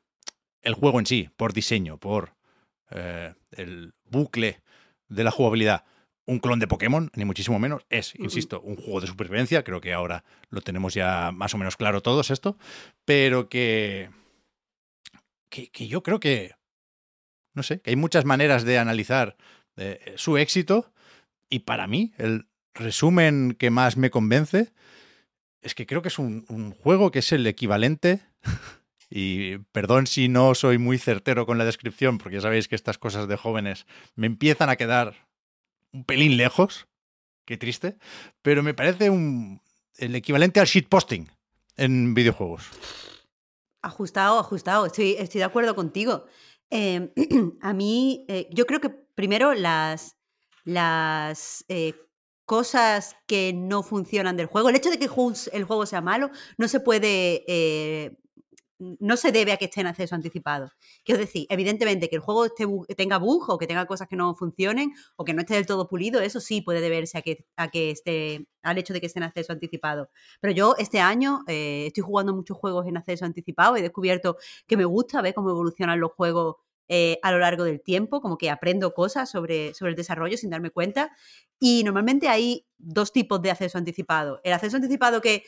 el 0.63 0.75
juego 0.75 0.99
en 1.01 1.07
sí, 1.07 1.31
por 1.37 1.53
diseño, 1.53 1.99
por 1.99 2.35
eh, 2.91 3.35
el 3.51 3.95
bucle 4.05 4.61
de 5.09 5.25
la 5.25 5.31
jugabilidad, 5.31 5.85
un 6.27 6.39
clon 6.39 6.59
de 6.61 6.69
Pokémon, 6.69 7.11
ni 7.15 7.25
muchísimo 7.25 7.59
menos. 7.59 7.85
Es, 7.91 8.15
insisto, 8.25 8.61
un 8.61 8.77
juego 8.77 9.01
de 9.01 9.07
supervivencia. 9.09 9.65
Creo 9.65 9.81
que 9.81 9.93
ahora 9.93 10.25
lo 10.51 10.61
tenemos 10.61 10.95
ya 10.95 11.33
más 11.33 11.55
o 11.55 11.59
menos 11.59 11.77
claro 11.77 12.03
todos 12.03 12.31
esto. 12.31 12.57
Pero 13.05 13.49
que, 13.49 14.11
que, 15.51 15.71
que 15.71 15.87
yo 15.89 16.03
creo 16.03 16.21
que, 16.21 16.53
no 17.55 17.63
sé, 17.63 17.81
que 17.81 17.91
hay 17.91 17.97
muchas 17.97 18.25
maneras 18.25 18.65
de 18.65 18.79
analizar 18.79 19.37
eh, 19.77 20.15
su 20.17 20.37
éxito. 20.37 20.93
Y 21.49 21.61
para 21.61 21.87
mí, 21.87 22.13
el 22.19 22.47
resumen 22.75 23.57
que 23.59 23.71
más 23.71 23.97
me 23.97 24.11
convence 24.11 24.73
es 25.63 25.75
que 25.75 25.87
creo 25.87 26.03
que 26.03 26.09
es 26.09 26.19
un, 26.19 26.73
juego 26.73 27.11
que 27.11 27.21
es 27.21 27.33
el 27.33 27.47
equivalente. 27.47 28.21
Y 29.17 29.59
perdón 29.71 30.09
si 30.09 30.29
no 30.29 30.57
soy 30.57 30.79
muy 30.79 30.99
certero 30.99 31.47
con 31.47 31.57
la 31.57 31.65
descripción, 31.65 32.19
porque 32.19 32.37
ya 32.37 32.41
sabéis 32.41 32.67
que 32.67 32.75
estas 32.75 32.99
cosas 32.99 33.29
de 33.29 33.37
jóvenes 33.37 33.87
me 34.17 34.27
empiezan 34.27 34.71
a 34.71 34.77
quedar 34.77 35.29
un 35.93 36.03
pelín 36.03 36.37
lejos. 36.37 36.89
Qué 37.45 37.57
triste. 37.57 37.97
Pero 38.43 38.65
me 38.65 38.75
parece 38.75 39.11
un, 39.11 39.61
el 39.99 40.17
equivalente 40.17 40.59
al 40.59 40.67
shitposting 40.67 41.31
en 41.77 42.15
videojuegos. 42.15 42.65
Ajustado, 43.83 44.41
ajustado. 44.41 44.87
Estoy 44.87 45.15
de 45.15 45.45
acuerdo 45.45 45.77
contigo. 45.77 46.27
Eh, 46.71 47.13
a 47.61 47.73
mí, 47.73 48.25
eh, 48.29 48.49
yo 48.53 48.67
creo 48.67 48.81
que 48.81 48.91
primero 48.91 49.55
las, 49.55 50.17
las 50.65 51.65
eh, 51.69 51.95
cosas 52.45 53.17
que 53.27 53.53
no 53.55 53.83
funcionan 53.83 54.37
del 54.37 54.47
juego, 54.47 54.69
el 54.69 54.77
hecho 54.77 54.91
de 54.91 54.99
que 54.99 55.05
el 55.05 55.11
juego, 55.11 55.33
el 55.53 55.65
juego 55.65 55.87
sea 55.87 56.01
malo, 56.01 56.31
no 56.59 56.69
se 56.69 56.81
puede. 56.81 58.19
No 58.79 59.17
se 59.17 59.33
debe 59.33 59.53
a 59.53 59.57
que 59.57 59.67
esté 59.67 59.81
en 59.81 59.87
acceso 59.87 60.15
anticipado. 60.15 60.71
Quiero 61.05 61.21
decir, 61.21 61.47
evidentemente 61.49 62.09
que 62.09 62.17
el 62.17 62.23
juego 62.23 62.49
tenga 62.97 63.19
bugs 63.19 63.49
o 63.49 63.59
que 63.59 63.67
tenga 63.67 63.87
cosas 63.87 64.09
que 64.09 64.17
no 64.17 64.35
funcionen 64.35 64.93
o 65.17 65.25
que 65.25 65.33
no 65.33 65.41
esté 65.41 65.55
del 65.55 65.67
todo 65.67 65.89
pulido, 65.89 66.21
eso 66.21 66.41
sí 66.41 66.61
puede 66.61 66.81
deberse 66.81 67.19
a 67.19 67.23
que, 67.23 67.47
a 67.57 67.69
que 67.71 67.91
esté, 67.91 68.47
al 68.63 68.79
hecho 68.79 68.93
de 68.93 69.01
que 69.01 69.07
esté 69.07 69.21
en 69.21 69.25
acceso 69.25 69.53
anticipado. 69.53 70.11
Pero 70.41 70.53
yo 70.53 70.75
este 70.79 71.01
año 71.01 71.45
eh, 71.47 71.85
estoy 71.87 72.03
jugando 72.03 72.35
muchos 72.35 72.57
juegos 72.57 72.87
en 72.87 72.97
acceso 72.97 73.25
anticipado, 73.25 73.77
he 73.77 73.83
descubierto 73.83 74.37
que 74.67 74.77
me 74.77 74.85
gusta 74.85 75.23
ver 75.23 75.35
cómo 75.35 75.51
evolucionan 75.51 76.01
los 76.01 76.13
juegos 76.13 76.57
eh, 76.89 77.19
a 77.23 77.33
lo 77.33 77.39
largo 77.39 77.65
del 77.65 77.81
tiempo, 77.81 78.21
como 78.21 78.37
que 78.37 78.51
aprendo 78.51 78.93
cosas 78.93 79.31
sobre, 79.31 79.73
sobre 79.73 79.91
el 79.91 79.97
desarrollo 79.97 80.37
sin 80.37 80.51
darme 80.51 80.71
cuenta. 80.71 81.13
Y 81.59 81.83
normalmente 81.83 82.29
hay 82.29 82.67
dos 82.77 83.13
tipos 83.13 83.41
de 83.41 83.51
acceso 83.51 83.79
anticipado. 83.79 84.41
El 84.45 84.53
acceso 84.53 84.77
anticipado 84.77 85.23
que 85.23 85.45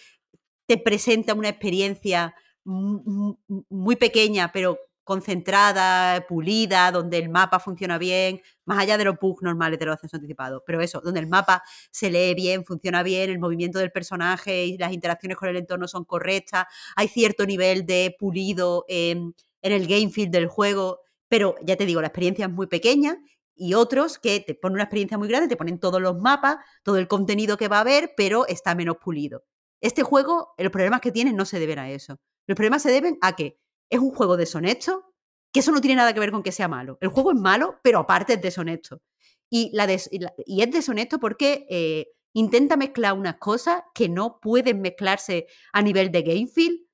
te 0.66 0.78
presenta 0.78 1.34
una 1.34 1.50
experiencia 1.50 2.34
muy 2.66 3.96
pequeña, 3.96 4.50
pero 4.52 4.78
concentrada, 5.06 6.26
pulida, 6.26 6.90
donde 6.90 7.18
el 7.18 7.28
mapa 7.28 7.60
funciona 7.60 7.96
bien, 7.96 8.42
más 8.64 8.80
allá 8.80 8.98
de 8.98 9.04
los 9.04 9.16
bugs 9.20 9.40
normales 9.40 9.78
de 9.78 9.86
los 9.86 9.94
accesos 9.94 10.14
anticipados. 10.14 10.64
Pero 10.66 10.80
eso, 10.80 11.00
donde 11.00 11.20
el 11.20 11.28
mapa 11.28 11.62
se 11.92 12.10
lee 12.10 12.34
bien, 12.34 12.64
funciona 12.64 13.04
bien, 13.04 13.30
el 13.30 13.38
movimiento 13.38 13.78
del 13.78 13.92
personaje 13.92 14.66
y 14.66 14.76
las 14.76 14.92
interacciones 14.92 15.38
con 15.38 15.48
el 15.48 15.58
entorno 15.58 15.86
son 15.86 16.04
correctas, 16.04 16.66
hay 16.96 17.06
cierto 17.06 17.46
nivel 17.46 17.86
de 17.86 18.16
pulido 18.18 18.84
en, 18.88 19.36
el 19.62 19.86
game 19.86 20.10
field 20.10 20.32
del 20.32 20.48
juego, 20.48 20.98
pero 21.28 21.54
ya 21.62 21.76
te 21.76 21.86
digo, 21.86 22.00
la 22.00 22.08
experiencia 22.08 22.46
es 22.46 22.52
muy 22.52 22.66
pequeña 22.66 23.16
y 23.54 23.74
otros 23.74 24.18
que 24.18 24.40
te 24.40 24.56
ponen 24.56 24.74
una 24.74 24.84
experiencia 24.84 25.18
muy 25.18 25.28
grande, 25.28 25.46
te 25.48 25.56
ponen 25.56 25.78
todos 25.78 26.00
los 26.00 26.18
mapas, 26.18 26.56
todo 26.82 26.98
el 26.98 27.06
contenido 27.06 27.56
que 27.56 27.68
va 27.68 27.78
a 27.78 27.80
haber, 27.82 28.12
pero 28.16 28.44
está 28.48 28.74
menos 28.74 28.96
pulido. 28.96 29.44
Este 29.80 30.02
juego, 30.02 30.54
los 30.58 30.72
problemas 30.72 31.00
que 31.00 31.12
tiene 31.12 31.32
no 31.32 31.44
se 31.44 31.60
deben 31.60 31.78
a 31.78 31.90
eso. 31.90 32.18
Los 32.46 32.56
problemas 32.56 32.82
se 32.82 32.90
deben 32.90 33.18
a 33.20 33.34
que 33.34 33.58
es 33.90 34.00
un 34.00 34.10
juego 34.10 34.36
deshonesto, 34.36 35.14
que 35.52 35.60
eso 35.60 35.72
no 35.72 35.80
tiene 35.80 35.96
nada 35.96 36.12
que 36.12 36.20
ver 36.20 36.32
con 36.32 36.42
que 36.42 36.52
sea 36.52 36.68
malo. 36.68 36.98
El 37.00 37.08
juego 37.08 37.32
es 37.32 37.38
malo, 37.38 37.80
pero 37.82 38.00
aparte 38.00 38.34
es 38.34 38.42
deshonesto. 38.42 39.02
Y, 39.48 39.72
es 39.78 40.70
deshonesto 40.70 41.18
porque 41.18 41.66
eh, 41.70 42.08
intenta 42.32 42.76
mezclar 42.76 43.14
unas 43.14 43.36
cosas 43.36 43.82
que 43.94 44.08
no 44.08 44.40
pueden 44.40 44.80
mezclarse 44.80 45.46
a 45.72 45.82
nivel 45.82 46.10
de 46.10 46.22
game 46.22 46.48
feel, 46.48 46.86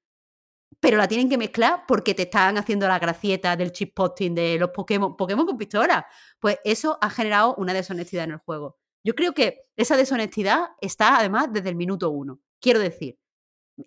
pero 0.81 0.97
la 0.97 1.09
tienen 1.09 1.29
que 1.29 1.39
mezclar 1.39 1.85
porque 1.87 2.15
te 2.15 2.23
están 2.23 2.59
haciendo 2.59 2.89
la 2.89 2.99
gracieta 2.99 3.57
del 3.57 3.73
chip 3.73 3.95
posting 3.95 4.35
de 4.35 4.59
los 4.59 4.70
Pokémon, 4.70 5.16
Pokémon 5.16 5.47
con 5.47 5.57
pistola. 5.57 6.07
Pues 6.41 6.59
eso 6.65 6.99
ha 7.01 7.11
generado 7.11 7.55
una 7.57 7.73
deshonestidad 7.73 8.24
en 8.24 8.33
el 8.33 8.39
juego. 8.39 8.79
Yo 9.05 9.15
creo 9.15 9.33
que 9.33 9.66
esa 9.77 9.97
deshonestidad 9.97 10.70
está 10.81 11.19
además 11.19 11.49
desde 11.53 11.70
el 11.70 11.77
minuto 11.77 12.11
uno. 12.11 12.41
Quiero 12.61 12.79
decir, 12.79 13.19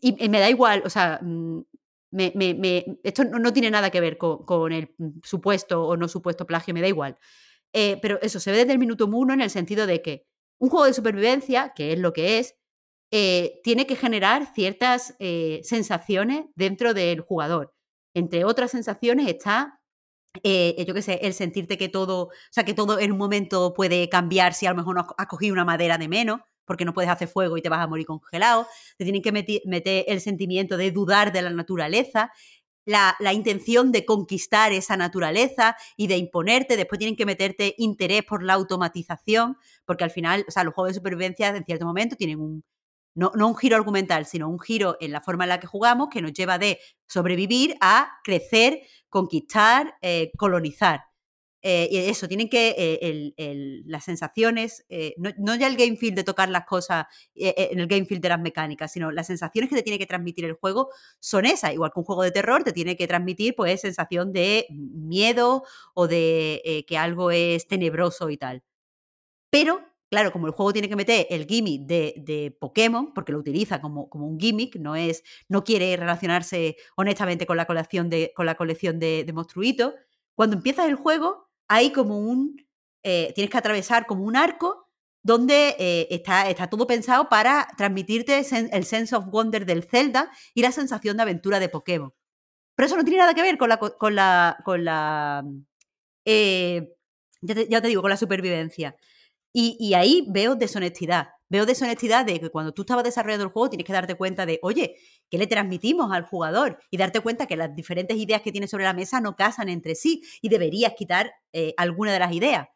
y, 0.01 0.29
me 0.29 0.39
da 0.39 0.49
igual, 0.49 0.83
o 0.85 0.89
sea, 0.89 1.19
mm, 1.21 1.61
me- 2.11 2.31
me- 2.35 2.99
esto 3.03 3.23
no, 3.25 3.39
no 3.39 3.53
tiene 3.53 3.71
nada 3.71 3.89
que 3.91 3.99
ver 4.01 4.17
con, 4.17 4.45
con 4.45 4.71
el 4.71 4.93
mm, 4.97 5.19
supuesto 5.23 5.85
o 5.87 5.97
no 5.97 6.07
supuesto 6.07 6.45
plagio, 6.47 6.73
me 6.73 6.81
da 6.81 6.87
igual. 6.87 7.17
Eh, 7.73 7.99
pero 8.01 8.19
eso 8.21 8.39
se 8.39 8.51
ve 8.51 8.59
desde 8.59 8.73
el 8.73 8.79
minuto 8.79 9.07
uno 9.07 9.33
en 9.33 9.41
el 9.41 9.49
sentido 9.51 9.87
de 9.87 10.01
que 10.01 10.25
un 10.59 10.69
juego 10.69 10.85
de 10.85 10.93
supervivencia, 10.93 11.73
que 11.75 11.93
es 11.93 11.99
lo 11.99 12.13
que 12.13 12.39
es, 12.39 12.55
eh, 13.11 13.61
tiene 13.63 13.87
que 13.87 13.95
generar 13.95 14.53
ciertas 14.55 15.15
eh, 15.19 15.61
sensaciones 15.63 16.45
dentro 16.55 16.93
del 16.93 17.21
jugador. 17.21 17.73
Entre 18.15 18.45
otras 18.45 18.71
sensaciones 18.71 19.27
está, 19.27 19.81
yo 20.43 20.93
qué 20.93 21.01
sé, 21.01 21.19
el 21.23 21.33
sentirte 21.33 21.77
que 21.77 21.89
todo, 21.89 22.25
o 22.27 22.31
sea, 22.51 22.65
que 22.65 22.73
todo 22.73 22.99
en 22.99 23.11
un 23.11 23.17
momento 23.17 23.73
puede 23.73 24.09
cambiar 24.09 24.53
si 24.53 24.65
a 24.65 24.71
lo 24.71 24.77
mejor 24.77 24.95
no 24.95 25.07
has 25.17 25.27
cogido 25.27 25.53
una 25.53 25.65
madera 25.65 25.97
de 25.97 26.07
menos, 26.07 26.41
porque 26.65 26.85
no 26.85 26.93
puedes 26.93 27.11
hacer 27.11 27.27
fuego 27.27 27.57
y 27.57 27.61
te 27.61 27.69
vas 27.69 27.79
a 27.79 27.87
morir 27.87 28.05
congelado. 28.05 28.67
Te 28.97 29.05
tienen 29.05 29.21
que 29.21 29.31
meter 29.31 30.05
el 30.07 30.21
sentimiento 30.21 30.77
de 30.77 30.91
dudar 30.91 31.31
de 31.31 31.41
la 31.41 31.49
naturaleza, 31.49 32.31
la, 32.85 33.15
la 33.19 33.33
intención 33.33 33.91
de 33.91 34.05
conquistar 34.05 34.71
esa 34.71 34.97
naturaleza 34.97 35.75
y 35.97 36.07
de 36.07 36.17
imponerte. 36.17 36.77
Después 36.77 36.99
tienen 36.99 37.15
que 37.15 37.25
meterte 37.25 37.75
interés 37.77 38.23
por 38.23 38.43
la 38.43 38.53
automatización, 38.53 39.57
porque 39.85 40.03
al 40.03 40.11
final, 40.11 40.45
o 40.47 40.51
sea, 40.51 40.63
los 40.63 40.73
juegos 40.73 40.91
de 40.91 40.99
supervivencia 40.99 41.49
en 41.49 41.65
cierto 41.65 41.85
momento 41.85 42.15
tienen 42.15 42.39
un, 42.39 42.63
no, 43.15 43.31
no 43.35 43.47
un 43.47 43.55
giro 43.55 43.75
argumental, 43.77 44.25
sino 44.25 44.49
un 44.49 44.59
giro 44.59 44.97
en 44.99 45.11
la 45.11 45.21
forma 45.21 45.45
en 45.45 45.49
la 45.49 45.59
que 45.59 45.67
jugamos 45.67 46.09
que 46.11 46.21
nos 46.21 46.33
lleva 46.33 46.59
de 46.59 46.79
sobrevivir 47.07 47.75
a 47.81 48.19
crecer, 48.23 48.81
conquistar, 49.09 49.95
eh, 50.01 50.31
colonizar. 50.37 51.01
Eh, 51.67 51.89
y 51.89 51.97
eso, 51.97 52.27
tienen 52.27 52.47
que, 52.47 52.75
eh, 52.77 53.81
las 53.87 54.03
sensaciones, 54.03 54.85
eh, 54.87 55.15
no, 55.17 55.55
ya 55.55 55.65
el 55.65 55.75
game 55.75 55.97
feel 55.97 56.13
de 56.13 56.23
tocar 56.23 56.47
las 56.47 56.63
cosas 56.65 57.07
en 57.33 57.79
el 57.79 57.87
game 57.87 58.05
feel 58.05 58.21
de 58.21 58.29
las 58.29 58.39
mecánicas, 58.39 58.91
sino 58.91 59.11
las 59.11 59.25
sensaciones 59.25 59.71
que 59.71 59.77
te 59.77 59.81
tiene 59.81 59.97
que 59.97 60.05
transmitir 60.05 60.45
el 60.45 60.53
juego 60.53 60.89
son 61.19 61.47
esas. 61.47 61.73
Igual 61.73 61.91
que 61.91 61.99
un 62.01 62.05
juego 62.05 62.21
de 62.21 62.29
terror 62.29 62.63
te 62.63 62.71
tiene 62.71 62.95
que 62.95 63.07
transmitir 63.07 63.55
pues 63.55 63.81
sensación 63.81 64.31
de 64.31 64.67
miedo 64.69 65.63
o 65.95 66.07
de 66.07 66.85
que 66.87 66.97
algo 66.99 67.31
es 67.31 67.67
tenebroso 67.67 68.29
y 68.29 68.37
tal. 68.37 68.61
Pero, 69.49 69.81
claro, 70.11 70.31
como 70.31 70.47
el 70.47 70.53
juego 70.53 70.71
tiene 70.73 70.89
que 70.89 70.95
meter 70.95 71.25
el 71.31 71.47
gimmick 71.47 71.87
de, 71.87 72.13
de 72.17 72.55
Pokémon, 72.59 73.13
porque 73.13 73.31
lo 73.31 73.39
utiliza 73.39 73.81
como, 73.81 74.07
como 74.09 74.27
un 74.27 74.39
gimmick, 74.39 74.75
no, 74.75 74.95
es, 74.95 75.23
no 75.49 75.63
quiere 75.63 75.97
relacionarse 75.97 76.77
honestamente 76.95 77.47
con 77.47 77.57
la 77.57 77.65
colección 77.65 78.09
de, 78.11 78.33
con 78.35 78.45
la 78.45 78.55
colección 78.55 78.99
de 78.99 79.25
monstruitos, 79.33 79.95
cuando 80.35 80.57
empiezas 80.57 80.87
el 80.87 80.95
juego, 80.95 81.44
hay 81.67 81.91
como 81.91 82.19
un... 82.19 82.57
eh, 83.03 83.31
tienes 83.35 83.49
que 83.51 83.57
atravesar 83.57 84.05
como 84.05 84.23
un 84.25 84.35
arco 84.35 84.89
donde 85.23 85.75
eh, 85.79 86.07
está, 86.11 86.49
está 86.49 86.69
todo 86.69 86.85
pensado 86.87 87.29
para 87.29 87.67
transmitirte 87.77 88.39
el 88.71 88.85
sense 88.85 89.15
of 89.15 89.25
wonder 89.31 89.65
del 89.65 89.83
Zelda 89.83 90.31
y 90.53 90.61
la 90.61 90.71
sensación 90.71 91.17
de 91.17 91.23
aventura 91.23 91.59
de 91.59 91.69
Pokémon. 91.69 92.13
Pero 92.75 92.87
eso 92.87 92.97
no 92.97 93.03
tiene 93.03 93.19
nada 93.19 93.33
que 93.33 93.41
ver 93.41 93.57
con 93.57 93.69
la... 93.69 93.77
co- 93.79 93.97
Con 93.97 94.15
la, 94.15 94.57
con 94.65 94.85
la 94.85 95.43
eh, 96.25 96.93
ya, 97.41 97.55
te, 97.55 97.67
ya 97.69 97.81
te 97.81 97.87
digo, 97.87 98.01
con 98.01 98.11
la 98.11 98.17
supervivencia. 98.17 98.95
Y, 99.53 99.77
y 99.79 99.93
ahí 99.95 100.25
veo 100.29 100.55
deshonestidad. 100.55 101.29
Veo 101.47 101.65
deshonestidad 101.65 102.25
de 102.25 102.39
que 102.39 102.49
cuando 102.49 102.73
tú 102.73 102.81
estabas 102.81 103.03
desarrollando 103.03 103.45
el 103.45 103.51
juego 103.51 103.69
tienes 103.69 103.85
que 103.85 103.93
darte 103.93 104.15
cuenta 104.15 104.45
de, 104.45 104.59
oye, 104.63 104.95
¿qué 105.29 105.37
le 105.37 105.45
transmitimos 105.45 106.11
al 106.11 106.23
jugador? 106.23 106.79
Y 106.89 106.97
darte 106.97 107.19
cuenta 107.19 107.45
que 107.45 107.55
las 107.55 107.75
diferentes 107.75 108.17
ideas 108.17 108.41
que 108.41 108.51
tienes 108.51 108.71
sobre 108.71 108.83
la 108.83 108.93
mesa 108.93 109.21
no 109.21 109.35
casan 109.35 109.69
entre 109.69 109.95
sí 109.95 110.23
y 110.41 110.49
deberías 110.49 110.93
quitar 110.97 111.31
eh, 111.53 111.73
alguna 111.77 112.13
de 112.13 112.19
las 112.19 112.33
ideas. 112.33 112.67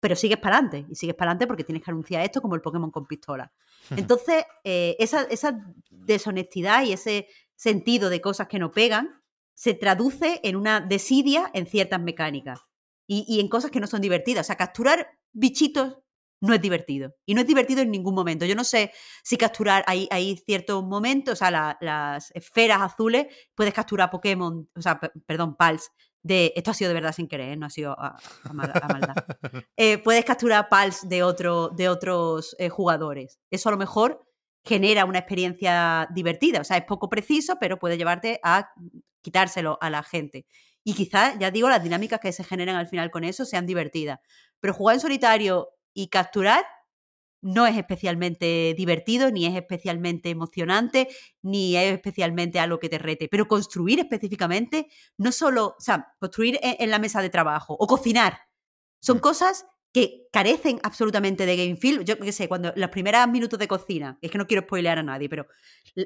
Pero 0.00 0.16
sigues 0.16 0.38
para 0.38 0.56
adelante 0.56 0.86
y 0.90 0.94
sigues 0.94 1.14
para 1.14 1.30
adelante 1.30 1.46
porque 1.46 1.64
tienes 1.64 1.82
que 1.82 1.90
anunciar 1.90 2.24
esto 2.24 2.40
como 2.40 2.54
el 2.54 2.62
Pokémon 2.62 2.90
con 2.90 3.06
pistola. 3.06 3.52
Entonces, 3.96 4.44
eh, 4.64 4.96
esa, 4.98 5.22
esa 5.24 5.58
deshonestidad 5.90 6.84
y 6.84 6.92
ese 6.94 7.28
sentido 7.54 8.08
de 8.08 8.20
cosas 8.20 8.48
que 8.48 8.58
no 8.58 8.72
pegan 8.72 9.22
se 9.52 9.74
traduce 9.74 10.40
en 10.42 10.56
una 10.56 10.80
desidia 10.80 11.50
en 11.52 11.66
ciertas 11.66 12.00
mecánicas 12.00 12.60
y, 13.06 13.24
y 13.28 13.40
en 13.40 13.48
cosas 13.48 13.70
que 13.70 13.80
no 13.80 13.86
son 13.86 14.00
divertidas. 14.00 14.46
O 14.46 14.48
sea, 14.48 14.56
capturar 14.56 15.06
bichitos 15.32 15.98
no 16.46 16.54
es 16.54 16.60
divertido. 16.60 17.14
Y 17.26 17.34
no 17.34 17.40
es 17.42 17.46
divertido 17.46 17.82
en 17.82 17.90
ningún 17.90 18.14
momento. 18.14 18.44
Yo 18.46 18.54
no 18.54 18.64
sé 18.64 18.92
si 19.22 19.36
capturar, 19.36 19.84
hay, 19.86 20.08
hay 20.10 20.36
ciertos 20.36 20.84
momentos, 20.84 21.34
o 21.34 21.36
sea, 21.36 21.50
la- 21.50 21.78
las 21.80 22.30
esferas 22.34 22.80
azules, 22.82 23.26
puedes 23.54 23.74
capturar 23.74 24.10
Pokémon, 24.10 24.68
o 24.76 24.82
sea, 24.82 25.00
pe- 25.00 25.10
perdón, 25.26 25.56
Pals, 25.56 25.90
de, 26.22 26.52
esto 26.56 26.70
ha 26.70 26.74
sido 26.74 26.88
de 26.88 26.94
verdad 26.94 27.12
sin 27.12 27.28
querer, 27.28 27.50
¿eh? 27.50 27.56
no 27.56 27.66
ha 27.66 27.70
sido 27.70 27.92
a, 27.98 28.16
a 28.44 28.52
mal- 28.52 28.72
a 28.74 28.88
maldad. 28.88 29.14
Eh, 29.76 29.98
puedes 29.98 30.24
capturar 30.24 30.68
Pals 30.68 31.08
de, 31.08 31.22
otro, 31.22 31.68
de 31.70 31.88
otros 31.88 32.54
eh, 32.58 32.68
jugadores. 32.68 33.38
Eso 33.50 33.68
a 33.68 33.72
lo 33.72 33.78
mejor 33.78 34.24
genera 34.64 35.04
una 35.04 35.18
experiencia 35.18 36.08
divertida. 36.14 36.60
O 36.60 36.64
sea, 36.64 36.78
es 36.78 36.84
poco 36.84 37.08
preciso, 37.10 37.56
pero 37.60 37.78
puede 37.78 37.98
llevarte 37.98 38.40
a 38.42 38.70
quitárselo 39.20 39.78
a 39.80 39.90
la 39.90 40.02
gente. 40.02 40.46
Y 40.84 40.94
quizás, 40.94 41.38
ya 41.38 41.50
digo, 41.50 41.68
las 41.68 41.82
dinámicas 41.82 42.20
que 42.20 42.32
se 42.32 42.44
generan 42.44 42.76
al 42.76 42.86
final 42.86 43.10
con 43.10 43.24
eso 43.24 43.44
sean 43.44 43.66
divertidas. 43.66 44.20
Pero 44.60 44.74
jugar 44.74 44.94
en 44.94 45.00
solitario 45.00 45.68
y 45.94 46.08
capturar 46.08 46.64
no 47.40 47.66
es 47.66 47.76
especialmente 47.76 48.74
divertido, 48.76 49.30
ni 49.30 49.44
es 49.44 49.54
especialmente 49.54 50.30
emocionante, 50.30 51.08
ni 51.42 51.76
es 51.76 51.92
especialmente 51.92 52.58
algo 52.58 52.78
que 52.78 52.88
te 52.88 52.98
rete. 52.98 53.28
Pero 53.28 53.46
construir 53.46 54.00
específicamente, 54.00 54.88
no 55.18 55.30
solo, 55.30 55.76
o 55.78 55.80
sea, 55.80 56.14
construir 56.18 56.58
en, 56.62 56.76
en 56.78 56.90
la 56.90 56.98
mesa 56.98 57.20
de 57.20 57.28
trabajo 57.28 57.76
o 57.78 57.86
cocinar, 57.86 58.38
son 59.00 59.18
cosas 59.18 59.66
que 59.94 60.26
carecen 60.32 60.80
absolutamente 60.82 61.46
de 61.46 61.56
game 61.56 61.76
feel. 61.76 62.04
Yo 62.04 62.18
qué 62.18 62.32
sé, 62.32 62.48
cuando 62.48 62.72
los 62.74 62.90
primeros 62.90 63.28
minutos 63.28 63.58
de 63.60 63.68
cocina, 63.68 64.18
es 64.20 64.30
que 64.30 64.38
no 64.38 64.46
quiero 64.46 64.62
spoilear 64.62 64.98
a 64.98 65.04
nadie, 65.04 65.28
pero 65.28 65.46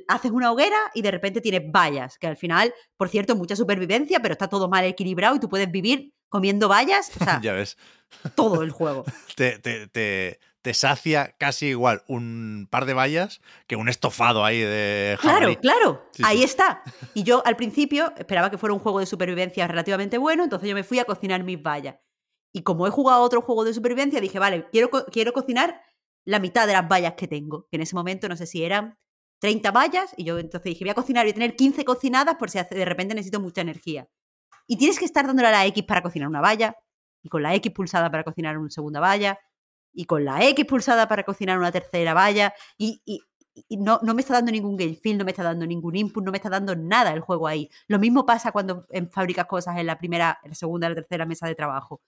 haces 0.08 0.30
una 0.30 0.52
hoguera 0.52 0.76
y 0.92 1.00
de 1.00 1.10
repente 1.10 1.40
tienes 1.40 1.62
vallas, 1.72 2.18
que 2.18 2.26
al 2.26 2.36
final, 2.36 2.74
por 2.98 3.08
cierto, 3.08 3.34
mucha 3.34 3.56
supervivencia, 3.56 4.20
pero 4.20 4.32
está 4.32 4.48
todo 4.48 4.68
mal 4.68 4.84
equilibrado 4.84 5.36
y 5.36 5.40
tú 5.40 5.48
puedes 5.48 5.70
vivir 5.70 6.12
comiendo 6.28 6.68
vallas, 6.68 7.10
o 7.16 7.18
sea, 7.24 7.40
ya 7.42 7.52
ves. 7.52 7.76
todo 8.34 8.62
el 8.62 8.70
juego. 8.72 9.04
Te, 9.36 9.58
te, 9.58 9.86
te, 9.88 10.40
te 10.62 10.74
sacia 10.74 11.34
casi 11.38 11.66
igual 11.68 12.02
un 12.08 12.66
par 12.70 12.84
de 12.86 12.94
vallas 12.94 13.40
que 13.66 13.76
un 13.76 13.88
estofado 13.88 14.44
ahí 14.44 14.60
de 14.60 15.16
Claro, 15.20 15.38
jabalí. 15.40 15.56
claro, 15.56 16.08
Sí, 16.12 16.22
ahí 16.24 16.38
sí. 16.38 16.44
está. 16.44 16.82
Y 17.14 17.22
yo 17.22 17.42
al 17.46 17.56
principio 17.56 18.12
esperaba 18.16 18.50
que 18.50 18.58
fuera 18.58 18.72
un 18.74 18.80
juego 18.80 19.00
de 19.00 19.06
supervivencia 19.06 19.66
relativamente 19.66 20.18
bueno, 20.18 20.44
entonces 20.44 20.68
yo 20.68 20.74
me 20.74 20.84
fui 20.84 20.98
a 20.98 21.04
cocinar 21.04 21.42
mis 21.44 21.62
vallas. 21.62 21.96
Y 22.52 22.62
como 22.62 22.86
he 22.86 22.90
jugado 22.90 23.22
otro 23.22 23.42
juego 23.42 23.64
de 23.64 23.74
supervivencia, 23.74 24.20
dije, 24.20 24.38
vale, 24.38 24.66
quiero, 24.72 24.90
co- 24.90 25.04
quiero 25.06 25.32
cocinar 25.32 25.82
la 26.26 26.38
mitad 26.38 26.66
de 26.66 26.72
las 26.72 26.88
vallas 26.88 27.14
que 27.14 27.28
tengo. 27.28 27.66
Que 27.70 27.76
en 27.76 27.82
ese 27.82 27.94
momento 27.94 28.28
no 28.28 28.36
sé 28.36 28.46
si 28.46 28.64
eran 28.64 28.98
30 29.40 29.70
vallas, 29.70 30.14
y 30.16 30.24
yo 30.24 30.38
entonces 30.38 30.64
dije, 30.70 30.84
voy 30.84 30.90
a 30.90 30.94
cocinar, 30.94 31.24
voy 31.24 31.30
a 31.30 31.34
tener 31.34 31.56
15 31.56 31.84
cocinadas 31.84 32.36
por 32.36 32.50
si 32.50 32.58
de 32.58 32.84
repente 32.84 33.14
necesito 33.14 33.38
mucha 33.38 33.60
energía. 33.60 34.08
Y 34.68 34.76
tienes 34.76 34.98
que 34.98 35.06
estar 35.06 35.26
dándole 35.26 35.48
a 35.48 35.50
la 35.50 35.66
X 35.66 35.82
para 35.84 36.02
cocinar 36.02 36.28
una 36.28 36.42
valla, 36.42 36.76
y 37.22 37.28
con 37.28 37.42
la 37.42 37.54
X 37.54 37.72
pulsada 37.72 38.10
para 38.10 38.22
cocinar 38.22 38.58
una 38.58 38.70
segunda 38.70 39.00
valla, 39.00 39.40
y 39.92 40.04
con 40.04 40.24
la 40.24 40.44
X 40.44 40.64
pulsada 40.66 41.08
para 41.08 41.24
cocinar 41.24 41.58
una 41.58 41.72
tercera 41.72 42.14
valla, 42.14 42.54
y, 42.76 43.02
no, 43.70 43.98
no 44.02 44.14
me 44.14 44.20
está 44.20 44.34
dando 44.34 44.52
ningún 44.52 44.76
game 44.76 44.94
feel, 44.94 45.18
no 45.18 45.24
me 45.24 45.32
está 45.32 45.42
dando 45.42 45.66
ningún 45.66 45.96
input, 45.96 46.22
no 46.22 46.30
me 46.30 46.36
está 46.36 46.50
dando 46.50 46.76
nada 46.76 47.12
el 47.12 47.20
juego 47.20 47.48
ahí. 47.48 47.68
Lo 47.88 47.98
mismo 47.98 48.24
pasa 48.24 48.52
cuando 48.52 48.86
fabricas 49.10 49.46
cosas 49.46 49.78
en 49.78 49.86
la 49.86 49.98
primera, 49.98 50.38
la 50.44 50.54
segunda, 50.54 50.88
la 50.88 50.94
tercera 50.94 51.26
mesa 51.26 51.48
de 51.48 51.56
trabajo. 51.56 52.02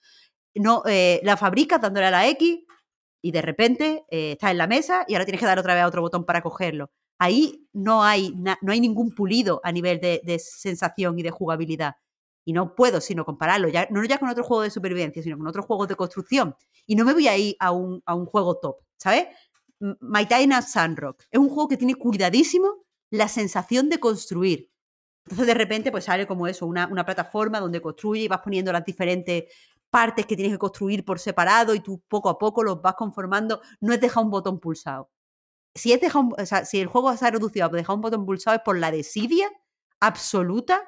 No, 0.55 0.83
eh, 0.87 1.21
la 1.25 1.37
fabricas 1.37 1.81
dándole 1.81 2.07
a 2.07 2.11
la 2.13 2.29
X 2.29 2.61
y 3.23 3.33
de 3.33 3.43
repente 3.43 4.05
eh, 4.11 4.33
estás 4.33 4.53
en 4.53 4.59
la 4.59 4.69
mesa 4.69 5.05
y 5.09 5.15
ahora 5.15 5.25
tienes 5.25 5.41
que 5.41 5.47
dar 5.47 5.59
otra 5.59 5.75
vez 5.75 5.83
a 5.83 5.89
otro 5.89 6.03
botón 6.03 6.25
para 6.25 6.43
cogerlo. 6.43 6.91
Ahí 7.19 7.69
no 7.73 8.05
hay, 8.05 8.33
no 8.35 8.73
hay 8.73 8.81
ningún 8.81 9.15
pulido 9.15 9.61
a 9.65 9.73
nivel 9.73 10.01
de 10.01 10.39
sensación 10.39 11.19
y 11.19 11.23
de 11.23 11.31
jugabilidad. 11.31 11.95
Y 12.45 12.53
no 12.53 12.75
puedo 12.75 13.01
sino 13.01 13.25
compararlo, 13.25 13.69
ya, 13.69 13.87
no 13.91 14.03
ya 14.05 14.19
con 14.19 14.29
otro 14.29 14.45
juego 14.45 14.63
de 14.63 14.71
supervivencia, 14.71 15.23
sino 15.23 15.37
con 15.37 15.47
otros 15.47 15.67
juegos 15.67 15.89
de 15.89 15.97
construcción. 15.97 16.57
Y 16.87 16.97
no 16.97 17.05
me 17.05 17.13
voy 17.13 17.29
a 17.29 17.37
ir 17.37 17.57
a 17.61 17.71
un, 17.71 18.03
a 18.07 18.15
un 18.15 18.27
juego 18.27 18.57
top, 18.57 18.77
¿sabes? 18.97 19.27
My 19.81 20.27
Tiny 20.27 20.61
Sandrock 20.63 21.23
es 21.31 21.39
un 21.39 21.49
juego 21.49 21.69
que 21.69 21.77
tiene 21.77 21.95
cuidadísimo 21.95 22.85
la 23.11 23.29
sensación 23.29 23.89
de 23.89 23.99
construir. 23.99 24.71
Entonces 25.25 25.47
de 25.47 25.55
repente 25.55 25.91
pues 25.91 26.05
sale 26.05 26.27
como 26.27 26.47
eso, 26.47 26.67
una, 26.67 26.87
una 26.87 27.05
plataforma 27.05 27.61
donde 27.61 27.81
construye 27.81 28.25
y 28.25 28.29
vas 28.29 28.41
poniendo 28.41 28.73
las 28.73 28.85
diferentes 28.85 29.45
partes 29.91 30.27
que 30.27 30.37
tienes 30.37 30.53
que 30.55 30.59
construir 30.59 31.05
por 31.05 31.19
separado 31.19 31.75
y 31.75 31.81
tú 31.81 32.03
poco 32.09 32.29
a 32.29 32.39
poco 32.39 32.63
los 32.63 32.81
vas 32.81 32.95
conformando. 32.95 33.61
No 33.81 33.93
es 33.93 34.01
dejar 34.01 34.25
un 34.25 34.31
botón 34.31 34.61
pulsado. 34.61 35.11
Si, 35.75 35.93
es 35.93 36.01
dejar 36.01 36.25
o 36.37 36.47
sea, 36.47 36.65
si 36.65 36.81
el 36.81 36.87
juego 36.87 37.17
se 37.17 37.27
ha 37.27 37.31
reducido 37.31 37.67
a 37.67 37.69
dejar 37.69 37.97
un 37.97 38.03
botón 38.03 38.27
pulsado 38.27 38.57
es 38.57 38.63
por 38.63 38.79
la 38.79 38.91
desidia 38.91 39.49
absoluta 40.01 40.83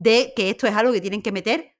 de 0.00 0.32
que 0.36 0.50
esto 0.50 0.66
es 0.66 0.74
algo 0.74 0.92
que 0.92 1.00
tienen 1.02 1.22
que 1.22 1.32
meter 1.32 1.76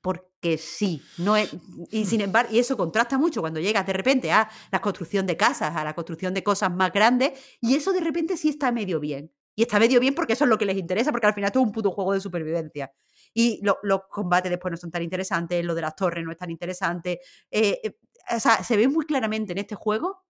porque 0.00 0.58
sí, 0.58 1.02
no 1.18 1.36
es, 1.36 1.50
y 1.90 2.04
sin 2.04 2.20
embargo, 2.20 2.52
y 2.54 2.58
eso 2.58 2.76
contrasta 2.76 3.16
mucho 3.18 3.40
cuando 3.40 3.60
llegas 3.60 3.86
de 3.86 3.92
repente 3.94 4.30
a 4.32 4.48
la 4.70 4.80
construcción 4.80 5.26
de 5.26 5.36
casas, 5.36 5.74
a 5.74 5.84
la 5.84 5.94
construcción 5.94 6.34
de 6.34 6.42
cosas 6.44 6.70
más 6.72 6.92
grandes, 6.92 7.32
y 7.60 7.74
eso 7.74 7.92
de 7.92 8.00
repente 8.00 8.36
sí 8.36 8.50
está 8.50 8.70
medio 8.72 9.00
bien. 9.00 9.32
Y 9.56 9.62
está 9.62 9.78
medio 9.78 10.00
bien 10.00 10.16
porque 10.16 10.32
eso 10.32 10.44
es 10.44 10.50
lo 10.50 10.58
que 10.58 10.64
les 10.66 10.76
interesa, 10.76 11.12
porque 11.12 11.28
al 11.28 11.34
final 11.34 11.46
esto 11.46 11.60
es 11.60 11.66
un 11.66 11.70
puto 11.72 11.92
juego 11.92 12.12
de 12.12 12.20
supervivencia. 12.20 12.92
Y 13.32 13.60
lo- 13.62 13.78
los 13.84 14.00
combates 14.10 14.50
después 14.50 14.72
no 14.72 14.76
son 14.76 14.90
tan 14.90 15.02
interesantes, 15.02 15.64
lo 15.64 15.76
de 15.76 15.80
las 15.82 15.94
torres 15.94 16.24
no 16.24 16.32
es 16.32 16.36
tan 16.38 16.50
interesante. 16.50 17.20
eh, 17.50 17.80
eh, 17.84 17.96
o 18.34 18.40
sea, 18.40 18.64
se 18.64 18.76
ve 18.76 18.88
muy 18.88 19.04
claramente 19.06 19.52
en 19.52 19.58
este 19.58 19.74
juego 19.76 20.24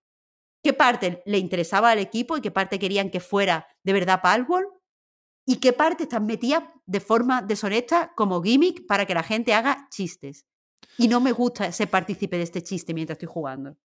qué 0.62 0.72
parte 0.72 1.22
le 1.26 1.39
interesaba 1.39 1.90
al 1.90 1.98
equipo 2.01 2.36
y 2.36 2.40
qué 2.40 2.51
parte 2.51 2.78
querían 2.78 3.10
que 3.10 3.20
fuera 3.20 3.66
de 3.85 3.93
verdad 3.93 4.20
Palworld 4.22 4.68
y 5.46 5.56
qué 5.56 5.72
parte 5.72 6.04
están 6.04 6.26
metidas 6.26 6.64
de 6.86 7.00
forma 7.00 7.42
deshonesta 7.42 8.12
como 8.14 8.42
gimmick 8.42 8.86
para 8.86 9.06
que 9.06 9.14
la 9.14 9.22
gente 9.22 9.54
haga 9.54 9.88
chistes. 9.90 10.46
Y 10.98 11.08
no 11.08 11.20
me 11.20 11.32
gusta 11.32 11.70
ser 11.72 11.88
partícipe 11.90 12.36
de 12.36 12.42
este 12.44 12.62
chiste 12.62 12.94
mientras 12.94 13.16
estoy 13.16 13.28
jugando. 13.32 13.76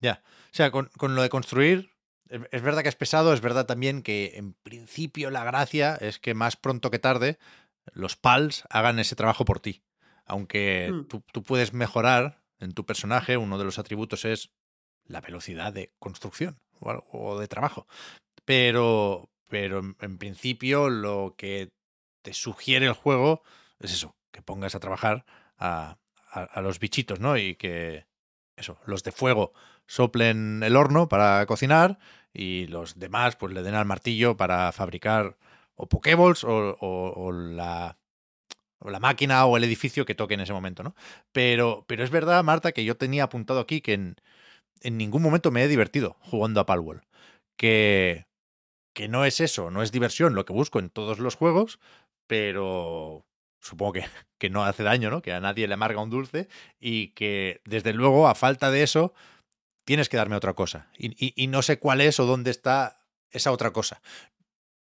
Ya. 0.00 0.22
O 0.26 0.54
sea, 0.54 0.70
con, 0.70 0.90
con 0.96 1.14
lo 1.14 1.22
de 1.22 1.28
construir, 1.28 1.90
es 2.28 2.62
verdad 2.62 2.82
que 2.82 2.88
es 2.88 2.96
pesado, 2.96 3.32
es 3.32 3.40
verdad 3.40 3.66
también 3.66 4.02
que 4.02 4.32
en 4.36 4.52
principio 4.54 5.30
la 5.30 5.44
gracia 5.44 5.96
es 5.96 6.18
que 6.18 6.34
más 6.34 6.56
pronto 6.56 6.90
que 6.90 6.98
tarde 6.98 7.38
los 7.92 8.16
PALs 8.16 8.64
hagan 8.70 8.98
ese 8.98 9.16
trabajo 9.16 9.44
por 9.44 9.60
ti. 9.60 9.82
Aunque 10.26 10.90
Mm. 10.92 11.04
tú, 11.08 11.22
tú 11.32 11.42
puedes 11.42 11.72
mejorar 11.72 12.42
en 12.58 12.72
tu 12.72 12.84
personaje, 12.84 13.36
uno 13.36 13.56
de 13.58 13.64
los 13.64 13.78
atributos 13.78 14.24
es 14.24 14.50
la 15.04 15.20
velocidad 15.20 15.72
de 15.72 15.94
construcción 15.98 16.60
o 16.80 17.38
de 17.38 17.48
trabajo. 17.48 17.86
Pero, 18.44 19.30
pero 19.48 19.80
en, 20.00 20.18
principio 20.18 20.88
lo 20.90 21.34
que 21.36 21.70
te 22.22 22.32
sugiere 22.34 22.86
el 22.86 22.92
juego 22.92 23.42
es 23.80 23.92
eso, 23.92 24.16
que 24.32 24.42
pongas 24.42 24.74
a 24.74 24.80
trabajar 24.80 25.24
a, 25.58 25.98
a- 26.30 26.42
a 26.44 26.60
los 26.62 26.78
bichitos, 26.80 27.20
¿no? 27.20 27.36
Y 27.36 27.56
que 27.56 28.06
eso, 28.56 28.78
los 28.86 29.02
de 29.04 29.12
fuego 29.12 29.52
soplen 29.86 30.62
el 30.62 30.76
horno 30.76 31.08
para 31.08 31.44
cocinar 31.46 31.98
y 32.32 32.66
los 32.68 32.98
demás 32.98 33.36
pues 33.36 33.52
le 33.54 33.62
den 33.62 33.74
al 33.74 33.86
martillo 33.86 34.36
para 34.36 34.70
fabricar 34.72 35.38
o 35.76 35.88
pokeballs 35.88 36.44
o, 36.44 36.76
o- 36.80 37.12
o 37.16 37.32
la, 37.32 37.98
o 38.80 38.90
la 38.90 39.00
máquina 39.00 39.44
o 39.46 39.56
el 39.56 39.64
edificio 39.64 40.04
que 40.04 40.14
toque 40.14 40.34
en 40.34 40.40
ese 40.40 40.52
momento, 40.52 40.82
¿no? 40.82 40.94
Pero, 41.32 41.84
pero 41.88 42.04
es 42.04 42.10
verdad, 42.10 42.44
Marta, 42.44 42.72
que 42.72 42.84
yo 42.84 42.96
tenía 42.96 43.24
apuntado 43.24 43.60
aquí 43.60 43.80
que 43.80 43.94
en, 43.94 44.16
en 44.82 44.98
ningún 44.98 45.22
momento 45.22 45.52
me 45.52 45.64
he 45.64 45.68
divertido 45.68 46.18
jugando 46.22 46.60
a 46.60 46.66
Palworld. 46.66 47.02
Que, 47.58 48.26
que 48.98 49.06
no 49.06 49.24
es 49.24 49.38
eso, 49.38 49.70
no 49.70 49.80
es 49.84 49.92
diversión 49.92 50.34
lo 50.34 50.44
que 50.44 50.52
busco 50.52 50.80
en 50.80 50.90
todos 50.90 51.20
los 51.20 51.36
juegos, 51.36 51.78
pero 52.26 53.24
supongo 53.60 53.92
que, 53.92 54.04
que 54.38 54.50
no 54.50 54.64
hace 54.64 54.82
daño, 54.82 55.08
¿no? 55.08 55.22
Que 55.22 55.32
a 55.32 55.38
nadie 55.38 55.68
le 55.68 55.74
amarga 55.74 56.02
un 56.02 56.10
dulce 56.10 56.48
y 56.80 57.10
que 57.10 57.60
desde 57.64 57.92
luego 57.92 58.26
a 58.26 58.34
falta 58.34 58.72
de 58.72 58.82
eso 58.82 59.14
tienes 59.84 60.08
que 60.08 60.16
darme 60.16 60.34
otra 60.34 60.54
cosa. 60.54 60.90
Y, 60.98 61.14
y- 61.40 61.46
no 61.46 61.62
sé 61.62 61.78
cuál 61.78 62.00
es 62.00 62.18
o 62.18 62.26
dónde 62.26 62.50
está 62.50 63.06
esa 63.30 63.52
otra 63.52 63.72
cosa. 63.72 64.02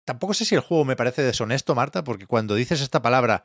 Tampoco 0.05 0.33
sé 0.33 0.45
si 0.45 0.55
el 0.55 0.61
juego 0.61 0.85
me 0.85 0.95
parece 0.95 1.21
deshonesto, 1.21 1.75
Marta, 1.75 2.05
porque 2.05 2.25
cuando 2.25 2.55
dices 2.55 2.79
esta 2.79 3.01
palabra, 3.01 3.43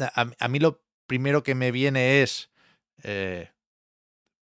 a, 0.00 0.30
a 0.38 0.48
mí 0.48 0.60
lo 0.60 0.82
primero 1.06 1.42
que 1.42 1.54
me 1.54 1.72
viene 1.72 2.22
es 2.22 2.50
eh, 3.02 3.50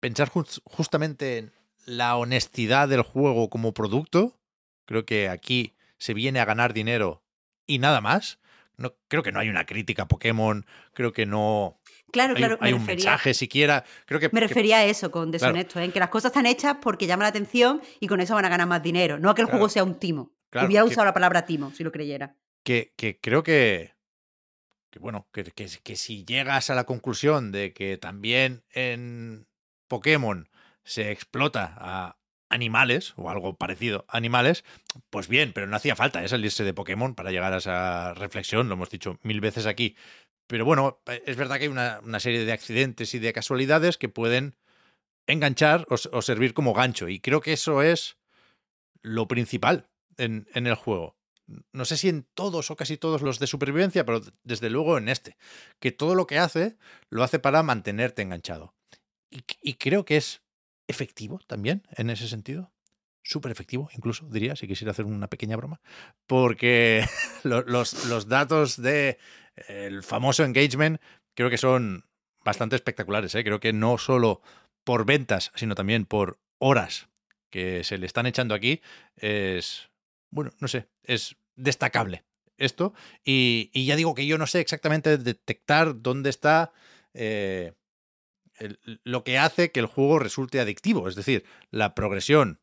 pensar 0.00 0.28
jus- 0.28 0.60
justamente 0.66 1.38
en 1.38 1.52
la 1.86 2.14
honestidad 2.16 2.88
del 2.90 3.00
juego 3.02 3.48
como 3.48 3.72
producto. 3.72 4.38
Creo 4.86 5.04
que 5.06 5.28
aquí 5.28 5.74
se 5.98 6.14
viene 6.14 6.40
a 6.40 6.44
ganar 6.44 6.72
dinero 6.74 7.22
y 7.66 7.78
nada 7.78 8.00
más. 8.00 8.38
No, 8.76 8.94
creo 9.08 9.22
que 9.22 9.30
no 9.30 9.38
hay 9.38 9.48
una 9.48 9.66
crítica 9.66 10.02
a 10.02 10.08
Pokémon, 10.08 10.66
creo 10.94 11.12
que 11.12 11.26
no 11.26 11.78
Claro, 12.10 12.32
hay, 12.34 12.36
claro, 12.38 12.58
hay 12.60 12.72
me, 12.72 12.78
un 12.78 12.80
refería, 12.86 13.04
mensaje 13.10 13.32
siquiera. 13.34 13.84
Creo 14.06 14.18
que, 14.18 14.30
me 14.32 14.40
que- 14.40 14.48
refería 14.48 14.78
a 14.78 14.84
eso 14.84 15.10
con 15.12 15.30
deshonesto, 15.30 15.78
¿eh? 15.78 15.84
en 15.84 15.92
que 15.92 16.00
las 16.00 16.08
cosas 16.08 16.30
están 16.30 16.46
hechas 16.46 16.78
porque 16.82 17.06
llaman 17.06 17.22
la 17.24 17.28
atención 17.28 17.80
y 18.00 18.08
con 18.08 18.20
eso 18.20 18.34
van 18.34 18.44
a 18.44 18.48
ganar 18.48 18.66
más 18.66 18.82
dinero. 18.82 19.18
No 19.20 19.30
a 19.30 19.34
que 19.36 19.42
el 19.42 19.46
Claro. 19.46 19.58
juego 19.58 19.68
sea 19.68 19.84
un 19.84 19.94
timo. 20.00 20.32
Claro, 20.50 20.66
Hubiera 20.66 20.82
que- 20.84 20.90
usado 20.90 21.04
la 21.04 21.14
palabra 21.14 21.44
timo, 21.46 21.70
si 21.72 21.84
lo 21.84 21.92
creyera. 21.92 22.36
que, 22.64 22.92
que 22.96 23.20
creo 23.20 23.42
que, 23.44 23.94
que 24.90 24.98
bueno, 24.98 25.28
que, 25.32 25.44
que, 25.44 25.68
que 25.82 25.96
si 25.96 26.24
llegas 26.24 26.68
a 26.70 26.74
la 26.74 26.82
conclusión 26.84 27.52
de 27.52 27.72
que 27.72 27.96
también 27.96 28.64
en 28.72 29.46
Pokémon 29.86 30.48
se 30.82 31.10
explota 31.12 31.74
a 31.78 32.16
animales 32.54 33.14
o 33.16 33.30
algo 33.30 33.56
parecido 33.56 34.04
a 34.08 34.16
animales, 34.16 34.64
pues 35.10 35.28
bien, 35.28 35.52
pero 35.52 35.66
no 35.66 35.76
hacía 35.76 35.96
falta 35.96 36.22
¿eh? 36.24 36.28
salirse 36.28 36.64
de 36.64 36.72
Pokémon 36.72 37.14
para 37.14 37.30
llegar 37.30 37.52
a 37.52 37.58
esa 37.58 38.14
reflexión, 38.14 38.68
lo 38.68 38.74
hemos 38.74 38.90
dicho 38.90 39.18
mil 39.22 39.40
veces 39.40 39.66
aquí. 39.66 39.96
Pero 40.46 40.64
bueno, 40.64 41.00
eh, 41.06 41.22
es 41.26 41.36
verdad 41.36 41.56
que 41.56 41.64
hay 41.64 41.68
una, 41.68 42.20
serie 42.20 42.44
de 42.44 42.52
accidentes 42.52 43.14
y 43.14 43.18
de 43.18 43.32
casualidades 43.32 43.98
que 43.98 44.08
pueden 44.08 44.56
enganchar 45.26 45.86
o, 45.88 46.22
servir 46.22 46.54
como 46.54 46.74
gancho. 46.74 47.08
Y 47.08 47.18
creo 47.18 47.40
que 47.40 47.54
eso 47.54 47.82
es 47.82 48.18
lo 49.02 49.26
principal 49.26 49.88
en, 50.16 50.46
el 50.54 50.74
juego. 50.74 51.16
No 51.72 51.84
sé 51.84 51.96
si 51.96 52.08
en 52.08 52.26
todos 52.34 52.70
o 52.70 52.76
casi 52.76 52.96
todos 52.96 53.20
los 53.20 53.38
de 53.38 53.46
supervivencia, 53.46 54.04
pero 54.06 54.22
desde 54.44 54.70
luego 54.70 54.96
en 54.96 55.08
este. 55.08 55.36
Que 55.80 55.92
todo 55.92 56.14
lo 56.14 56.26
que 56.26 56.38
hace 56.38 56.76
lo 57.10 57.22
hace 57.22 57.38
para 57.38 57.62
mantenerte 57.62 58.22
enganchado. 58.22 58.74
Y 59.30 59.74
creo 59.74 60.04
que 60.04 60.16
es 60.16 60.43
efectivo 60.86 61.40
también 61.46 61.82
en 61.96 62.10
ese 62.10 62.28
sentido. 62.28 62.72
Súper 63.26 63.50
efectivo, 63.52 63.88
incluso, 63.94 64.28
diría, 64.28 64.54
si 64.54 64.66
quisiera 64.68 64.90
hacer 64.90 65.06
una 65.06 65.28
pequeña 65.28 65.56
broma. 65.56 65.80
Porque 66.26 67.04
lo- 67.42 67.62
los, 67.62 68.06
los 68.06 68.28
datos 68.28 68.80
de 68.80 69.18
el 69.68 70.02
famoso 70.02 70.44
engagement 70.44 71.00
creo 71.34 71.48
que 71.48 71.58
son 71.58 72.04
bastante 72.44 72.76
espectaculares. 72.76 73.34
¿eh? 73.34 73.44
Creo 73.44 73.60
que 73.60 73.72
no 73.72 73.96
solo 73.98 74.42
por 74.84 75.06
ventas, 75.06 75.52
sino 75.54 75.74
también 75.74 76.04
por 76.04 76.38
horas 76.58 77.08
que 77.50 77.84
se 77.84 77.96
le 77.98 78.06
están 78.06 78.26
echando 78.26 78.54
aquí, 78.54 78.82
es, 79.16 79.88
bueno, 80.30 80.50
no 80.60 80.68
sé, 80.68 80.88
es 81.04 81.36
destacable 81.54 82.24
esto. 82.58 82.92
Y, 83.24 83.70
y 83.72 83.86
ya 83.86 83.96
digo 83.96 84.14
que 84.14 84.26
yo 84.26 84.36
no 84.38 84.46
sé 84.46 84.60
exactamente 84.60 85.16
detectar 85.18 86.02
dónde 86.02 86.30
está 86.30 86.72
eh, 87.14 87.72
lo 89.04 89.24
que 89.24 89.38
hace 89.38 89.72
que 89.72 89.80
el 89.80 89.86
juego 89.86 90.18
resulte 90.18 90.60
adictivo. 90.60 91.08
Es 91.08 91.14
decir, 91.14 91.44
la 91.70 91.94
progresión, 91.94 92.60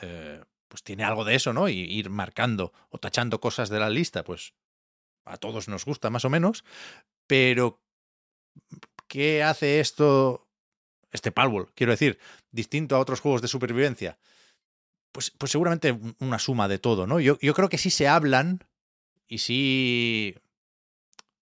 eh, 0.00 0.42
pues 0.68 0.82
tiene 0.82 1.04
algo 1.04 1.24
de 1.24 1.34
eso, 1.34 1.52
¿no? 1.52 1.68
Y 1.68 1.80
ir 1.80 2.10
marcando 2.10 2.72
o 2.90 2.98
tachando 2.98 3.40
cosas 3.40 3.68
de 3.68 3.78
la 3.80 3.90
lista, 3.90 4.24
pues 4.24 4.54
a 5.24 5.36
todos 5.36 5.68
nos 5.68 5.84
gusta 5.84 6.10
más 6.10 6.24
o 6.24 6.30
menos. 6.30 6.64
Pero, 7.26 7.80
¿qué 9.08 9.42
hace 9.42 9.80
esto, 9.80 10.48
este 11.12 11.32
Palworld, 11.32 11.70
quiero 11.74 11.92
decir, 11.92 12.18
distinto 12.50 12.96
a 12.96 13.00
otros 13.00 13.20
juegos 13.20 13.42
de 13.42 13.48
supervivencia? 13.48 14.18
Pues, 15.12 15.30
pues 15.30 15.52
seguramente 15.52 15.92
un- 15.92 16.16
una 16.20 16.38
suma 16.38 16.68
de 16.68 16.78
todo, 16.78 17.06
¿no? 17.06 17.20
Yo, 17.20 17.38
yo 17.40 17.54
creo 17.54 17.68
que 17.68 17.78
sí 17.78 17.90
se 17.90 18.08
hablan 18.08 18.66
y 19.28 19.38
sí 19.38 20.34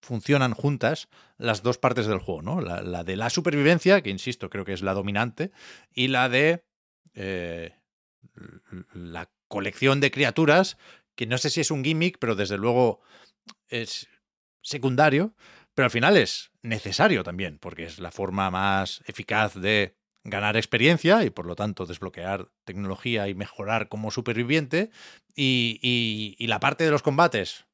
funcionan 0.01 0.53
juntas 0.53 1.07
las 1.37 1.63
dos 1.63 1.77
partes 1.77 2.07
del 2.07 2.19
juego, 2.19 2.41
¿no? 2.41 2.61
La, 2.61 3.03
de 3.03 3.15
la 3.15 3.29
supervivencia, 3.29 4.01
que 4.01 4.09
insisto, 4.09 4.49
creo 4.49 4.65
que 4.65 4.73
es 4.73 4.81
la 4.81 4.93
dominante, 4.93 5.51
y 5.93 6.07
la 6.07 6.29
de 6.29 6.65
eh, 7.13 7.75
la 8.93 9.29
colección 9.47 9.99
de 9.99 10.11
criaturas, 10.11 10.77
que 11.15 11.25
no 11.25 11.37
sé 11.37 11.49
si 11.49 11.61
es 11.61 11.71
un 11.71 11.83
gimmick, 11.83 12.17
pero 12.19 12.35
desde 12.35 12.57
luego 12.57 13.01
es 13.67 14.07
secundario, 14.61 15.35
pero 15.73 15.85
al 15.85 15.91
final 15.91 16.17
es 16.17 16.51
necesario 16.61 17.23
también, 17.23 17.57
porque 17.59 17.83
es 17.83 17.99
la 17.99 18.11
forma 18.11 18.49
más 18.49 19.03
eficaz 19.05 19.55
de 19.55 19.97
ganar 20.23 20.55
experiencia 20.55 21.23
y 21.23 21.31
por 21.31 21.45
lo 21.45 21.55
tanto 21.55 21.85
desbloquear 21.85 22.51
tecnología 22.63 23.27
y 23.27 23.33
mejorar 23.33 23.89
como 23.89 24.11
superviviente. 24.11 24.91
Y 25.35 26.35
la 26.47 26.59
parte 26.59 26.83
de 26.83 26.91
los 26.91 27.01
combates, 27.01 27.65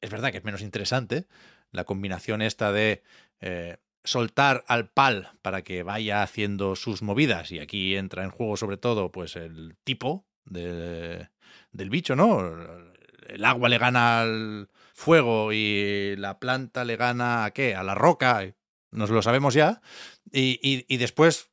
es 0.00 0.10
verdad 0.10 0.30
que 0.32 0.38
es 0.38 0.44
menos 0.44 0.62
interesante, 0.62 1.26
la 1.72 1.84
combinación 1.84 2.42
esta 2.42 2.72
de 2.72 3.02
eh, 3.40 3.76
soltar 4.04 4.64
al 4.66 4.88
pal 4.88 5.30
para 5.42 5.62
que 5.62 5.82
vaya 5.82 6.22
haciendo 6.22 6.74
sus 6.76 7.02
movidas, 7.02 7.52
y 7.52 7.58
aquí 7.58 7.96
entra 7.96 8.24
en 8.24 8.30
juego 8.30 8.56
sobre 8.56 8.76
todo 8.76 9.12
pues 9.12 9.36
el 9.36 9.76
tipo 9.84 10.26
de- 10.44 11.28
del 11.72 11.90
bicho, 11.90 12.16
¿no? 12.16 12.40
El 13.28 13.44
agua 13.44 13.68
le 13.68 13.78
gana 13.78 14.22
al 14.22 14.68
fuego 14.94 15.52
y 15.52 16.16
la 16.16 16.38
planta 16.40 16.84
le 16.84 16.96
gana 16.96 17.44
a 17.44 17.50
qué? 17.52 17.74
A 17.76 17.82
la 17.84 17.94
roca, 17.94 18.42
nos 18.90 19.10
lo 19.10 19.22
sabemos 19.22 19.54
ya. 19.54 19.80
Y, 20.32 20.58
y- 20.62 20.84
y 20.92 20.96
después 20.96 21.50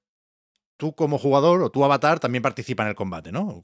tú 0.78 0.96
como 0.96 1.18
jugador 1.20 1.62
o 1.62 1.70
tu 1.72 1.84
avatar 1.84 2.20
también 2.20 2.42
participa 2.42 2.84
en 2.84 2.90
el 2.90 2.96
combate, 2.96 3.32
¿no? 3.32 3.62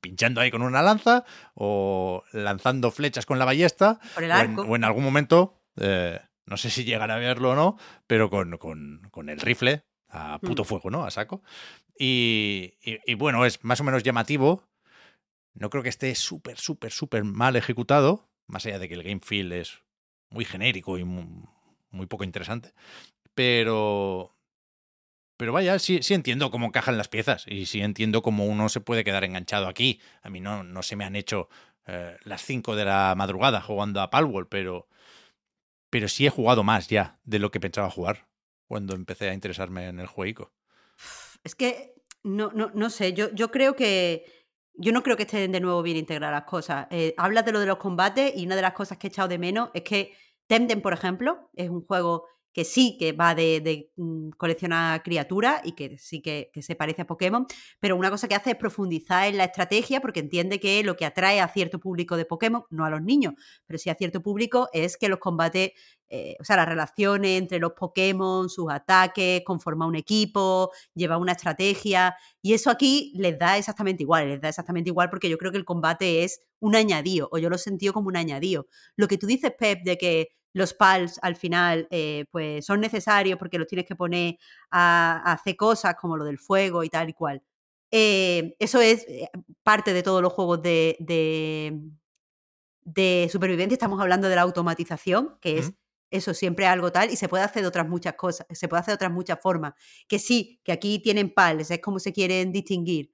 Pinchando 0.00 0.40
ahí 0.40 0.50
con 0.50 0.62
una 0.62 0.82
lanza 0.82 1.24
o 1.54 2.22
lanzando 2.32 2.90
flechas 2.90 3.26
con 3.26 3.38
la 3.38 3.44
ballesta 3.44 3.98
o 4.16 4.18
en, 4.18 4.58
o 4.68 4.76
en 4.76 4.84
algún 4.84 5.04
momento, 5.04 5.60
eh, 5.76 6.20
no 6.46 6.56
sé 6.56 6.70
si 6.70 6.84
llegará 6.84 7.14
a 7.16 7.18
verlo 7.18 7.50
o 7.50 7.54
no, 7.54 7.78
pero 8.06 8.30
con, 8.30 8.56
con- 8.58 9.08
con 9.10 9.28
el 9.28 9.40
rifle 9.40 9.82
a 10.08 10.38
puto 10.40 10.62
Mm. 10.62 10.66
fuego, 10.66 10.90
¿no? 10.90 11.04
A 11.04 11.10
saco. 11.10 11.42
Y, 11.98 12.74
y- 12.82 12.98
y 13.06 13.14
bueno, 13.14 13.44
es 13.44 13.64
más 13.64 13.80
o 13.80 13.84
menos 13.84 14.02
llamativo. 14.02 14.68
No 15.54 15.70
creo 15.70 15.82
que 15.82 15.88
esté 15.88 16.14
súper, 16.14 16.58
súper, 16.58 16.92
súper 16.92 17.24
mal 17.24 17.56
ejecutado, 17.56 18.28
más 18.46 18.66
allá 18.66 18.78
de 18.78 18.88
que 18.88 18.94
el 18.94 19.02
game 19.02 19.20
feel 19.24 19.52
es 19.52 19.78
muy 20.30 20.44
genérico 20.44 20.98
y 20.98 21.04
muy, 21.04 21.26
muy 21.90 22.06
poco 22.06 22.24
interesante. 22.24 22.72
Pero. 23.34 24.35
Pero 25.36 25.52
vaya, 25.52 25.78
sí, 25.78 26.02
sí 26.02 26.14
entiendo 26.14 26.50
cómo 26.50 26.66
encajan 26.66 26.96
las 26.96 27.08
piezas 27.08 27.44
y 27.46 27.66
sí 27.66 27.80
entiendo 27.82 28.22
cómo 28.22 28.46
uno 28.46 28.68
se 28.68 28.80
puede 28.80 29.04
quedar 29.04 29.24
enganchado 29.24 29.68
aquí. 29.68 30.00
A 30.22 30.30
mí 30.30 30.40
no, 30.40 30.64
no 30.64 30.82
se 30.82 30.96
me 30.96 31.04
han 31.04 31.16
hecho 31.16 31.48
eh, 31.86 32.16
las 32.24 32.42
5 32.42 32.74
de 32.74 32.84
la 32.84 33.14
madrugada 33.16 33.60
jugando 33.60 34.00
a 34.00 34.10
Palworld, 34.10 34.48
pero, 34.48 34.88
pero 35.90 36.08
sí 36.08 36.26
he 36.26 36.30
jugado 36.30 36.64
más 36.64 36.88
ya 36.88 37.18
de 37.24 37.38
lo 37.38 37.50
que 37.50 37.60
pensaba 37.60 37.90
jugar 37.90 38.26
cuando 38.66 38.94
empecé 38.94 39.28
a 39.28 39.34
interesarme 39.34 39.88
en 39.88 40.00
el 40.00 40.06
jueguico. 40.06 40.52
Es 41.44 41.54
que 41.54 41.94
no, 42.22 42.50
no, 42.52 42.70
no 42.74 42.90
sé, 42.90 43.12
yo, 43.12 43.30
yo 43.32 43.50
creo 43.50 43.76
que. 43.76 44.24
Yo 44.78 44.92
no 44.92 45.02
creo 45.02 45.16
que 45.16 45.22
estén 45.22 45.52
de 45.52 45.60
nuevo 45.60 45.82
bien 45.82 45.96
integradas 45.96 46.40
las 46.42 46.50
cosas. 46.50 46.86
Eh, 46.90 47.14
hablas 47.16 47.46
de 47.46 47.52
lo 47.52 47.60
de 47.60 47.66
los 47.66 47.78
combates 47.78 48.36
y 48.36 48.44
una 48.44 48.56
de 48.56 48.60
las 48.60 48.74
cosas 48.74 48.98
que 48.98 49.06
he 49.06 49.10
echado 49.10 49.26
de 49.26 49.38
menos 49.38 49.70
es 49.72 49.80
que 49.82 50.12
Temtem, 50.46 50.82
por 50.82 50.92
ejemplo, 50.92 51.48
es 51.54 51.70
un 51.70 51.80
juego 51.86 52.26
que 52.56 52.64
sí 52.64 52.96
que 52.98 53.12
va 53.12 53.34
de, 53.34 53.90
mm, 53.96 54.30
coleccionar 54.30 55.02
criaturas 55.02 55.60
y 55.62 55.72
que 55.72 55.98
sí 55.98 56.22
que, 56.22 56.50
que 56.54 56.62
se 56.62 56.74
parece 56.74 57.02
a 57.02 57.06
Pokémon, 57.06 57.46
pero 57.80 57.96
una 57.96 58.10
cosa 58.10 58.28
que 58.28 58.34
hace 58.34 58.52
es 58.52 58.56
profundizar 58.56 59.28
en 59.28 59.36
la 59.36 59.44
estrategia 59.44 60.00
porque 60.00 60.20
entiende 60.20 60.58
que 60.58 60.82
lo 60.82 60.96
que 60.96 61.04
atrae 61.04 61.38
a 61.42 61.48
cierto 61.48 61.78
público 61.78 62.16
de 62.16 62.24
Pokémon, 62.24 62.64
no 62.70 62.86
a 62.86 62.90
los 62.90 63.02
niños, 63.02 63.34
pero 63.66 63.78
sí 63.78 63.90
a 63.90 63.94
cierto 63.94 64.22
público, 64.22 64.70
es 64.72 64.96
que 64.96 65.10
los 65.10 65.18
combates, 65.18 65.72
eh, 66.08 66.34
o 66.40 66.44
sea, 66.44 66.56
las 66.56 66.66
relaciones 66.66 67.38
entre 67.38 67.58
los 67.58 67.72
Pokémon, 67.74 68.48
sus 68.48 68.72
ataques, 68.72 69.42
conformar 69.44 69.88
un 69.88 69.96
equipo, 69.96 70.70
llevar 70.94 71.18
una 71.18 71.32
estrategia, 71.32 72.16
y 72.40 72.54
eso 72.54 72.70
aquí 72.70 73.12
les 73.16 73.38
da 73.38 73.58
exactamente 73.58 74.02
igual, 74.02 74.30
les 74.30 74.40
da 74.40 74.48
exactamente 74.48 74.88
igual 74.88 75.10
porque 75.10 75.28
yo 75.28 75.36
creo 75.36 75.52
que 75.52 75.58
el 75.58 75.66
combate 75.66 76.24
es 76.24 76.40
un 76.60 76.74
añadido, 76.74 77.28
o 77.32 77.36
yo 77.36 77.50
lo 77.50 77.56
he 77.56 77.58
sentido 77.58 77.92
como 77.92 78.08
un 78.08 78.16
añadido. 78.16 78.66
Lo 78.96 79.08
que 79.08 79.18
tú 79.18 79.26
dices, 79.26 79.52
Pep, 79.58 79.82
de 79.84 79.98
que 79.98 80.28
los 80.56 80.72
pals 80.74 81.18
al 81.22 81.36
final 81.36 81.86
eh, 81.90 82.24
pues 82.30 82.64
son 82.64 82.80
necesarios 82.80 83.38
porque 83.38 83.58
los 83.58 83.66
tienes 83.66 83.86
que 83.86 83.94
poner 83.94 84.38
a, 84.70 85.22
a 85.24 85.32
hacer 85.34 85.54
cosas 85.56 85.96
como 86.00 86.16
lo 86.16 86.24
del 86.24 86.38
fuego 86.38 86.82
y 86.82 86.88
tal 86.88 87.10
y 87.10 87.12
cual. 87.12 87.42
Eh, 87.90 88.56
eso 88.58 88.80
es 88.80 89.04
eh, 89.08 89.28
parte 89.62 89.92
de 89.92 90.02
todos 90.02 90.22
los 90.22 90.32
juegos 90.32 90.62
de, 90.62 90.96
de, 90.98 91.78
de 92.84 93.28
supervivencia. 93.30 93.74
Estamos 93.74 94.00
hablando 94.00 94.28
de 94.28 94.36
la 94.36 94.42
automatización, 94.42 95.38
que 95.40 95.58
es 95.58 95.72
eso 96.10 96.34
siempre 96.34 96.66
algo 96.66 96.90
tal, 96.92 97.10
y 97.10 97.16
se 97.16 97.28
puede 97.28 97.44
hacer 97.44 97.62
de 97.62 97.68
otras 97.68 97.88
muchas 97.88 98.14
cosas, 98.14 98.46
se 98.50 98.68
puede 98.68 98.80
hacer 98.80 98.92
de 98.92 98.96
otras 98.96 99.12
muchas 99.12 99.38
formas. 99.40 99.74
Que 100.08 100.18
sí, 100.18 100.60
que 100.64 100.72
aquí 100.72 101.00
tienen 101.00 101.32
pals, 101.34 101.70
es 101.70 101.80
como 101.80 101.98
se 101.98 102.12
quieren 102.12 102.52
distinguir. 102.52 103.12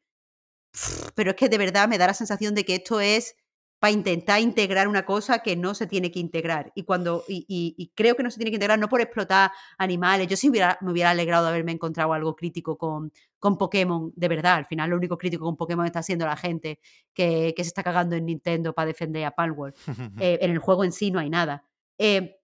Pero 1.15 1.31
es 1.31 1.37
que 1.37 1.49
de 1.49 1.59
verdad 1.59 1.89
me 1.89 1.99
da 1.99 2.07
la 2.07 2.15
sensación 2.15 2.55
de 2.55 2.65
que 2.65 2.77
esto 2.77 3.01
es 3.01 3.35
para 3.83 3.91
intentar 3.91 4.41
integrar 4.41 4.87
una 4.87 5.05
cosa 5.05 5.41
que 5.41 5.57
no 5.57 5.75
se 5.75 5.89
tiene 5.89 6.13
que 6.13 6.21
integrar. 6.21 6.71
Y 6.77 6.85
cuando 6.85 7.25
y, 7.27 7.45
y- 7.49 7.75
y 7.77 7.89
creo 7.97 8.15
que 8.15 8.23
no 8.23 8.31
se 8.31 8.37
tiene 8.37 8.53
que 8.53 8.55
integrar 8.55 8.79
no 8.79 8.89
por 8.89 9.01
explotar 9.01 9.51
animales. 9.77 10.29
Yo 10.29 10.37
sí 10.37 10.49
hubiera, 10.49 10.79
me 10.83 10.93
hubiera 10.93 11.11
alegrado 11.11 11.47
de 11.47 11.51
haberme 11.51 11.73
encontrado 11.73 12.13
algo 12.13 12.37
crítico 12.37 12.79
con, 12.79 13.13
con 13.41 13.59
Pokémon, 13.59 14.13
de 14.15 14.29
verdad. 14.29 14.55
Al 14.55 14.67
final 14.67 14.91
lo 14.91 14.97
único 14.99 15.19
crítico 15.19 15.45
con 15.45 15.57
Pokémon 15.57 15.85
está 15.85 16.01
siendo 16.01 16.25
la 16.27 16.37
gente 16.37 16.79
que, 17.13 17.55
que 17.57 17.65
se 17.65 17.69
está 17.69 17.83
cagando 17.83 18.15
en 18.15 18.27
Nintendo 18.27 18.73
para 18.73 18.87
defender 18.87 19.25
a 19.25 19.33
Palworld. 19.33 19.75
Eh, 20.23 20.39
en 20.43 20.53
el 20.53 20.59
juego 20.61 20.85
en 20.85 20.93
sí 20.93 21.11
no 21.11 21.19
hay 21.19 21.29
nada. 21.29 21.65
Eh, 21.99 22.37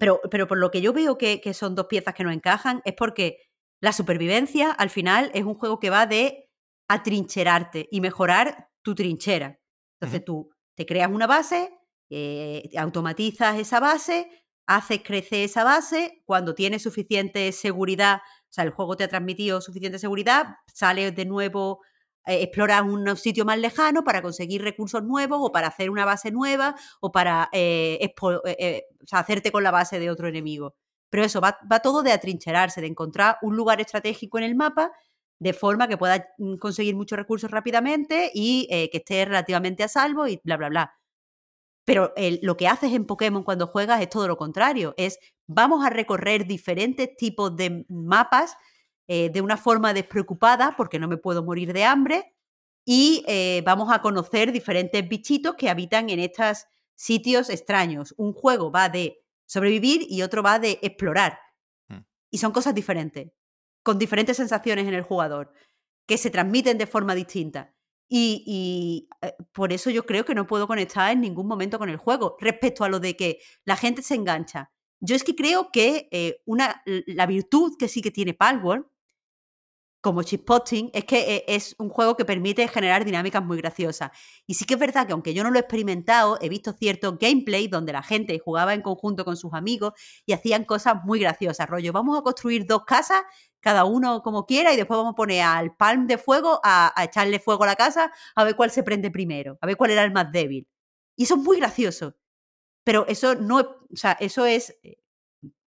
Pero, 0.00 0.20
pero 0.30 0.46
por 0.48 0.56
lo 0.56 0.70
que 0.70 0.80
yo 0.80 0.94
veo 0.94 1.18
que, 1.18 1.40
que 1.42 1.52
son 1.52 1.74
dos 1.74 1.86
piezas 1.86 2.14
que 2.14 2.24
no 2.24 2.30
encajan, 2.30 2.80
es 2.86 2.94
porque 2.94 3.38
la 3.82 3.92
supervivencia 3.92 4.70
al 4.72 4.88
final 4.88 5.30
es 5.34 5.44
un 5.44 5.54
juego 5.54 5.78
que 5.80 5.90
va 5.90 6.06
de 6.06 6.48
atrincherarte 6.88 7.88
y 7.90 8.00
mejorar 8.00 8.70
tu 8.82 8.94
trinchera. 8.94 9.60
Entonces 10.00 10.24
tú 10.24 10.50
te 10.78 10.86
creas 10.86 11.10
una 11.10 11.26
base, 11.26 11.76
eh, 12.08 12.70
automatizas 12.78 13.58
esa 13.58 13.80
base, 13.80 14.30
haces 14.64 15.00
crecer 15.02 15.40
esa 15.40 15.64
base, 15.64 16.22
cuando 16.24 16.54
tienes 16.54 16.84
suficiente 16.84 17.50
seguridad, 17.50 18.18
o 18.18 18.46
sea, 18.48 18.62
el 18.62 18.70
juego 18.70 18.96
te 18.96 19.02
ha 19.02 19.08
transmitido 19.08 19.60
suficiente 19.60 19.98
seguridad, 19.98 20.54
sales 20.72 21.16
de 21.16 21.24
nuevo, 21.24 21.80
eh, 22.26 22.44
exploras 22.44 22.82
un 22.82 23.16
sitio 23.16 23.44
más 23.44 23.58
lejano 23.58 24.04
para 24.04 24.22
conseguir 24.22 24.62
recursos 24.62 25.02
nuevos 25.02 25.40
o 25.42 25.50
para 25.50 25.66
hacer 25.66 25.90
una 25.90 26.04
base 26.04 26.30
nueva 26.30 26.76
o 27.00 27.10
para 27.10 27.48
eh, 27.52 28.12
hacerte 29.10 29.50
con 29.50 29.64
la 29.64 29.72
base 29.72 29.98
de 29.98 30.10
otro 30.10 30.28
enemigo. 30.28 30.76
Pero 31.10 31.24
eso, 31.24 31.40
va, 31.40 31.58
va 31.70 31.80
todo 31.80 32.04
de 32.04 32.12
atrincherarse, 32.12 32.80
de 32.80 32.86
encontrar 32.86 33.38
un 33.42 33.56
lugar 33.56 33.80
estratégico 33.80 34.38
en 34.38 34.44
el 34.44 34.54
mapa 34.54 34.92
de 35.40 35.52
forma 35.52 35.88
que 35.88 35.96
puedas 35.98 36.22
mm, 36.38 36.56
conseguir 36.56 36.94
muchos 36.96 37.18
recursos 37.18 37.50
rápidamente 37.50 38.30
y 38.34 38.66
eh, 38.70 38.90
que 38.90 38.98
estés 38.98 39.26
relativamente 39.28 39.84
a 39.84 39.88
salvo 39.88 40.26
y 40.26 40.40
bla, 40.44 40.56
bla, 40.56 40.68
bla. 40.68 40.94
Pero 41.84 42.12
el- 42.16 42.40
lo 42.42 42.56
que 42.56 42.68
haces 42.68 42.92
en 42.92 43.06
Pokémon 43.06 43.42
cuando 43.44 43.66
juegas 43.66 44.00
es 44.02 44.10
todo 44.10 44.28
lo 44.28 44.36
contrario. 44.36 44.94
Es 44.96 45.18
vamos 45.46 45.84
a 45.84 45.90
recorrer 45.90 46.46
diferentes 46.46 47.16
tipos 47.16 47.56
de 47.56 47.86
mapas 47.88 48.56
eh, 49.08 49.30
de 49.30 49.40
una 49.40 49.56
forma 49.56 49.94
despreocupada 49.94 50.74
porque 50.76 50.98
no 50.98 51.08
me 51.08 51.16
puedo 51.16 51.42
morir 51.42 51.72
de 51.72 51.84
hambre 51.84 52.34
y 52.84 53.24
eh, 53.26 53.62
vamos 53.64 53.90
a 53.92 54.02
conocer 54.02 54.52
diferentes 54.52 55.06
bichitos 55.08 55.54
que 55.56 55.70
habitan 55.70 56.10
en 56.10 56.20
estos 56.20 56.66
sitios 56.94 57.48
extraños. 57.48 58.14
Un 58.18 58.32
juego 58.34 58.70
va 58.70 58.88
de 58.90 59.18
sobrevivir 59.46 60.06
y 60.10 60.22
otro 60.22 60.42
va 60.42 60.58
de 60.58 60.78
explorar. 60.82 61.38
Mm. 61.88 61.98
Y 62.30 62.38
son 62.38 62.52
cosas 62.52 62.74
diferentes, 62.74 63.30
con 63.88 63.98
diferentes 63.98 64.36
sensaciones 64.36 64.86
en 64.86 64.92
el 64.92 65.00
jugador, 65.00 65.50
que 66.06 66.18
se 66.18 66.28
transmiten 66.28 66.76
de 66.76 66.86
forma 66.86 67.14
distinta. 67.14 67.74
Y, 68.06 69.08
eh, 69.22 69.32
por 69.50 69.72
eso 69.72 69.88
yo 69.88 70.04
creo 70.04 70.26
que 70.26 70.34
no 70.34 70.46
puedo 70.46 70.66
conectar 70.66 71.10
en 71.10 71.22
ningún 71.22 71.46
momento 71.46 71.78
con 71.78 71.88
el 71.88 71.96
juego. 71.96 72.36
Respecto 72.38 72.84
a 72.84 72.90
lo 72.90 73.00
de 73.00 73.16
que 73.16 73.38
la 73.64 73.76
gente 73.76 74.02
se 74.02 74.14
engancha. 74.14 74.70
Yo 75.00 75.16
es 75.16 75.24
que 75.24 75.34
creo 75.34 75.70
que 75.72 76.06
eh, 76.12 76.42
una, 76.44 76.82
la 76.84 77.24
virtud 77.24 77.78
que 77.78 77.88
sí 77.88 78.02
que 78.02 78.10
tiene 78.10 78.34
Palworld, 78.34 78.84
como 80.00 80.22
chipotting, 80.22 80.90
es 80.92 81.04
que 81.04 81.36
eh, 81.36 81.44
es 81.48 81.74
un 81.78 81.88
juego 81.88 82.16
que 82.16 82.24
permite 82.24 82.68
generar 82.68 83.04
dinámicas 83.04 83.44
muy 83.44 83.56
graciosas. 83.58 84.10
Y 84.46 84.54
sí 84.54 84.64
que 84.64 84.74
es 84.74 84.80
verdad 84.80 85.06
que 85.06 85.12
aunque 85.12 85.34
yo 85.34 85.42
no 85.42 85.50
lo 85.50 85.56
he 85.56 85.60
experimentado, 85.60 86.38
he 86.40 86.48
visto 86.48 86.72
cierto 86.72 87.16
gameplay 87.20 87.68
donde 87.68 87.92
la 87.92 88.02
gente 88.02 88.38
jugaba 88.38 88.74
en 88.74 88.82
conjunto 88.82 89.24
con 89.24 89.36
sus 89.36 89.54
amigos 89.54 89.94
y 90.24 90.32
hacían 90.32 90.64
cosas 90.64 90.96
muy 91.04 91.18
graciosas. 91.18 91.68
Rollo, 91.68 91.92
vamos 91.92 92.18
a 92.18 92.22
construir 92.22 92.66
dos 92.66 92.84
casas, 92.84 93.22
cada 93.60 93.84
uno 93.84 94.22
como 94.22 94.46
quiera, 94.46 94.72
y 94.72 94.76
después 94.76 94.96
vamos 94.96 95.12
a 95.12 95.16
poner 95.16 95.42
al 95.42 95.74
palm 95.76 96.06
de 96.06 96.18
fuego 96.18 96.60
a, 96.62 96.92
a 96.94 97.04
echarle 97.04 97.40
fuego 97.40 97.64
a 97.64 97.68
la 97.68 97.76
casa 97.76 98.12
a 98.34 98.44
ver 98.44 98.56
cuál 98.56 98.70
se 98.70 98.82
prende 98.82 99.10
primero, 99.10 99.58
a 99.60 99.66
ver 99.66 99.76
cuál 99.76 99.90
era 99.90 100.04
el 100.04 100.12
más 100.12 100.30
débil. 100.32 100.68
Y 101.16 101.24
eso 101.24 101.34
es 101.34 101.40
muy 101.42 101.58
gracioso. 101.58 102.14
Pero 102.84 103.06
eso 103.06 103.34
no, 103.34 103.58
o 103.58 103.96
sea, 103.96 104.12
eso 104.12 104.46
es 104.46 104.78
eh, 104.82 104.96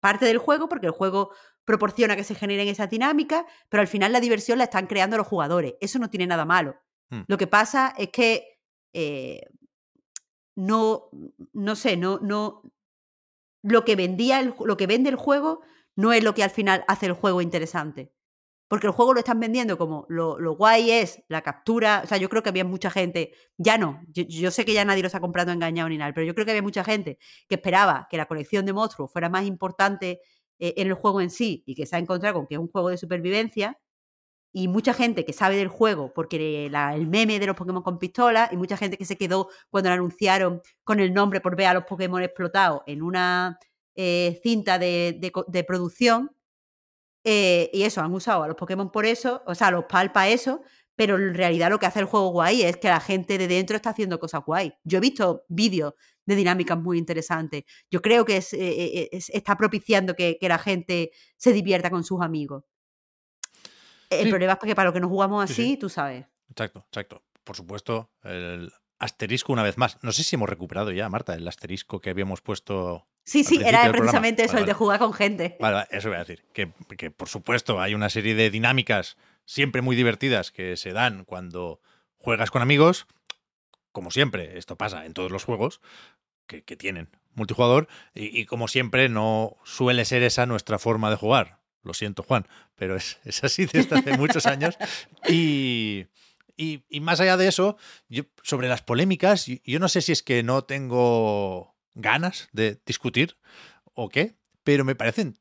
parte 0.01 0.25
del 0.25 0.39
juego 0.39 0.69
porque 0.69 0.87
el 0.87 0.93
juego 0.93 1.33
proporciona 1.67 2.17
que 2.17 2.25
se 2.25 2.35
generen 2.35 2.69
esas 2.69 2.89
dinámicas, 2.89 3.45
pero 3.69 3.83
al 3.83 3.89
final 3.89 4.13
la 4.13 4.21
diversión 4.21 4.59
la 4.59 4.65
están 4.65 4.87
creando 4.87 5.19
los 5.19 5.27
jugadores. 5.27 5.75
Eso 5.81 5.99
no 5.99 6.09
tiene 6.09 6.27
nada 6.27 6.45
malo. 6.45 6.77
Hmm. 7.11 7.23
Lo 7.27 7.37
que 7.37 7.47
pasa 7.47 7.95
es 7.99 8.09
que 8.09 8.61
eh, 8.95 9.43
no, 10.57 11.11
no 11.53 11.77
sé, 11.77 11.97
no, 11.97 12.19
no. 12.21 12.63
Lo 13.63 13.85
que 13.85 13.97
vendía 13.97 14.41
el, 14.41 14.55
lo 14.65 14.77
que 14.77 14.87
vende 14.87 15.11
el 15.11 15.17
juego 15.17 15.61
no 15.97 16.13
es 16.13 16.25
lo 16.25 16.35
que 16.35 16.43
al 16.45 16.51
final 16.51 16.85
hace 16.89 17.07
el 17.07 17.13
juego 17.13 17.43
interesante. 17.43 18.13
Porque 18.69 18.87
el 18.87 18.93
juego 18.93 19.15
lo 19.15 19.19
están 19.19 19.41
vendiendo 19.41 19.77
como 19.77 20.07
lo, 20.09 20.39
lo 20.39 20.55
guay 20.55 20.93
es 20.93 21.25
la 21.29 21.43
captura. 21.43 22.03
O 22.05 22.07
sea, 22.07 22.19
yo 22.19 22.29
creo 22.29 22.43
que 22.45 22.51
había 22.51 22.65
mucha 22.65 22.89
gente, 22.89 23.33
ya 23.59 23.79
no, 23.79 24.01
yo, 24.09 24.23
yo 24.29 24.53
sé 24.53 24.65
que 24.65 24.73
ya 24.73 24.85
nadie 24.85 25.03
los 25.03 25.15
ha 25.17 25.21
comprado 25.21 25.51
engañado 25.51 25.89
ni 25.89 25.99
nada, 25.99 26.13
pero 26.15 26.25
yo 26.25 26.35
creo 26.35 26.45
que 26.45 26.53
había 26.53 26.63
mucha 26.63 26.85
gente 26.85 27.19
que 27.49 27.57
esperaba 27.57 28.07
que 28.09 28.17
la 28.17 28.27
colección 28.27 28.65
de 28.67 28.73
monstruos 28.73 29.13
fuera 29.13 29.29
más 29.29 29.45
importante 29.45 30.21
eh, 30.61 30.75
en 30.77 30.89
el 30.89 30.95
juego 30.95 31.21
en 31.21 31.31
sí 31.31 31.65
y 31.67 31.75
que 31.75 31.87
se 31.87 31.97
ha 31.97 31.99
encontrado 31.99 32.35
con 32.35 32.47
que 32.47 32.55
es 32.55 32.61
un 32.61 32.69
juego 32.69 32.91
de 32.91 32.99
supervivencia. 32.99 33.81
Y 34.53 34.69
mucha 34.69 34.95
gente 34.95 35.25
que 35.25 35.33
sabe 35.33 35.57
del 35.57 35.69
juego 35.69 36.13
porque 36.15 36.67
el 36.67 37.07
meme 37.07 37.39
de 37.39 37.47
los 37.47 37.57
Pokémon 37.57 37.83
con 37.83 37.99
pistola 37.99 38.49
y 38.53 38.57
mucha 38.57 38.77
gente 38.77 38.99
que 38.99 39.05
se 39.05 39.17
quedó 39.17 39.49
cuando 39.71 39.91
lo 39.91 39.95
anunciaron 39.95 40.61
con 40.85 41.01
el 41.01 41.15
nombre 41.15 41.41
por 41.41 41.57
ver 41.57 41.67
a 41.69 41.75
los 41.75 41.85
Pokémon 41.85 42.23
explotados 42.23 42.83
en 42.87 43.03
una 43.03 43.59
eh, 43.95 44.41
cinta 44.43 44.79
de, 44.79 45.19
de 45.49 45.65
producción. 45.65 46.31
eh, 47.25 47.69
y 47.75 47.83
eso, 47.83 48.01
han 48.01 48.13
usado 48.15 48.43
a 48.45 48.49
los 48.49 48.57
Pokémon 48.57 48.91
por 48.91 49.05
eso, 49.05 49.43
o 49.47 49.55
sea, 49.55 49.71
los 49.71 49.85
PAL 49.85 50.11
para 50.13 50.29
eso, 50.31 50.63
pero 50.97 51.17
en 51.17 51.35
realidad 51.35 51.69
lo 51.71 51.79
que 51.79 51.87
hace 51.87 52.01
el 52.01 52.07
juego 52.07 52.29
guay 52.31 52.63
es 52.63 52.77
que 52.79 52.89
la 52.89 53.01
gente 53.01 53.37
de 53.39 53.47
dentro 53.49 53.77
está 53.77 53.91
haciendo 53.91 54.19
cosas 54.19 54.43
guay. 54.47 54.73
Yo 54.85 54.99
he 54.99 55.01
visto 55.01 55.45
vídeos 55.49 55.95
de 56.27 56.35
dinámicas 56.35 56.79
muy 56.79 56.97
interesantes. 56.99 57.65
Yo 57.91 58.01
creo 58.01 58.25
que 58.25 58.39
es, 58.39 58.53
eh, 58.55 59.09
es- 59.13 59.29
está 59.31 59.57
propiciando 59.57 60.15
que, 60.17 60.39
que 60.41 60.49
la 60.49 60.59
gente 60.59 61.11
se 61.37 61.53
divierta 61.53 61.91
con 61.91 62.05
sus 62.05 62.21
amigos. 62.23 62.65
El 64.09 64.25
Sí. 64.25 64.31
problema 64.31 64.55
es 64.55 64.59
que 64.59 64.75
para 64.75 64.89
lo 64.89 64.93
que 64.93 65.01
nos 65.01 65.11
jugamos 65.11 65.47
Sí, 65.49 65.53
así, 65.53 65.63
sí. 65.73 65.77
tú 65.77 65.89
sabes. 65.89 66.25
Exacto, 66.51 66.85
exacto. 66.89 67.23
Por 67.45 67.57
supuesto, 67.57 68.11
el 68.25 68.71
asterisco 69.01 69.53
una 69.53 69.63
vez 69.65 69.79
más. 69.79 69.99
No 70.03 70.13
sé 70.13 70.23
si 70.23 70.37
hemos 70.37 70.49
recuperado 70.49 70.93
ya, 70.93 71.09
Marta, 71.09 71.35
el 71.35 71.49
asterisco 71.49 72.01
que 72.01 72.11
habíamos 72.11 72.41
puesto. 72.41 73.09
Sí, 73.25 73.43
sí, 73.43 73.61
era 73.65 73.91
precisamente 73.91 74.45
eso, 74.45 74.53
Vale, 74.53 74.63
el 74.63 74.67
de 74.67 74.73
jugar 74.75 75.01
con 75.01 75.13
gente. 75.13 75.57
Vale, 75.59 75.75
vale, 75.75 75.89
eso 75.91 76.09
voy 76.09 76.17
a 76.17 76.21
decir. 76.21 76.45
Que, 76.53 76.73
que, 76.97 77.11
por 77.11 77.29
supuesto 77.29 77.81
hay 77.81 77.95
una 77.95 78.11
serie 78.11 78.35
de 78.35 78.51
dinámicas 78.51 79.17
siempre 79.45 79.83
muy 79.83 79.97
divertidas 79.97 80.53
que 80.53 80.77
se 80.77 80.93
dan 80.93 81.25
cuando 81.25 81.81
juegas 82.19 82.51
con 82.51 82.63
amigos. 82.63 83.07
Como 83.91 84.11
siempre, 84.11 84.59
esto 84.59 84.77
pasa 84.77 85.05
en 85.05 85.15
todos 85.15 85.33
los 85.33 85.45
juegos 85.45 85.81
que, 86.47 86.63
que 86.63 86.77
tienen 86.77 87.09
multijugador. 87.35 87.89
Y, 88.15 88.39
y 88.39 88.47
como 88.47 88.69
siempre, 88.69 89.09
no 89.09 89.57
suele 89.65 90.05
ser 90.05 90.23
esa 90.23 90.47
nuestra 90.47 90.79
forma 90.79 91.11
de 91.11 91.17
jugar. 91.17 91.61
Lo 91.83 91.95
siento, 91.95 92.23
Juan, 92.23 92.47
pero 92.77 92.97
es, 92.97 93.19
es 93.25 93.43
así 93.43 93.67
desde 93.67 93.99
hace 93.99 94.17
muchos 94.17 94.47
años. 94.47 94.77
Y, 95.29 96.07
y, 96.61 97.01
más 97.01 97.21
allá 97.21 97.37
de 97.39 97.49
eso, 97.49 97.79
yo, 98.09 98.25
sobre 98.43 98.69
las 98.69 98.83
polémicas, 98.83 99.47
yo, 99.47 99.79
no 99.79 99.89
sé 99.89 100.03
si 100.03 100.13
es 100.13 100.23
que 100.23 100.43
no 100.43 100.63
tengo 100.63 101.75
ganas 101.95 102.49
de 102.53 102.79
discutir 102.85 103.39
o 103.95 104.11
qué, 104.11 104.37
pero 104.63 104.85
me 104.85 104.95
parecen 104.95 105.39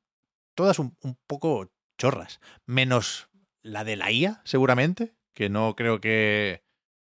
todas 0.56 0.80
un, 0.80 0.96
poco 1.28 1.72
chorras. 1.98 2.40
Menos 2.66 3.30
la 3.62 3.84
de 3.84 3.98
la 3.98 4.12
IA, 4.12 4.41
seguramente, 4.46 5.14
que 5.34 5.50
no 5.50 5.76
creo 5.76 6.00
que 6.00 6.64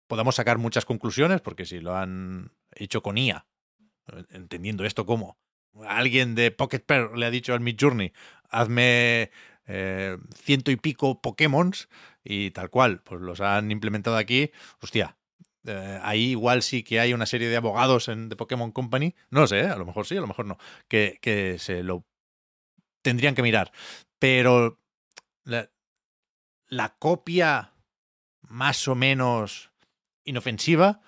podamos 0.07 0.35
sacar 0.35 0.57
muchas 0.57 0.83
conclusiones, 0.83 1.39
porque 1.39 1.65
si 1.65 1.79
lo 1.79 1.95
han 1.95 2.51
hecho 2.75 3.01
con 3.01 3.17
IA, 3.17 3.47
entendiendo 4.31 4.83
esto 4.83 5.05
como 5.05 5.37
alguien 5.87 6.35
de 6.35 6.51
Pocket 6.51 6.81
Pair 6.81 7.11
le 7.15 7.25
ha 7.25 7.31
dicho 7.31 7.53
al 7.53 7.61
Mid 7.61 7.77
Journey, 7.79 8.11
hazme 8.49 9.31
eh, 9.65 10.17
ciento 10.35 10.71
y 10.71 10.75
pico 10.75 11.21
Pokémons 11.21 11.87
y 12.23 12.51
tal 12.51 12.69
cual, 12.69 13.01
pues 13.01 13.21
los 13.21 13.41
han 13.41 13.71
implementado 13.71 14.17
aquí. 14.17 14.51
Hostia, 14.81 15.17
eh, 15.65 15.99
ahí 16.03 16.31
igual 16.31 16.61
sí 16.61 16.83
que 16.83 16.99
hay 16.99 17.13
una 17.13 17.25
serie 17.25 17.49
de 17.49 17.57
abogados 17.57 18.07
en 18.07 18.29
The 18.29 18.35
Pokémon 18.35 18.71
Company, 18.71 19.15
no 19.29 19.41
lo 19.41 19.47
sé, 19.47 19.61
a 19.61 19.77
lo 19.77 19.85
mejor 19.85 20.05
sí, 20.05 20.17
a 20.17 20.21
lo 20.21 20.27
mejor 20.27 20.45
no, 20.45 20.57
que, 20.87 21.19
que 21.21 21.57
se 21.59 21.83
lo 21.83 22.05
tendrían 23.01 23.35
que 23.35 23.43
mirar. 23.43 23.71
Pero 24.19 24.79
la, 25.43 25.69
la 26.67 26.95
copia 26.97 27.73
más 28.41 28.87
o 28.87 28.95
menos 28.95 29.71
inofensiva, 30.25 31.01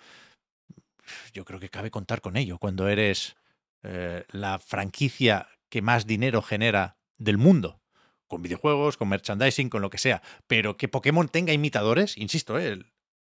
yo 1.33 1.45
creo 1.45 1.59
que 1.59 1.69
cabe 1.69 1.91
contar 1.91 2.21
con 2.21 2.37
ello 2.37 2.57
cuando 2.57 2.87
eres 2.87 3.35
eh, 3.83 4.25
la 4.31 4.59
franquicia 4.59 5.47
que 5.69 5.81
más 5.81 6.07
dinero 6.07 6.41
genera 6.41 6.97
del 7.17 7.37
mundo. 7.37 7.81
Con 8.27 8.41
videojuegos, 8.41 8.97
con 8.97 9.09
merchandising, 9.09 9.69
con 9.69 9.81
lo 9.81 9.89
que 9.89 9.97
sea. 9.97 10.21
Pero 10.47 10.77
que 10.77 10.87
Pokémon 10.87 11.29
tenga 11.29 11.53
imitadores, 11.53 12.17
insisto, 12.17 12.57
¿eh? 12.59 12.67
el 12.69 12.91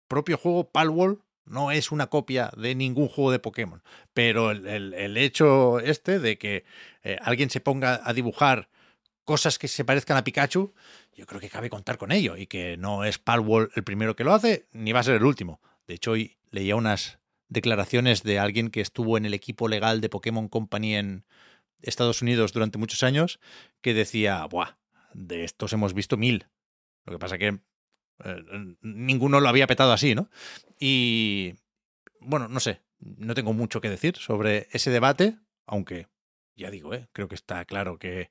propio 0.08 0.36
juego 0.36 0.70
Palworld 0.70 1.20
no 1.44 1.72
es 1.72 1.90
una 1.90 2.06
copia 2.08 2.50
de 2.56 2.74
ningún 2.74 3.08
juego 3.08 3.32
de 3.32 3.38
Pokémon. 3.38 3.82
Pero 4.14 4.50
el, 4.50 4.66
el- 4.66 4.94
el 4.94 5.16
hecho 5.16 5.80
este 5.80 6.18
de 6.18 6.38
que 6.38 6.64
eh, 7.02 7.16
alguien 7.22 7.50
se 7.50 7.60
ponga 7.60 8.00
a 8.04 8.12
dibujar 8.12 8.68
cosas 9.24 9.58
que 9.58 9.68
se 9.68 9.84
parezcan 9.84 10.16
a 10.16 10.24
Pikachu, 10.24 10.74
yo 11.14 11.26
creo 11.26 11.40
que 11.40 11.48
cabe 11.48 11.70
contar 11.70 11.96
con 11.98 12.12
ello. 12.12 12.36
Y 12.36 12.46
que 12.46 12.76
no 12.76 13.04
es 13.04 13.18
Palworld 13.18 13.70
el 13.74 13.84
primero 13.84 14.14
que 14.14 14.24
lo 14.24 14.34
hace, 14.34 14.66
ni 14.72 14.92
va 14.92 15.00
a 15.00 15.04
ser 15.04 15.16
el 15.16 15.24
último. 15.24 15.60
De 15.86 15.94
hecho, 15.94 16.12
hoy 16.12 16.36
leía 16.50 16.76
unas 16.76 17.18
declaraciones 17.48 18.22
de 18.22 18.38
alguien 18.38 18.70
que 18.70 18.80
estuvo 18.80 19.16
en 19.16 19.24
el 19.26 19.34
equipo 19.34 19.68
legal 19.68 20.00
de 20.00 20.08
Pokémon 20.08 20.48
Company 20.48 20.94
en 20.96 21.24
Estados 21.82 22.22
Unidos 22.22 22.52
durante 22.52 22.78
muchos 22.78 23.02
años, 23.02 23.40
que 23.80 23.92
decía, 23.94 24.44
Buah, 24.46 24.76
de 25.14 25.44
estos 25.44 25.72
hemos 25.72 25.94
visto 25.94 26.16
mil. 26.16 26.46
Lo 27.04 27.12
que 27.12 27.18
pasa 27.18 27.38
que 27.38 27.60
eh, 28.24 28.76
ninguno 28.80 29.40
lo 29.40 29.48
había 29.48 29.66
petado 29.66 29.92
así, 29.92 30.14
¿no? 30.14 30.30
Y 30.78 31.54
bueno, 32.20 32.48
no 32.48 32.60
sé, 32.60 32.80
no 32.98 33.34
tengo 33.34 33.52
mucho 33.52 33.80
que 33.80 33.90
decir 33.90 34.16
sobre 34.16 34.68
ese 34.70 34.90
debate, 34.90 35.38
aunque 35.66 36.08
ya 36.56 36.70
digo, 36.70 36.94
¿eh? 36.94 37.08
creo 37.12 37.28
que 37.28 37.34
está 37.34 37.64
claro 37.64 37.98
que 37.98 38.30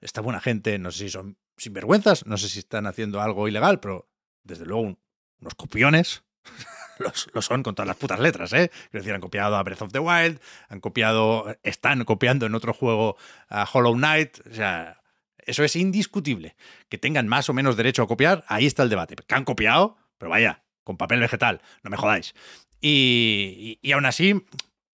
esta 0.00 0.20
buena 0.20 0.40
gente, 0.40 0.78
no 0.78 0.90
sé 0.90 1.04
si 1.04 1.10
son 1.10 1.38
sinvergüenzas, 1.56 2.26
no 2.26 2.36
sé 2.36 2.48
si 2.48 2.58
están 2.58 2.86
haciendo 2.86 3.20
algo 3.20 3.48
ilegal, 3.48 3.80
pero 3.80 4.08
desde 4.42 4.66
luego 4.66 4.98
unos 5.40 5.54
copiones. 5.56 6.22
Lo 7.34 7.42
son 7.42 7.64
con 7.64 7.74
todas 7.74 7.88
las 7.88 7.96
putas 7.96 8.20
letras, 8.20 8.52
¿eh? 8.52 8.70
Quiero 8.90 9.02
decir, 9.02 9.14
han 9.14 9.20
copiado 9.20 9.56
a 9.56 9.62
Breath 9.64 9.82
of 9.82 9.92
the 9.92 9.98
Wild, 9.98 10.38
han 10.68 10.78
copiado, 10.78 11.56
están 11.64 12.04
copiando 12.04 12.46
en 12.46 12.54
otro 12.54 12.72
juego 12.72 13.16
a 13.48 13.68
Hollow 13.70 13.94
Knight, 13.94 14.38
o 14.48 14.54
sea, 14.54 15.02
eso 15.46 15.64
es 15.64 15.76
indiscutible. 15.76 16.56
Que 16.88 16.98
tengan 16.98 17.28
más 17.28 17.48
o 17.48 17.54
menos 17.54 17.76
derecho 17.76 18.02
a 18.02 18.06
copiar, 18.06 18.44
ahí 18.48 18.66
está 18.66 18.82
el 18.82 18.90
debate. 18.90 19.16
Que 19.16 19.34
han 19.34 19.44
copiado, 19.44 19.96
pero 20.18 20.30
vaya, 20.30 20.64
con 20.84 20.96
papel 20.96 21.20
vegetal, 21.20 21.62
no 21.82 21.90
me 21.90 21.96
jodáis. 21.96 22.34
Y, 22.80 23.78
y, 23.82 23.92
aún 23.92 24.06
así, 24.06 24.44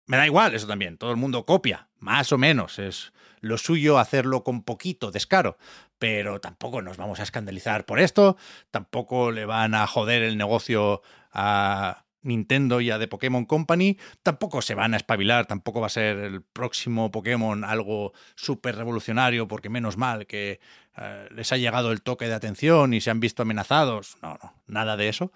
me 0.06 0.16
da 0.16 0.26
igual 0.26 0.54
eso 0.54 0.66
también, 0.66 0.96
todo 0.96 1.10
el 1.10 1.16
mundo 1.16 1.44
copia, 1.44 1.88
más 1.98 2.32
o 2.32 2.38
menos, 2.38 2.78
es 2.78 3.12
lo 3.40 3.58
suyo 3.58 3.98
hacerlo 3.98 4.44
con 4.44 4.62
poquito 4.62 5.10
descaro, 5.10 5.58
pero 5.98 6.40
tampoco 6.40 6.82
nos 6.82 6.96
vamos 6.96 7.20
a 7.20 7.24
escandalizar 7.24 7.86
por 7.86 7.98
esto, 7.98 8.36
tampoco 8.70 9.32
le 9.32 9.44
van 9.44 9.74
a 9.74 9.86
joder 9.86 10.22
el 10.22 10.38
negocio 10.38 11.02
a 11.32 12.04
Nintendo 12.22 12.80
y 12.80 12.90
a 12.90 12.98
The 12.98 13.08
Pokémon 13.08 13.44
Company, 13.44 13.98
tampoco 14.22 14.62
se 14.62 14.74
van 14.74 14.94
a 14.94 14.96
espabilar, 14.96 15.46
tampoco 15.46 15.80
va 15.80 15.86
a 15.86 15.90
ser 15.90 16.18
el 16.18 16.42
próximo 16.42 17.10
Pokémon 17.10 17.64
algo 17.64 18.12
súper 18.34 18.76
revolucionario, 18.76 19.48
porque 19.48 19.70
menos 19.70 19.96
mal 19.96 20.26
que 20.26 20.60
eh, 20.96 21.28
les 21.34 21.52
ha 21.52 21.56
llegado 21.56 21.92
el 21.92 22.02
toque 22.02 22.26
de 22.26 22.34
atención 22.34 22.94
y 22.94 23.00
se 23.00 23.10
han 23.10 23.20
visto 23.20 23.42
amenazados. 23.42 24.18
No, 24.22 24.38
no, 24.42 24.54
nada 24.66 24.96
de 24.96 25.08
eso. 25.08 25.32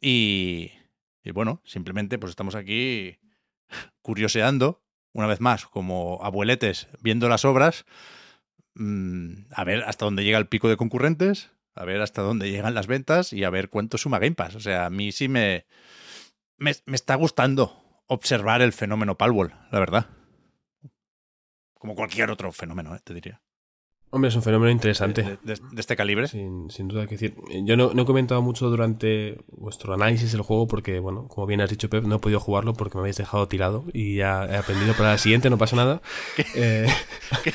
Y, 0.00 0.72
y 1.24 1.30
bueno, 1.30 1.62
simplemente 1.64 2.18
pues 2.18 2.30
estamos 2.30 2.54
aquí 2.54 3.18
curioseando, 4.02 4.82
una 5.12 5.26
vez 5.26 5.40
más, 5.40 5.66
como 5.66 6.20
abueletes 6.22 6.88
viendo 7.00 7.28
las 7.28 7.44
obras, 7.44 7.86
mmm, 8.74 9.46
a 9.52 9.64
ver 9.64 9.82
hasta 9.84 10.04
dónde 10.04 10.24
llega 10.24 10.38
el 10.38 10.48
pico 10.48 10.68
de 10.68 10.76
concurrentes, 10.76 11.50
a 11.74 11.84
ver 11.84 12.00
hasta 12.00 12.22
dónde 12.22 12.50
llegan 12.50 12.74
las 12.74 12.86
ventas 12.86 13.32
y 13.32 13.44
a 13.44 13.50
ver 13.50 13.68
cuánto 13.68 13.98
suma 13.98 14.18
Game 14.18 14.34
Pass. 14.34 14.54
O 14.54 14.60
sea, 14.60 14.86
a 14.86 14.90
mí 14.90 15.12
sí 15.12 15.28
me, 15.28 15.66
me, 16.58 16.72
me 16.84 16.96
está 16.96 17.14
gustando 17.14 17.82
observar 18.06 18.62
el 18.62 18.72
fenómeno 18.72 19.16
Palworld, 19.16 19.52
la 19.70 19.78
verdad. 19.78 20.06
Como 21.74 21.94
cualquier 21.94 22.30
otro 22.30 22.52
fenómeno, 22.52 22.94
¿eh? 22.94 23.00
te 23.04 23.14
diría. 23.14 23.40
Hombre, 24.10 24.28
es 24.28 24.36
un 24.36 24.42
fenómeno 24.42 24.70
interesante. 24.70 25.22
De, 25.22 25.38
de, 25.42 25.60
de 25.72 25.80
este 25.80 25.96
calibre. 25.96 26.28
Sin, 26.28 26.70
sin, 26.70 26.88
duda 26.88 27.06
que 27.06 27.16
decir. 27.16 27.34
Yo 27.64 27.76
no, 27.76 27.92
no, 27.92 28.02
he 28.02 28.06
comentado 28.06 28.40
mucho 28.40 28.70
durante 28.70 29.36
vuestro 29.48 29.94
análisis 29.94 30.32
del 30.32 30.42
juego 30.42 30.68
porque, 30.68 31.00
bueno, 31.00 31.26
como 31.28 31.46
bien 31.46 31.60
has 31.60 31.70
dicho, 31.70 31.90
Pep, 31.90 32.04
no 32.04 32.16
he 32.16 32.18
podido 32.18 32.40
jugarlo 32.40 32.72
porque 32.72 32.96
me 32.96 33.00
habéis 33.00 33.16
dejado 33.16 33.48
tirado 33.48 33.84
y 33.92 34.16
ya 34.16 34.44
he 34.44 34.56
aprendido 34.56 34.94
para 34.94 35.10
la 35.10 35.18
siguiente, 35.18 35.50
no 35.50 35.58
pasa 35.58 35.76
nada. 35.76 36.00
que, 36.36 36.46
eh... 36.54 36.86
que, 37.44 37.52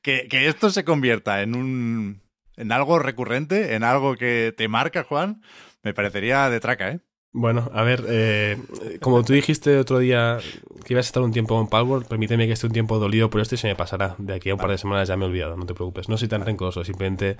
que, 0.00 0.28
que, 0.28 0.48
esto 0.48 0.70
se 0.70 0.84
convierta 0.84 1.42
en 1.42 1.54
un 1.54 2.22
en 2.56 2.72
algo 2.72 2.98
recurrente, 2.98 3.74
en 3.74 3.84
algo 3.84 4.16
que 4.16 4.54
te 4.56 4.68
marca, 4.68 5.04
Juan, 5.04 5.42
me 5.82 5.94
parecería 5.94 6.48
de 6.48 6.60
traca, 6.60 6.90
¿eh? 6.90 7.00
Bueno, 7.34 7.70
a 7.72 7.82
ver, 7.82 8.04
eh, 8.08 8.58
como 9.00 9.24
tú 9.24 9.32
dijiste 9.32 9.78
otro 9.78 9.98
día 9.98 10.38
que 10.84 10.92
ibas 10.92 11.06
a 11.06 11.08
estar 11.08 11.22
un 11.22 11.32
tiempo 11.32 11.58
en 11.58 11.66
Palworld, 11.66 12.06
permíteme 12.06 12.46
que 12.46 12.52
esté 12.52 12.66
un 12.66 12.74
tiempo 12.74 12.98
dolido 12.98 13.30
por 13.30 13.40
esto 13.40 13.54
y 13.54 13.58
se 13.58 13.68
me 13.68 13.74
pasará. 13.74 14.16
De 14.18 14.34
aquí 14.34 14.50
a 14.50 14.54
un 14.54 14.60
par 14.60 14.70
de 14.70 14.76
semanas 14.76 15.08
ya 15.08 15.16
me 15.16 15.24
he 15.24 15.28
olvidado, 15.28 15.56
no 15.56 15.64
te 15.64 15.74
preocupes. 15.74 16.10
No 16.10 16.18
soy 16.18 16.28
tan 16.28 16.44
rencoroso, 16.44 16.84
simplemente 16.84 17.38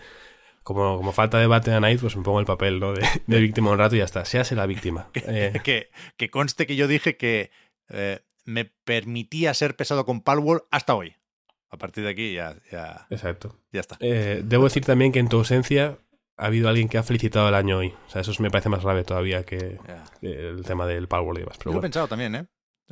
como, 0.63 0.97
como 0.97 1.13
falta 1.13 1.39
debate 1.39 1.73
a 1.73 1.81
Night, 1.81 2.01
pues 2.01 2.17
me 2.17 2.23
pongo 2.23 2.41
el 2.41 2.47
papel 2.47 2.81
¿no? 2.81 2.95
de, 2.95 3.07
de, 3.27 3.41
víctima 3.41 3.71
un 3.71 3.79
rato 3.79 3.95
y 3.95 3.99
ya 3.99 4.05
está. 4.05 4.25
Sease 4.25 4.55
la 4.55 4.67
víctima. 4.67 5.09
Eh. 5.25 5.61
que, 5.63 5.91
que, 6.17 6.31
conste 6.31 6.67
que 6.67 6.77
yo 6.77 6.89
dije 6.89 7.17
que 7.17 7.51
eh, 7.89 8.21
me 8.45 8.65
permitía 8.65 9.55
ser 9.55 9.77
pesado 9.77 10.05
con 10.05 10.21
Palworld 10.21 10.63
hasta 10.71 10.95
hoy. 10.95 11.17
A 11.71 11.79
partir 11.79 12.05
de 12.05 12.11
aquí 12.11 12.35
ya, 12.35 12.57
ya, 12.71 13.07
Exacto. 13.09 13.57
ya 13.73 13.81
está. 13.81 13.97
Eh, 14.01 14.43
debo 14.45 14.65
decir 14.65 14.85
también 14.85 15.11
que 15.11 15.21
en 15.21 15.29
tu 15.29 15.39
ausencia 15.39 15.97
ha 16.43 16.47
habido 16.47 16.69
alguien 16.69 16.89
que 16.89 16.99
ha 16.99 17.03
felicitado 17.05 17.49
el 17.49 17.55
año 17.55 17.79
hoy. 17.79 17.95
O 18.07 18.11
sea, 18.11 18.21
eso 18.21 18.33
me 18.43 18.51
parece 18.51 18.69
más 18.69 18.83
grave 18.83 19.05
todavía 19.05 19.45
que, 19.45 19.79
el 20.21 20.65
tema 20.65 20.87
del 20.87 21.07
Power 21.07 21.37
y 21.37 21.41
demás. 21.41 21.57
Pero 21.59 21.71
Yo 21.71 21.71
lo 21.71 21.71
he 21.71 21.75
bueno, 21.75 21.83
pensado 21.83 22.09
también, 22.09 22.35
¿eh? 22.35 22.47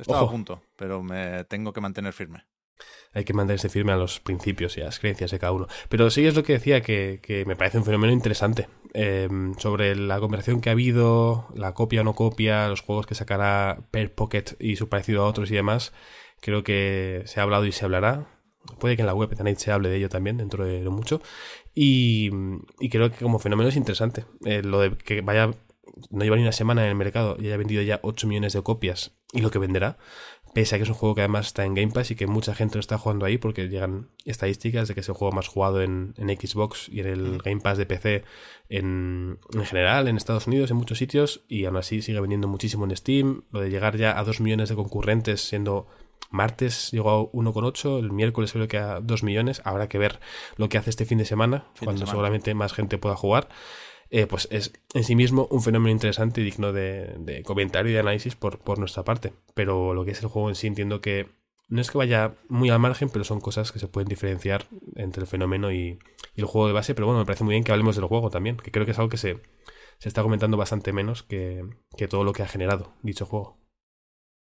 Ojo. 0.07 0.25
a 0.25 0.31
punto, 0.31 0.63
pero 0.77 1.03
me 1.03 1.43
tengo 1.43 1.73
que 1.73 1.81
mantener 1.81 2.13
firme. 2.13 2.45
hay 3.13 3.25
que 3.25 3.33
mantenerse 3.33 3.69
firme 3.69 3.91
a 3.91 3.97
los 3.97 4.19
principios 4.19 4.77
y 4.77 4.81
a 4.81 4.85
las 4.85 4.99
creencias 4.99 5.31
de 5.31 5.37
cada 5.37 5.51
uno. 5.51 5.67
Pero 5.89 6.09
sí 6.09 6.25
es 6.25 6.33
lo 6.33 6.43
que 6.43 6.53
decía, 6.53 6.81
que, 6.81 7.19
que 7.21 7.45
me 7.45 7.57
parece 7.57 7.77
un 7.77 7.85
fenómeno 7.85 8.13
interesante. 8.13 8.69
Eh, 8.93 9.29
sobre 9.57 9.95
la 9.95 10.19
conversación 10.19 10.61
que 10.61 10.69
ha 10.69 10.71
habido, 10.71 11.47
la 11.53 11.73
copia 11.73 12.01
o 12.01 12.03
no 12.05 12.15
copia, 12.15 12.69
los 12.69 12.81
juegos 12.81 13.05
que 13.05 13.15
sacará 13.15 13.79
Per 13.91 14.13
Pocket 14.15 14.45
y 14.59 14.77
su 14.77 14.89
parecido 14.89 15.23
a 15.23 15.27
otros 15.27 15.51
y 15.51 15.55
demás, 15.55 15.93
creo 16.39 16.63
que 16.63 17.23
se 17.25 17.39
ha 17.39 17.43
hablado 17.43 17.65
y 17.65 17.73
se 17.73 17.83
hablará. 17.83 18.27
Puede 18.79 18.95
que 18.95 19.01
en 19.01 19.07
la 19.07 19.13
web 19.13 19.35
también 19.35 19.57
se 19.57 19.71
hable 19.71 19.89
de 19.89 19.97
ello 19.97 20.09
también, 20.09 20.37
dentro 20.37 20.65
de 20.65 20.81
lo 20.81 20.91
mucho. 20.91 21.21
Y, 21.73 22.29
y 22.79 22.89
creo 22.89 23.11
que 23.11 23.17
como 23.17 23.39
fenómeno 23.39 23.69
es 23.69 23.75
interesante. 23.75 24.25
Eh, 24.45 24.61
lo 24.63 24.79
de 24.79 24.97
que 24.97 25.21
vaya, 25.21 25.51
no 26.09 26.23
lleva 26.23 26.35
ni 26.35 26.43
una 26.43 26.51
semana 26.51 26.83
en 26.83 26.89
el 26.89 26.95
mercado 26.95 27.37
y 27.39 27.47
haya 27.47 27.57
vendido 27.57 27.81
ya 27.81 27.99
8 28.03 28.27
millones 28.27 28.53
de 28.53 28.61
copias 28.61 29.15
y 29.33 29.41
lo 29.41 29.51
que 29.51 29.59
venderá, 29.59 29.97
pese 30.53 30.75
a 30.75 30.77
que 30.77 30.83
es 30.83 30.89
un 30.89 30.95
juego 30.95 31.15
que 31.15 31.21
además 31.21 31.47
está 31.47 31.65
en 31.65 31.73
Game 31.73 31.91
Pass 31.91 32.11
y 32.11 32.15
que 32.15 32.27
mucha 32.27 32.53
gente 32.53 32.75
lo 32.75 32.81
está 32.81 32.97
jugando 32.97 33.25
ahí 33.25 33.37
porque 33.37 33.69
llegan 33.69 34.09
estadísticas 34.25 34.87
de 34.87 34.93
que 34.93 34.99
es 34.99 35.09
el 35.09 35.15
juego 35.15 35.33
más 35.33 35.47
jugado 35.47 35.81
en, 35.81 36.13
en 36.17 36.29
Xbox 36.29 36.89
y 36.89 36.99
en 36.99 37.07
el 37.07 37.37
Game 37.39 37.61
Pass 37.61 37.77
de 37.77 37.85
PC 37.85 38.23
en, 38.69 39.39
en, 39.53 39.65
general, 39.65 40.07
en 40.07 40.17
Estados 40.17 40.47
Unidos, 40.47 40.71
en 40.71 40.77
muchos 40.77 40.97
sitios, 40.97 41.45
y 41.47 41.65
aún 41.65 41.77
así 41.77 42.01
sigue 42.01 42.19
vendiendo 42.19 42.47
muchísimo 42.47 42.85
en 42.85 42.95
Steam. 42.95 43.43
Lo 43.51 43.61
de 43.61 43.69
llegar 43.69 43.97
ya 43.97 44.17
a 44.17 44.23
2 44.23 44.41
millones 44.41 44.69
de 44.69 44.75
concurrentes 44.75 45.41
siendo 45.41 45.87
martes 46.31 46.91
llegó 46.91 47.09
a 47.11 47.21
1,8, 47.31 47.99
el 47.99 48.11
miércoles 48.11 48.51
creo 48.51 48.67
que 48.67 48.77
a 48.77 48.99
2 49.01 49.23
millones. 49.23 49.61
Habrá 49.65 49.87
que 49.87 49.97
ver 49.97 50.19
lo 50.57 50.69
que 50.69 50.77
hace 50.77 50.89
este 50.89 51.05
fin 51.05 51.17
de 51.17 51.25
semana, 51.25 51.65
Fin 51.75 51.81
de 51.81 51.85
cuando 51.85 51.99
semana. 51.99 52.11
seguramente 52.11 52.53
más 52.53 52.73
gente 52.73 52.97
pueda 52.97 53.15
jugar. 53.15 53.49
Eh, 54.09 54.27
pues 54.27 54.47
es 54.51 54.73
en 54.93 55.05
sí 55.05 55.15
mismo 55.15 55.47
un 55.51 55.61
fenómeno 55.61 55.91
interesante 55.91 56.41
y 56.41 56.43
digno 56.43 56.73
de, 56.73 57.15
de 57.19 57.43
comentario 57.43 57.91
y 57.91 57.93
de 57.93 57.99
análisis 58.01 58.35
por, 58.35 58.59
por 58.59 58.77
nuestra 58.79 59.03
parte. 59.03 59.33
Pero 59.53 59.93
lo 59.93 60.03
que 60.03 60.11
es 60.11 60.21
el 60.21 60.27
juego 60.27 60.49
en 60.49 60.55
sí 60.55 60.67
entiendo 60.67 60.99
que 60.99 61.29
no 61.69 61.79
es 61.79 61.89
que 61.89 61.97
vaya 61.97 62.35
muy 62.49 62.69
al 62.69 62.79
margen, 62.79 63.09
pero 63.09 63.23
son 63.23 63.39
cosas 63.39 63.71
que 63.71 63.79
se 63.79 63.87
pueden 63.87 64.09
diferenciar 64.09 64.65
entre 64.95 65.21
el 65.21 65.27
fenómeno 65.27 65.71
y, 65.71 65.97
y 66.35 66.41
el 66.41 66.45
juego 66.45 66.67
de 66.67 66.73
base. 66.73 66.93
Pero 66.93 67.07
bueno, 67.07 67.19
me 67.19 67.25
parece 67.25 67.45
muy 67.45 67.53
bien 67.53 67.63
que 67.63 67.71
hablemos 67.71 67.95
del 67.95 68.05
juego 68.05 68.29
también, 68.29 68.57
que 68.57 68.71
creo 68.71 68.85
que 68.85 68.91
es 68.91 68.99
algo 68.99 69.09
que 69.09 69.15
se, 69.17 69.39
se 69.99 70.09
está 70.09 70.23
comentando 70.23 70.57
bastante 70.57 70.91
menos 70.91 71.23
que, 71.23 71.63
que 71.95 72.09
todo 72.09 72.25
lo 72.25 72.33
que 72.33 72.43
ha 72.43 72.47
generado 72.49 72.93
dicho 73.03 73.25
juego. 73.25 73.60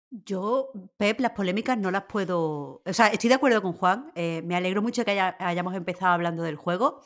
Yo, 0.09 0.71
Pep, 0.97 1.19
las 1.19 1.31
polémicas 1.31 1.77
no 1.77 1.91
las 1.91 2.03
puedo. 2.03 2.81
O 2.85 2.93
sea, 2.93 3.07
estoy 3.07 3.27
de 3.29 3.35
acuerdo 3.35 3.61
con 3.61 3.73
Juan. 3.73 4.11
eh, 4.15 4.41
me 4.45 4.55
alegro 4.55 4.81
mucho 4.81 5.03
que 5.03 5.11
haya- 5.11 5.35
hayamos 5.39 5.75
empezado 5.75 6.13
hablando 6.13 6.43
del 6.43 6.55
juego. 6.55 7.01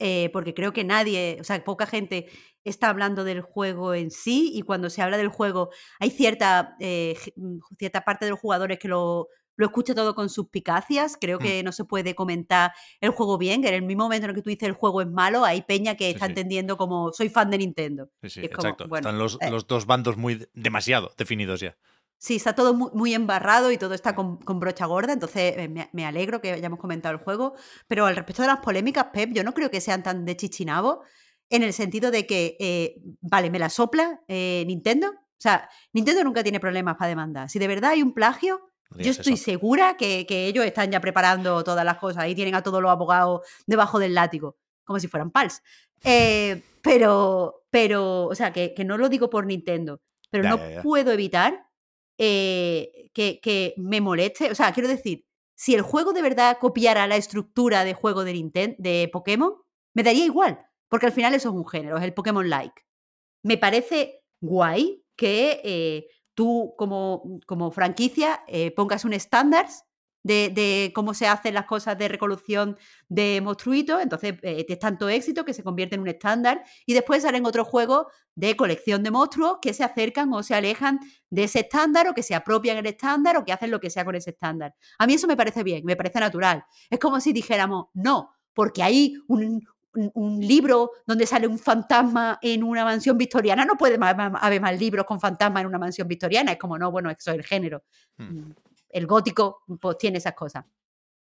eh, 0.00 0.30
porque 0.32 0.54
creo 0.54 0.72
que 0.72 0.84
nadie, 0.84 1.38
o 1.40 1.44
sea, 1.44 1.64
poca 1.64 1.84
gente 1.84 2.28
está 2.62 2.88
hablando 2.88 3.24
del 3.24 3.40
juego 3.40 3.94
en 3.94 4.12
sí. 4.12 4.52
Y 4.54 4.62
cuando 4.62 4.90
se 4.90 5.02
habla 5.02 5.16
del 5.16 5.26
juego, 5.26 5.70
hay 5.98 6.10
cierta, 6.10 6.76
eh, 6.78 7.16
mm, 7.34 7.58
cierta 7.76 8.02
parte 8.04 8.24
de 8.24 8.30
los 8.30 8.38
jugadores 8.38 8.78
que 8.78 8.86
lo, 8.86 9.26
lo 9.56 9.66
escucha 9.66 9.96
todo 9.96 10.14
con 10.14 10.28
suspicacias. 10.28 11.18
Creo 11.20 11.38
Mm. 11.38 11.42
que 11.42 11.62
no 11.64 11.72
se 11.72 11.84
puede 11.84 12.14
comentar 12.14 12.70
el 13.00 13.10
juego 13.10 13.38
bien. 13.38 13.60
Que 13.60 13.70
en 13.70 13.74
el 13.74 13.82
mismo 13.82 14.04
momento 14.04 14.26
en 14.26 14.30
el 14.30 14.36
que 14.36 14.42
tú 14.42 14.50
dices 14.50 14.68
el 14.68 14.74
juego 14.74 15.00
es 15.00 15.08
malo, 15.08 15.44
hay 15.44 15.62
peña 15.62 15.96
que 15.96 16.04
Sí, 16.04 16.10
está 16.12 16.26
sí. 16.26 16.30
entendiendo 16.30 16.76
como 16.76 17.12
soy 17.12 17.28
fan 17.28 17.50
de 17.50 17.58
Nintendo. 17.58 18.08
Sí, 18.22 18.30
sí, 18.30 18.40
como, 18.42 18.54
exacto. 18.68 18.86
bueno, 18.86 19.08
Están 19.08 19.18
los, 19.18 19.36
los 19.50 19.66
dos 19.66 19.84
bandos 19.86 20.16
muy 20.16 20.46
demasiado 20.54 21.10
definidos 21.18 21.58
ya. 21.58 21.76
Sí, 22.20 22.36
está 22.36 22.54
todo 22.54 22.74
muy, 22.74 22.90
muy 22.94 23.14
embarrado 23.14 23.70
y 23.70 23.78
todo 23.78 23.94
está 23.94 24.14
con, 24.14 24.38
con 24.38 24.58
brocha 24.58 24.86
gorda, 24.86 25.12
entonces 25.12 25.54
eh, 25.56 25.68
me, 25.68 25.88
me 25.92 26.04
alegro 26.04 26.40
que 26.40 26.52
hayamos 26.52 26.78
comentado 26.80 27.14
el 27.14 27.20
juego. 27.22 27.54
Pero 27.86 28.06
al 28.06 28.16
respecto 28.16 28.42
de 28.42 28.48
las 28.48 28.58
polémicas, 28.58 29.06
Pep, 29.12 29.30
yo 29.32 29.44
no 29.44 29.54
creo 29.54 29.70
que 29.70 29.80
sean 29.80 30.02
tan 30.02 30.24
de 30.24 30.36
chichinabo 30.36 31.02
en 31.48 31.62
el 31.62 31.72
sentido 31.72 32.10
de 32.10 32.26
que, 32.26 32.56
eh, 32.58 33.00
vale, 33.20 33.50
me 33.50 33.58
la 33.58 33.70
sopla 33.70 34.20
eh, 34.28 34.64
Nintendo. 34.66 35.08
O 35.10 35.40
sea, 35.40 35.68
Nintendo 35.92 36.24
nunca 36.24 36.42
tiene 36.42 36.58
problemas 36.58 36.96
para 36.96 37.08
demandar. 37.08 37.48
Si 37.48 37.58
de 37.60 37.68
verdad 37.68 37.92
hay 37.92 38.02
un 38.02 38.12
plagio, 38.12 38.60
No 38.90 39.00
yo 39.00 39.12
estoy 39.12 39.34
eso. 39.34 39.44
segura 39.44 39.96
que, 39.96 40.26
que 40.26 40.46
ellos 40.46 40.64
están 40.64 40.90
ya 40.90 41.00
preparando 41.00 41.62
todas 41.62 41.84
las 41.84 41.98
cosas 41.98 42.26
y 42.28 42.34
tienen 42.34 42.56
a 42.56 42.62
todos 42.64 42.82
los 42.82 42.90
abogados 42.90 43.42
debajo 43.66 44.00
del 44.00 44.14
látigo, 44.14 44.56
como 44.84 44.98
si 44.98 45.06
fueran 45.06 45.30
pals. 45.30 45.62
Eh, 46.02 46.62
pero, 46.82 47.62
pero, 47.70 48.24
o 48.26 48.34
sea, 48.34 48.52
que, 48.52 48.74
que 48.74 48.84
no 48.84 48.98
lo 48.98 49.08
digo 49.08 49.30
por 49.30 49.46
Nintendo, 49.46 50.00
pero 50.30 50.42
Ya, 50.44 50.50
no 50.50 50.56
ya, 50.58 50.70
ya. 50.70 50.82
puedo 50.82 51.12
evitar 51.12 51.67
eh, 52.18 53.10
que, 53.14 53.74
me 53.76 54.00
moleste. 54.00 54.50
O 54.50 54.54
sea, 54.54 54.72
quiero 54.72 54.88
decir, 54.88 55.24
si 55.54 55.74
el 55.74 55.82
juego 55.82 56.12
de 56.12 56.22
verdad 56.22 56.58
copiara 56.60 57.06
la 57.06 57.16
estructura 57.16 57.84
de 57.84 57.94
juego 57.94 58.24
de 58.24 58.34
Nintendo, 58.34 58.76
de 58.78 59.08
Pokémon, 59.12 59.54
me 59.94 60.02
daría 60.02 60.24
igual, 60.24 60.60
porque 60.88 61.06
al 61.06 61.12
final 61.12 61.34
eso 61.34 61.48
es 61.48 61.54
un 61.54 61.66
género, 61.66 61.96
es 61.96 62.04
el 62.04 62.14
Pokémon 62.14 62.48
like. 62.48 62.82
Me 63.42 63.58
parece 63.58 64.22
guay 64.40 65.04
que 65.16 65.60
eh, 65.64 66.08
tú 66.34 66.74
como, 66.76 67.40
como 67.46 67.70
franquicia 67.70 68.44
eh, 68.46 68.70
pongas 68.72 69.04
un 69.04 69.12
estándar 69.12 69.66
de, 70.22 70.50
de 70.54 70.92
cómo 70.94 71.14
se 71.14 71.26
hacen 71.26 71.54
las 71.54 71.64
cosas 71.66 71.96
de 71.98 72.08
recolección 72.08 72.76
de 73.08 73.40
monstruitos, 73.42 74.02
entonces 74.02 74.34
eh, 74.42 74.66
es 74.68 74.78
tanto 74.78 75.08
éxito 75.08 75.44
que 75.44 75.54
se 75.54 75.62
convierte 75.62 75.94
en 75.94 76.02
un 76.02 76.08
estándar 76.08 76.62
y 76.86 76.94
después 76.94 77.22
salen 77.22 77.46
otros 77.46 77.66
juegos 77.68 78.06
de 78.34 78.56
colección 78.56 79.02
de 79.02 79.10
monstruos 79.10 79.58
que 79.62 79.72
se 79.72 79.84
acercan 79.84 80.32
o 80.32 80.42
se 80.42 80.54
alejan 80.54 81.00
de 81.30 81.44
ese 81.44 81.60
estándar 81.60 82.08
o 82.08 82.14
que 82.14 82.22
se 82.22 82.34
apropian 82.34 82.76
el 82.76 82.86
estándar 82.86 83.36
o 83.36 83.44
que 83.44 83.52
hacen 83.52 83.70
lo 83.70 83.80
que 83.80 83.90
sea 83.90 84.04
con 84.04 84.14
ese 84.14 84.30
estándar. 84.30 84.74
A 84.98 85.06
mí 85.06 85.14
eso 85.14 85.26
me 85.26 85.36
parece 85.36 85.62
bien, 85.62 85.84
me 85.84 85.96
parece 85.96 86.20
natural. 86.20 86.64
Es 86.90 86.98
como 86.98 87.20
si 87.20 87.32
dijéramos, 87.32 87.86
no, 87.94 88.30
porque 88.54 88.82
hay 88.82 89.14
un, 89.28 89.66
un- 89.94 90.10
un 90.14 90.40
libro 90.40 90.90
donde 91.06 91.26
sale 91.26 91.46
un 91.48 91.58
fantasma 91.58 92.38
en 92.42 92.62
una 92.62 92.84
mansión 92.84 93.16
victoriana, 93.18 93.64
no 93.64 93.74
puede 93.76 93.98
haber 94.00 94.60
más 94.60 94.78
libros 94.78 95.04
con 95.06 95.18
fantasmas 95.20 95.62
en 95.62 95.66
una 95.66 95.78
mansión 95.78 96.06
victoriana. 96.06 96.52
Es 96.52 96.58
como, 96.58 96.78
no, 96.78 96.90
bueno, 96.92 97.10
eso 97.10 97.30
es 97.32 97.36
el 97.38 97.44
género. 97.44 97.82
Hmm. 98.16 98.52
El 98.88 99.06
gótico 99.06 99.64
pues 99.80 99.98
tiene 99.98 100.18
esas 100.18 100.34
cosas. 100.34 100.64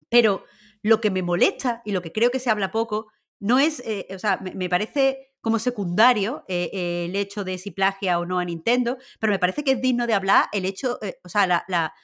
Pero 0.09 0.44
lo 0.82 1.01
que 1.01 1.10
me 1.10 1.22
molesta 1.22 1.82
y 1.85 1.93
lo 1.93 2.02
que 2.02 2.12
creo 2.12 2.31
que 2.31 2.40
se 2.40 2.51
habla 2.51 2.70
poco 2.70 3.09
no 3.40 3.59
es, 3.59 3.81
eh, 3.86 4.06
o 4.14 4.18
sea, 4.18 4.39
me, 4.39 4.55
me 4.55 4.68
parece 4.68 5.31
como 5.40 5.59
secundario 5.59 6.44
eh, 6.48 6.70
eh, 6.72 7.05
el 7.06 7.16
hecho 7.16 7.44
de 7.44 7.59
si 7.59 7.70
plagia 7.70 8.18
o 8.18 8.27
no 8.27 8.39
a 8.39 8.44
Nintendo, 8.44 8.98
pero 9.18 9.32
me 9.32 9.39
parece 9.39 9.64
que 9.64 9.72
es 9.72 9.81
digno 9.81 10.06
de 10.06 10.14
hablar 10.14 10.47
el 10.52 10.64
hecho, 10.64 10.98
eh, 11.02 11.18
o 11.24 11.28
sea, 11.28 11.47
la, 11.47 11.64
la 11.68 11.94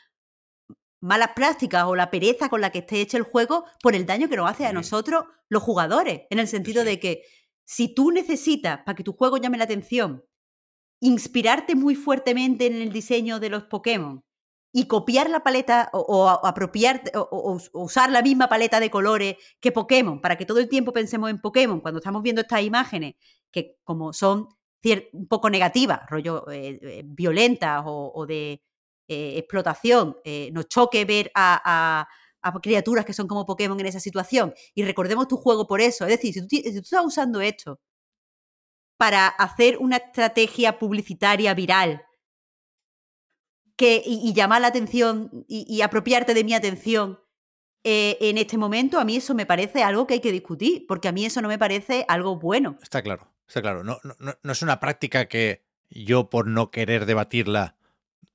malas 1.01 1.31
prácticas 1.37 1.85
o 1.85 1.95
la 1.95 2.11
pereza 2.11 2.49
con 2.49 2.61
la 2.61 2.71
que 2.71 2.79
esté 2.81 3.01
hecho 3.01 3.17
el 3.17 3.23
juego 3.23 3.65
por 3.83 3.95
el 3.95 4.07
daño 4.07 4.29
que 4.29 4.37
nos 4.37 4.51
hace 4.51 4.67
a 4.67 4.73
nosotros 4.73 5.25
los 5.49 5.63
jugadores, 5.63 6.23
en 6.31 6.39
el 6.39 6.49
sentido 6.49 6.85
de 6.85 6.99
que 6.99 7.23
si 7.65 7.95
tú 7.95 8.11
necesitas, 8.11 8.81
para 8.85 8.97
que 8.97 9.05
tu 9.05 9.13
juego 9.13 9.37
llame 9.37 9.59
la 9.59 9.65
atención, 9.65 10.25
inspirarte 11.01 11.75
muy 11.75 11.95
fuertemente 11.95 12.67
en 12.67 12.81
el 12.81 12.93
diseño 12.93 13.39
de 13.39 13.51
los 13.51 13.65
Pokémon 13.65 14.25
y 14.77 14.87
copiar 14.89 15.31
la 15.31 15.41
paleta 15.43 15.89
o, 15.95 16.01
o 16.01 16.29
a- 16.29 16.41
apropiarte 16.47 17.11
o, 17.17 17.59
usar 17.73 18.11
la 18.11 18.21
misma 18.21 18.47
paleta 18.47 18.79
de 18.79 18.91
colores 18.91 19.37
que 19.59 19.73
Pokémon 19.73 20.21
para 20.21 20.37
que 20.37 20.45
todo 20.45 20.59
el 20.59 20.69
tiempo 20.69 20.93
pensemos 20.93 21.31
en 21.31 21.41
Pokémon 21.41 21.81
cuando 21.81 21.99
estamos 22.01 22.23
viendo 22.23 22.43
estas 22.43 22.61
imágenes 22.63 23.15
que 23.51 23.79
como 23.85 24.13
son 24.13 24.49
un 25.13 25.27
poco 25.29 25.49
negativas, 25.51 26.01
rollo 26.09 26.49
eh, 26.51 26.79
eh, 26.83 27.03
violentas 27.05 27.83
o, 27.87 28.25
de 28.27 28.63
eh, 29.09 29.39
explotación, 29.39 30.17
eh, 30.25 30.51
nos 30.53 30.69
choque 30.69 31.05
ver 31.07 31.33
a, 31.35 32.07
criaturas 32.63 33.05
que 33.07 33.15
son 33.15 33.27
como 33.27 33.47
Pokémon 33.47 33.81
en 33.81 33.87
esa 33.87 33.99
situación 33.99 34.55
y 34.75 34.85
recordemos 34.85 35.27
tu 35.27 35.39
juego 35.39 35.67
por 35.67 35.81
eso. 35.81 36.05
Es 36.05 36.11
decir, 36.11 36.35
si 36.35 36.43
tú, 36.43 36.49
si 36.51 36.73
tú 36.75 36.81
estás 36.81 37.05
usando 37.05 37.41
esto 37.41 37.81
para 38.97 39.29
hacer 39.29 39.79
una 39.79 39.97
estrategia 39.97 40.79
publicitaria 40.79 41.55
viral 41.55 42.06
que, 43.77 44.03
y, 44.05 44.33
llamar 44.33 44.63
la 44.63 44.69
atención 44.69 45.45
y, 45.49 45.81
apropiarte 45.83 46.35
de 46.35 46.45
mi 46.45 46.55
atención 46.55 47.21
eh, 47.85 48.17
en 48.21 48.39
este 48.39 48.59
momento, 48.59 48.99
a 48.99 49.05
mí 49.05 49.17
eso 49.17 49.35
me 49.35 49.47
parece 49.47 49.83
algo 49.83 50.07
que 50.07 50.15
hay 50.15 50.21
que 50.21 50.33
discutir, 50.33 50.87
porque 50.89 51.09
a 51.09 51.13
mí 51.13 51.25
eso 51.25 51.41
no 51.43 51.49
me 51.49 51.59
parece 51.59 52.05
algo 52.09 52.37
bueno. 52.37 52.79
Está 52.83 53.03
claro, 53.03 53.31
está 53.47 53.63
claro. 53.63 53.85
No, 53.85 53.99
no, 54.03 54.15
no- 54.43 54.53
es 54.53 54.63
una 54.63 54.81
práctica 54.81 55.27
que 55.27 55.63
yo, 55.91 56.31
por 56.31 56.49
no 56.49 56.71
querer 56.71 57.07
debatirla, 57.07 57.77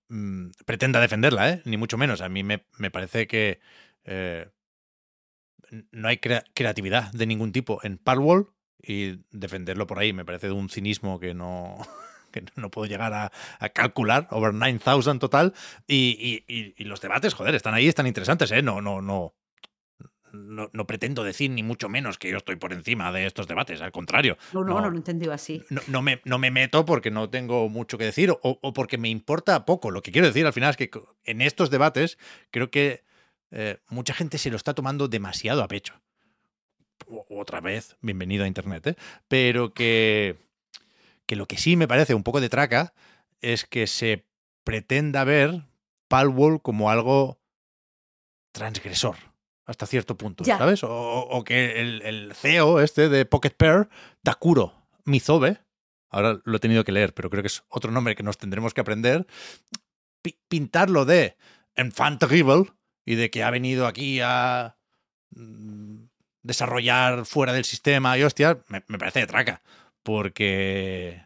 mm, 0.09 0.51
pretenda 0.65 1.01
defenderla, 1.01 1.49
¿eh? 1.49 1.61
ni 1.65 1.75
mucho 1.75 1.97
menos. 1.97 2.21
A 2.21 2.29
mí 2.29 2.43
me, 2.43 2.65
me 2.77 2.91
parece 2.91 3.27
que 3.27 3.59
eh, 4.05 4.47
no 5.91 6.07
hay 6.07 6.17
crea- 6.17 6.43
creatividad 6.53 7.11
de 7.11 7.25
ningún 7.25 7.51
tipo 7.51 7.79
en 7.83 7.97
Palworld 7.97 8.47
y 8.81 9.19
defenderlo 9.31 9.85
por 9.87 9.99
ahí 9.99 10.11
me 10.13 10.25
parece 10.25 10.47
de 10.47 10.53
un 10.53 10.69
cinismo 10.69 11.19
que 11.19 11.33
no, 11.33 11.77
que 12.31 12.43
no 12.55 12.71
puedo 12.71 12.87
llegar 12.87 13.13
a, 13.13 13.31
a 13.59 13.69
calcular. 13.69 14.27
Over 14.31 14.53
9000 14.53 15.19
total. 15.19 15.53
Y, 15.87 16.43
y- 16.47 16.73
y- 16.77 16.83
los 16.85 17.01
debates, 17.01 17.33
joder, 17.33 17.53
están 17.55 17.73
ahí, 17.73 17.87
están 17.87 18.07
interesantes, 18.07 18.51
¿eh? 18.51 18.61
No, 18.61 18.81
no, 18.81 19.01
no. 19.01 19.33
No, 20.33 20.69
no 20.71 20.87
pretendo 20.87 21.25
decir 21.25 21.51
ni 21.51 21.61
mucho 21.61 21.89
menos 21.89 22.17
que 22.17 22.29
yo 22.29 22.37
estoy 22.37 22.55
por 22.55 22.71
encima 22.71 23.11
de 23.11 23.25
estos 23.25 23.47
debates, 23.47 23.81
al 23.81 23.91
contrario. 23.91 24.37
No, 24.53 24.63
no, 24.63 24.75
No. 24.75 24.81
no, 24.81 24.89
lo 24.89 24.95
he 24.95 24.97
entendido 24.97 25.33
así. 25.33 25.61
No, 25.69 25.81
no 25.87 26.01
me, 26.01 26.21
no 26.23 26.39
me 26.39 26.51
meto 26.51 26.85
porque 26.85 27.11
no 27.11 27.29
tengo 27.29 27.67
mucho 27.67 27.97
que 27.97 28.05
decir 28.05 28.31
o, 28.31 28.39
o 28.41 28.71
porque 28.73 28.97
me 28.97 29.09
importa 29.09 29.65
poco. 29.65 29.91
Lo 29.91 30.01
que 30.01 30.13
quiero 30.13 30.27
decir 30.27 30.45
al 30.45 30.53
final 30.53 30.69
es 30.69 30.77
que 30.77 30.89
en 31.25 31.41
estos 31.41 31.69
debates 31.69 32.17
creo 32.49 32.71
que 32.71 33.03
eh, 33.51 33.79
mucha 33.89 34.13
gente 34.13 34.37
se 34.37 34.49
lo 34.49 34.55
está 34.55 34.73
tomando 34.73 35.09
demasiado 35.09 35.63
a 35.63 35.67
pecho. 35.67 36.01
Otra 37.29 37.59
vez, 37.59 37.97
bienvenido 37.99 38.45
a 38.45 38.47
Internet, 38.47 38.87
¿eh? 38.87 38.95
Pero 39.27 39.73
que, 39.73 40.37
que 41.31 41.37
lo 41.37 41.45
que 41.47 41.55
sí 41.57 41.77
me 41.77 41.87
parece 41.87 42.13
un 42.13 42.23
poco 42.23 42.41
de 42.41 42.49
traca 42.49 42.93
es 43.39 43.63
que 43.63 43.87
se 43.87 44.27
pretenda 44.65 45.23
ver 45.23 45.63
Palworld 46.09 46.61
como 46.61 46.89
algo 46.91 47.39
transgresor 48.51 49.15
hasta 49.65 49.85
cierto 49.85 50.17
punto, 50.17 50.43
Ya. 50.43 50.57
¿sabes? 50.57 50.83
O, 50.83 50.89
o 50.91 51.43
que 51.45 51.79
el, 51.79 52.01
el 52.01 52.33
CEO 52.35 52.81
este 52.81 53.07
de 53.07 53.25
Pocket 53.25 53.51
Pair, 53.55 53.87
Takuro 54.23 54.73
Mizobe, 55.05 55.59
ahora 56.09 56.41
lo 56.43 56.57
he 56.57 56.59
tenido 56.59 56.83
que 56.83 56.91
leer, 56.91 57.13
pero 57.13 57.29
creo 57.29 57.43
que 57.43 57.47
es 57.47 57.63
otro 57.69 57.91
nombre 57.91 58.13
que 58.15 58.23
nos 58.23 58.37
tendremos 58.37 58.73
que 58.73 58.81
aprender, 58.81 59.25
pi- 60.21 60.37
pintarlo 60.49 61.05
de 61.05 61.37
enfant 61.75 62.19
terrible 62.19 62.65
y 63.05 63.15
de 63.15 63.29
que 63.31 63.43
ha 63.43 63.51
venido 63.51 63.87
aquí 63.87 64.19
a 64.21 64.75
mm, 65.29 65.95
desarrollar 66.41 67.25
fuera 67.25 67.53
del 67.53 67.63
sistema 67.63 68.17
y 68.17 68.23
hostia, 68.23 68.61
me, 68.67 68.83
me 68.89 68.97
parece 68.97 69.19
de 69.21 69.27
traca, 69.27 69.61
porque 70.03 71.23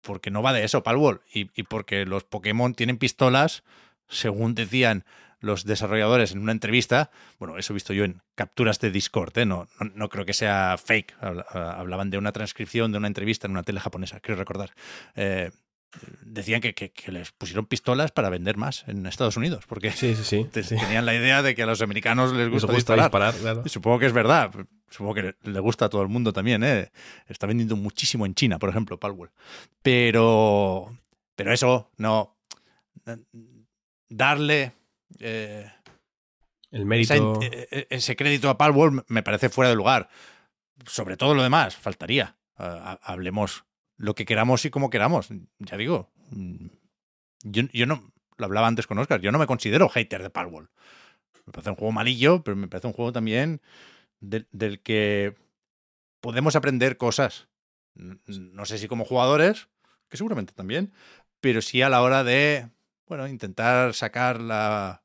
porque 0.00 0.30
no 0.30 0.42
va 0.42 0.52
de 0.52 0.64
eso, 0.64 0.82
Palworld, 0.82 1.20
y, 1.34 1.50
y 1.54 1.64
porque 1.64 2.06
los 2.06 2.24
Pokémon 2.24 2.74
tienen 2.74 2.96
pistolas, 2.98 3.62
según 4.08 4.54
decían 4.54 5.04
los 5.40 5.64
desarrolladores 5.64 6.32
en 6.32 6.38
una 6.40 6.52
entrevista, 6.52 7.10
bueno, 7.38 7.58
eso 7.58 7.72
he 7.72 7.74
visto 7.74 7.92
yo 7.92 8.04
en 8.04 8.22
capturas 8.34 8.80
de 8.80 8.90
Discord, 8.90 9.36
¿eh? 9.38 9.44
no, 9.46 9.68
no, 9.94 10.08
creo 10.08 10.24
que 10.24 10.32
sea 10.32 10.76
fake, 10.82 11.14
Habla- 11.20 11.46
hablaban 11.52 12.10
de 12.10 12.18
una 12.18 12.32
transcripción 12.32 12.90
de 12.90 12.98
una 12.98 13.06
entrevista 13.08 13.46
en 13.46 13.52
una 13.52 13.62
tele 13.62 13.80
japonesa, 13.80 14.20
quiero 14.20 14.38
recordar. 14.38 14.70
Eh, 15.14 15.50
decían 16.22 16.60
que, 16.60 16.74
que- 16.74 16.90
que 16.92 17.10
les 17.12 17.32
pusieron 17.32 17.66
pistolas 17.66 18.12
para 18.12 18.28
vender 18.28 18.56
más 18.56 18.84
en 18.88 19.06
Estados 19.06 19.36
Unidos, 19.36 19.64
porque 19.66 19.90
Sí, 19.90 20.14
sí, 20.14 20.24
sí. 20.24 20.44
te- 20.52 20.62
sí. 20.62 20.76
tenían 20.76 21.06
la 21.06 21.14
idea 21.14 21.42
de 21.42 21.54
que 21.54 21.62
a 21.62 21.66
los 21.66 21.80
americanos 21.82 22.32
les 22.32 22.44
Les 22.50 22.50
gusta, 22.62 22.72
disparar. 22.72 23.04
disparar, 23.06 23.34
claro. 23.34 23.62
Y 23.64 23.68
Supongo 23.68 23.98
que 23.98 24.06
es 24.06 24.12
verdad. 24.12 24.50
Supongo 24.90 25.14
que 25.14 25.34
le 25.42 25.60
gusta 25.60 25.86
a 25.86 25.88
todo 25.88 26.02
el 26.02 26.08
mundo 26.08 26.32
también, 26.32 26.62
¿eh? 26.64 26.90
Está 27.26 27.46
vendiendo 27.46 27.76
muchísimo 27.76 28.24
en 28.26 28.34
China, 28.34 28.58
por 28.58 28.70
ejemplo, 28.70 28.98
Palworld. 28.98 29.32
Pero. 29.82 30.96
Pero 31.36 31.52
eso, 31.52 31.90
no. 31.98 32.36
Darle. 34.08 34.72
eh, 35.20 35.70
El 36.70 36.84
mérito. 36.86 37.40
eh, 37.42 37.68
eh, 37.70 37.86
ese 37.90 38.16
crédito 38.16 38.48
a 38.50 38.58
Palworld 38.58 39.04
me 39.08 39.22
parece 39.22 39.48
fuera 39.48 39.68
de 39.70 39.76
lugar. 39.76 40.08
Sobre 40.86 41.16
todo 41.16 41.34
lo 41.34 41.42
demás, 41.42 41.76
faltaría. 41.76 42.36
Ah, 42.56 42.98
ha- 43.02 43.12
hablemos 43.12 43.64
lo 43.98 44.14
que 44.14 44.24
queramos 44.24 44.64
y 44.64 44.70
como 44.70 44.88
queramos. 44.88 45.28
Ya 45.58 45.76
digo. 45.76 46.10
mm, 46.30 46.66
Yo, 47.42 47.62
yo 47.72 47.86
no. 47.86 48.12
Lo 48.38 48.46
hablaba 48.46 48.68
antes 48.68 48.86
con 48.86 48.98
Oscar. 48.98 49.20
Yo 49.20 49.32
no 49.32 49.38
me 49.38 49.46
considero 49.48 49.88
hater 49.88 50.22
de 50.22 50.30
Palworld. 50.30 50.70
Me 51.44 51.52
parece 51.52 51.70
un 51.70 51.76
juego 51.76 51.92
malillo, 51.92 52.42
pero 52.44 52.56
me 52.56 52.68
parece 52.68 52.86
un 52.86 52.92
juego 52.92 53.12
también 53.12 53.60
del, 54.20 54.46
que 54.82 55.34
podemos 56.20 56.56
aprender 56.56 56.96
cosas. 56.96 57.48
No 57.94 58.64
sé 58.64 58.78
si 58.78 58.86
como 58.86 59.04
jugadores, 59.04 59.68
que 60.08 60.16
seguramente 60.16 60.52
también, 60.52 60.92
pero 61.40 61.62
sí 61.62 61.82
a 61.82 61.88
la 61.88 62.02
hora 62.02 62.22
de, 62.22 62.68
bueno, 63.06 63.26
intentar 63.26 63.94
sacar 63.94 64.40
la 64.40 65.02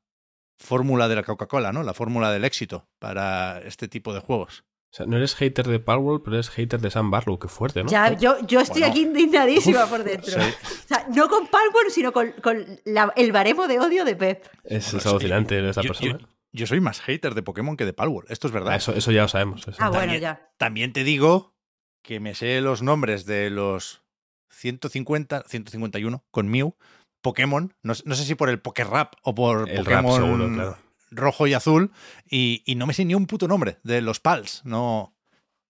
fórmula 0.58 1.08
de 1.08 1.16
la 1.16 1.24
Coca-Cola, 1.24 1.72
¿no? 1.72 1.82
La 1.82 1.94
fórmula 1.94 2.30
del 2.30 2.44
éxito 2.44 2.88
para 3.00 3.60
este 3.62 3.88
tipo 3.88 4.14
de 4.14 4.20
juegos. 4.20 4.64
O 4.94 4.96
sea, 4.96 5.06
no 5.06 5.16
eres 5.16 5.34
hater 5.34 5.66
de 5.66 5.80
Palworld, 5.80 6.22
pero 6.22 6.36
eres 6.36 6.50
hater 6.50 6.80
de 6.80 6.88
Sam 6.88 7.10
Barlow. 7.10 7.36
Qué 7.40 7.48
fuerte, 7.48 7.82
¿no? 7.82 7.90
Ya, 7.90 8.12
yo, 8.16 8.36
yo 8.46 8.60
estoy 8.60 8.82
Bueno. 8.82 8.92
aquí 8.92 9.02
indignadísima 9.02 9.86
por 9.86 10.04
dentro. 10.04 10.40
Sí. 10.40 10.48
O 10.84 10.86
sea, 10.86 11.06
no 11.12 11.28
con 11.28 11.48
Palworld, 11.48 11.90
sino 11.90 12.12
con, 12.12 12.30
con 12.40 12.64
la- 12.84 13.12
el 13.16 13.32
baremo 13.32 13.66
de 13.66 13.80
odio 13.80 14.04
de 14.04 14.14
Pep. 14.14 14.44
Es, 14.62 14.84
Bueno, 14.92 14.98
es 14.98 15.02
sí, 15.02 15.08
alucinante 15.08 15.68
esta 15.68 15.82
yo- 15.82 15.88
persona. 15.88 16.18
yo- 16.20 16.26
yo 16.52 16.66
soy 16.68 16.78
más 16.80 17.00
hater 17.00 17.34
de 17.34 17.42
Pokémon 17.42 17.76
que 17.76 17.84
de 17.84 17.92
Palworld, 17.92 18.30
esto 18.30 18.46
es 18.46 18.52
verdad. 18.52 18.74
Ah, 18.74 18.76
eso, 18.76 18.94
eso 18.94 19.10
ya 19.10 19.22
lo 19.22 19.28
sabemos. 19.28 19.66
eso. 19.66 19.76
Ah, 19.80 19.88
bueno, 19.88 20.02
También- 20.02 20.20
ya. 20.22 20.50
También 20.58 20.92
te 20.92 21.02
digo 21.02 21.56
que 22.04 22.20
me 22.20 22.36
sé 22.36 22.60
los 22.60 22.80
nombres 22.82 23.26
de 23.26 23.50
los 23.50 24.04
150, 24.50 25.42
151 25.48 26.22
con 26.30 26.48
Mew, 26.48 26.76
Pokémon, 27.20 27.74
no, 27.82 27.94
no 28.04 28.14
sé 28.14 28.24
si 28.24 28.34
por 28.36 28.48
el 28.48 28.60
Pokerrap 28.60 29.14
o 29.22 29.34
por 29.34 29.68
El 29.68 29.84
rap, 29.84 30.02
Pokémon 30.04 30.20
seguro, 30.22 30.48
claro. 30.54 30.78
Rojo 31.14 31.46
y 31.46 31.54
azul, 31.54 31.90
y, 32.28 32.62
y 32.66 32.74
no 32.74 32.86
me 32.86 32.94
sé 32.94 33.04
ni 33.04 33.14
un 33.14 33.26
puto 33.26 33.48
nombre 33.48 33.78
de 33.82 34.00
los 34.02 34.20
pals, 34.20 34.62
no... 34.64 35.10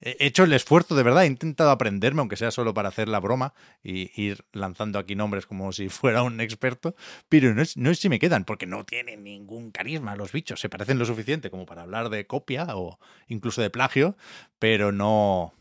He 0.00 0.16
he 0.20 0.26
hecho 0.26 0.44
el 0.44 0.52
esfuerzo 0.52 0.94
de 0.96 1.02
verdad, 1.02 1.22
he 1.24 1.28
intentado 1.28 1.70
aprenderme, 1.70 2.20
aunque 2.20 2.36
sea 2.36 2.50
solo 2.50 2.74
para 2.74 2.90
hacer 2.90 3.08
la 3.08 3.20
broma 3.20 3.54
y 3.82 4.10
ir 4.20 4.44
lanzando 4.52 4.98
aquí 4.98 5.14
nombres 5.14 5.46
como 5.46 5.72
si 5.72 5.88
fuera 5.88 6.22
un 6.22 6.40
experto, 6.42 6.94
pero 7.28 7.54
no, 7.54 7.62
es- 7.62 7.76
no 7.78 7.88
sé 7.90 7.94
si 8.02 8.08
me 8.10 8.18
quedan, 8.18 8.44
porque 8.44 8.66
no 8.66 8.84
tienen 8.84 9.22
ningún 9.24 9.70
carisma 9.70 10.14
los 10.16 10.32
bichos, 10.32 10.60
se 10.60 10.68
parecen 10.68 10.98
lo 10.98 11.06
suficiente 11.06 11.48
como 11.50 11.64
para 11.64 11.82
hablar 11.82 12.10
de 12.10 12.26
copia 12.26 12.66
o 12.76 12.98
incluso 13.28 13.62
de 13.62 13.70
plagio, 13.70 14.16
pero 14.58 14.92
no... 14.92 15.54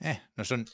eh, 0.00 0.22
no 0.36 0.44
son... 0.44 0.64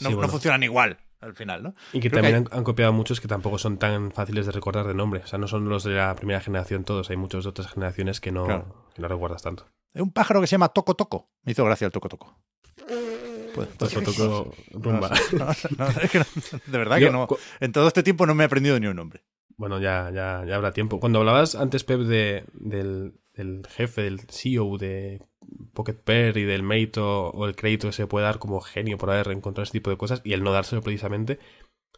No, 0.00 0.10
Sí, 0.10 0.16
no 0.16 0.28
funcionan 0.28 0.62
igual 0.62 0.98
al 1.20 1.34
final, 1.34 1.62
¿no? 1.62 1.74
Y 1.92 2.00
que 2.00 2.10
Creo 2.10 2.22
también 2.22 2.46
hay- 2.50 2.58
han, 2.58 2.64
copiado 2.64 2.92
muchos 2.92 3.20
que 3.20 3.28
tampoco 3.28 3.58
son 3.58 3.78
tan 3.78 4.12
fáciles 4.12 4.46
de 4.46 4.52
recordar 4.52 4.86
de 4.86 4.94
nombre. 4.94 5.20
O 5.24 5.26
sea, 5.26 5.38
no 5.38 5.48
son 5.48 5.68
los 5.68 5.84
de 5.84 5.94
la 5.94 6.14
primera 6.14 6.40
generación 6.40 6.84
todos. 6.84 7.10
Hay 7.10 7.16
muchos 7.16 7.44
de 7.44 7.50
otras 7.50 7.68
generaciones 7.72 8.20
que 8.20 8.32
no, 8.32 8.44
Claro. 8.44 8.86
que 8.94 9.02
no 9.02 9.08
recuerdas 9.08 9.42
tanto. 9.42 9.66
Hay 9.94 10.02
un 10.02 10.12
pájaro 10.12 10.40
que 10.40 10.46
se 10.46 10.52
llama 10.52 10.68
Toco 10.68 10.94
Toco. 10.94 11.28
Me 11.44 11.52
hizo 11.52 11.64
gracia 11.64 11.86
el 11.86 11.92
Toco 11.92 12.08
Toco. 12.08 12.38
Pues- 13.54 13.68
Toco, 13.76 14.02
toco, 14.02 14.54
rumba. 14.72 15.08
No 15.32 15.52
sé, 15.54 15.68
no, 15.76 15.84
no, 15.86 16.00
es 16.00 16.10
que 16.10 16.18
no- 16.20 16.24
de 16.66 16.78
verdad 16.78 16.98
Yo, 16.98 17.06
que 17.08 17.12
no. 17.12 17.28
En 17.60 17.72
todo 17.72 17.88
este 17.88 18.02
tiempo 18.02 18.26
no 18.26 18.34
me 18.34 18.44
he 18.44 18.46
aprendido 18.46 18.78
ni 18.78 18.86
un 18.86 18.96
nombre. 18.96 19.24
Bueno, 19.56 19.80
ya, 19.80 20.10
ya, 20.14 20.44
ya 20.46 20.54
habrá 20.54 20.70
tiempo. 20.72 21.00
Cuando 21.00 21.18
hablabas 21.18 21.56
antes, 21.56 21.82
Pep, 21.82 22.00
de, 22.02 22.44
del, 22.52 23.14
del 23.38 23.66
jefe, 23.68 24.02
del 24.02 24.20
CEO 24.28 24.76
de 24.76 25.22
Pocket 25.72 25.94
Pair 25.94 26.36
y 26.36 26.44
del 26.44 26.62
mérito 26.62 27.30
o 27.30 27.46
el 27.46 27.56
crédito 27.56 27.86
que 27.88 27.92
se 27.94 28.06
puede 28.06 28.26
dar 28.26 28.38
como 28.38 28.60
genio 28.60 28.98
por 28.98 29.10
haber 29.10 29.28
encontrado 29.28 29.62
ese 29.64 29.72
tipo 29.72 29.88
de 29.90 29.96
cosas 29.96 30.20
y 30.24 30.34
el 30.34 30.42
no 30.42 30.52
dárselo 30.52 30.82
precisamente, 30.82 31.38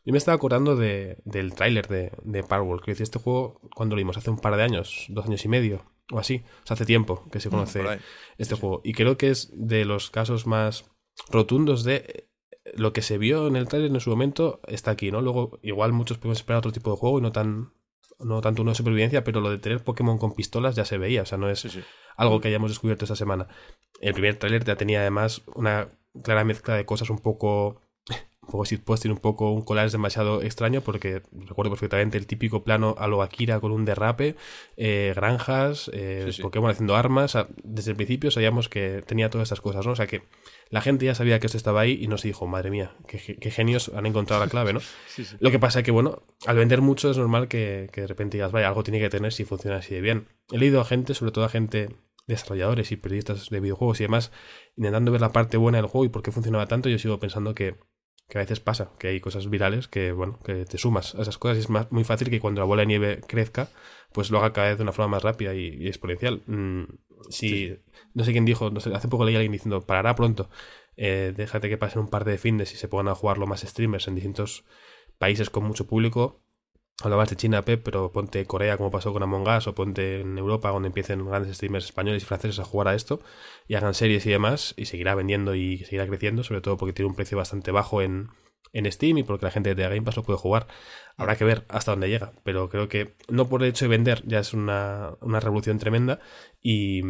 yo 0.05 0.13
me 0.13 0.19
estaba 0.19 0.37
acordando 0.37 0.77
de, 0.77 1.19
del 1.25 1.55
tráiler 1.55 1.89
de, 1.89 2.13
de 2.23 2.43
que 2.43 2.91
decía 2.93 3.05
este 3.05 3.19
juego 3.19 3.61
cuando 3.75 3.97
lo 3.97 4.01
vimos 4.01 4.17
hace 4.17 4.31
un 4.31 4.39
par 4.39 4.57
de 4.57 4.63
años, 4.63 5.07
dos 5.09 5.27
años 5.27 5.45
y 5.45 5.49
medio 5.49 5.85
o 6.13 6.19
así, 6.19 6.43
o 6.63 6.67
sea, 6.67 6.75
hace 6.75 6.87
tiempo 6.87 7.29
que 7.31 7.41
se 7.41 7.51
conoce 7.51 7.83
Mm, 7.83 7.87
ahí. 7.87 7.99
este 8.39 8.55
juego. 8.55 8.81
Y 8.85 8.93
creo 8.95 9.17
que 9.17 9.31
es 9.31 9.51
de 9.55 9.85
los 9.85 10.11
casos 10.11 10.47
más 10.47 10.91
rotundos 11.31 11.85
de 11.85 11.97
eh, 11.97 12.29
lo 12.77 12.93
que 12.93 13.03
se 13.03 13.19
vio 13.19 13.47
en 13.47 13.57
el 13.57 13.69
trailer 13.69 13.91
en 13.91 14.01
su 14.01 14.11
momento 14.11 14.61
está 14.67 14.91
aquí, 14.91 15.11
¿no? 15.11 15.21
Luego, 15.21 15.59
igual 15.63 15.93
muchos 15.93 16.19
podemos 16.19 16.39
esperar 16.39 16.59
otro 16.59 16.73
tipo 16.73 16.91
de 16.91 16.97
juego 16.97 17.19
y 17.19 17.23
no 17.23 17.33
tan 17.33 17.73
no 18.21 18.41
tanto 18.41 18.63
uno 18.63 18.73
de 18.73 18.77
supervivencia, 18.77 19.25
pero 19.25 19.41
lo 19.41 19.51
de 19.51 19.59
tener 19.59 19.83
Pokémon 19.83 20.19
con 20.19 20.35
pistolas 20.35 20.77
ya 20.77 20.85
se 20.85 20.99
veía, 20.99 21.23
o 21.23 21.27
sea, 21.27 21.39
no 21.39 21.49
es 21.51 21.61
Sí, 21.61 21.69
sí. 21.71 21.81
algo 22.17 22.41
que 22.41 22.49
hayamos 22.49 22.71
descubierto 22.71 23.05
esta 23.05 23.17
semana. 23.17 23.49
El 24.01 24.13
primer 24.13 24.37
tráiler 24.37 24.65
ya 24.65 24.77
tenía 24.77 25.01
además 25.01 25.43
una 25.55 25.89
clara 26.23 26.45
mezcla 26.45 26.75
de 26.75 26.85
cosas 26.87 27.11
un 27.11 27.19
poco 27.19 27.81
poco 28.51 28.65
shitposting, 28.65 29.11
un 29.13 29.19
poco 29.19 29.51
un 29.53 29.63
collage 29.63 29.91
demasiado 29.93 30.43
extraño 30.43 30.81
porque 30.81 31.23
recuerdo 31.47 31.71
perfectamente 31.71 32.19
el 32.19 32.27
típico 32.27 32.63
plano 32.65 32.95
a 32.99 33.07
lo 33.09 33.23
Akira 33.23 33.61
con 33.61 33.73
un 33.73 33.85
derrape, 33.85 34.37
eh, 34.77 35.13
granjas, 35.17 35.91
eh, 35.95 36.25
Sí, 36.27 36.33
sí. 36.35 36.43
Pokémon 36.43 36.71
haciendo 36.71 36.97
armas, 36.97 37.35
o 37.37 37.39
sea, 37.39 37.49
desde 37.63 37.91
el 37.93 37.97
principio 37.97 38.31
sabíamos 38.31 38.69
que 38.69 39.03
tenía 39.07 39.31
todas 39.31 39.47
estas 39.47 39.61
cosas, 39.61 39.87
¿no? 39.87 39.93
O 39.93 39.97
sea 39.97 40.07
que 40.07 40.23
la 40.71 40.81
gente 40.81 41.05
ya 41.07 41.15
sabía 41.15 41.41
que 41.41 41.47
esto 41.47 41.57
estaba 41.59 41.81
ahí 41.81 41.99
y 42.01 42.07
no 42.09 42.17
se 42.19 42.29
dijo, 42.29 42.47
madre 42.47 42.71
mía, 42.71 42.93
qué, 43.09 43.19
ge- 43.19 43.37
qué 43.37 43.51
genios 43.51 43.91
han 43.95 44.07
encontrado 44.07 44.45
la 44.45 44.51
clave, 44.51 44.73
¿no? 44.73 44.81
Sí. 45.09 45.25
Lo 45.41 45.51
que 45.51 45.59
pasa 45.59 45.81
es 45.81 45.85
que, 45.85 45.91
bueno, 45.91 46.23
al 46.47 46.57
vender 46.57 46.81
mucho 46.81 47.11
es 47.11 47.17
normal 47.19 47.49
que, 47.49 47.89
que 47.93 48.03
de 48.03 48.07
repente 48.07 48.37
digas, 48.37 48.53
vaya, 48.53 48.69
algo 48.69 48.83
tiene 48.85 49.01
que 49.01 49.09
tener 49.11 49.33
si 49.33 49.45
funciona 49.45 49.79
así 49.79 49.95
de 49.95 50.01
bien. 50.01 50.29
He 50.53 50.59
leído 50.59 50.81
a 50.81 50.85
gente, 50.85 51.15
sobre 51.15 51.33
todo 51.33 51.45
a 51.45 51.49
gente, 51.49 51.89
desarrolladores 52.27 52.93
y 52.93 52.97
periodistas 52.97 53.49
de 53.51 53.59
videojuegos 53.61 53.99
y 54.01 54.05
demás, 54.05 54.31
intentando 54.77 55.11
ver 55.11 55.21
la 55.21 55.33
parte 55.33 55.57
buena 55.57 55.79
del 55.79 55.87
juego 55.87 56.05
y 56.05 56.09
por 56.11 56.23
qué 56.23 56.31
funcionaba 56.31 56.67
tanto. 56.67 56.89
Yo 56.89 56.99
sigo 56.99 57.19
pensando 57.19 57.55
que, 57.55 57.75
que 58.31 58.39
a 58.39 58.41
veces 58.41 58.61
pasa, 58.61 58.93
que 58.99 59.09
hay 59.09 59.21
cosas 59.21 59.51
virales 59.51 59.89
que, 59.89 60.13
bueno, 60.13 60.39
que 60.45 60.65
te 60.65 60.79
sumas 60.79 61.15
a 61.17 61.23
esas 61.23 61.37
cosas 61.37 61.59
y 61.59 61.61
es 61.61 61.69
más, 61.69 61.91
muy 61.91 62.05
fácil 62.05 62.31
que 62.31 62.41
cuando 62.41 62.61
la 62.61 62.65
bola 62.65 62.83
de 62.83 62.87
nieve 62.87 63.21
crezca, 63.27 63.69
pues 64.13 64.31
lo 64.31 64.39
haga 64.39 64.53
cada 64.53 64.69
vez 64.69 64.79
de 64.79 64.85
una 64.85 64.93
forma 64.93 65.17
más 65.17 65.23
rápida 65.23 65.55
y, 65.55 65.67
y 65.67 65.89
exponencial. 65.89 66.43
Mm, 66.47 66.85
si, 67.29 67.77
no 68.15 68.25
sé 68.25 68.33
quién 68.33 68.45
dijo, 68.45 68.71
no 68.71 68.81
sé, 68.81 68.95
hace 68.95 69.09
poco 69.09 69.25
leí 69.25 69.35
a 69.35 69.39
alguien 69.39 69.53
diciendo, 69.53 69.83
parará 69.83 70.15
pronto. 70.15 70.49
Eh, 70.97 71.33
déjate 71.37 71.69
que 71.69 71.77
pasen 71.77 72.03
un 72.03 72.09
par 72.09 72.25
de 72.25 72.39
fines 72.39 72.73
y 72.73 72.77
se 72.77 72.89
pongan 72.89 73.09
a 73.09 73.15
jugarlo 73.15 73.47
más 73.47 73.63
streamers 73.63 74.09
en 74.09 74.15
distintos 74.15 74.65
países 75.19 75.51
con 75.51 75.65
mucho 75.65 75.87
público. 75.87 76.43
Hablabas 77.03 77.31
de 77.31 77.37
China, 77.37 77.63
Pep, 77.63 77.83
pero 77.83 78.13
ponte 78.13 78.45
Corea 78.47 78.77
como 78.77 78.91
pasó 78.91 79.13
con 79.13 79.23
Among 79.23 79.49
Us 79.49 79.67
o 79.67 79.75
ponte 79.75 80.21
en 80.21 80.37
Europa 80.37 80.71
donde 80.71 80.89
empiecen 80.89 81.25
grandes 81.27 81.57
streamers 81.57 81.87
españoles 81.87 82.23
y 82.23 82.27
franceses 82.27 82.59
a 82.59 82.65
jugar 82.65 82.89
a 82.89 82.95
esto 82.95 83.21
y 83.69 83.75
hagan 83.75 83.95
series 83.95 84.27
y 84.27 84.31
demás 84.31 84.75
y 84.77 84.87
seguirá 84.87 85.15
vendiendo 85.15 85.55
y 85.55 85.79
seguirá 85.79 86.07
creciendo, 86.07 86.43
sobre 86.45 86.61
todo 86.61 86.77
porque 86.77 86.93
tiene 86.93 87.09
un 87.09 87.17
precio 87.17 87.39
bastante 87.39 87.71
bajo 87.71 88.03
en, 88.03 88.29
en 88.73 88.91
Steam 88.91 89.19
y 89.19 89.23
porque 89.23 89.47
la 89.47 89.51
gente 89.53 89.75
de 89.75 89.83
Game 89.83 90.03
Pass 90.03 90.17
lo 90.17 90.23
puede 90.23 90.39
jugar. 90.39 90.67
Habrá 91.17 91.37
que 91.37 91.45
ver 91.45 91.65
hasta 91.69 91.93
dónde 91.93 92.09
llega, 92.09 92.33
pero 92.45 92.69
creo 92.69 92.89
que 92.89 93.15
no 93.29 93.49
por 93.49 93.63
el 93.63 93.71
hecho 93.71 93.87
de 93.87 93.91
vender 93.91 94.23
ya 94.27 94.41
es 94.41 94.53
una, 94.55 95.15
una 95.21 95.41
revolución 95.41 95.79
tremenda 95.79 96.21
y, 96.63 97.03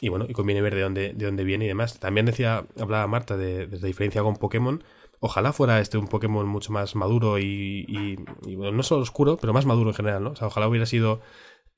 y 0.00 0.08
bueno, 0.08 0.26
y 0.28 0.32
conviene 0.32 0.60
ver 0.62 0.74
de 0.74 0.80
dónde, 0.82 1.12
de 1.12 1.26
dónde 1.26 1.44
viene 1.44 1.64
y 1.64 1.68
demás. 1.68 1.98
También 1.98 2.26
decía, 2.26 2.64
hablaba 2.78 3.06
Marta 3.06 3.36
de, 3.36 3.66
de 3.66 3.86
diferencia 3.86 4.22
con 4.22 4.36
Pokémon. 4.36 4.84
Ojalá 5.26 5.54
fuera 5.54 5.80
este 5.80 5.96
un 5.96 6.06
Pokémon 6.06 6.46
mucho 6.46 6.70
más 6.70 6.94
maduro 6.96 7.38
y, 7.38 8.16
bueno, 8.44 8.72
no 8.72 8.82
solo 8.82 9.00
oscuro, 9.00 9.38
pero 9.38 9.54
más 9.54 9.64
maduro 9.64 9.88
en 9.88 9.96
general, 9.96 10.22
¿no? 10.22 10.32
O 10.32 10.36
sea, 10.36 10.48
ojalá 10.48 10.68
hubiera 10.68 10.84
sido 10.84 11.22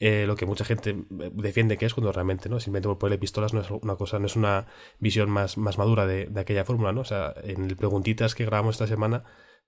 eh, 0.00 0.24
lo 0.26 0.34
que 0.34 0.46
mucha 0.46 0.64
gente 0.64 0.90
eh, 0.90 1.30
defiende 1.32 1.78
que 1.78 1.86
es 1.86 1.94
cuando 1.94 2.10
realmente, 2.10 2.48
¿no? 2.48 2.58
Simplemente 2.58 2.88
por 2.88 2.98
ponerle 2.98 3.18
pistolas 3.18 3.54
no 3.54 3.60
es 3.60 3.70
una 3.70 3.94
cosa, 3.94 4.18
no 4.18 4.26
es 4.26 4.34
una 4.34 4.66
visión 4.98 5.30
más, 5.30 5.58
más 5.58 5.78
madura 5.78 6.06
de, 6.08 6.28
aquella 6.34 6.64
fórmula, 6.64 6.92
¿no? 6.92 7.02
O 7.02 7.04
sea, 7.04 7.34
en 7.44 7.66
el 7.66 7.76
preguntitas 7.76 8.34
que 8.34 8.44
grabamos 8.44 8.74
esta 8.74 8.88
semana, 8.88 9.22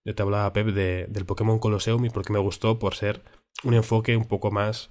yo 0.05 0.12
te 0.12 0.22
hablaba, 0.24 0.52
Pep, 0.52 0.66
de, 0.74 1.06
del 1.09 1.24
Pokémon 1.24 1.60
Colosseum 1.60 2.05
y 2.05 2.10
porque 2.10 2.32
me 2.32 2.40
gustó 2.40 2.80
por 2.80 2.96
ser 2.96 3.22
un 3.62 3.74
enfoque 3.74 4.16
un 4.16 4.26
poco 4.26 4.50
más 4.50 4.90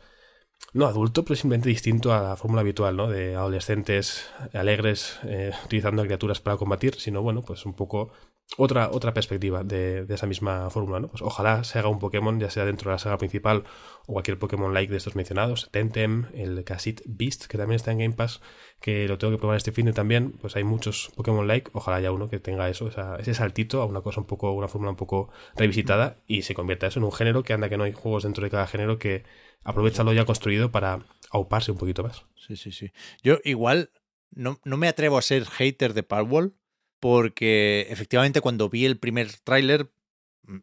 no 0.71 0.85
adulto, 0.85 1.25
pero 1.25 1.35
simplemente 1.35 1.67
distinto 1.67 2.13
a 2.13 2.21
la 2.21 2.37
fórmula 2.37 2.61
habitual, 2.61 2.95
¿no? 2.95 3.09
De 3.09 3.35
adolescentes 3.35 4.29
alegres 4.53 5.19
eh, 5.23 5.51
utilizando 5.65 6.03
criaturas 6.03 6.39
para 6.39 6.55
combatir, 6.55 6.95
sino 6.95 7.21
bueno, 7.21 7.41
pues 7.41 7.65
un 7.65 7.73
poco 7.73 8.13
otra, 8.55 8.89
otra 8.91 9.13
perspectiva 9.13 9.63
de, 9.63 10.05
de 10.05 10.15
esa 10.15 10.25
misma 10.25 10.69
fórmula, 10.69 10.99
¿no? 11.01 11.09
Pues 11.09 11.21
ojalá 11.21 11.63
se 11.65 11.79
haga 11.79 11.89
un 11.89 11.99
Pokémon, 11.99 12.39
ya 12.39 12.49
sea 12.49 12.63
dentro 12.63 12.89
de 12.89 12.95
la 12.95 12.99
saga 12.99 13.17
principal 13.17 13.65
o 14.05 14.13
cualquier 14.13 14.39
Pokémon 14.39 14.73
like 14.73 14.89
de 14.89 14.97
estos 14.97 15.15
mencionados, 15.15 15.67
Tentem, 15.71 16.27
el 16.33 16.63
Casit 16.63 17.01
Beast, 17.05 17.47
que 17.47 17.57
también 17.57 17.75
está 17.75 17.91
en 17.91 17.99
Game 17.99 18.13
Pass, 18.13 18.41
que 18.79 19.07
lo 19.07 19.17
tengo 19.17 19.33
que 19.33 19.37
probar 19.37 19.57
este 19.57 19.73
fin 19.73 19.85
de 19.85 19.93
también, 19.93 20.31
pues 20.31 20.55
hay 20.55 20.63
muchos 20.63 21.11
Pokémon 21.15 21.45
like, 21.45 21.71
ojalá 21.73 21.97
haya 21.97 22.11
uno 22.11 22.29
que 22.29 22.39
tenga 22.39 22.69
eso, 22.69 22.89
ese 23.19 23.33
saltito 23.33 23.81
a 23.81 23.85
una 23.85 24.01
cosa 24.01 24.21
un 24.21 24.27
poco, 24.27 24.53
una 24.53 24.69
fórmula 24.69 24.91
un 24.91 24.97
poco 24.97 25.29
revisitada 25.55 26.17
y 26.25 26.43
se 26.43 26.53
convierta 26.53 26.87
eso 26.87 26.99
en 26.99 27.05
un 27.05 27.11
género 27.11 27.43
que 27.43 27.53
anda 27.53 27.69
que 27.69 27.77
no 27.77 27.83
hay 27.83 27.93
juegos 27.93 28.23
dentro 28.23 28.43
de 28.43 28.49
cada 28.49 28.65
género 28.65 28.97
que 28.97 29.23
aprovecha 29.63 30.03
lo 30.03 30.13
ya 30.13 30.25
construido 30.25 30.71
para 30.71 31.05
auparse 31.31 31.71
un 31.71 31.77
poquito 31.77 32.03
más. 32.03 32.23
Sí, 32.35 32.55
sí, 32.55 32.71
sí. 32.71 32.91
Yo 33.21 33.39
igual 33.43 33.91
no, 34.31 34.59
no 34.63 34.77
me 34.77 34.87
atrevo 34.87 35.17
a 35.17 35.21
ser 35.21 35.45
hater 35.45 35.93
de 35.93 36.03
Palworld 36.03 36.53
porque 36.99 37.87
efectivamente 37.89 38.41
cuando 38.41 38.69
vi 38.69 38.85
el 38.85 38.97
primer 38.97 39.31
tráiler 39.43 39.91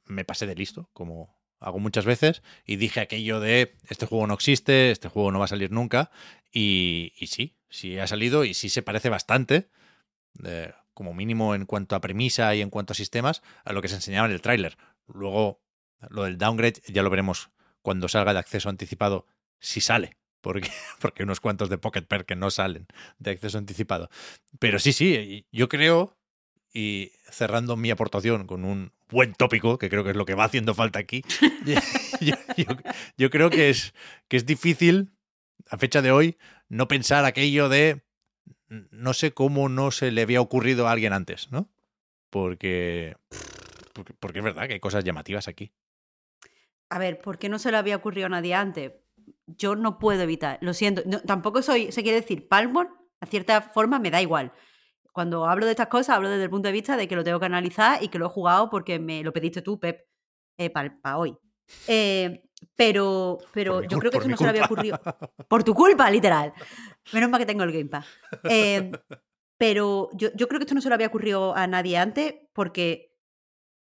me 0.05 0.25
pasé 0.25 0.47
de 0.47 0.55
listo, 0.55 0.89
como 0.93 1.37
hago 1.61 1.79
muchas 1.79 2.05
veces, 2.05 2.43
y 2.67 2.77
dije 2.77 3.01
aquello 3.01 3.41
de 3.41 3.77
este 3.89 4.07
juego 4.07 4.27
no 4.27 4.35
existe, 4.35 4.91
este 4.91 5.09
juego 5.09 5.33
no 5.33 5.39
va 5.39 5.47
a 5.47 5.49
salir 5.49 5.71
nunca, 5.71 6.11
y, 6.53 7.13
y 7.17 7.29
sí, 7.29 7.57
sí 7.69 7.99
ha 7.99 8.07
salido 8.07 8.45
y 8.45 8.55
sí 8.55 8.69
se 8.69 8.83
parece 8.83 9.09
bastante, 9.09 9.69
eh, 10.45 10.73
como 10.95 11.13
mínimo 11.15 11.55
en 11.55 11.67
cuanto 11.67 11.97
a 11.97 12.01
premisa 12.01 12.55
y 12.55 12.61
en 12.61 12.71
cuanto 12.71 12.93
a 12.93 12.97
sistemas, 12.97 13.43
a 13.65 13.73
lo 13.73 13.83
que 13.83 13.89
se 13.89 13.97
enseñaba 13.97 14.27
en 14.27 14.33
el 14.33 14.41
tráiler. 14.41 14.77
Luego, 15.07 15.61
lo 16.09 16.25
del 16.25 16.39
downgrade 16.39 16.83
ya 16.87 17.03
lo 17.03 17.11
veremos 17.11 17.51
cuando 17.83 18.09
salga 18.09 18.33
de 18.33 18.39
acceso 18.39 18.69
anticipado, 18.69 19.27
si 19.59 19.81
sale, 19.81 20.17
porque, 20.41 20.71
porque 21.01 21.25
unos 21.25 21.41
cuantos 21.41 21.69
de 21.69 21.79
Pocket 21.79 22.03
Pair 22.03 22.25
que 22.25 22.37
no 22.37 22.51
salen 22.51 22.87
de 23.19 23.33
acceso 23.33 23.59
anticipado. 23.59 24.09
Pero 24.59 24.79
sí, 24.79 24.93
sí, 24.93 25.47
yo 25.51 25.69
creo, 25.69 26.17
y 26.75 27.13
cerrando 27.31 27.77
mi 27.77 27.91
aportación 27.91 28.47
con 28.47 28.65
un 28.65 28.93
buen 29.09 29.33
tópico, 29.33 29.79
que 29.79 29.89
creo 29.89 30.03
que 30.05 30.11
es 30.11 30.17
lo 30.17 30.27
que 30.27 30.35
va 30.35 30.45
haciendo 30.45 30.75
falta 30.75 30.99
aquí, 30.99 31.23
yo, 32.21 32.35
yo- 32.57 32.65
yo 33.17 33.31
creo 33.31 33.49
que 33.51 33.71
es, 33.71 33.95
que 34.29 34.37
es 34.37 34.45
difícil, 34.45 35.13
a 35.71 35.79
fecha 35.79 36.03
de 36.03 36.11
hoy, 36.11 36.37
no 36.69 36.89
pensar 36.89 37.25
aquello 37.25 37.69
de 37.71 38.03
no 38.91 39.15
sé 39.15 39.33
cómo 39.33 39.69
no 39.69 39.91
se 39.93 40.11
le 40.11 40.23
había 40.23 40.41
ocurrido 40.41 40.89
a 40.89 40.93
alguien 40.93 41.13
antes, 41.13 41.51
¿no? 41.53 41.71
Porque, 42.29 43.17
porque, 43.93 44.13
porque 44.19 44.39
es 44.41 44.45
verdad 44.45 44.67
que 44.67 44.75
hay 44.75 44.81
cosas 44.81 45.05
llamativas 45.05 45.47
aquí. 45.47 45.71
A 46.91 46.99
ver, 46.99 47.21
¿por 47.21 47.39
qué 47.39 47.49
no 47.49 47.59
se 47.59 47.71
le 47.71 47.77
había 47.77 47.97
ocurrido 47.97 48.27
a 48.27 48.31
nadie 48.31 48.55
antes? 48.55 48.93
Yo 49.47 49.77
no 49.77 49.99
puedo 50.01 50.23
evitar, 50.23 50.59
lo 50.61 50.75
siento. 50.75 51.03
no- 51.07 51.21
tampoco 51.21 51.63
soy, 51.63 51.93
se 51.93 52.03
quiere 52.03 52.21
decir, 52.21 52.49
Palmore, 52.49 52.91
a 53.21 53.27
cierta 53.27 53.63
forma 53.63 53.99
me 54.01 54.11
da 54.11 54.21
igual. 54.21 54.53
Cuando 55.15 55.47
hablo 55.47 55.65
de 55.65 55.71
estas 55.71 55.87
cosas, 55.87 56.17
hablo 56.17 56.29
desde 56.29 56.43
el 56.43 56.51
punto 56.51 56.67
de 56.67 56.73
vista 56.73 56.97
de 56.97 57.07
que 57.07 57.15
lo 57.15 57.23
tengo 57.23 57.39
que 57.39 57.47
analizar 57.47 58.03
y 58.03 58.09
que 58.09 58.19
lo 58.19 58.27
he 58.27 58.29
jugado 58.29 58.69
porque 58.69 58.99
me 58.99 59.23
lo 59.23 59.33
pediste 59.33 59.63
tú, 59.63 59.79
Pep, 59.79 60.05
para 60.73 61.19
hoy. 61.19 61.39
Eh, 61.87 62.43
pero 62.75 63.39
pero 63.53 63.83
yo 63.83 63.99
creo 63.99 64.11
que 64.11 64.19
esto 64.19 64.29
no 64.29 64.37
se 64.37 64.43
le 64.43 64.51
había 64.51 64.65
ocurrido. 64.65 65.01
Por 65.49 65.63
tu 65.63 65.73
culpa, 65.73 66.11
literal. 66.11 66.53
Menos 67.13 67.31
mal 67.31 67.39
que 67.39 67.47
tengo 67.47 67.63
el 67.63 67.71
Game 67.71 67.89
Pass. 67.89 68.07
Eh, 68.51 68.91
pero 69.57 70.11
yo, 70.15 70.31
yo 70.35 70.49
creo 70.49 70.59
que 70.59 70.65
esto 70.65 70.75
no 70.75 70.81
se 70.81 70.89
le 70.89 70.95
había 70.97 71.07
ocurrido 71.07 71.55
a 71.55 71.69
nadie 71.69 71.97
antes 71.97 72.35
porque, 72.53 73.17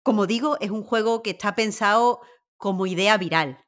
como 0.04 0.28
digo, 0.28 0.56
es 0.60 0.70
un 0.70 0.84
juego 0.84 1.24
que 1.24 1.30
está 1.30 1.56
pensado 1.56 2.20
como 2.56 2.86
idea 2.86 3.18
viral. 3.18 3.58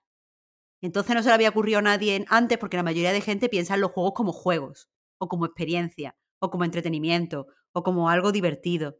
Entonces 0.80 1.16
no 1.16 1.22
se 1.24 1.30
le 1.30 1.34
había 1.34 1.48
ocurrido 1.48 1.80
a 1.80 1.82
nadie 1.82 2.24
antes 2.28 2.58
porque 2.58 2.76
la 2.76 2.84
mayoría 2.84 3.12
de 3.12 3.20
gente 3.20 3.48
piensa 3.48 3.74
en 3.74 3.80
los 3.80 3.90
juegos 3.90 4.12
como 4.14 4.32
juegos, 4.32 4.88
o 5.18 5.28
como 5.28 5.46
experiencia, 5.46 6.16
o 6.40 6.50
como 6.50 6.64
entretenimiento, 6.64 7.46
o 7.72 7.82
como 7.82 8.10
algo 8.10 8.32
divertido. 8.32 8.98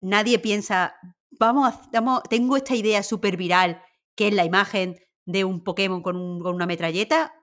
Nadie 0.00 0.38
piensa, 0.38 0.96
vamos, 1.32 1.72
a- 1.74 1.82
vamos 1.92 2.22
tengo 2.28 2.56
esta 2.56 2.74
idea 2.74 3.02
súper 3.02 3.36
viral 3.36 3.82
que 4.16 4.28
es 4.28 4.34
la 4.34 4.44
imagen 4.44 4.98
de 5.26 5.44
un 5.44 5.64
Pokémon 5.64 6.02
con, 6.02 6.16
un- 6.16 6.40
con 6.40 6.54
una 6.54 6.66
metralleta, 6.66 7.34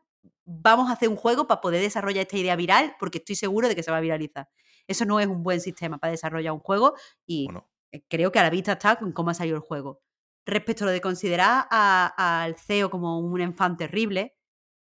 vamos 0.45 0.89
a 0.89 0.93
hacer 0.93 1.09
un 1.09 1.15
juego 1.15 1.47
para 1.47 1.61
poder 1.61 1.81
desarrollar 1.81 2.21
esta 2.23 2.37
idea 2.37 2.55
viral 2.55 2.95
porque 2.99 3.17
estoy 3.19 3.35
seguro 3.35 3.67
de 3.67 3.75
que 3.75 3.83
se 3.83 3.91
va 3.91 3.97
a 3.97 4.01
viralizar. 4.01 4.47
Eso 4.87 5.05
no 5.05 5.19
es 5.19 5.27
un 5.27 5.43
buen 5.43 5.59
sistema 5.61 5.97
para 5.97 6.11
desarrollar 6.11 6.53
un 6.53 6.59
juego 6.59 6.93
y 7.25 7.45
Bueno, 7.45 7.69
eh, 7.91 8.03
creo 8.09 8.31
que 8.31 8.39
a 8.39 8.43
la 8.43 8.49
vista 8.49 8.73
está 8.73 8.95
con 8.97 9.11
cómo 9.11 9.31
ha 9.31 9.33
salido 9.33 9.57
el 9.57 9.63
juego. 9.63 10.01
Respecto 10.45 10.83
a 10.85 10.87
lo 10.87 10.91
de 10.93 11.01
considerar 11.01 11.67
al 11.69 12.55
CEO 12.57 12.89
como 12.89 13.19
un 13.19 13.41
enfant 13.41 13.77
terrible, 13.77 14.35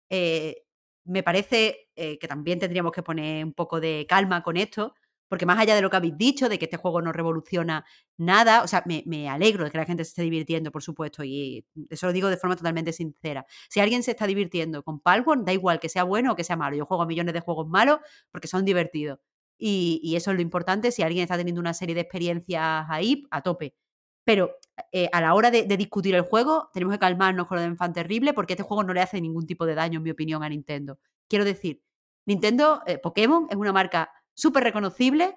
eh, 0.10 0.66
me 1.08 1.24
parece 1.24 1.90
eh, 1.96 2.18
que 2.20 2.28
también 2.28 2.60
tendríamos 2.60 2.92
que 2.92 3.04
poner 3.04 3.44
un 3.46 3.54
poco 3.54 3.80
de 3.80 4.06
calma 4.08 4.44
con 4.44 4.58
esto, 4.58 4.94
porque 5.28 5.46
más 5.46 5.60
allá 5.60 5.76
de 5.76 5.82
lo 5.82 5.90
que 5.90 5.98
habéis 5.98 6.18
dicho, 6.18 6.50
de 6.50 6.58
que 6.58 6.66
este 6.66 6.78
juego 6.78 7.02
no 7.02 7.12
revoluciona 7.12 7.86
nada, 8.18 8.64
o 8.64 8.68
sea, 8.68 8.84
me, 8.86 9.04
me 9.06 9.28
alegro 9.30 9.66
de 9.66 9.72
que 9.72 9.78
la 9.78 9.86
gente 9.86 10.04
se 10.06 10.10
esté 10.10 10.22
divirtiendo, 10.24 10.72
por 10.72 10.84
supuesto, 10.84 11.24
y 11.24 11.66
eso 11.90 12.08
lo 12.08 12.14
digo 12.14 12.30
de 12.30 12.38
forma 12.38 12.56
totalmente 12.56 12.94
sincera. 12.94 13.46
Si 13.70 13.80
alguien 13.80 14.04
se 14.04 14.12
está 14.12 14.26
divirtiendo 14.28 14.84
con 14.84 15.00
Palworld, 15.00 15.46
da 15.46 15.54
igual 15.54 15.80
que 15.80 15.90
sea 15.90 16.04
bueno 16.04 16.32
o 16.34 16.36
que 16.36 16.44
sea 16.44 16.56
malo. 16.56 16.78
Yo 16.78 16.86
juego 16.86 17.06
millones 17.06 17.34
de 17.34 17.42
juegos 17.42 17.68
malos 17.68 18.00
porque 18.32 18.48
son 18.48 18.64
divertidos. 18.66 19.20
Y, 19.58 20.00
y 20.04 20.16
eso 20.16 20.32
es 20.32 20.36
lo 20.36 20.42
importante. 20.42 20.92
Si 20.92 21.02
alguien 21.04 21.24
está 21.24 21.36
teniendo 21.38 21.60
una 21.62 21.74
serie 21.74 21.96
de 21.96 22.02
experiencias 22.02 22.86
ahí, 22.90 23.24
a 23.32 23.42
tope. 23.42 23.76
Pero 24.24 24.56
eh, 24.92 25.10
a 25.12 25.22
la 25.22 25.34
hora 25.34 25.52
de, 25.52 25.66
discutir 25.78 26.16
el 26.16 26.22
juego, 26.22 26.70
tenemos 26.74 26.94
que 26.94 27.00
calmarnos 27.00 27.48
con 27.48 27.58
lo 27.58 27.62
de 27.62 27.68
Enfant 27.68 27.96
Terrible 27.96 28.34
porque 28.34 28.54
este 28.54 28.64
juego 28.64 28.84
no 28.84 28.94
le 28.94 29.02
hace 29.02 29.20
ningún 29.20 29.46
tipo 29.48 29.66
de 29.66 29.76
daño, 29.76 29.98
en 29.98 30.04
mi 30.04 30.12
opinión, 30.12 30.44
a 30.44 30.50
Nintendo. 30.50 31.00
Quiero 31.28 31.46
decir, 31.46 31.82
Nintendo, 32.26 32.82
eh, 32.86 32.98
Pokémon 32.98 33.48
es 33.50 33.56
una 33.56 33.74
marca 33.74 34.12
súper 34.34 34.64
reconocible. 34.64 35.36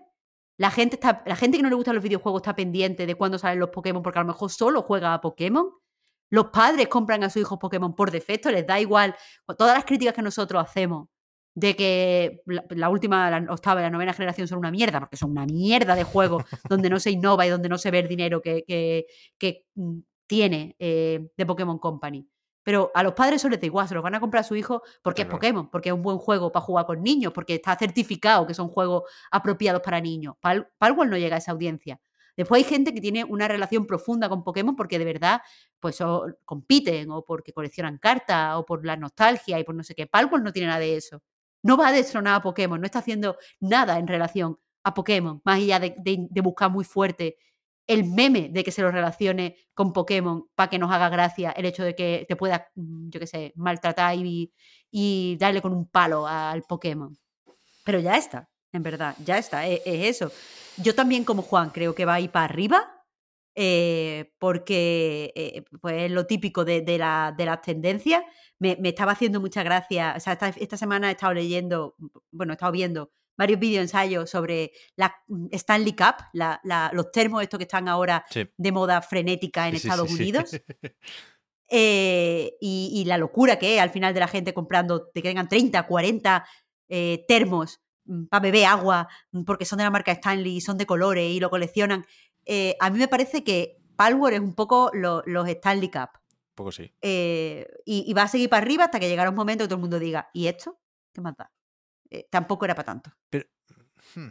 La 0.57 0.71
gente, 0.71 0.97
está, 0.97 1.23
la 1.27 1.37
gente 1.37 1.57
que 1.57 1.63
no 1.63 1.71
le 1.71 1.75
gustan 1.75 1.95
los 1.95 2.05
videojuegos 2.05 2.41
está 2.41 2.55
pendiente 2.55 3.07
de 3.07 3.15
cuándo 3.15 3.39
salen 3.39 3.61
los 3.61 3.71
Pokémon 3.71 4.03
porque 4.03 4.19
a 4.19 4.23
lo 4.23 4.29
mejor 4.29 4.51
solo 4.51 4.83
juega 4.83 5.15
a 5.15 5.21
Pokémon. 5.21 5.71
Los 6.31 6.47
padres 6.47 6.89
compran 6.89 7.25
a 7.25 7.31
sus 7.31 7.43
hijos 7.43 7.59
Pokémon 7.59 7.95
por 7.95 8.11
defecto, 8.11 8.51
les 8.51 8.67
da 8.67 8.79
igual. 8.79 9.17
Todas 9.59 9.75
las 9.75 9.85
críticas 9.85 10.15
que 10.15 10.23
nosotros 10.23 10.63
hacemos 10.63 11.09
de 11.55 11.75
que 11.77 12.43
la, 12.47 12.65
la 12.71 12.89
última, 12.89 13.31
la 13.31 13.53
octava 13.53 13.81
y 13.81 13.83
la 13.85 13.91
novena 13.91 14.13
generación 14.13 14.47
son 14.49 14.59
una 14.59 14.71
mierda, 14.71 15.01
porque 15.01 15.17
son 15.17 15.31
una 15.33 15.47
mierda 15.47 15.95
de 15.95 16.05
juegos 16.05 16.45
donde 16.69 16.91
no 16.91 17.01
se 17.01 17.11
innova 17.11 17.47
y 17.47 17.51
donde 17.51 17.69
no 17.69 17.79
se 17.79 17.91
ve 17.91 17.99
el 18.01 18.09
dinero 18.09 18.41
que, 18.41 18.65
que, 18.67 19.07
que 19.39 19.67
mm, 19.75 19.99
tiene 20.27 20.77
eh, 20.79 21.31
de 21.37 21.47
Pokémon 21.47 21.79
Company. 21.79 22.27
Pero 22.63 22.91
a 22.95 23.03
los 23.03 23.15
padres 23.15 23.37
eso 23.41 23.49
les 23.49 23.59
da 23.61 23.67
igual, 23.67 23.89
se 23.89 23.95
los 23.95 24.03
van 24.03 24.15
a 24.15 24.21
comprar 24.21 24.43
a 24.43 24.45
su 24.47 24.55
hijo 24.55 24.83
porque 25.03 25.23
Claro. 25.23 25.31
es 25.37 25.39
Pokémon, 25.39 25.71
porque 25.71 25.89
es 25.89 25.95
un 25.95 26.03
buen 26.03 26.19
juego 26.19 26.53
para 26.53 26.65
jugar 26.65 26.87
con 26.87 27.03
niños, 27.03 27.33
porque 27.33 27.55
está 27.57 27.75
certificado 27.77 28.47
que 28.47 28.55
son 28.55 28.69
juegos 28.69 29.05
apropiados 29.31 29.83
para 29.83 30.01
niños. 30.01 30.35
Pal 30.41 30.69
Palworld 30.79 31.11
no 31.11 31.17
llega 31.19 31.37
a 31.37 31.39
esa 31.39 31.53
audiencia. 31.53 32.01
Después 32.37 32.63
hay 32.63 32.69
gente 32.71 32.95
que 32.95 33.01
tiene 33.01 33.25
una 33.25 33.49
relación 33.49 33.87
profunda 33.87 34.29
con 34.29 34.45
Pokémon 34.45 34.77
porque 34.77 34.99
de 34.99 35.05
verdad 35.05 35.41
pues 35.81 36.01
o 36.01 36.27
compiten 36.45 37.11
o 37.11 37.25
porque 37.25 37.53
coleccionan 37.53 37.99
cartas 37.99 38.57
o 38.57 38.65
por 38.65 38.85
la 38.87 38.97
nostalgia 38.97 39.59
y 39.59 39.65
por 39.65 39.75
no 39.75 39.83
sé 39.83 39.95
qué. 39.95 40.07
Palworld 40.07 40.45
no 40.45 40.53
tiene 40.53 40.69
nada 40.69 40.81
de 40.81 40.97
eso. 40.97 41.23
No 41.63 41.77
va 41.77 41.89
a 41.89 41.93
destronar 41.93 42.35
a 42.37 42.41
Pokémon, 42.43 42.81
no 42.81 42.87
está 42.87 43.01
haciendo 43.01 43.37
nada 43.61 43.99
en 43.99 44.07
relación 44.07 44.59
a 44.85 44.95
Pokémon, 44.95 45.41
más 45.45 45.57
allá 45.57 45.79
de, 45.79 45.95
de- 45.99 46.41
buscar 46.41 46.71
muy 46.71 46.85
fuerte 46.85 47.37
el 47.87 48.05
meme 48.05 48.49
de 48.51 48.63
que 48.65 48.71
se 48.71 48.83
lo 48.83 48.91
relacione 48.91 49.57
con 49.75 49.93
Pokémon 49.93 50.47
para 50.55 50.71
que 50.71 50.79
nos 50.79 50.91
haga 50.93 51.09
gracia 51.09 51.51
el 51.53 51.65
hecho 51.67 51.83
de 51.85 51.95
que 51.97 52.25
te 52.29 52.37
pueda, 52.37 52.69
mm, 52.77 53.11
yo 53.11 53.21
qué 53.21 53.27
sé, 53.27 53.53
maltratar 53.57 54.15
y, 54.17 54.53
darle 55.39 55.61
con 55.63 55.73
un 55.75 55.87
palo 55.89 56.27
al 56.27 56.63
Pokémon. 56.63 57.17
Pero 57.85 57.99
ya 58.01 58.17
está, 58.17 58.49
en 58.73 58.83
verdad, 58.83 59.17
ya 59.25 59.39
está, 59.39 59.67
e- 59.69 59.83
es, 59.85 60.17
eso. 60.23 60.33
Yo 60.79 60.95
también 60.95 61.25
como 61.25 61.43
Juan 61.43 61.71
creo 61.71 61.95
que 61.95 62.05
va 62.05 62.15
a 62.15 62.21
ir 62.21 62.31
para 62.31 62.47
arriba, 62.47 63.05
eh, 63.55 64.33
porque 64.39 65.33
eh, 65.35 65.65
pues 65.81 66.03
es 66.05 66.11
lo 66.13 66.27
típico 66.27 66.65
de 66.65 66.83
la- 66.99 67.35
de 67.37 67.45
las 67.47 67.61
tendencias. 67.63 68.23
Me, 68.61 68.77
me 68.81 68.91
estaba 68.91 69.13
haciendo 69.13 69.41
mucha 69.41 69.63
gracia, 69.65 70.15
o 70.17 70.21
sea, 70.21 70.35
esta, 70.35 70.49
esta 70.51 70.77
semana 70.77 71.09
he 71.09 71.13
estado 71.13 71.33
leyendo, 71.35 71.97
bueno, 72.31 72.53
he 72.53 72.55
estado 72.55 72.71
viendo 72.73 73.11
varios 73.37 73.59
vídeos 73.59 73.81
ensayos 73.83 74.29
sobre 74.29 74.71
la 74.97 75.15
mm, 75.29 75.47
Stanley 75.53 75.93
Cup, 75.97 76.17
la- 76.35 76.61
la- 76.63 76.91
los 76.93 77.11
termos 77.11 77.43
estos 77.43 77.57
que 77.59 77.65
están 77.65 77.89
ahora 77.89 78.25
Sí. 78.31 78.47
de 78.57 78.71
moda 78.73 79.01
frenética 79.03 79.67
en 79.67 79.79
Sí, 79.79 79.87
Estados 79.89 80.09
sí. 80.11 80.15
Unidos. 80.15 80.51
Eh, 81.73 82.57
y, 82.61 82.91
y 82.95 83.05
la 83.05 83.17
locura 83.17 83.57
que 83.57 83.77
es 83.77 83.81
al 83.81 83.91
final 83.91 84.13
de 84.13 84.19
la 84.19 84.27
gente 84.27 84.53
comprando, 84.53 85.07
te 85.09 85.23
tengan 85.23 85.49
30, 85.49 85.87
40 85.87 86.45
eh, 86.89 87.25
termos 87.29 87.81
para 88.29 88.43
beber 88.43 88.65
agua, 88.67 89.09
mm, 89.31 89.45
porque 89.45 89.65
son 89.65 89.77
de 89.79 89.85
la 89.85 89.91
marca 89.91 90.11
Stanley 90.11 90.57
y 90.57 90.61
son 90.61 90.77
de 90.79 90.87
colores 90.87 91.31
y 91.31 91.39
lo 91.39 91.49
coleccionan. 91.49 92.05
Eh, 92.45 92.75
a 92.81 92.91
mí 92.91 92.99
me 92.99 93.07
parece 93.07 93.45
que 93.45 93.77
Palworld 93.95 94.35
es 94.35 94.41
un 94.41 94.55
poco 94.57 94.91
lo- 94.95 95.23
los 95.27 95.49
Stanley 95.49 95.91
Cup. 95.93 96.09
Poco 96.61 96.73
sí. 96.73 96.93
Eh, 97.01 97.67
y, 97.87 98.05
y 98.07 98.13
va 98.13 98.25
a 98.25 98.29
seguir 98.29 98.51
para 98.51 98.61
arriba 98.61 98.85
hasta 98.85 99.01
que 99.01 99.09
llegará 99.09 99.31
un 99.31 99.35
momento 99.35 99.65
que 99.65 99.69
todo 99.69 99.77
el 99.77 99.81
mundo 99.81 99.99
diga, 99.99 100.29
¿y 100.35 100.47
esto? 100.47 100.79
¿Qué 101.11 101.23
más 101.23 101.35
da? 101.35 101.51
Eh, 102.11 102.29
tampoco 102.31 102.67
era 102.67 102.75
para 102.75 102.85
tanto. 102.85 103.11
Pero, 103.31 103.47
hmm, 104.15 104.29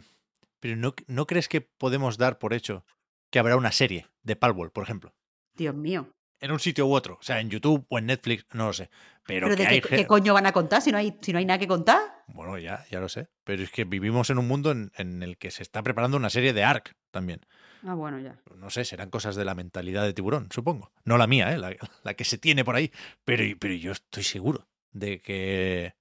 pero 0.60 0.76
¿no, 0.76 0.94
¿no 1.08 1.26
crees 1.26 1.48
que 1.48 1.60
podemos 1.60 2.18
dar 2.18 2.38
por 2.38 2.54
hecho 2.54 2.84
que 3.32 3.40
habrá 3.40 3.56
una 3.56 3.72
serie 3.72 4.06
de 4.22 4.36
Palworld, 4.36 4.70
por 4.70 4.84
ejemplo? 4.84 5.12
Dios 5.54 5.74
mío. 5.74 6.08
En 6.40 6.50
un 6.52 6.58
sitio 6.60 6.86
u 6.86 6.94
otro. 6.94 7.18
O 7.20 7.22
sea, 7.22 7.40
en 7.40 7.50
YouTube 7.50 7.84
o 7.88 7.98
en 7.98 8.06
Netflix, 8.06 8.46
no 8.52 8.66
lo 8.66 8.72
sé. 8.72 8.90
Pero, 9.26 9.46
Pero, 9.46 9.56
que 9.56 9.62
de 9.62 9.68
hay 9.68 9.80
qué, 9.80 9.96
qué 9.96 10.06
coño 10.06 10.34
van 10.34 10.46
a 10.46 10.52
contar 10.52 10.80
si 10.82 10.90
no 10.90 10.98
hay, 10.98 11.16
si 11.20 11.32
no 11.32 11.38
hay 11.38 11.44
nada 11.44 11.58
que 11.58 11.68
contar? 11.68 12.00
Bueno, 12.28 12.58
ya, 12.58 12.84
ya 12.90 12.98
lo 13.00 13.08
sé. 13.08 13.28
Pero 13.44 13.62
es 13.62 13.70
que 13.70 13.84
vivimos 13.84 14.30
en 14.30 14.38
un 14.38 14.48
mundo 14.48 14.70
en, 14.72 14.90
en 14.96 15.22
el 15.22 15.36
que 15.36 15.50
se 15.50 15.62
está 15.62 15.82
preparando 15.82 16.16
una 16.16 16.30
serie 16.30 16.52
de 16.52 16.64
ARC 16.64 16.96
también. 17.10 17.44
Ah, 17.86 17.94
bueno, 17.94 18.18
ya. 18.18 18.38
No 18.56 18.70
sé, 18.70 18.84
serán 18.84 19.10
cosas 19.10 19.36
de 19.36 19.44
la 19.44 19.54
mentalidad 19.54 20.04
de 20.04 20.12
tiburón, 20.12 20.48
supongo. 20.50 20.92
No 21.04 21.16
la 21.18 21.26
mía, 21.26 21.52
¿eh? 21.52 21.58
la, 21.58 21.74
la 22.02 22.14
que 22.14 22.24
se 22.24 22.38
tiene 22.38 22.64
por 22.64 22.74
ahí. 22.76 22.90
Pero, 23.24 23.44
pero 23.58 23.74
yo 23.74 23.92
estoy 23.92 24.22
seguro 24.22 24.66
de 24.92 25.20
que 25.20 25.94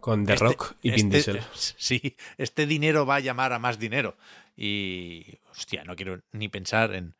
Con 0.00 0.24
The 0.26 0.34
Este- 0.34 0.44
Rock 0.44 0.74
y 0.82 0.90
Vin 0.90 1.12
este- 1.14 1.32
Diesel. 1.32 1.40
Sí, 1.54 2.16
este 2.38 2.66
dinero 2.66 3.06
va 3.06 3.16
a 3.16 3.20
llamar 3.20 3.52
a 3.52 3.58
más 3.58 3.78
dinero. 3.78 4.16
Y, 4.56 5.38
hostia, 5.50 5.84
no 5.84 5.96
quiero 5.96 6.20
ni 6.32 6.48
pensar 6.48 6.94
en 6.94 7.14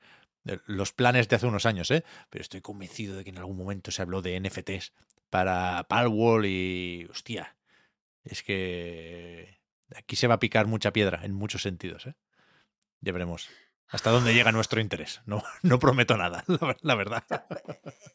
los 0.67 0.93
planes 0.93 1.29
de 1.29 1.37
hace 1.37 1.47
unos 1.47 1.67
años, 1.67 1.91
¿eh? 1.91 2.05
Pero 2.31 2.43
estoy 2.43 2.61
convencido 2.61 3.17
de 3.17 3.25
que 3.25 3.31
en 3.31 3.39
algún 3.39 3.57
momento 3.57 3.91
se 3.91 4.03
habló 4.03 4.23
de 4.23 4.39
NFTs 4.41 4.93
para 5.31 5.85
Palworld 5.89 6.47
y, 6.47 7.07
hostia, 7.11 7.57
es 8.25 8.43
que 8.43 9.59
aquí 9.95 10.17
se 10.17 10.27
va 10.27 10.35
a 10.35 10.39
picar 10.41 10.67
mucha 10.67 10.93
piedra 10.93 11.21
en 11.25 11.33
muchos 11.33 11.63
sentidos, 11.63 12.07
¿eh? 12.07 12.15
Ya 13.01 13.13
veremos 13.13 13.49
hasta 13.89 14.11
dónde 14.11 14.35
llega 14.35 14.51
nuestro 14.53 14.81
interés. 14.81 15.21
No, 15.27 15.43
no 15.63 15.79
prometo 15.79 16.17
nada, 16.17 16.45
la, 16.49 16.57
ver- 16.67 16.79
la 16.83 16.95
verdad. 16.95 17.25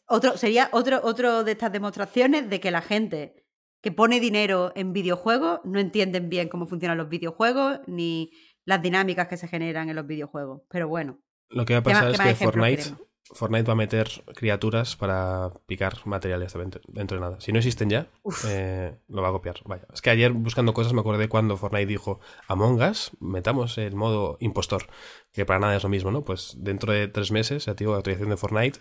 Otro, 0.06 0.36
sería 0.36 0.68
otro, 0.72 1.00
otro 1.02 1.44
de 1.44 1.52
estas 1.52 1.72
demostraciones 1.72 2.48
de 2.50 2.60
que 2.60 2.70
la 2.70 2.82
gente 2.82 3.46
que 3.80 3.90
pone 3.92 4.20
dinero 4.20 4.72
en 4.76 4.92
videojuegos 4.92 5.60
no 5.64 5.80
entienden 5.80 6.28
bien 6.28 6.48
cómo 6.48 6.66
funcionan 6.66 6.98
los 6.98 7.08
videojuegos 7.08 7.80
ni 7.86 8.30
las 8.64 8.80
dinámicas 8.80 9.26
que 9.28 9.36
se 9.36 9.48
generan 9.48 9.88
en 9.88 9.96
los 9.96 10.06
videojuegos. 10.06 10.62
Pero 10.68 10.86
bueno, 10.88 11.20
Lo 11.52 11.64
que 11.64 11.74
va 11.74 11.80
a 11.80 11.82
¿Qué 11.82 11.90
más- 11.92 12.04
pasar 12.04 12.28
es 12.30 12.38
que 12.38 12.44
Fortnite, 12.44 12.76
queremos? 12.82 13.02
Fortnite 13.34 13.64
va 13.66 13.72
a 13.72 13.76
meter 13.76 14.08
criaturas 14.34 14.94
para 14.96 15.52
picar 15.66 16.06
materiales 16.06 16.52
dentro, 16.52 16.82
dentro 16.88 17.16
de 17.16 17.20
nada. 17.22 17.40
Si 17.40 17.50
no 17.52 17.58
existen 17.58 17.88
ya, 17.88 18.08
eh, 18.46 18.94
lo 19.08 19.22
va 19.22 19.28
a 19.28 19.32
copiar. 19.32 19.56
Vaya. 19.64 19.86
Es 19.94 20.02
que 20.02 20.10
ayer 20.10 20.32
buscando 20.32 20.74
cosas 20.74 20.92
me 20.92 21.00
acordé 21.00 21.28
cuando 21.28 21.56
Fortnite 21.56 21.86
dijo 21.86 22.20
Among 22.48 22.82
Us, 22.82 23.12
metamos 23.20 23.78
el 23.78 23.94
modo 23.94 24.36
impostor, 24.40 24.86
que 25.32 25.46
para 25.46 25.60
nada 25.60 25.76
es 25.76 25.82
lo 25.82 25.88
mismo, 25.88 26.10
¿no? 26.10 26.22
Pues 26.24 26.56
dentro 26.58 26.92
de 26.92 27.08
tres 27.08 27.30
meses, 27.30 27.64
ya 27.66 27.74
te 27.74 27.84
digo, 27.84 27.94
actualización 27.94 28.30
de 28.30 28.36
Fortnite, 28.36 28.80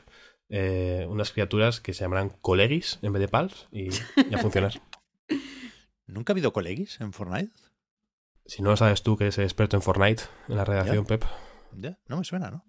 eh, 0.50 1.06
unas 1.10 1.32
criaturas 1.32 1.80
que 1.80 1.94
se 1.94 2.02
llamarán 2.04 2.30
colegis 2.42 3.00
en 3.04 3.14
vez 3.14 3.22
de 3.22 3.28
pals 3.30 3.68
y, 3.72 3.88
y 4.30 4.34
a 4.34 4.38
funcionar. 4.38 4.82
¿Nunca 6.08 6.32
ha 6.32 6.34
habido 6.34 6.52
colegis 6.52 7.00
en 7.00 7.14
Fortnite? 7.14 7.54
Si 8.46 8.62
no 8.62 8.72
lo 8.72 8.76
sabes 8.76 9.02
tú 9.02 9.16
que 9.16 9.26
eres 9.26 9.38
experto 9.38 9.78
en 9.78 9.82
Fortnite, 9.82 10.24
en 10.50 10.58
la 10.58 10.66
redacción, 10.66 11.06
Pep. 11.06 11.24
No 12.08 12.18
me 12.18 12.24
suena, 12.24 12.52
¿no? 12.52 12.66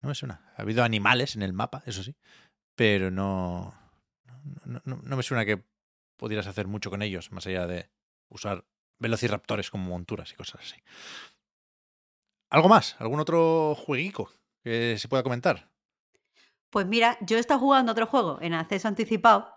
No 0.00 0.08
me 0.08 0.14
suena. 0.14 0.52
Ha 0.56 0.62
habido 0.62 0.82
animales 0.84 1.36
en 1.36 1.42
el 1.42 1.52
mapa, 1.52 1.82
eso 1.86 2.02
sí, 2.02 2.16
pero 2.74 3.10
no, 3.10 3.72
no, 4.64 4.80
no- 4.84 5.00
no 5.02 5.16
me 5.16 5.22
suena 5.22 5.44
que 5.44 5.62
pudieras 6.16 6.46
hacer 6.46 6.66
mucho 6.66 6.90
con 6.90 7.02
ellos, 7.02 7.30
más 7.32 7.46
allá 7.46 7.66
de 7.66 7.90
usar 8.28 8.64
velociraptores 8.98 9.70
como 9.70 9.90
monturas 9.90 10.32
y 10.32 10.36
cosas 10.36 10.60
así. 10.62 10.76
¿Algo 12.50 12.68
más? 12.68 12.96
¿Algún 12.98 13.20
otro 13.20 13.74
jueguico 13.74 14.30
que 14.62 14.96
se 14.98 15.08
pueda 15.08 15.22
comentar? 15.22 15.70
pues 16.70 16.86
mira, 16.86 17.18
yo 17.20 17.36
he 17.36 17.40
estado 17.40 17.60
jugando 17.60 17.92
otro 17.92 18.06
juego 18.06 18.38
en 18.40 18.54
acceso 18.54 18.88
anticipado, 18.88 19.54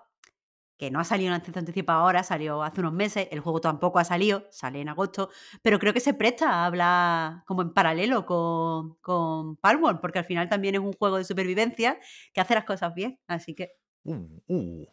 que 0.78 0.92
no 0.92 1.00
ha 1.00 1.04
salido 1.04 1.34
en 1.34 1.42
anticipado 1.42 2.00
ahora, 2.02 2.24
salió 2.24 2.62
hace 2.64 2.82
unos 2.82 2.94
meses, 2.94 3.28
el 3.32 3.40
juego 3.40 3.62
tampoco 3.62 4.00
ha 4.00 4.04
salido, 4.04 4.46
sale 4.52 4.82
en 4.82 4.90
agosto, 4.90 5.30
pero 5.62 5.80
creo 5.80 5.94
que 5.94 6.00
se 6.02 6.14
presta 6.14 6.50
a 6.52 6.66
hablar 6.66 7.44
como 7.46 7.62
en 7.62 7.74
paralelo 7.74 8.26
con, 8.26 8.96
con 9.02 9.56
Palworld, 9.58 10.02
porque 10.02 10.20
al 10.20 10.26
final 10.26 10.50
también 10.50 10.76
es 10.76 10.82
un 10.82 10.94
juego 10.94 11.18
de 11.18 11.24
supervivencia 11.24 11.98
que 12.34 12.42
hace 12.42 12.56
las 12.56 12.66
cosas 12.66 12.94
bien, 12.94 13.20
así 13.28 13.54
que 13.56 13.72
Uh, 14.08 14.28
uh. 14.48 14.86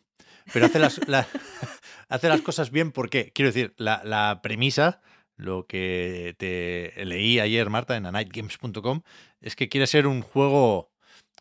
Pero 0.55 0.65
hace 0.67 0.79
las, 0.79 1.07
la- 1.07 1.27
hace 2.09 2.29
las 2.29 2.41
cosas 2.41 2.71
bien 2.71 2.93
porque, 2.93 3.31
quiero 3.35 3.51
decir, 3.51 3.75
la, 3.77 4.01
la 4.05 4.41
premisa, 4.43 5.03
lo 5.37 5.67
que 5.67 6.35
te 6.39 7.05
leí 7.05 7.39
ayer, 7.39 7.69
Marta, 7.69 7.97
en 7.97 8.07
anightgames.com, 8.07 9.03
es 9.41 9.55
que 9.55 9.69
quiere 9.69 9.87
ser 9.87 10.07
un 10.07 10.23
juego, 10.23 10.93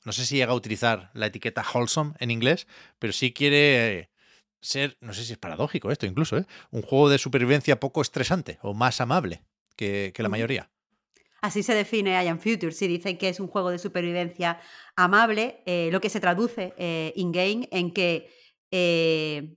no 0.03 0.11
sé 0.11 0.25
si 0.25 0.35
llega 0.35 0.51
a 0.51 0.55
utilizar 0.55 1.11
la 1.13 1.27
etiqueta 1.27 1.63
wholesome 1.73 2.13
en 2.19 2.31
inglés, 2.31 2.67
pero 2.99 3.13
sí 3.13 3.31
quiere 3.31 4.09
ser, 4.61 4.97
no 5.01 5.13
sé 5.13 5.23
si 5.23 5.33
es 5.33 5.39
paradójico 5.39 5.91
esto 5.91 6.05
incluso, 6.05 6.37
¿eh? 6.37 6.45
un 6.71 6.81
juego 6.81 7.09
de 7.09 7.17
supervivencia 7.17 7.79
poco 7.79 8.01
estresante 8.01 8.59
o 8.61 8.73
más 8.73 9.01
amable 9.01 9.43
que, 9.75 10.11
que 10.13 10.23
la 10.23 10.29
mayoría. 10.29 10.69
Así 11.41 11.63
se 11.63 11.73
define 11.73 12.23
I 12.23 12.27
Am 12.27 12.39
Future. 12.39 12.71
Si 12.71 12.87
dicen 12.87 13.17
que 13.17 13.29
es 13.29 13.39
un 13.39 13.47
juego 13.47 13.71
de 13.71 13.79
supervivencia 13.79 14.59
amable, 14.95 15.63
eh, 15.65 15.89
lo 15.91 15.99
que 15.99 16.09
se 16.09 16.19
traduce 16.19 16.73
eh, 16.77 17.13
in-game 17.15 17.67
en 17.71 17.91
que 17.91 18.29
eh, 18.69 19.55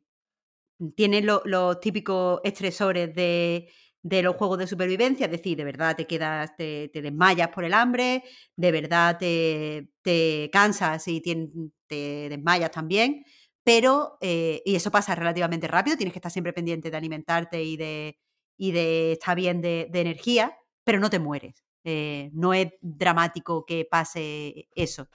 tiene 0.97 1.21
los 1.21 1.81
típicos 1.81 2.41
estresores 2.43 3.15
de, 3.15 3.69
los 4.03 4.35
juegos 4.37 4.59
de 4.59 4.67
supervivencia, 4.67 5.27
es 5.27 5.33
decir, 5.33 5.59
de 5.59 5.65
verdad 5.65 5.95
te 5.95 6.07
quedas, 6.07 6.57
te, 6.57 6.91
desmayas 6.95 7.49
por 7.49 7.65
el 7.65 7.75
hambre, 7.75 8.25
de 8.57 8.73
verdad 8.73 9.19
te, 9.19 10.51
cansas 10.51 11.07
y 11.07 11.21
te, 11.21 12.29
desmayas 12.31 12.71
también, 12.71 13.25
pero, 13.65 14.19
y 14.21 14.77
eso 14.77 14.91
pasa 14.91 15.15
relativamente 15.15 15.67
rápido, 15.67 15.97
tienes 15.97 16.13
que 16.13 16.19
estar 16.19 16.31
siempre 16.31 16.53
pendiente 16.53 16.91
de 16.91 16.97
alimentarte 16.97 17.63
y 17.63 17.77
de, 17.77 18.19
y 18.57 18.73
de 18.73 19.13
estar 19.13 19.37
bien 19.37 19.61
de 19.61 19.89
energía, 19.93 20.57
pero 20.85 21.01
no 21.01 21.11
te 21.11 21.19
mueres. 21.19 21.65
Eh, 21.85 22.31
no 22.33 22.55
es 22.55 22.73
dramático 22.81 23.67
que 23.67 23.85
pase 23.85 24.69
eso. 24.75 25.09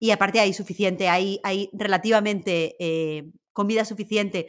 Y 0.00 0.10
aparte 0.10 0.40
hay 0.40 0.54
suficiente, 0.54 1.08
hay, 1.08 1.40
hay 1.44 1.70
relativamente 1.74 2.76
eh, 2.78 3.30
comida 3.52 3.84
suficiente, 3.84 4.48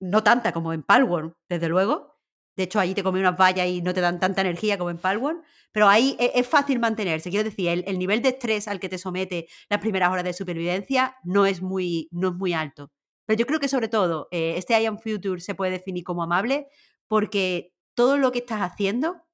no 0.00 0.22
tanta 0.22 0.52
como 0.52 0.72
en 0.72 0.82
Palworld, 0.82 1.34
desde 1.48 1.68
luego. 1.68 2.15
De 2.56 2.64
hecho, 2.64 2.80
allí 2.80 2.94
te 2.94 3.02
comes 3.02 3.20
unas 3.20 3.36
vallas 3.36 3.66
y 3.68 3.82
no 3.82 3.92
te 3.92 4.00
dan 4.00 4.18
tanta 4.18 4.40
energía 4.40 4.78
como 4.78 4.90
en 4.90 4.98
Palworld. 4.98 5.42
Pero 5.72 5.88
ahí 5.88 6.16
e, 6.18 6.32
es, 6.34 6.46
fácil 6.46 6.78
mantenerse. 6.78 7.30
Quiero 7.30 7.44
decir, 7.44 7.84
el, 7.86 7.98
nivel 7.98 8.22
de 8.22 8.30
estrés 8.30 8.66
al 8.66 8.80
que 8.80 8.88
te 8.88 8.98
somete 8.98 9.46
las 9.68 9.80
primeras 9.80 10.10
horas 10.10 10.24
de 10.24 10.32
supervivencia 10.32 11.16
no 11.22 11.44
es 11.46 11.60
muy, 11.60 12.08
no 12.12 12.28
es 12.28 12.34
muy 12.34 12.54
alto. 12.54 12.90
Pero 13.26 13.38
yo 13.38 13.46
creo 13.46 13.60
que 13.60 13.68
sobre 13.68 13.88
todo 13.88 14.28
eh, 14.30 14.54
este 14.56 14.80
I 14.80 14.86
Am 14.86 14.98
Future 14.98 15.40
se 15.40 15.54
puede 15.54 15.72
definir 15.72 16.04
como 16.04 16.22
amable 16.22 16.68
porque 17.08 17.74
todo 17.94 18.18
lo 18.18 18.32
que 18.32 18.38
estás 18.38 18.60
haciendo 18.60 19.26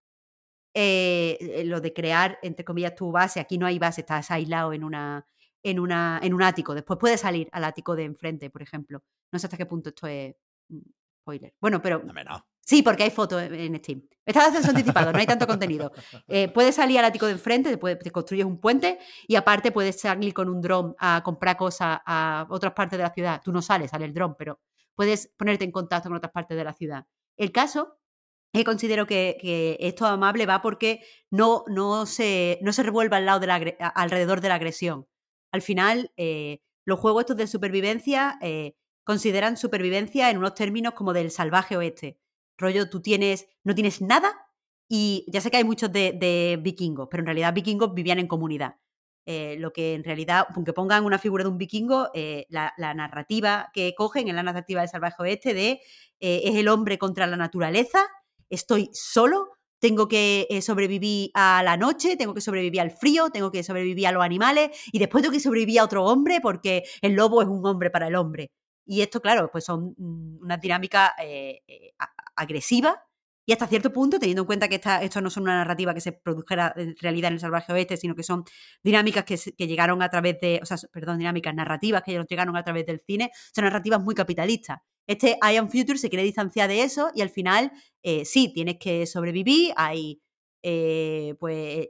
eh, 0.74 1.36
eh, 1.40 1.64
lo 1.64 1.80
de 1.80 1.92
crear, 1.92 2.38
entre 2.42 2.64
comillas, 2.64 2.94
tu 2.94 3.12
base, 3.12 3.40
aquí 3.40 3.58
no 3.58 3.66
hay 3.66 3.78
base, 3.78 4.00
estás 4.00 4.30
aislado 4.30 4.72
en, 4.72 4.84
una, 4.84 5.26
en, 5.62 5.78
una, 5.78 6.18
en 6.22 6.34
un 6.34 6.42
ático. 6.42 6.74
Después 6.74 6.98
puedes 6.98 7.20
salir 7.20 7.48
al 7.52 7.64
ático 7.64 7.94
de 7.94 8.04
enfrente, 8.04 8.50
por 8.50 8.62
ejemplo. 8.62 9.02
No 9.30 9.38
sé 9.38 9.46
hasta 9.46 9.56
qué 9.56 9.66
punto 9.66 9.90
esto 9.90 10.06
es 10.06 10.34
mm, 10.68 10.80
spoiler. 11.22 11.54
Bueno, 11.60 11.82
pero... 11.82 12.02
Sí, 12.72 12.82
porque 12.82 13.02
hay 13.02 13.10
fotos 13.10 13.42
en 13.42 13.78
Steam. 13.80 14.02
Estás 14.24 14.48
acceso 14.48 14.70
anticipado, 14.70 15.12
no 15.12 15.18
hay 15.18 15.26
tanto 15.26 15.46
contenido. 15.46 15.92
Eh, 16.26 16.48
puedes 16.48 16.74
salir 16.74 16.98
al 16.98 17.04
ático 17.04 17.26
de 17.26 17.32
enfrente, 17.32 17.76
te, 17.76 18.10
construyes 18.10 18.46
un 18.46 18.58
puente 18.58 18.98
y 19.28 19.36
aparte 19.36 19.72
puedes 19.72 20.00
salir 20.00 20.32
con 20.32 20.48
un 20.48 20.62
dron 20.62 20.94
a 20.98 21.20
comprar 21.22 21.58
cosas 21.58 21.98
a 22.06 22.46
otras 22.48 22.72
partes 22.72 22.96
de 22.96 23.02
la 23.02 23.12
ciudad. 23.12 23.42
Tú 23.44 23.52
no 23.52 23.60
sales, 23.60 23.90
sale 23.90 24.06
el 24.06 24.14
dron, 24.14 24.36
pero 24.38 24.58
puedes 24.94 25.30
ponerte 25.36 25.64
en 25.64 25.70
contacto 25.70 26.08
con 26.08 26.16
otras 26.16 26.32
partes 26.32 26.56
de 26.56 26.64
la 26.64 26.72
ciudad. 26.72 27.04
El 27.36 27.52
caso 27.52 27.98
y 28.54 28.64
considero 28.64 29.06
que, 29.06 29.76
esto 29.78 30.06
amable 30.06 30.46
va 30.46 30.62
porque 30.62 31.04
no, 31.30 31.64
no, 31.66 32.06
se, 32.06 32.58
no 32.62 32.72
se 32.72 32.84
revuelva 32.84 33.18
al 33.18 33.26
lado 33.26 33.40
de 33.40 33.48
la, 33.48 33.56
alrededor 33.94 34.40
de 34.40 34.48
la 34.48 34.54
agresión. 34.54 35.06
Al 35.50 35.60
final, 35.60 36.10
eh, 36.16 36.62
los 36.86 36.98
juegos 36.98 37.24
estos 37.24 37.36
de 37.36 37.46
supervivencia 37.48 38.38
eh, 38.40 38.76
consideran 39.04 39.58
supervivencia 39.58 40.30
en 40.30 40.38
unos 40.38 40.54
términos 40.54 40.94
como 40.94 41.12
del 41.12 41.30
salvaje 41.30 41.76
oeste. 41.76 42.21
Rollo, 42.58 42.88
tú 42.88 43.00
tienes, 43.00 43.46
no 43.64 43.74
tienes 43.74 44.00
nada 44.00 44.32
y 44.88 45.24
ya 45.28 45.40
sé 45.40 45.50
que 45.50 45.56
hay 45.56 45.64
muchos 45.64 45.92
de, 45.92 46.58
vikingos, 46.62 47.08
pero 47.10 47.22
en 47.22 47.26
realidad 47.26 47.54
vikingos 47.54 47.94
vivían 47.94 48.18
en 48.18 48.28
comunidad. 48.28 48.76
Eh, 49.24 49.56
lo 49.58 49.72
que 49.72 49.94
en 49.94 50.02
realidad, 50.02 50.46
aunque 50.54 50.72
pongan 50.72 51.04
una 51.04 51.18
figura 51.18 51.44
de 51.44 51.50
un 51.50 51.58
vikingo, 51.58 52.10
la, 52.48 52.74
la, 52.76 52.92
narrativa 52.92 53.70
que 53.72 53.94
cogen 53.94 54.28
es 54.28 54.34
la 54.34 54.42
narrativa 54.42 54.80
del 54.80 54.90
salvaje 54.90 55.22
oeste 55.22 55.54
de 55.54 55.80
es 56.18 56.56
el 56.56 56.68
hombre 56.68 56.98
contra 56.98 57.26
la 57.26 57.36
naturaleza 57.36 58.08
estoy 58.52 58.90
solo, 58.92 59.48
tengo 59.80 60.06
que 60.06 60.46
eh, 60.50 60.60
sobrevivir 60.60 61.30
a 61.34 61.62
la 61.64 61.76
noche, 61.76 62.16
tengo 62.16 62.34
que 62.34 62.42
sobrevivir 62.42 62.82
al 62.82 62.90
frío, 62.90 63.30
tengo 63.30 63.50
que 63.50 63.64
sobrevivir 63.64 64.06
a 64.06 64.12
los 64.12 64.22
animales 64.22 64.70
y 64.92 64.98
después 64.98 65.22
tengo 65.22 65.32
que 65.32 65.40
sobrevivir 65.40 65.80
a 65.80 65.84
otro 65.84 66.04
hombre 66.04 66.40
porque 66.40 66.84
el 67.00 67.14
lobo 67.14 67.42
es 67.42 67.48
un 67.48 67.66
hombre 67.66 67.90
para 67.90 68.08
el 68.08 68.14
hombre. 68.14 68.50
Y 68.84 69.00
esto, 69.00 69.20
claro, 69.22 69.48
pues 69.50 69.64
son 69.64 69.94
mm, 69.96 70.42
una 70.42 70.58
dinámica 70.58 71.14
eh, 71.18 71.62
eh, 71.66 71.94
agresiva 72.36 73.02
y 73.44 73.52
hasta 73.52 73.66
cierto 73.66 73.92
punto, 73.92 74.20
teniendo 74.20 74.42
en 74.42 74.46
cuenta 74.46 74.68
que 74.68 74.76
esta, 74.76 75.02
esto 75.02 75.20
no 75.20 75.28
son 75.28 75.44
una 75.44 75.56
narrativa 75.56 75.92
que 75.94 76.00
se 76.00 76.12
produjera 76.12 76.72
en 76.76 76.94
realidad 77.00 77.28
en 77.28 77.34
el 77.34 77.40
salvaje 77.40 77.72
oeste, 77.72 77.96
sino 77.96 78.14
que 78.14 78.22
son 78.22 78.44
dinámicas 78.84 79.24
que, 79.24 79.36
que, 79.36 79.66
llegaron 79.66 80.00
a 80.00 80.09
través 80.09 80.38
de, 80.40 80.60
o 80.62 80.66
sea, 80.66 80.76
perdón, 80.92 81.18
dinámicas 81.18 81.52
narrativas 81.52 82.02
que 82.04 82.24
llegaron 82.28 82.56
a 82.56 82.62
través 82.62 82.86
del 82.86 83.00
cine, 83.00 83.32
son 83.52 83.64
narrativas 83.64 84.00
muy 84.00 84.14
capitalistas. 84.14 84.78
Este 85.09 85.38
I 85.42 85.56
Am 85.56 85.68
Future 85.68 85.98
se 85.98 86.09
quiere 86.09 86.22
distanciar 86.22 86.68
de 86.68 86.82
eso 86.82 87.10
y 87.14 87.22
al 87.22 87.30
final 87.30 87.72
eh, 88.02 88.24
sí, 88.24 88.52
tienes 88.54 88.76
que 88.78 89.06
sobrevivir, 89.06 89.72
hay 89.76 90.22
eh, 90.62 91.34
pues 91.40 91.88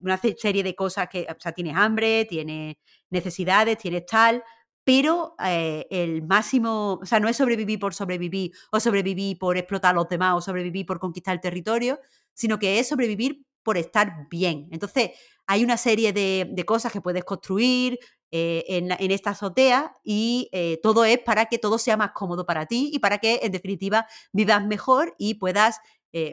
una 0.00 0.18
serie 0.18 0.62
de 0.62 0.74
cosas 0.74 1.08
que, 1.08 1.26
o 1.28 1.38
sea, 1.38 1.52
tienes 1.52 1.76
hambre, 1.76 2.24
tienes 2.24 2.76
necesidades, 3.10 3.78
tienes 3.78 4.06
tal, 4.06 4.42
pero 4.84 5.36
eh, 5.44 5.86
el 5.90 6.22
máximo, 6.22 6.98
o 7.02 7.06
sea, 7.06 7.20
no 7.20 7.28
es 7.28 7.36
sobrevivir 7.36 7.78
por 7.78 7.94
sobrevivir 7.94 8.52
o 8.70 8.80
sobrevivir 8.80 9.38
por 9.38 9.56
explotar 9.56 9.92
a 9.92 9.94
los 9.94 10.08
demás 10.08 10.34
o 10.36 10.40
sobrevivir 10.40 10.86
por 10.86 10.98
conquistar 10.98 11.34
el 11.34 11.40
territorio, 11.40 12.00
sino 12.34 12.58
que 12.58 12.78
es 12.78 12.88
sobrevivir 12.88 13.44
por 13.62 13.76
estar 13.76 14.26
bien. 14.28 14.68
Entonces, 14.72 15.10
hay 15.46 15.62
una 15.62 15.76
serie 15.76 16.12
de, 16.12 16.64
cosas 16.66 16.92
que 16.92 17.00
puedes 17.00 17.24
construir 17.24 17.98
eh, 18.32 18.64
en, 18.68 19.10
esta 19.10 19.30
azotea 19.30 19.92
y 20.02 20.48
eh, 20.52 20.80
todo 20.82 21.04
es 21.04 21.18
para 21.18 21.46
que 21.46 21.58
todo 21.58 21.78
sea 21.78 21.96
más 21.96 22.12
cómodo 22.12 22.44
para 22.44 22.66
ti 22.66 22.90
y 22.92 22.98
para 22.98 23.18
que, 23.18 23.40
en 23.42 23.52
definitiva, 23.52 24.06
vivas 24.32 24.64
mejor 24.66 25.14
y 25.18 25.34
puedas 25.34 25.80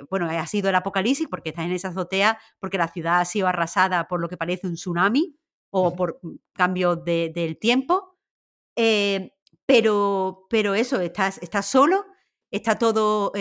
bueno, 0.10 0.28
ha 0.30 0.46
sido 0.46 0.68
el 0.68 0.76
apocalipsis 0.76 1.30
porque 1.30 1.52
estás 1.52 1.64
en 1.64 1.72
esa 1.72 1.88
azotea, 1.88 2.38
porque 2.60 2.78
la 2.78 2.90
ciudad 2.90 3.22
ha 3.22 3.26
sido 3.26 3.48
arrasada 3.48 4.10
por 4.10 4.20
lo 4.20 4.28
que 4.28 4.36
parece 4.36 4.68
un 4.68 4.74
tsunami 4.74 5.38
o 5.70 5.96
por 5.96 6.20
cambio 6.54 6.98
del 6.98 7.58
tiempo. 7.58 8.19
Pero, 9.66 10.48
pero 10.50 10.74
eso, 10.76 11.02
estás, 11.02 11.40
solo, 11.66 12.06
está 12.52 12.78
todo 12.78 13.32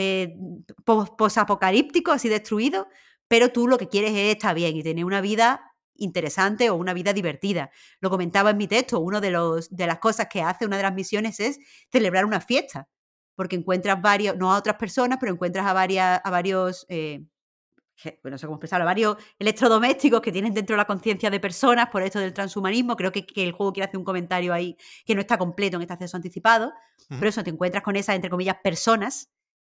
posapocalíptico, 0.85 2.13
así 2.13 2.29
destruido, 2.29 2.89
pero 3.29 3.51
tú 3.51 3.69
lo 3.69 3.79
que 3.79 3.89
quieres 3.89 4.13
es 4.13 4.35
estar 4.35 4.55
bien 4.55 4.77
y 4.77 4.83
tener 4.83 5.05
una 5.05 5.21
vida 5.21 5.69
interesante 5.99 6.71
o 6.71 6.77
una 6.77 6.95
vida 6.95 7.13
divertida. 7.13 7.71
Lo 8.01 8.11
comentaba 8.11 8.51
en 8.51 8.57
mi 8.57 8.67
texto, 8.67 9.01
una 9.01 9.21
de, 9.21 9.31
de 9.71 9.87
las 9.87 9.99
cosas 9.99 10.29
que 10.31 10.43
hace 10.43 10.65
una 10.65 10.77
de 10.77 10.85
las 10.85 10.95
misiones 10.95 11.41
es 11.41 11.59
celebrar 11.91 12.25
una 12.25 12.41
fiesta, 12.41 12.89
porque 13.35 13.57
encuentras 13.57 14.01
varios, 14.01 14.37
no 14.37 14.53
a 14.53 14.59
otras 14.59 14.77
personas, 14.77 15.19
pero 15.21 15.33
encuentras 15.33 15.67
a, 15.67 15.73
varias, 15.73 16.21
a 16.25 16.31
varios, 16.31 16.87
eh, 16.89 17.25
no 18.25 18.39
sé 18.39 18.47
cómo 18.47 18.57
expresarlo, 18.57 18.85
varios 18.85 19.17
electrodomésticos 19.39 20.21
que 20.21 20.33
tienen 20.33 20.55
dentro 20.55 20.75
de 20.75 20.79
la 20.79 20.87
conciencia 20.87 21.31
de 21.31 21.41
personas 21.41 21.89
por 21.91 22.03
esto 22.03 22.19
del 22.19 22.33
transhumanismo. 22.33 22.97
Creo 22.97 23.13
que, 23.13 23.27
el 23.37 23.53
juego 23.53 23.73
quiere 23.73 23.87
hacer 23.87 23.99
un 23.99 24.05
comentario 24.05 24.53
ahí 24.53 24.77
que 25.05 25.15
no 25.15 25.21
está 25.21 25.39
completo 25.39 25.77
en 25.77 25.83
este 25.83 25.95
acceso 25.95 26.17
anticipado, 26.17 26.73
pero 27.09 27.29
eso, 27.29 27.43
te 27.43 27.51
encuentras 27.51 27.83
con 27.83 27.97
esas, 27.97 28.17
entre 28.17 28.31
comillas, 28.31 28.57
personas 28.63 29.31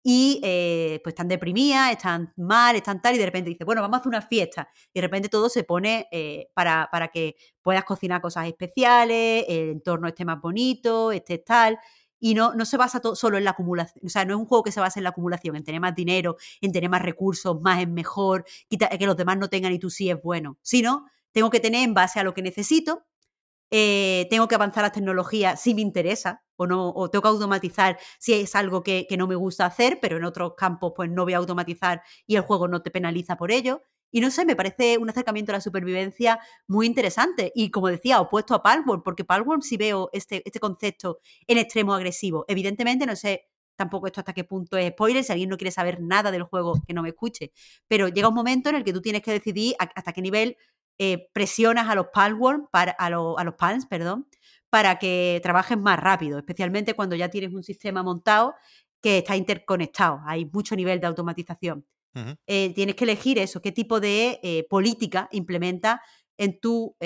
y 0.05 0.41
eh, 0.43 1.01
pues 1.05 1.13
están 1.13 1.29
deprimidas, 1.29 1.93
están 1.93 2.33
mal, 2.37 2.75
están 2.75 3.01
tal, 3.01 3.15
y 3.15 3.19
de 3.19 3.27
repente 3.27 3.51
dice, 3.51 3.65
bueno, 3.65 3.83
vamos 3.83 3.99
a 3.99 4.01
hacer 4.01 4.09
una 4.09 4.23
fiesta. 4.23 4.69
Y 4.93 4.99
de 4.99 5.07
repente 5.07 5.29
todo 5.29 5.49
se 5.49 5.63
pone 5.63 6.09
eh, 6.11 6.49
para, 6.55 6.89
para, 6.91 7.09
que 7.09 7.37
puedas 7.63 7.85
cocinar 7.85 8.21
cosas 8.21 8.49
especiales, 8.49 9.45
el 9.49 9.71
entorno 9.71 10.09
esté 10.09 10.25
más 10.25 10.41
bonito, 10.41 11.13
esté 11.13 11.39
tal. 11.39 11.79
Y 12.25 12.35
no, 12.35 12.55
no 12.55 12.65
se 12.65 12.77
basa 12.77 13.01
todo, 13.01 13.17
solo 13.17 13.37
en 13.37 13.45
la 13.45 13.51
acumulación, 13.51 14.07
o 14.07 14.09
sea, 14.09 14.25
no 14.25 14.35
es 14.35 14.39
un 14.39 14.47
juego 14.47 14.63
que 14.63 14.73
se 14.73 14.81
basa 14.81 15.01
en 15.01 15.05
la 15.05 15.11
acumulación, 15.11 15.57
en 15.57 15.65
tener 15.65 15.81
más 15.81 15.95
dinero, 15.95 16.37
en 16.61 16.71
tener 16.73 16.89
más 16.89 17.03
recursos, 17.03 17.61
más 17.61 17.83
es 17.83 17.89
mejor, 17.89 18.45
que 18.71 19.07
los 19.07 19.17
demás 19.17 19.39
no 19.39 19.49
tengan 19.49 19.73
y 19.73 19.79
tú 19.79 19.91
sí 19.91 20.09
es 20.09 20.23
bueno, 20.23 20.57
sino 20.63 21.07
tengo 21.33 21.51
que 21.51 21.61
tener 21.61 21.83
en 21.83 21.95
base 21.95 22.21
a 22.21 22.25
lo 22.25 22.33
que 22.33 22.43
necesito 22.43 23.05
eh, 23.75 24.27
tengo 24.29 24.49
que 24.49 24.55
avanzar 24.55 24.83
las 24.83 24.93
tecnologías 24.93 25.59
si 25.59 25.75
me 25.75 25.81
interesa 25.81 26.45
o 26.57 26.67
no, 26.67 26.91
o 26.91 27.09
tengo 27.09 27.23
que 27.23 27.29
automatizar 27.29 27.99
si 28.19 28.35
es 28.35 28.55
algo 28.55 28.83
que, 28.83 29.07
no 29.17 29.27
me 29.27 29.35
gusta 29.35 29.65
hacer, 29.65 29.99
pero 29.99 30.19
en 30.19 30.25
otros 30.25 30.53
campos 30.59 30.93
pues 30.95 31.11
no 31.11 31.25
voy 31.25 31.33
a 31.33 31.39
automatizar 31.39 32.03
y 32.27 32.37
el 32.37 32.43
juego 32.43 32.69
no 32.69 32.83
te 32.83 32.91
penaliza 32.91 33.39
por 33.39 33.51
ello. 33.51 33.83
Y 34.13 34.21
no 34.21 34.31
sé, 34.31 34.45
me 34.45 34.55
parece 34.55 34.99
un 34.99 35.11
acercamiento 35.11 35.51
a 35.51 35.57
la 35.57 35.61
supervivencia 35.61 36.39
muy 36.69 36.87
interesante. 36.87 37.51
Y 37.55 37.71
como 37.71 37.89
decía, 37.89 38.21
opuesto 38.21 38.55
a 38.55 38.63
Palworld, 38.63 39.03
porque 39.03 39.25
Palworld 39.25 39.63
sí 39.63 39.77
veo 39.77 40.11
este, 40.13 40.43
este 40.45 40.61
concepto 40.61 41.19
en 41.49 41.59
extremo 41.59 41.95
agresivo. 41.95 42.45
Evidentemente, 42.47 43.07
no 43.07 43.17
sé 43.17 43.49
tampoco 43.75 44.07
esto 44.07 44.21
hasta 44.21 44.33
qué 44.33 44.45
punto 44.45 44.77
es 44.77 44.91
spoiler, 44.93 45.25
si 45.25 45.33
alguien 45.33 45.49
no 45.49 45.57
quiere 45.57 45.73
saber 45.73 46.01
nada 46.01 46.31
del 46.31 46.45
juego, 46.45 46.75
que 46.87 46.95
no 46.95 47.03
me 47.03 47.09
escuche. 47.09 47.53
Pero 47.89 48.07
llega 48.09 48.29
un 48.29 48.35
momento 48.35 48.69
en 48.69 48.77
el 48.77 48.85
que 48.85 48.93
tú 48.93 49.01
tienes 49.01 49.23
que 49.23 49.33
decidir 49.33 49.75
hasta 49.79 50.13
qué 50.13 50.23
nivel 50.23 50.57
eh, 50.99 51.29
presionas 51.33 51.89
a 51.89 51.95
los 51.95 52.07
palworm, 52.13 52.69
para, 52.71 52.95
a, 52.99 53.07
a, 53.07 53.45
los 53.45 53.55
palms, 53.59 53.87
perdón, 53.87 54.29
para 54.71 54.99
que 54.99 55.41
trabajen 55.43 55.83
más 55.83 55.99
rápido, 55.99 56.39
especialmente 56.39 56.95
cuando 56.95 57.17
ya 57.17 57.29
tienes 57.29 57.53
un 57.55 57.63
sistema 57.63 58.03
montado 58.03 58.55
que 59.03 59.19
está 59.19 59.37
interconectado, 59.37 60.21
hay 60.27 60.45
mucho 60.47 60.77
nivel 60.77 61.01
de 61.01 61.09
automatización. 61.09 61.85
Eh, 62.47 62.73
tienes 62.75 62.95
que 62.95 63.05
elegir 63.05 63.39
eso, 63.39 63.63
qué 63.63 63.73
tipo 63.73 63.99
de 63.99 64.39
eh, 64.43 64.67
política 64.69 65.29
implementa 65.33 66.03
en 66.37 66.61
tu 66.61 66.97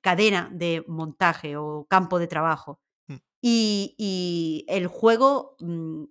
cadena 0.00 0.50
de 0.52 0.84
montaje 0.88 1.56
o 1.56 1.86
campo 1.88 2.18
de 2.18 2.26
trabajo. 2.26 2.80
Mm. 3.08 3.16
Y, 3.42 4.64
el 4.68 4.86
juego, 4.86 5.56
mm, 5.60 6.04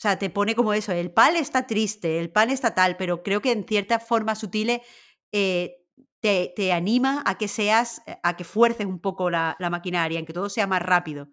sea, 0.00 0.18
te 0.18 0.30
pone 0.30 0.54
como 0.54 0.72
eso, 0.72 0.92
el 0.92 1.12
PAL 1.12 1.36
está 1.36 1.66
triste, 1.66 2.18
el 2.20 2.30
PAL 2.32 2.50
está 2.50 2.74
tal, 2.74 2.96
pero 2.96 3.22
creo 3.22 3.40
que 3.42 3.52
en 3.52 3.64
ciertas 3.66 4.06
formas 4.06 4.38
sutiles 4.38 4.80
eh, 5.32 5.76
te, 6.20 6.52
te, 6.56 6.72
anima 6.72 7.22
a 7.26 7.36
que 7.36 7.48
seas, 7.48 8.02
a 8.22 8.36
que 8.36 8.44
fuerces 8.44 8.86
un 8.86 9.00
poco 9.00 9.30
la, 9.30 9.56
la 9.58 9.70
maquinaria, 9.70 10.18
en 10.18 10.26
que 10.26 10.32
todo 10.32 10.48
sea 10.48 10.66
más 10.66 10.82
rápido. 10.82 11.28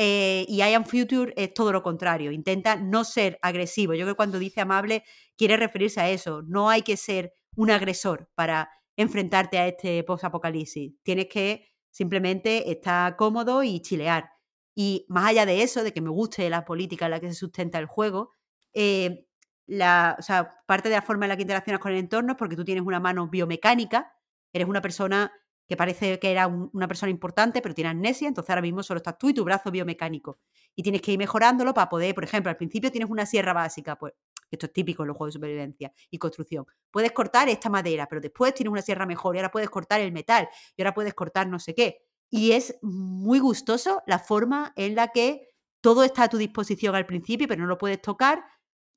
Eh, 0.00 0.46
y 0.48 0.62
I 0.62 0.74
Am 0.74 0.84
Future 0.84 1.32
es 1.36 1.52
todo 1.52 1.72
lo 1.72 1.82
contrario, 1.82 2.30
intenta 2.30 2.76
no 2.76 3.02
ser 3.04 3.38
agresivo. 3.42 3.94
Yo 3.94 4.04
creo 4.04 4.14
que 4.14 4.16
cuando 4.16 4.38
dice 4.38 4.60
amable 4.60 5.02
quiere 5.36 5.56
referirse 5.56 6.00
a 6.00 6.08
eso. 6.08 6.42
No 6.42 6.70
hay 6.70 6.82
que 6.82 6.96
ser 6.96 7.32
un 7.56 7.70
agresor 7.70 8.30
para 8.36 8.70
enfrentarte 8.96 9.58
a 9.58 9.66
este 9.66 10.02
post-apocalipsis. 10.04 10.94
Tienes 11.02 11.26
que 11.26 11.66
simplemente 11.90 12.70
estar 12.70 13.16
cómodo 13.16 13.62
y 13.64 13.80
chilear. 13.80 14.30
Y 14.74 15.04
más 15.08 15.30
allá 15.30 15.44
de 15.46 15.62
eso, 15.62 15.82
de 15.82 15.92
que 15.92 16.00
me 16.00 16.10
guste 16.10 16.48
la 16.48 16.64
política 16.64 17.06
en 17.06 17.10
la 17.10 17.20
que 17.20 17.28
se 17.28 17.34
sustenta 17.34 17.78
el 17.80 17.86
juego, 17.86 18.30
eh, 18.74 19.26
la, 19.66 20.16
o 20.18 20.22
sea, 20.22 20.54
parte 20.66 20.88
de 20.88 20.94
la 20.94 21.02
forma 21.02 21.26
en 21.26 21.30
la 21.30 21.36
que 21.36 21.42
interaccionas 21.42 21.80
con 21.80 21.92
el 21.92 21.98
entorno 21.98 22.32
es 22.32 22.38
porque 22.38 22.56
tú 22.56 22.64
tienes 22.64 22.84
una 22.84 23.00
mano 23.00 23.28
biomecánica, 23.28 24.12
eres 24.52 24.68
una 24.68 24.80
persona 24.80 25.32
que 25.68 25.76
parece 25.76 26.18
que 26.18 26.30
era 26.30 26.46
un, 26.46 26.70
una 26.72 26.88
persona 26.88 27.10
importante, 27.10 27.60
pero 27.60 27.74
tiene 27.74 27.90
amnesia, 27.90 28.26
entonces 28.26 28.50
ahora 28.50 28.62
mismo 28.62 28.82
solo 28.82 28.98
estás 28.98 29.18
tú 29.18 29.28
y 29.28 29.34
tu 29.34 29.44
brazo 29.44 29.70
biomecánico. 29.70 30.38
Y 30.74 30.82
tienes 30.82 31.02
que 31.02 31.12
ir 31.12 31.18
mejorándolo 31.18 31.74
para 31.74 31.88
poder, 31.88 32.14
por 32.14 32.24
ejemplo, 32.24 32.50
al 32.50 32.56
principio 32.56 32.90
tienes 32.90 33.10
una 33.10 33.26
sierra 33.26 33.52
básica, 33.52 33.96
pues 33.96 34.14
esto 34.50 34.66
es 34.66 34.72
típico 34.72 35.02
en 35.02 35.08
los 35.08 35.16
juegos 35.16 35.34
de 35.34 35.38
supervivencia 35.38 35.92
y 36.10 36.18
construcción. 36.18 36.64
Puedes 36.90 37.12
cortar 37.12 37.48
esta 37.48 37.68
madera, 37.68 38.06
pero 38.08 38.20
después 38.20 38.54
tienes 38.54 38.72
una 38.72 38.82
sierra 38.82 39.06
mejor 39.06 39.34
y 39.34 39.38
ahora 39.38 39.50
puedes 39.50 39.68
cortar 39.68 40.00
el 40.00 40.12
metal 40.12 40.48
y 40.76 40.82
ahora 40.82 40.94
puedes 40.94 41.14
cortar 41.14 41.46
no 41.48 41.58
sé 41.58 41.74
qué. 41.74 41.98
Y 42.30 42.52
es 42.52 42.78
muy 42.82 43.38
gustoso 43.38 44.02
la 44.06 44.18
forma 44.18 44.72
en 44.76 44.94
la 44.94 45.08
que 45.08 45.48
todo 45.80 46.02
está 46.02 46.24
a 46.24 46.28
tu 46.28 46.38
disposición 46.38 46.94
al 46.94 47.06
principio, 47.06 47.46
pero 47.46 47.62
no 47.62 47.68
lo 47.68 47.78
puedes 47.78 48.00
tocar, 48.02 48.44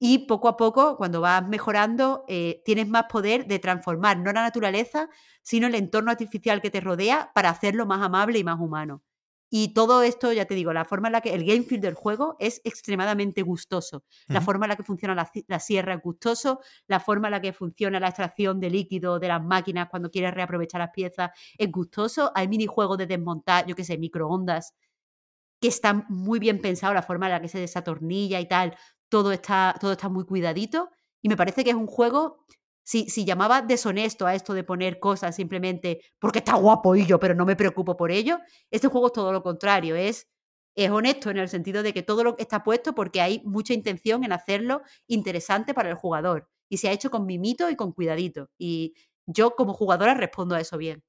y 0.03 0.25
poco 0.25 0.47
a 0.47 0.57
poco, 0.57 0.97
cuando 0.97 1.21
vas 1.21 1.47
mejorando, 1.47 2.25
eh, 2.27 2.63
tienes 2.65 2.89
más 2.89 3.03
poder 3.03 3.45
de 3.45 3.59
transformar 3.59 4.17
no 4.17 4.33
la 4.33 4.41
naturaleza, 4.41 5.09
sino 5.43 5.67
el 5.67 5.75
entorno 5.75 6.09
artificial 6.09 6.59
que 6.59 6.71
te 6.71 6.81
rodea 6.81 7.31
para 7.35 7.51
hacerlo 7.51 7.85
más 7.85 8.01
amable 8.01 8.39
y 8.39 8.43
más 8.43 8.59
humano. 8.59 9.03
Y 9.51 9.75
todo 9.75 10.01
esto, 10.01 10.33
ya 10.33 10.45
te 10.45 10.55
digo, 10.55 10.73
la 10.73 10.85
forma 10.85 11.09
en 11.09 11.11
la 11.11 11.21
que 11.21 11.35
el 11.35 11.45
game 11.45 11.61
feel 11.61 11.81
del 11.81 11.93
juego 11.93 12.35
es 12.39 12.61
extremadamente 12.63 13.43
gustoso. 13.43 14.03
La 14.25 14.41
forma 14.41 14.65
en 14.65 14.69
la 14.69 14.75
que 14.75 14.81
funciona 14.81 15.13
la, 15.13 15.29
la, 15.47 15.59
sierra 15.59 15.93
es 15.93 16.01
gustoso, 16.01 16.61
la 16.87 16.99
forma 16.99 17.27
en 17.27 17.33
la 17.33 17.41
que 17.41 17.53
funciona 17.53 17.99
la 17.99 18.07
extracción 18.07 18.59
de 18.59 18.71
líquido 18.71 19.19
de 19.19 19.27
las 19.27 19.43
máquinas 19.43 19.87
cuando 19.87 20.09
quieres 20.09 20.33
reaprovechar 20.33 20.79
las 20.79 20.89
piezas 20.89 21.29
es 21.59 21.71
gustoso. 21.71 22.31
Hay 22.33 22.47
minijuegos 22.47 22.97
de 22.97 23.05
desmontar, 23.05 23.67
yo 23.67 23.75
qué 23.75 23.83
sé, 23.83 23.99
microondas 23.99 24.73
que 25.59 25.67
están 25.67 26.05
muy 26.09 26.39
bien 26.39 26.59
pensados, 26.59 26.95
la 26.95 27.03
forma 27.03 27.27
en 27.27 27.33
la 27.33 27.41
que 27.41 27.47
se 27.47 27.59
desatornilla 27.59 28.39
y 28.39 28.47
tal 28.47 28.75
todo 29.11 29.33
está, 29.33 29.75
todo 29.79 29.91
está 29.91 30.07
muy 30.07 30.25
cuidadito 30.25 30.89
y 31.21 31.27
me 31.27 31.35
parece 31.35 31.65
que 31.65 31.71
es 31.71 31.75
un 31.75 31.85
juego, 31.85 32.45
si, 32.81 33.09
si 33.09 33.25
llamaba 33.25 33.61
deshonesto 33.61 34.25
a 34.25 34.33
esto 34.33 34.53
de 34.53 34.63
poner 34.63 34.99
cosas 34.99 35.35
simplemente 35.35 36.01
porque 36.17 36.39
está 36.39 36.55
guapo 36.55 36.95
y 36.95 37.05
yo, 37.05 37.19
pero 37.19 37.35
no 37.35 37.45
me 37.45 37.57
preocupo 37.57 37.97
por 37.97 38.09
ello, 38.09 38.39
este 38.71 38.87
juego 38.87 39.07
es 39.07 39.13
todo 39.13 39.33
lo 39.33 39.43
contrario, 39.43 39.97
es, 39.97 40.29
es 40.75 40.89
honesto 40.89 41.29
en 41.29 41.37
el 41.37 41.49
sentido 41.49 41.83
de 41.83 41.93
que 41.93 42.03
todo 42.03 42.23
lo 42.23 42.37
está 42.39 42.63
puesto 42.63 42.95
porque 42.95 43.19
hay 43.19 43.41
mucha 43.43 43.73
intención 43.73 44.23
en 44.23 44.31
hacerlo 44.31 44.81
interesante 45.07 45.73
para 45.73 45.89
el 45.89 45.95
jugador 45.95 46.47
y 46.69 46.77
se 46.77 46.87
ha 46.87 46.93
hecho 46.93 47.11
con 47.11 47.25
mimito 47.25 47.69
y 47.69 47.75
con 47.75 47.91
cuidadito 47.91 48.49
y 48.57 48.93
yo 49.25 49.55
como 49.57 49.73
jugadora 49.73 50.13
respondo 50.13 50.55
a 50.55 50.61
eso 50.61 50.77
bien. 50.77 51.03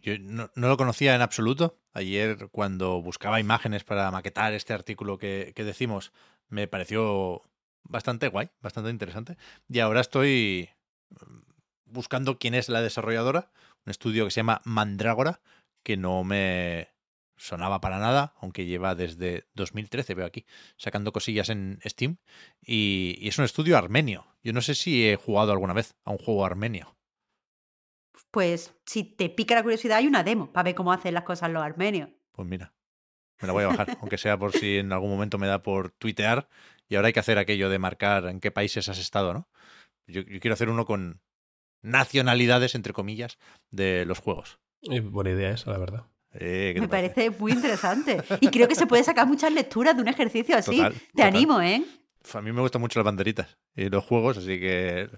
Yo 0.00 0.18
no, 0.18 0.50
lo 0.54 0.76
conocía 0.76 1.14
en 1.14 1.22
absoluto. 1.22 1.78
Ayer 1.92 2.48
cuando 2.50 3.00
buscaba 3.02 3.40
imágenes 3.40 3.84
para 3.84 4.10
maquetar 4.10 4.52
este 4.52 4.72
artículo 4.72 5.18
que, 5.18 5.52
que, 5.54 5.64
decimos, 5.64 6.12
me 6.48 6.68
pareció 6.68 7.42
bastante 7.82 8.28
guay, 8.28 8.50
bastante 8.60 8.90
interesante. 8.90 9.36
Y 9.68 9.80
ahora 9.80 10.00
estoy 10.00 10.70
mm, 11.10 11.38
buscando 11.86 12.38
quién 12.38 12.54
es 12.54 12.68
la 12.68 12.82
desarrolladora, 12.82 13.50
un 13.84 13.90
estudio 13.90 14.24
que 14.24 14.30
se 14.30 14.40
llama 14.40 14.62
Mandrágora, 14.64 15.40
que 15.82 15.96
no 15.96 16.24
me 16.24 16.88
sonaba 17.36 17.80
para 17.80 17.98
nada, 17.98 18.34
aunque 18.40 18.64
lleva 18.64 18.94
desde 18.94 19.46
2013, 19.54 20.14
veo 20.14 20.26
aquí, 20.26 20.46
sacando 20.76 21.12
cosillas 21.12 21.50
en 21.50 21.78
Steam. 21.84 22.16
Y 22.60 23.28
es 23.28 23.38
un 23.38 23.44
estudio 23.44 23.76
armenio. 23.76 24.26
Yo 24.42 24.52
no 24.52 24.62
sé 24.62 24.74
si 24.74 25.06
he 25.08 25.16
jugado 25.16 25.52
alguna 25.52 25.74
vez 25.74 25.94
a 26.04 26.10
un 26.10 26.18
juego 26.18 26.44
armenio 26.44 26.95
pues 28.36 28.74
si 28.84 29.02
te 29.02 29.30
pica 29.30 29.54
la 29.54 29.62
curiosidad 29.62 29.96
hay 29.96 30.06
una 30.06 30.22
demo 30.22 30.52
para 30.52 30.64
ver 30.64 30.74
cómo 30.74 30.92
hacen 30.92 31.14
las 31.14 31.22
cosas 31.24 31.50
los 31.50 31.62
armenios. 31.62 32.10
Pues 32.32 32.46
mira, 32.46 32.74
me 33.40 33.46
la 33.46 33.54
voy 33.54 33.64
a 33.64 33.68
bajar, 33.68 33.96
aunque 34.02 34.18
sea 34.18 34.38
por 34.38 34.52
si 34.52 34.76
en 34.76 34.92
algún 34.92 35.08
momento 35.08 35.38
me 35.38 35.46
da 35.46 35.62
por 35.62 35.92
tuitear 35.92 36.46
y 36.86 36.96
ahora 36.96 37.06
hay 37.06 37.14
que 37.14 37.20
hacer 37.20 37.38
aquello 37.38 37.70
de 37.70 37.78
marcar 37.78 38.26
en 38.26 38.40
qué 38.40 38.50
países 38.50 38.90
has 38.90 38.98
estado, 38.98 39.32
¿no? 39.32 39.48
Yo, 40.06 40.20
yo 40.20 40.38
quiero 40.38 40.52
hacer 40.52 40.68
uno 40.68 40.84
con 40.84 41.22
nacionalidades, 41.80 42.74
entre 42.74 42.92
comillas, 42.92 43.38
de 43.70 44.04
los 44.04 44.18
juegos. 44.18 44.58
Y 44.82 45.00
buena 45.00 45.30
idea 45.30 45.52
esa, 45.52 45.70
la 45.70 45.78
verdad. 45.78 46.04
Eh, 46.34 46.74
me 46.78 46.88
parece? 46.88 47.14
parece? 47.14 47.40
muy 47.40 47.52
interesante. 47.52 48.22
Y 48.42 48.48
creo 48.48 48.68
que 48.68 48.74
se 48.74 48.86
puede 48.86 49.02
sacar 49.02 49.26
muchas 49.26 49.50
lecturas 49.50 49.96
de 49.96 50.02
un 50.02 50.08
ejercicio 50.08 50.58
así. 50.58 50.76
Total, 50.76 50.92
Te 50.92 51.06
total. 51.12 51.26
animo, 51.28 51.62
¿eh? 51.62 51.82
A 52.34 52.42
mí 52.42 52.52
me 52.52 52.60
gustan 52.60 52.82
mucho 52.82 52.98
las 52.98 53.06
banderitas 53.06 53.56
y 53.74 53.88
los 53.88 54.04
juegos, 54.04 54.36
así 54.36 54.60
que 54.60 55.08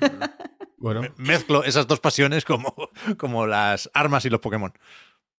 bueno. 0.82 1.02
Mezclo 1.16 1.64
esas 1.64 1.86
dos 1.86 2.00
pasiones 2.00 2.44
como, 2.44 2.74
como 3.16 3.46
las 3.46 3.90
armas 3.94 4.24
y 4.24 4.30
los 4.30 4.40
Pokémon. 4.40 4.72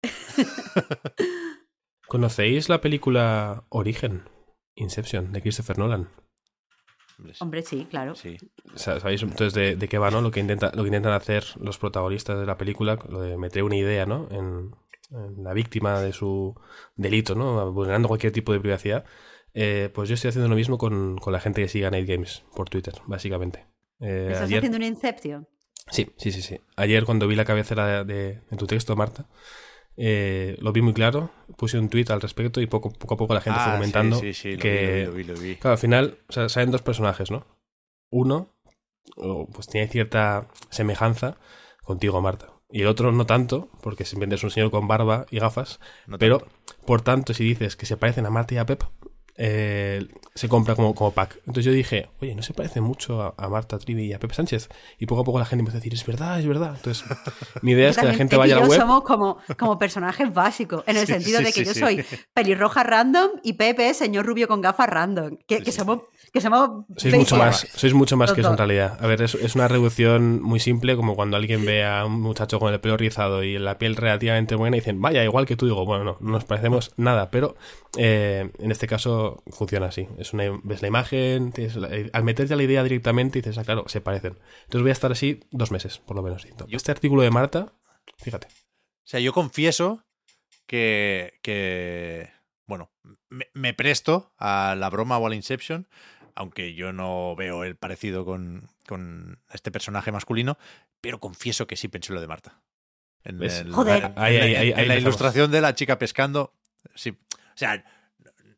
¿Conocéis 2.07 2.69
la 2.69 2.81
película 2.81 3.65
Origen, 3.69 4.29
Inception, 4.75 5.31
de 5.31 5.41
Christopher 5.41 5.77
Nolan? 5.77 6.09
Hombre, 7.39 7.61
sí, 7.61 7.87
claro. 7.89 8.15
Sí. 8.15 8.37
¿Sabéis 8.75 9.21
entonces 9.21 9.53
de, 9.53 9.75
de, 9.75 9.87
qué 9.87 9.97
va, 9.97 10.11
no? 10.11 10.21
Lo 10.21 10.31
que, 10.31 10.39
intenta, 10.39 10.71
lo 10.73 10.83
que 10.83 10.89
intentan 10.89 11.13
hacer 11.13 11.45
los 11.59 11.77
protagonistas 11.77 12.39
de 12.39 12.45
la 12.45 12.57
película, 12.57 12.97
lo 13.07 13.21
de 13.21 13.37
meter 13.37 13.63
una 13.63 13.77
idea, 13.77 14.05
¿no? 14.05 14.27
En, 14.31 14.75
en 15.11 15.43
la 15.43 15.53
víctima 15.53 16.01
de 16.01 16.11
su 16.11 16.59
delito, 16.95 17.35
¿no? 17.35 17.71
Vulnerando 17.71 18.07
cualquier 18.07 18.33
tipo 18.33 18.51
de 18.51 18.59
privacidad. 18.59 19.05
Eh, 19.53 19.89
pues 19.93 20.09
yo 20.09 20.15
estoy 20.15 20.29
haciendo 20.29 20.49
lo 20.49 20.55
mismo 20.55 20.77
con, 20.77 21.17
con 21.17 21.31
la 21.31 21.39
gente 21.39 21.61
que 21.61 21.67
sigue 21.67 21.85
a 21.85 21.91
Night 21.91 22.07
Games 22.07 22.43
por 22.55 22.69
Twitter, 22.69 22.95
básicamente. 23.05 23.72
Eh, 24.03 24.27
¿Estás 24.31 24.43
ayer... 24.43 24.57
haciendo 24.59 24.77
un 24.77 24.83
Inception? 24.83 25.47
Sí, 25.89 26.09
sí, 26.17 26.31
sí, 26.31 26.41
sí. 26.41 26.59
Ayer 26.75 27.05
cuando 27.05 27.27
vi 27.27 27.35
la 27.35 27.45
cabecera 27.45 28.03
de, 28.03 28.13
de, 28.13 28.41
de 28.49 28.57
tu 28.57 28.67
texto, 28.67 28.95
Marta, 28.95 29.27
eh, 29.95 30.57
lo 30.59 30.71
vi 30.71 30.81
muy 30.81 30.93
claro, 30.93 31.31
puse 31.57 31.77
un 31.77 31.89
tweet 31.89 32.05
al 32.09 32.21
respecto 32.21 32.61
y 32.61 32.67
poco, 32.67 32.91
poco 32.91 33.13
a 33.13 33.17
poco 33.17 33.33
la 33.33 33.41
gente 33.41 33.59
ah, 33.61 33.65
fue 33.65 33.73
comentando 33.73 34.19
sí, 34.19 34.33
sí, 34.33 34.53
sí, 34.53 34.57
que, 34.57 35.05
lo 35.05 35.13
vi, 35.13 35.23
lo 35.23 35.33
vi, 35.33 35.39
lo 35.39 35.41
vi. 35.41 35.55
claro, 35.55 35.73
al 35.73 35.77
final 35.77 36.17
o 36.27 36.33
sea, 36.33 36.49
salen 36.49 36.71
dos 36.71 36.81
personajes, 36.81 37.31
¿no? 37.31 37.45
Uno, 38.09 38.55
pues 39.53 39.67
tiene 39.67 39.87
cierta 39.87 40.47
semejanza 40.69 41.37
contigo, 41.83 42.21
Marta. 42.21 42.53
Y 42.69 42.81
el 42.81 42.87
otro 42.87 43.11
no 43.11 43.25
tanto, 43.25 43.69
porque 43.81 44.05
simplemente 44.05 44.35
es 44.35 44.43
un 44.43 44.49
señor 44.49 44.71
con 44.71 44.87
barba 44.87 45.25
y 45.29 45.39
gafas. 45.39 45.79
No 46.07 46.17
pero, 46.17 46.39
tanto. 46.39 46.55
por 46.85 47.01
tanto, 47.01 47.33
si 47.33 47.43
dices 47.43 47.75
que 47.75 47.85
se 47.85 47.97
parecen 47.97 48.25
a 48.25 48.31
Marta 48.31 48.55
y 48.55 48.57
a 48.57 48.65
Pep, 48.65 48.83
eh, 49.35 50.07
se 50.35 50.49
compra 50.49 50.75
como, 50.75 50.93
como 50.93 51.11
pack. 51.11 51.37
Entonces 51.39 51.65
yo 51.65 51.71
dije, 51.71 52.09
oye, 52.21 52.35
no 52.35 52.43
se 52.43 52.53
parece 52.53 52.81
mucho 52.81 53.21
a, 53.21 53.33
a, 53.37 53.49
Marta 53.49 53.79
Trivi 53.79 54.05
y 54.05 54.13
a 54.13 54.19
Pepe 54.19 54.33
Sánchez. 54.33 54.69
Y 54.99 55.05
poco 55.05 55.21
a 55.21 55.23
poco 55.23 55.39
la 55.39 55.45
gente 55.45 55.61
empezó 55.61 55.77
a 55.77 55.79
decir, 55.79 55.93
es 55.93 56.05
verdad, 56.05 56.39
es 56.39 56.47
verdad. 56.47 56.73
Entonces, 56.75 57.03
mi 57.61 57.71
idea 57.71 57.89
es 57.89 57.97
que 57.97 58.05
la 58.05 58.13
gente 58.13 58.37
vaya 58.37 58.57
a 58.57 58.59
la 58.61 58.67
web. 58.67 58.79
somos 58.79 59.03
como, 59.03 59.37
como 59.57 59.77
personajes 59.77 60.33
básicos, 60.33 60.83
en 60.87 60.97
el 60.97 61.07
sí, 61.07 61.13
sentido 61.13 61.39
sí, 61.39 61.45
de 61.45 61.53
que 61.53 61.65
sí, 61.65 61.73
yo 61.73 61.73
soy 61.73 62.05
pelirroja 62.33 62.83
random 62.83 63.31
y 63.43 63.53
Pepe 63.53 63.89
es 63.89 63.97
señor 63.97 64.25
rubio 64.25 64.47
con 64.47 64.61
gafas 64.61 64.89
random. 64.89 65.37
Que, 65.47 65.61
que 65.61 65.71
somos 65.71 66.01
que 66.33 66.41
somos 66.41 66.85
sois 66.97 67.13
mucho 67.15 67.37
más 67.37 67.67
sois 67.75 67.93
mucho 67.93 68.17
más 68.17 68.33
que 68.33 68.41
eso 68.41 68.49
en 68.49 68.57
realidad 68.57 68.97
a 68.99 69.05
ver 69.05 69.21
es, 69.21 69.35
es, 69.35 69.53
una 69.53 69.67
reducción 69.67 70.41
muy 70.41 70.59
simple 70.59 70.95
como 70.95 71.15
cuando 71.15 71.37
alguien 71.37 71.63
ve 71.63 71.85
a 71.85 72.05
un 72.05 72.19
muchacho 72.21 72.59
con 72.59 72.73
el 72.73 72.79
pelo 72.79 72.97
rizado 72.97 73.43
y 73.43 73.59
la 73.59 73.77
piel 73.77 73.95
relativamente 73.95 74.55
buena 74.55 74.75
y 74.75 74.79
dicen 74.79 74.99
vaya 74.99 75.23
igual 75.23 75.45
que 75.45 75.55
tú 75.55 75.67
digo 75.67 75.85
bueno 75.85 76.03
no, 76.03 76.17
no 76.19 76.31
nos 76.31 76.45
parecemos 76.45 76.91
nada 76.97 77.29
pero 77.29 77.55
eh, 77.97 78.49
en 78.57 78.71
este 78.71 78.87
caso 78.87 79.22
funciona 79.47 79.87
así 79.87 80.07
es 80.17 80.33
una, 80.33 80.43
ves 80.63 80.81
la 80.81 80.87
imagen 80.87 81.53
la, 81.75 81.89
al 82.13 82.23
meterte 82.23 82.55
la 82.55 82.63
idea 82.63 82.83
directamente 82.83 83.39
dices 83.39 83.57
ah 83.57 83.63
claro 83.63 83.85
se 83.87 84.01
parecen 84.01 84.37
entonces 84.63 84.81
voy 84.81 84.89
a 84.89 84.93
estar 84.93 85.11
así 85.11 85.41
dos 85.51 85.71
meses 85.71 85.99
por 85.99 86.15
lo 86.15 86.23
menos 86.23 86.45
este 86.69 86.91
artículo 86.91 87.21
de 87.21 87.31
Marta 87.31 87.73
fíjate 88.17 88.47
o 88.47 89.05
sea 89.05 89.19
yo 89.19 89.33
confieso 89.33 90.03
que 90.67 91.39
que 91.41 92.29
bueno 92.67 92.91
me, 93.29 93.47
me 93.53 93.73
presto 93.73 94.33
a 94.37 94.75
la 94.77 94.89
broma 94.89 95.17
o 95.17 95.27
al 95.27 95.33
Inception 95.33 95.87
aunque 96.35 96.73
yo 96.73 96.93
no 96.93 97.35
veo 97.35 97.63
el 97.63 97.75
parecido 97.75 98.25
con, 98.25 98.69
con, 98.87 99.39
este 99.51 99.71
personaje 99.71 100.11
masculino, 100.11 100.57
pero 101.01 101.19
confieso 101.19 101.67
que 101.67 101.75
sí 101.75 101.87
pensé 101.87 102.13
lo 102.13 102.21
de 102.21 102.27
Marta. 102.27 102.61
En, 103.23 103.41
el, 103.41 103.71
Joder. 103.71 104.05
en, 104.05 104.13
ahí, 104.17 104.37
ahí, 104.37 104.55
ahí, 104.55 104.73
en 104.75 104.87
la 104.87 104.97
ilustración 104.97 105.51
de 105.51 105.61
la 105.61 105.75
chica 105.75 105.97
pescando, 105.97 106.53
sí. 106.95 107.11
O 107.11 107.57
sea, 107.57 107.85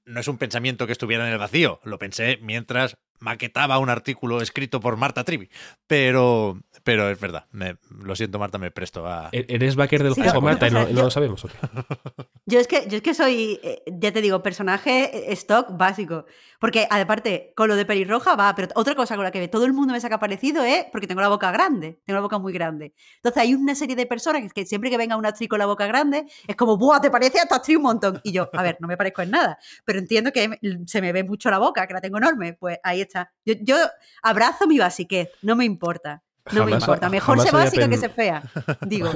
no 0.06 0.20
es 0.20 0.28
un 0.28 0.38
pensamiento 0.38 0.86
que 0.86 0.92
estuviera 0.92 1.28
en 1.28 1.34
el 1.34 1.40
vacío, 1.40 1.80
lo 1.84 1.98
pensé 1.98 2.38
mientras 2.42 2.98
maquetaba 3.20 3.80
un 3.80 3.90
artículo 3.90 4.42
escrito 4.42 4.80
por 4.80 4.98
Marta 4.98 5.24
Trivi. 5.24 5.50
Pero, 5.88 6.60
pero 6.84 7.10
es 7.10 7.20
verdad. 7.20 7.46
Me, 7.52 7.78
lo 7.90 8.16
siento, 8.16 8.40
Marta, 8.40 8.58
me 8.58 8.72
presto 8.72 9.08
a. 9.08 9.30
¿E- 9.32 9.46
¿Eres 9.50 9.76
backer 9.76 10.04
del 10.04 10.14
Sí, 10.14 10.22
juego, 10.22 10.42
Marta, 10.42 10.68
y 10.68 10.72
no, 10.72 10.88
no 10.88 11.04
lo 11.04 11.12
sabemos? 11.12 11.44
¿o 11.46 11.48
qué? 11.48 11.56
Yo 12.48 12.60
es 12.60 12.68
que, 12.68 12.88
yo 12.88 12.98
es 12.98 13.02
que 13.02 13.16
soy, 13.16 13.60
eh, 13.64 13.82
ya 13.88 14.12
te 14.12 14.22
digo, 14.22 14.44
personaje 14.44 15.32
eh, 15.32 15.34
stock 15.34 15.76
básico. 15.76 16.26
Porque, 16.60 16.88
aparte, 16.90 17.54
con 17.56 17.68
lo 17.68 17.76
de 17.76 17.86
pelirroja 17.86 18.36
va, 18.36 18.54
pero 18.54 18.68
otra 18.76 18.94
cosa 18.94 19.16
con 19.16 19.24
la 19.24 19.32
que 19.32 19.48
todo 19.48 19.66
el 19.66 19.74
mundo 19.74 19.94
me 19.94 20.00
saca 20.00 20.20
parecido 20.20 20.64
es 20.64 20.86
porque 20.92 21.08
tengo 21.08 21.22
la 21.22 21.28
boca 21.28 21.52
grande, 21.52 22.00
tengo 22.06 22.18
la 22.18 22.22
boca 22.22 22.38
muy 22.38 22.54
grande. 22.54 22.94
Entonces 23.16 23.42
hay 23.42 23.56
una 23.56 23.74
serie 23.74 23.96
de 23.96 24.06
personas 24.06 24.44
que, 24.44 24.50
que 24.50 24.66
siempre 24.68 24.92
que 24.92 24.98
venga 24.98 25.18
una 25.18 25.30
actriz 25.30 25.50
con 25.50 25.58
la 25.58 25.66
boca 25.66 25.88
grande, 25.88 26.28
es 26.48 26.56
como, 26.56 26.78
¡buah, 26.78 27.02
te 27.02 27.10
parece 27.10 27.40
a 27.40 27.44
esta 27.44 27.56
actriz 27.56 27.78
un 27.78 27.84
montón! 27.84 28.22
Y 28.24 28.32
yo, 28.32 28.48
a 28.54 28.62
ver, 28.62 28.78
no 28.80 28.88
me 28.88 28.96
parezco 28.96 29.24
en 29.24 29.32
nada, 29.32 29.58
pero 29.84 29.98
entiendo 29.98 30.32
que 30.32 30.60
se 30.86 31.02
me 31.02 31.12
ve 31.12 31.24
mucho 31.24 31.50
la 31.50 31.58
boca, 31.58 31.88
que 31.88 31.96
la 31.96 32.02
tengo 32.02 32.20
enorme, 32.20 32.54
pues 32.54 32.78
ahí 32.84 33.02
está. 33.06 33.32
Yo, 33.46 33.54
yo 33.62 33.78
abrazo 34.22 34.68
mi 34.68 34.78
basiquez, 34.78 35.30
no 35.42 35.56
me 35.56 35.66
importa. 35.66 36.22
No 36.52 36.64
me 36.64 36.74
importa, 36.74 37.10
mejor 37.10 37.40
había 37.40 37.52
básica 37.52 37.90
que 37.90 37.98
ser 37.98 38.12
fea, 38.12 38.44
digo. 38.82 39.10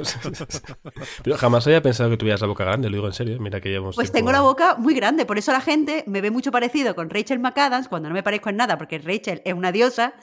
Pero 1.22 1.36
jamás 1.36 1.64
había 1.66 1.80
pensado 1.80 2.10
que 2.10 2.16
tuvieras 2.16 2.40
la 2.40 2.48
boca 2.48 2.64
grande, 2.64 2.90
lo 2.90 2.96
digo 2.96 3.06
en 3.06 3.12
serio. 3.12 3.38
Mira 3.40 3.60
que 3.60 3.68
llevamos. 3.68 3.94
Pues 3.94 4.10
tiempo- 4.10 4.18
tengo 4.18 4.32
la 4.32 4.40
boca 4.40 4.74
muy 4.76 4.94
grande, 4.94 5.26
por 5.26 5.38
eso 5.38 5.52
la 5.52 5.60
gente 5.60 6.02
me 6.08 6.20
ve 6.20 6.32
mucho 6.32 6.50
parecido 6.50 6.94
con 6.96 7.08
Rachel 7.08 7.38
McAdams 7.38 7.86
cuando 7.88 8.08
no 8.08 8.14
me 8.14 8.24
parezco 8.24 8.48
en 8.50 8.56
nada, 8.56 8.76
porque 8.78 8.98
Rachel 8.98 9.42
es 9.44 9.54
una 9.54 9.70
diosa, 9.70 10.14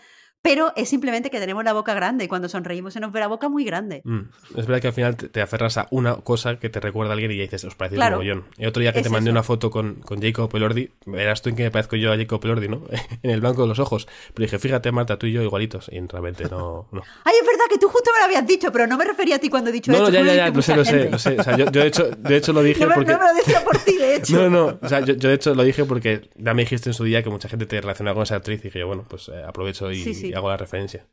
pero 0.41 0.71
es 0.75 0.87
simplemente 0.87 1.29
que 1.29 1.39
tenemos 1.39 1.63
la 1.63 1.73
boca 1.73 1.93
grande 1.93 2.23
y 2.25 2.27
cuando 2.27 2.47
sonreímos 2.47 2.93
se 2.93 2.99
nos 3.01 3.11
ve 3.11 3.19
la 3.19 3.27
boca 3.27 3.49
muy 3.49 3.65
grande. 3.65 4.01
Mm, 4.05 4.19
Es 4.55 4.65
verdad 4.65 4.81
que 4.81 4.87
al 4.87 4.93
final 4.93 5.17
te, 5.17 5.27
te 5.29 5.41
aferras 5.41 5.77
a 5.77 5.87
una 5.91 6.15
cosa 6.15 6.57
que 6.57 6.69
te 6.69 6.79
recuerda 6.79 7.11
a 7.11 7.13
alguien 7.13 7.31
y 7.31 7.37
ya 7.37 7.43
dices, 7.43 7.63
os 7.65 7.75
parece 7.75 7.95
un 7.95 7.99
Claro. 7.99 8.15
mogollón. 8.17 8.45
El 8.57 8.67
otro 8.69 8.79
día 8.81 8.93
que 8.93 8.99
Es 8.99 9.03
te 9.03 9.09
mandé 9.09 9.29
eso. 9.29 9.33
una 9.33 9.43
foto 9.43 9.69
con, 9.69 9.95
con 9.95 10.21
Jacob 10.21 10.49
Elordi, 10.55 10.89
verás 11.05 11.41
tú 11.41 11.49
en 11.49 11.55
que 11.57 11.63
me 11.63 11.71
parezco 11.71 11.95
yo 11.97 12.13
a 12.13 12.17
Jacob 12.17 12.39
Elordi, 12.43 12.69
¿no? 12.69 12.83
en 13.23 13.29
el 13.31 13.41
blanco 13.41 13.63
de 13.63 13.67
los 13.67 13.79
ojos. 13.79 14.07
Pero 14.33 14.45
dije, 14.45 14.57
fíjate, 14.59 14.91
Marta, 14.91 15.17
tú 15.19 15.27
y 15.27 15.33
yo 15.33 15.41
igualitos. 15.41 15.89
Y 15.91 15.99
realmente 15.99 16.43
no. 16.45 16.87
no. 16.91 17.01
Ay, 17.25 17.33
es 17.41 17.45
verdad 17.45 17.65
que 17.69 17.77
tú 17.77 17.89
justo 17.89 18.11
me 18.13 18.19
lo 18.19 18.25
habías 18.25 18.47
dicho, 18.47 18.71
pero 18.71 18.87
no 18.87 18.97
me 18.97 19.03
refería 19.05 19.35
a 19.35 19.39
ti 19.39 19.49
cuando 19.49 19.69
he 19.69 19.73
dicho 19.73 19.91
No, 19.91 19.97
esto. 19.97 20.11
no, 20.11 20.13
ya, 20.17 20.23
ya, 20.25 20.35
ya, 20.35 20.49
lo 20.49 20.61
sé, 20.61 20.75
lo 20.75 20.85
sé, 20.85 21.09
lo 21.09 21.17
sé. 21.19 21.37
O 21.39 21.43
sea, 21.43 21.57
yo, 21.57 21.65
yo 21.65 21.81
de, 21.81 21.87
hecho, 21.87 22.09
de 22.09 22.37
hecho 22.37 22.53
lo 22.53 22.61
dije 22.63 22.85
No 22.85 22.93
porque... 22.95 23.11
no 23.11 23.19
me 23.19 23.25
lo 23.27 23.33
decía 23.33 23.63
por 23.65 23.77
ti, 23.79 23.97
de 23.97 24.15
hecho. 24.17 24.33
No, 24.37 24.49
no, 24.49 24.79
o 24.81 24.87
sea, 24.87 25.01
yo, 25.01 25.13
yo 25.15 25.27
de 25.29 25.35
hecho 25.35 25.53
lo 25.55 25.63
dije 25.63 25.83
porque 25.83 26.29
ya 26.35 26.53
me 26.53 26.61
dijiste 26.63 26.89
en 26.89 26.93
su 26.93 27.03
día 27.03 27.21
que 27.23 27.29
mucha 27.29 27.49
gente 27.49 27.65
te 27.65 27.81
relaciona 27.81 28.13
con 28.13 28.23
esa 28.23 28.35
actriz 28.37 28.59
y 28.61 28.63
dije, 28.63 28.83
bueno, 28.83 29.03
pues 29.07 29.29
eh, 29.29 29.43
aprovecho 29.45 29.91
y, 29.91 29.97
Sí, 30.03 30.13
sí. 30.13 30.26
Y 30.29 30.33
hago 30.33 30.49
la 30.49 30.57
referencia. 30.57 31.07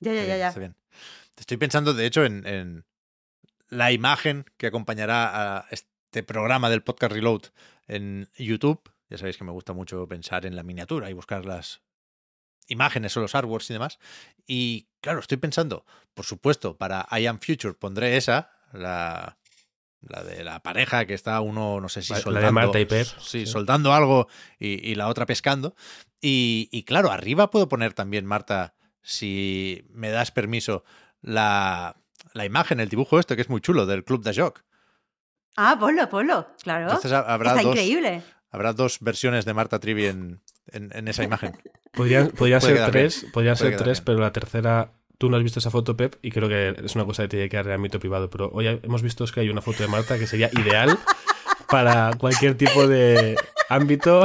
Ya, 0.00 0.12
ya, 0.12 0.24
ya, 0.24 0.36
ya. 0.36 0.48
está 0.48 0.60
bien. 0.60 0.76
Estoy 1.36 1.56
pensando, 1.56 1.94
de 1.94 2.06
hecho, 2.06 2.24
en, 2.24 2.46
en 2.46 2.84
la 3.68 3.92
imagen 3.92 4.44
que 4.56 4.66
acompañará 4.66 5.58
a 5.58 5.66
este 5.70 6.22
programa 6.22 6.68
del 6.70 6.82
podcast 6.82 7.12
Reload 7.12 7.42
en 7.86 8.28
YouTube. 8.36 8.82
Ya 9.08 9.18
sabéis 9.18 9.36
que 9.36 9.44
me 9.44 9.52
gusta 9.52 9.72
mucho 9.72 10.06
pensar 10.08 10.46
en 10.46 10.56
la 10.56 10.62
miniatura 10.62 11.10
y 11.10 11.12
buscar 11.12 11.44
las 11.44 11.82
imágenes 12.68 13.16
o 13.16 13.20
los 13.20 13.34
artworks 13.34 13.70
y 13.70 13.74
demás. 13.74 13.98
Y 14.46 14.88
claro, 15.00 15.20
estoy 15.20 15.38
pensando, 15.38 15.84
por 16.14 16.24
supuesto, 16.24 16.76
para 16.76 17.06
I 17.10 17.26
Am 17.26 17.38
Future 17.38 17.74
pondré 17.74 18.16
esa, 18.16 18.50
la, 18.72 19.38
la 20.08 20.22
de 20.24 20.42
la 20.44 20.60
pareja 20.62 21.04
que 21.06 21.14
está 21.14 21.40
uno, 21.40 21.80
no 21.80 21.88
sé 21.88 22.02
si 22.02 22.12
La- 22.12 22.16
la 22.16 22.18
de 22.18 22.24
soltando, 22.24 22.52
Marta 22.52 22.80
y 22.80 22.84
Per, 22.86 23.06
sí, 23.06 23.14
sí. 23.20 23.46
soltando 23.46 23.92
algo 23.92 24.28
y, 24.58 24.90
y 24.90 24.94
la 24.94 25.08
otra 25.08 25.26
pescando. 25.26 25.74
Y, 26.20 26.68
y 26.72 26.84
claro, 26.84 27.10
arriba 27.10 27.50
puedo 27.50 27.68
poner 27.68 27.94
también, 27.94 28.26
Marta, 28.26 28.74
si 29.02 29.84
me 29.90 30.10
das 30.10 30.30
permiso, 30.30 30.84
la, 31.20 31.96
la 32.32 32.44
imagen, 32.44 32.80
el 32.80 32.88
dibujo 32.88 33.18
este, 33.18 33.34
que 33.36 33.42
es 33.42 33.48
muy 33.50 33.60
chulo, 33.60 33.86
del 33.86 34.04
Club 34.04 34.22
de 34.22 34.34
Joc. 34.34 34.62
Ah, 35.56 35.76
ponlo, 35.78 36.08
ponlo, 36.08 36.46
claro. 36.62 36.84
Entonces 36.86 37.12
ha- 37.12 37.20
habrá 37.32 37.50
Está 37.50 37.62
dos, 37.62 37.72
increíble. 37.76 38.22
habrá 38.50 38.72
dos 38.72 38.98
versiones 39.00 39.44
de 39.44 39.54
Marta 39.54 39.78
Trivi 39.80 40.06
en, 40.06 40.40
en, 40.68 40.90
en 40.96 41.08
esa 41.08 41.24
imagen. 41.24 41.56
Podrían 41.92 42.28
Puede 42.30 42.58
ser 42.60 42.90
tres, 42.90 43.26
podrían 43.32 43.56
Puede 43.56 43.70
ser 43.72 43.78
tres, 43.78 43.98
bien. 43.98 44.04
pero 44.06 44.18
la 44.20 44.32
tercera, 44.32 44.92
tú 45.22 45.30
no 45.30 45.36
has 45.36 45.42
visto 45.44 45.60
esa 45.60 45.70
foto, 45.70 45.96
Pep, 45.96 46.16
y 46.20 46.32
creo 46.32 46.48
que 46.48 46.74
es 46.84 46.96
una 46.96 47.04
cosa 47.04 47.22
que 47.22 47.28
tiene 47.28 47.44
que 47.44 47.50
quedar 47.50 47.66
en 47.66 47.70
el 47.70 47.76
ámbito 47.76 48.00
privado. 48.00 48.28
Pero 48.28 48.50
hoy 48.52 48.66
hemos 48.82 49.02
visto 49.02 49.24
que 49.26 49.38
hay 49.38 49.50
una 49.50 49.62
foto 49.62 49.84
de 49.84 49.88
Marta 49.88 50.18
que 50.18 50.26
sería 50.26 50.50
ideal 50.52 50.98
para 51.68 52.10
cualquier 52.18 52.56
tipo 52.56 52.88
de 52.88 53.36
ámbito 53.68 54.24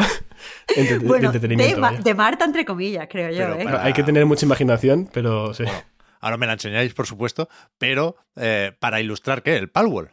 entre- 0.75 0.97
de 0.97 1.07
Bueno, 1.07 1.31
de, 1.31 1.37
entretenimiento. 1.37 2.03
De 2.03 2.13
Marta, 2.15 2.45
entre 2.45 2.65
comillas, 2.65 3.07
creo 3.11 3.29
yo, 3.29 3.53
¿eh? 3.59 3.63
para- 3.65 3.83
Hay 3.83 3.93
que 3.93 4.01
tener 4.01 4.25
mucha 4.25 4.43
imaginación, 4.47 5.07
pero 5.13 5.53
sí. 5.53 5.65
Bueno, 5.65 5.83
ahora 6.19 6.37
me 6.37 6.47
la 6.47 6.53
enseñáis, 6.53 6.95
por 6.95 7.05
supuesto, 7.05 7.47
pero 7.77 8.15
eh, 8.35 8.71
para 8.79 8.99
ilustrar, 8.99 9.43
¿qué? 9.43 9.55
El 9.55 9.69
Palwall. 9.69 10.09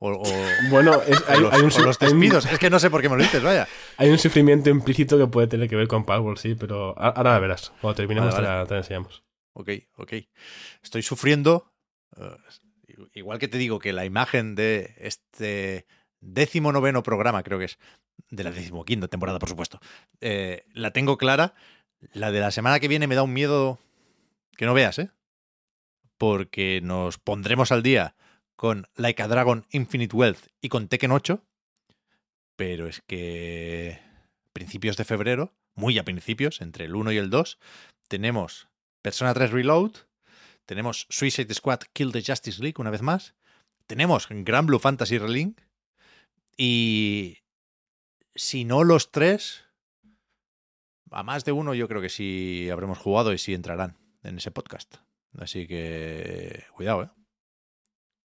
O, 0.00 0.10
o- 0.10 0.22
Bueno, 0.68 1.00
es- 1.06 1.18
o 1.22 1.24
hay, 1.32 1.40
los, 1.40 1.50
hay 1.54 1.60
un, 1.62 1.72
o 1.72 1.78
los 1.86 2.02
hay 2.02 2.08
un- 2.12 2.20
despidos. 2.20 2.44
Es 2.52 2.58
que 2.58 2.68
no 2.68 2.78
sé 2.78 2.90
por 2.90 3.00
qué 3.00 3.08
me 3.08 3.16
lo 3.16 3.22
dices, 3.22 3.42
vaya. 3.42 3.66
hay 3.96 4.10
un 4.10 4.18
sufrimiento 4.18 4.68
implícito 4.68 5.16
que 5.16 5.26
puede 5.28 5.46
tener 5.46 5.66
que 5.66 5.76
ver 5.76 5.88
con 5.88 6.04
Powerball, 6.04 6.36
sí, 6.36 6.54
pero 6.54 6.94
ahora 6.98 7.32
la 7.32 7.38
verás. 7.38 7.72
Cuando 7.80 7.94
terminemos 7.96 8.34
Vale, 8.34 8.46
te 8.46 8.52
la- 8.52 8.66
te 8.66 8.74
la 8.74 8.80
enseñamos. 8.80 9.23
Ok, 9.54 9.70
ok. 9.96 10.12
Estoy 10.82 11.02
sufriendo. 11.02 11.72
eh, 12.16 12.36
igual 13.14 13.38
que 13.38 13.48
te 13.48 13.58
digo 13.58 13.78
que 13.78 13.92
la 13.92 14.04
imagen 14.04 14.54
de 14.54 14.94
este 14.98 15.86
décimo 16.20 16.72
noveno 16.72 17.02
programa, 17.02 17.42
creo 17.42 17.58
que 17.58 17.66
es, 17.66 17.78
de 18.30 18.44
la 18.44 18.50
decimoquinta 18.50 19.08
temporada, 19.08 19.38
por 19.38 19.48
supuesto, 19.48 19.80
eh, 20.20 20.64
la 20.72 20.92
tengo 20.92 21.16
clara. 21.16 21.54
La 22.12 22.32
de 22.32 22.40
la 22.40 22.50
semana 22.50 22.80
que 22.80 22.88
viene 22.88 23.06
me 23.06 23.14
da 23.14 23.22
un 23.22 23.32
miedo 23.32 23.78
que 24.56 24.66
no 24.66 24.74
veas, 24.74 24.98
¿eh? 24.98 25.10
Porque 26.18 26.80
nos 26.82 27.18
pondremos 27.18 27.72
al 27.72 27.82
día 27.82 28.14
con 28.56 28.88
Like 28.96 29.22
a 29.22 29.28
Dragon 29.28 29.66
Infinite 29.70 30.14
Wealth 30.14 30.48
y 30.60 30.68
con 30.68 30.88
Tekken 30.88 31.12
8. 31.12 31.42
Pero 32.56 32.86
es 32.86 33.00
que 33.00 34.00
principios 34.52 34.96
de 34.96 35.04
febrero, 35.04 35.54
muy 35.74 35.98
a 35.98 36.04
principios, 36.04 36.60
entre 36.60 36.84
el 36.84 36.94
1 36.94 37.12
y 37.12 37.16
el 37.16 37.30
2, 37.30 37.58
tenemos 38.08 38.68
Persona 39.04 39.34
3 39.34 39.50
Reload, 39.50 39.92
tenemos 40.64 41.06
Suicide 41.10 41.52
Squad 41.52 41.80
Kill 41.92 42.10
the 42.10 42.22
Justice 42.22 42.62
League 42.62 42.76
una 42.78 42.88
vez 42.88 43.02
más, 43.02 43.34
tenemos 43.86 44.26
Gran 44.30 44.64
Blue 44.64 44.78
Fantasy 44.78 45.18
Relink 45.18 45.60
y 46.56 47.36
si 48.34 48.64
no 48.64 48.82
los 48.82 49.10
tres, 49.10 49.66
a 51.10 51.22
más 51.22 51.44
de 51.44 51.52
uno 51.52 51.74
yo 51.74 51.86
creo 51.86 52.00
que 52.00 52.08
sí 52.08 52.70
habremos 52.72 52.96
jugado 52.96 53.34
y 53.34 53.38
sí 53.38 53.52
entrarán 53.52 53.98
en 54.22 54.38
ese 54.38 54.50
podcast. 54.50 54.96
Así 55.38 55.66
que 55.66 56.64
cuidado, 56.74 57.02
eh. 57.02 57.10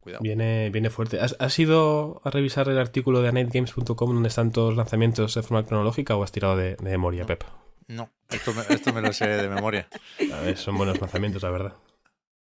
Cuidado. 0.01 0.21
Viene, 0.21 0.69
viene 0.69 0.91
fuerte. 0.91 1.19
¿Has, 1.19 1.35
has 1.39 1.57
ido 1.57 2.21
a 2.23 2.29
revisar 2.29 2.69
el 2.69 2.77
artículo 2.77 3.23
de 3.23 3.31
nightgames.com 3.31 4.13
donde 4.13 4.29
están 4.29 4.51
todos 4.51 4.69
los 4.69 4.77
lanzamientos 4.77 5.33
de 5.33 5.41
forma 5.41 5.65
cronológica 5.65 6.15
o 6.15 6.23
has 6.23 6.31
tirado 6.31 6.55
de, 6.55 6.75
de 6.75 6.91
memoria, 6.91 7.25
Pep? 7.25 7.43
No, 7.90 8.10
esto 8.30 8.53
me, 8.53 8.61
esto 8.74 8.94
me 8.94 9.02
lo 9.02 9.11
sé 9.14 9.28
de 9.28 9.49
memoria. 9.49 9.88
A 10.34 10.40
ver, 10.41 10.57
son 10.57 10.78
buenos 10.78 10.99
lanzamientos, 11.02 11.44
la 11.44 11.49
verdad. 11.49 11.74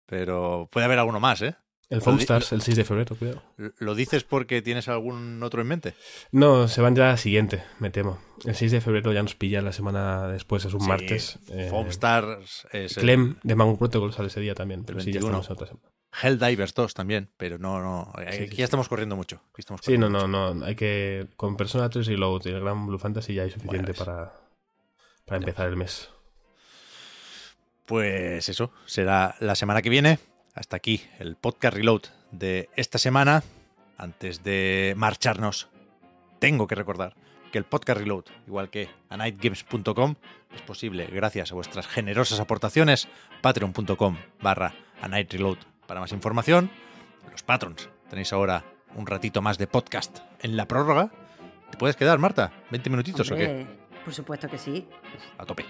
Pero 0.06 0.70
puede 0.72 0.86
haber 0.86 1.00
alguno 1.00 1.20
más, 1.20 1.42
¿eh? 1.42 1.56
El 1.90 1.98
Lo 1.98 2.06
Foam 2.06 2.18
di- 2.18 2.22
Stars, 2.24 2.52
el 2.54 2.62
6 2.62 2.78
de 2.78 2.86
febrero, 2.86 3.16
cuidado. 3.18 3.44
¿Lo 3.80 3.96
dices 3.96 4.24
porque 4.24 4.62
tienes 4.62 4.88
algún 4.88 5.44
otro 5.44 5.62
en 5.62 5.68
mente? 5.68 5.94
No, 6.32 6.70
se 6.70 6.82
van 6.82 6.96
ya 6.96 7.08
a 7.08 7.12
la 7.12 7.18
siguiente, 7.18 7.64
me 7.80 7.90
temo. 7.90 8.18
El 8.46 8.56
6 8.56 8.72
de 8.72 8.80
febrero 8.80 9.12
ya 9.12 9.22
nos 9.24 9.36
pilla 9.36 9.62
la 9.62 9.74
semana 9.74 10.28
después, 10.30 10.64
es 10.64 10.74
un 10.74 10.82
Sí, 10.82 10.88
martes. 10.88 11.40
Eh, 11.50 11.68
Foam 11.70 11.88
Stars 11.88 12.66
es 12.72 12.96
el- 12.96 13.04
Clem 13.04 13.36
de 13.44 13.56
Mango 13.56 13.78
Protocol 13.78 14.14
sale 14.14 14.28
ese 14.30 14.40
día 14.40 14.56
también, 14.56 14.86
pero 14.86 15.00
el 15.00 15.04
sí, 15.06 15.12
ya 15.12 15.20
21. 15.20 15.40
estamos 15.42 15.48
en 15.50 15.54
otra 15.54 15.68
semana. 15.68 15.90
Helldivers 16.24 16.74
2 16.74 16.94
también, 16.94 17.30
pero 17.36 17.58
no, 17.58 17.82
no. 17.82 18.12
Aquí 18.16 18.38
Sí, 18.38 18.48
sí, 18.50 18.56
ya 18.58 18.66
estamos 18.66 18.88
corriendo 18.88 19.16
mucho. 19.18 19.42
estamos 19.58 19.82
Sí, 19.84 19.98
no, 19.98 20.08
corriendo 20.08 20.28
no, 20.28 20.48
mucho. 20.54 20.60
no. 20.60 20.66
Hay 20.66 20.76
que. 20.76 21.28
Con 21.36 21.58
Persona 21.58 21.90
3 21.90 22.08
y 22.10 22.16
Load 22.16 22.42
y 22.46 22.50
el 22.50 22.62
Gran 22.62 22.86
Blue 22.88 23.00
Fantasy 23.00 23.34
ya 23.34 23.44
hay 23.44 23.52
suficiente 23.52 23.92
Bueno, 23.94 24.06
para, 24.06 24.34
para 25.26 25.38
empezar 25.38 25.68
el 25.68 25.78
mes. 25.78 26.10
Pues 27.86 28.48
eso, 28.48 28.72
será 28.86 29.36
la 29.40 29.56
semana 29.56 29.82
que 29.82 29.90
viene. 29.90 30.20
Hasta 30.54 30.78
aquí 30.78 31.02
el 31.20 31.36
podcast 31.36 31.76
reload 31.76 32.02
de 32.32 32.70
esta 32.76 32.98
semana. 32.98 33.44
Antes 33.98 34.44
de 34.44 34.94
marcharnos, 34.98 35.70
tengo 36.40 36.68
que 36.68 36.76
recordar 36.76 37.16
que 37.52 37.58
el 37.58 37.66
podcast 37.66 38.00
reload, 38.00 38.26
igual 38.48 38.70
que 38.70 38.90
a 39.10 39.18
nightgames.com, 39.18 40.16
es 40.56 40.62
posible 40.62 41.06
gracias 41.08 41.52
a 41.52 41.56
vuestras 41.56 41.88
generosas 41.88 42.40
aportaciones. 42.40 43.08
Patreon.com 43.42 44.18
barra 44.42 44.74
a 45.02 45.08
night 45.08 45.32
reload 45.32 45.58
para 45.86 46.00
más 46.00 46.12
información. 46.14 46.72
Los 47.30 47.44
patrons, 47.44 47.90
tenéis 48.10 48.34
ahora 48.34 48.64
un 48.96 49.06
ratito 49.06 49.42
más 49.42 49.58
de 49.58 49.68
podcast 49.68 50.20
en 50.42 50.58
la 50.58 50.68
prórroga. 50.68 51.12
¿Te 51.70 51.78
puedes 51.78 51.96
quedar, 51.96 52.20
Marta? 52.20 52.52
¿20 52.72 52.90
minutitos 52.90 53.30
o 53.32 53.36
qué? 53.36 53.81
Por 54.04 54.14
supuesto 54.14 54.50
que 54.50 54.58
sí. 54.58 54.88
a 55.38 55.46
tope. 55.46 55.66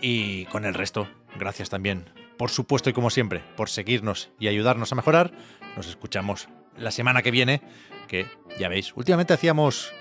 Y 0.00 0.46
con 0.46 0.64
el 0.64 0.74
resto, 0.74 1.08
gracias 1.38 1.70
también, 1.70 2.10
por 2.36 2.50
supuesto 2.50 2.90
y 2.90 2.92
como 2.92 3.10
siempre, 3.10 3.42
por 3.56 3.68
seguirnos 3.68 4.30
y 4.38 4.48
ayudarnos 4.48 4.92
a 4.92 4.94
mejorar. 4.94 5.32
Nos 5.76 5.86
escuchamos 5.86 6.48
la 6.76 6.90
semana 6.90 7.22
que 7.22 7.30
viene, 7.30 7.62
que 8.08 8.26
ya 8.58 8.68
veis, 8.68 8.92
últimamente 8.94 9.34
hacíamos 9.34 9.92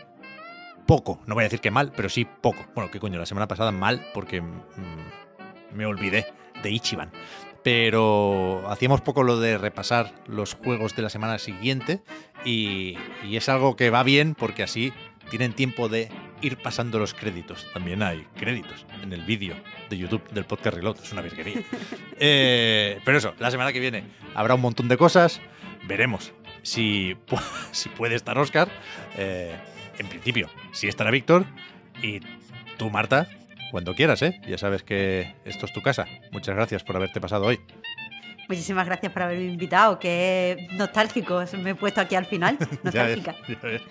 poco, 0.86 1.20
no 1.26 1.36
voy 1.36 1.44
a 1.44 1.46
decir 1.46 1.62
que 1.62 1.72
mal, 1.72 1.92
pero 1.96 2.10
sí 2.10 2.26
poco. 2.26 2.66
Bueno, 2.76 2.92
qué 2.92 3.00
coño, 3.00 3.20
la 3.20 3.26
semana 3.26 3.48
pasada 3.48 3.72
mal 3.72 4.06
porque 4.14 4.42
mm, 4.42 5.74
me 5.74 5.86
olvidé 5.86 6.28
de 6.62 6.72
Ichiban. 6.72 7.12
Pero 7.64 8.64
hacíamos 8.70 9.02
poco 9.02 9.24
lo 9.24 9.40
de 9.40 9.58
repasar 9.58 10.14
los 10.28 10.54
juegos 10.54 10.96
de 10.96 11.02
la 11.02 11.10
semana 11.10 11.40
siguiente 11.40 12.04
y, 12.46 12.96
y 13.28 13.38
es 13.38 13.50
algo 13.50 13.76
que 13.76 13.90
va 13.90 14.04
bien 14.04 14.36
porque 14.36 14.62
así 14.62 14.94
tienen 15.32 15.54
tiempo 15.54 15.90
de 15.90 16.10
ir 16.46 16.58
pasando 16.58 17.00
los 17.00 17.14
créditos. 17.14 17.66
También 17.74 18.04
hay 18.04 18.26
créditos 18.38 18.86
en 19.02 19.12
el 19.12 19.22
vídeo 19.24 19.56
de 19.90 19.98
YouTube 19.98 20.28
del 20.32 20.46
podcast 20.46 20.76
Reload. 20.78 20.98
Es 21.02 21.12
una 21.12 21.22
virguería. 21.22 21.62
Eh, 22.18 23.02
pero 23.04 23.18
eso, 23.18 23.34
la 23.40 23.52
semana 23.52 23.74
que 23.74 23.80
viene 23.82 24.06
habrá 24.36 24.56
un 24.56 24.62
montón 24.62 24.88
de 24.88 24.96
cosas. 24.96 25.42
Veremos 25.86 26.32
si, 26.62 27.18
si 27.72 27.90
puede 27.90 28.16
estar 28.16 28.38
Oscar. 28.38 28.70
Eh, 29.18 29.54
en 29.98 30.08
principio, 30.08 30.50
si 30.72 30.88
estará 30.88 31.12
Víctor. 31.12 31.46
Y 32.02 32.22
tú, 32.78 32.90
Marta, 32.90 33.28
cuando 33.72 33.94
quieras, 33.96 34.22
¿eh? 34.22 34.40
Ya 34.48 34.58
sabes 34.58 34.84
que 34.84 35.36
esto 35.44 35.66
es 35.66 35.74
tu 35.74 35.82
casa. 35.82 36.06
Muchas 36.32 36.56
gracias 36.56 36.84
por 36.86 36.96
haberte 36.96 37.20
pasado 37.20 37.46
hoy. 37.46 37.60
Muchísimas 38.48 38.86
gracias 38.86 39.12
por 39.12 39.24
haberme 39.24 39.46
invitado, 39.46 40.00
que 40.00 40.68
nostálgico. 40.74 41.44
Me 41.62 41.72
he 41.72 41.76
puesto 41.76 42.00
aquí 42.00 42.16
al 42.16 42.26
final. 42.26 42.58
Ya 42.94 43.04
ves, 43.04 43.18
Nostálgica. 43.18 43.36
ya 43.48 43.60
ves. 43.62 43.82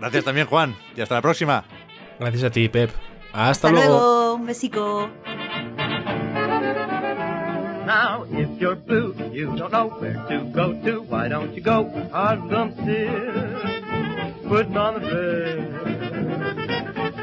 Gracias 0.00 0.24
también, 0.24 0.46
Juan. 0.46 0.74
Y 0.96 1.00
hasta 1.00 1.14
la 1.14 1.22
próxima. 1.22 1.64
Gracias 2.20 2.44
a 2.44 2.50
ti, 2.50 2.68
Pep. 2.68 2.90
Hasta, 3.32 3.68
Hasta 3.68 3.70
luego. 3.70 4.34
Un 4.34 4.44
besico. 4.46 5.08
Now, 7.86 8.24
if 8.30 8.60
you're 8.60 8.76
blue, 8.76 9.14
you 9.32 9.56
don't 9.56 9.72
know 9.72 9.88
where 9.88 10.22
to 10.28 10.44
go 10.52 10.74
to. 10.84 11.00
Why 11.08 11.28
don't 11.28 11.54
you 11.54 11.62
go 11.62 11.88
Harlem 12.12 12.74
City? 12.76 13.08
Putting 14.46 14.76
on 14.76 15.00
the 15.00 15.08
red 15.08 15.72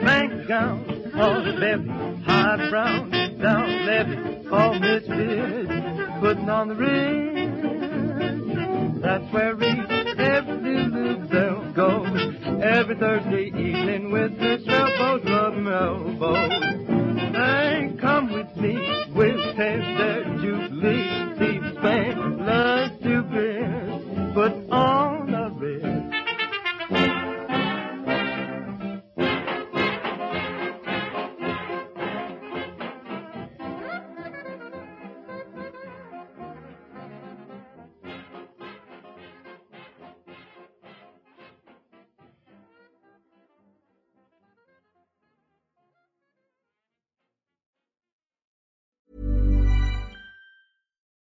bank 0.04 0.48
gown 0.48 0.84
on 1.14 1.44
the 1.44 1.52
levy, 1.52 1.90
high 2.26 2.68
brown 2.70 3.12
down 3.40 3.86
levy, 3.86 4.18
call 4.50 4.80
Miss 4.80 5.06
Fitz. 5.06 5.70
Putting 6.22 6.50
on 6.50 6.70
the 6.70 6.76
red. 6.76 7.38
That's 9.04 9.32
where 9.32 9.54
each 9.62 9.97
Lulu 10.48 11.28
Bell 11.28 11.72
goes 11.74 12.64
every 12.64 12.96
Thursday 12.96 13.48
evening 13.48 14.12
with 14.12 14.40
her 14.40 14.58
elbows, 14.68 15.24
rubbing 15.26 15.68
elbows. 15.68 16.52
And 17.36 18.00
come 18.00 18.32
with 18.32 18.56
me, 18.56 18.74
we'll 19.14 19.54
tend 19.56 20.00
their 20.00 20.24
jubilee, 20.40 21.36
deep 21.38 21.64
span, 21.78 22.38
blood 22.38 22.92
stupid, 23.00 24.34
but 24.34 24.54
all 24.72 25.07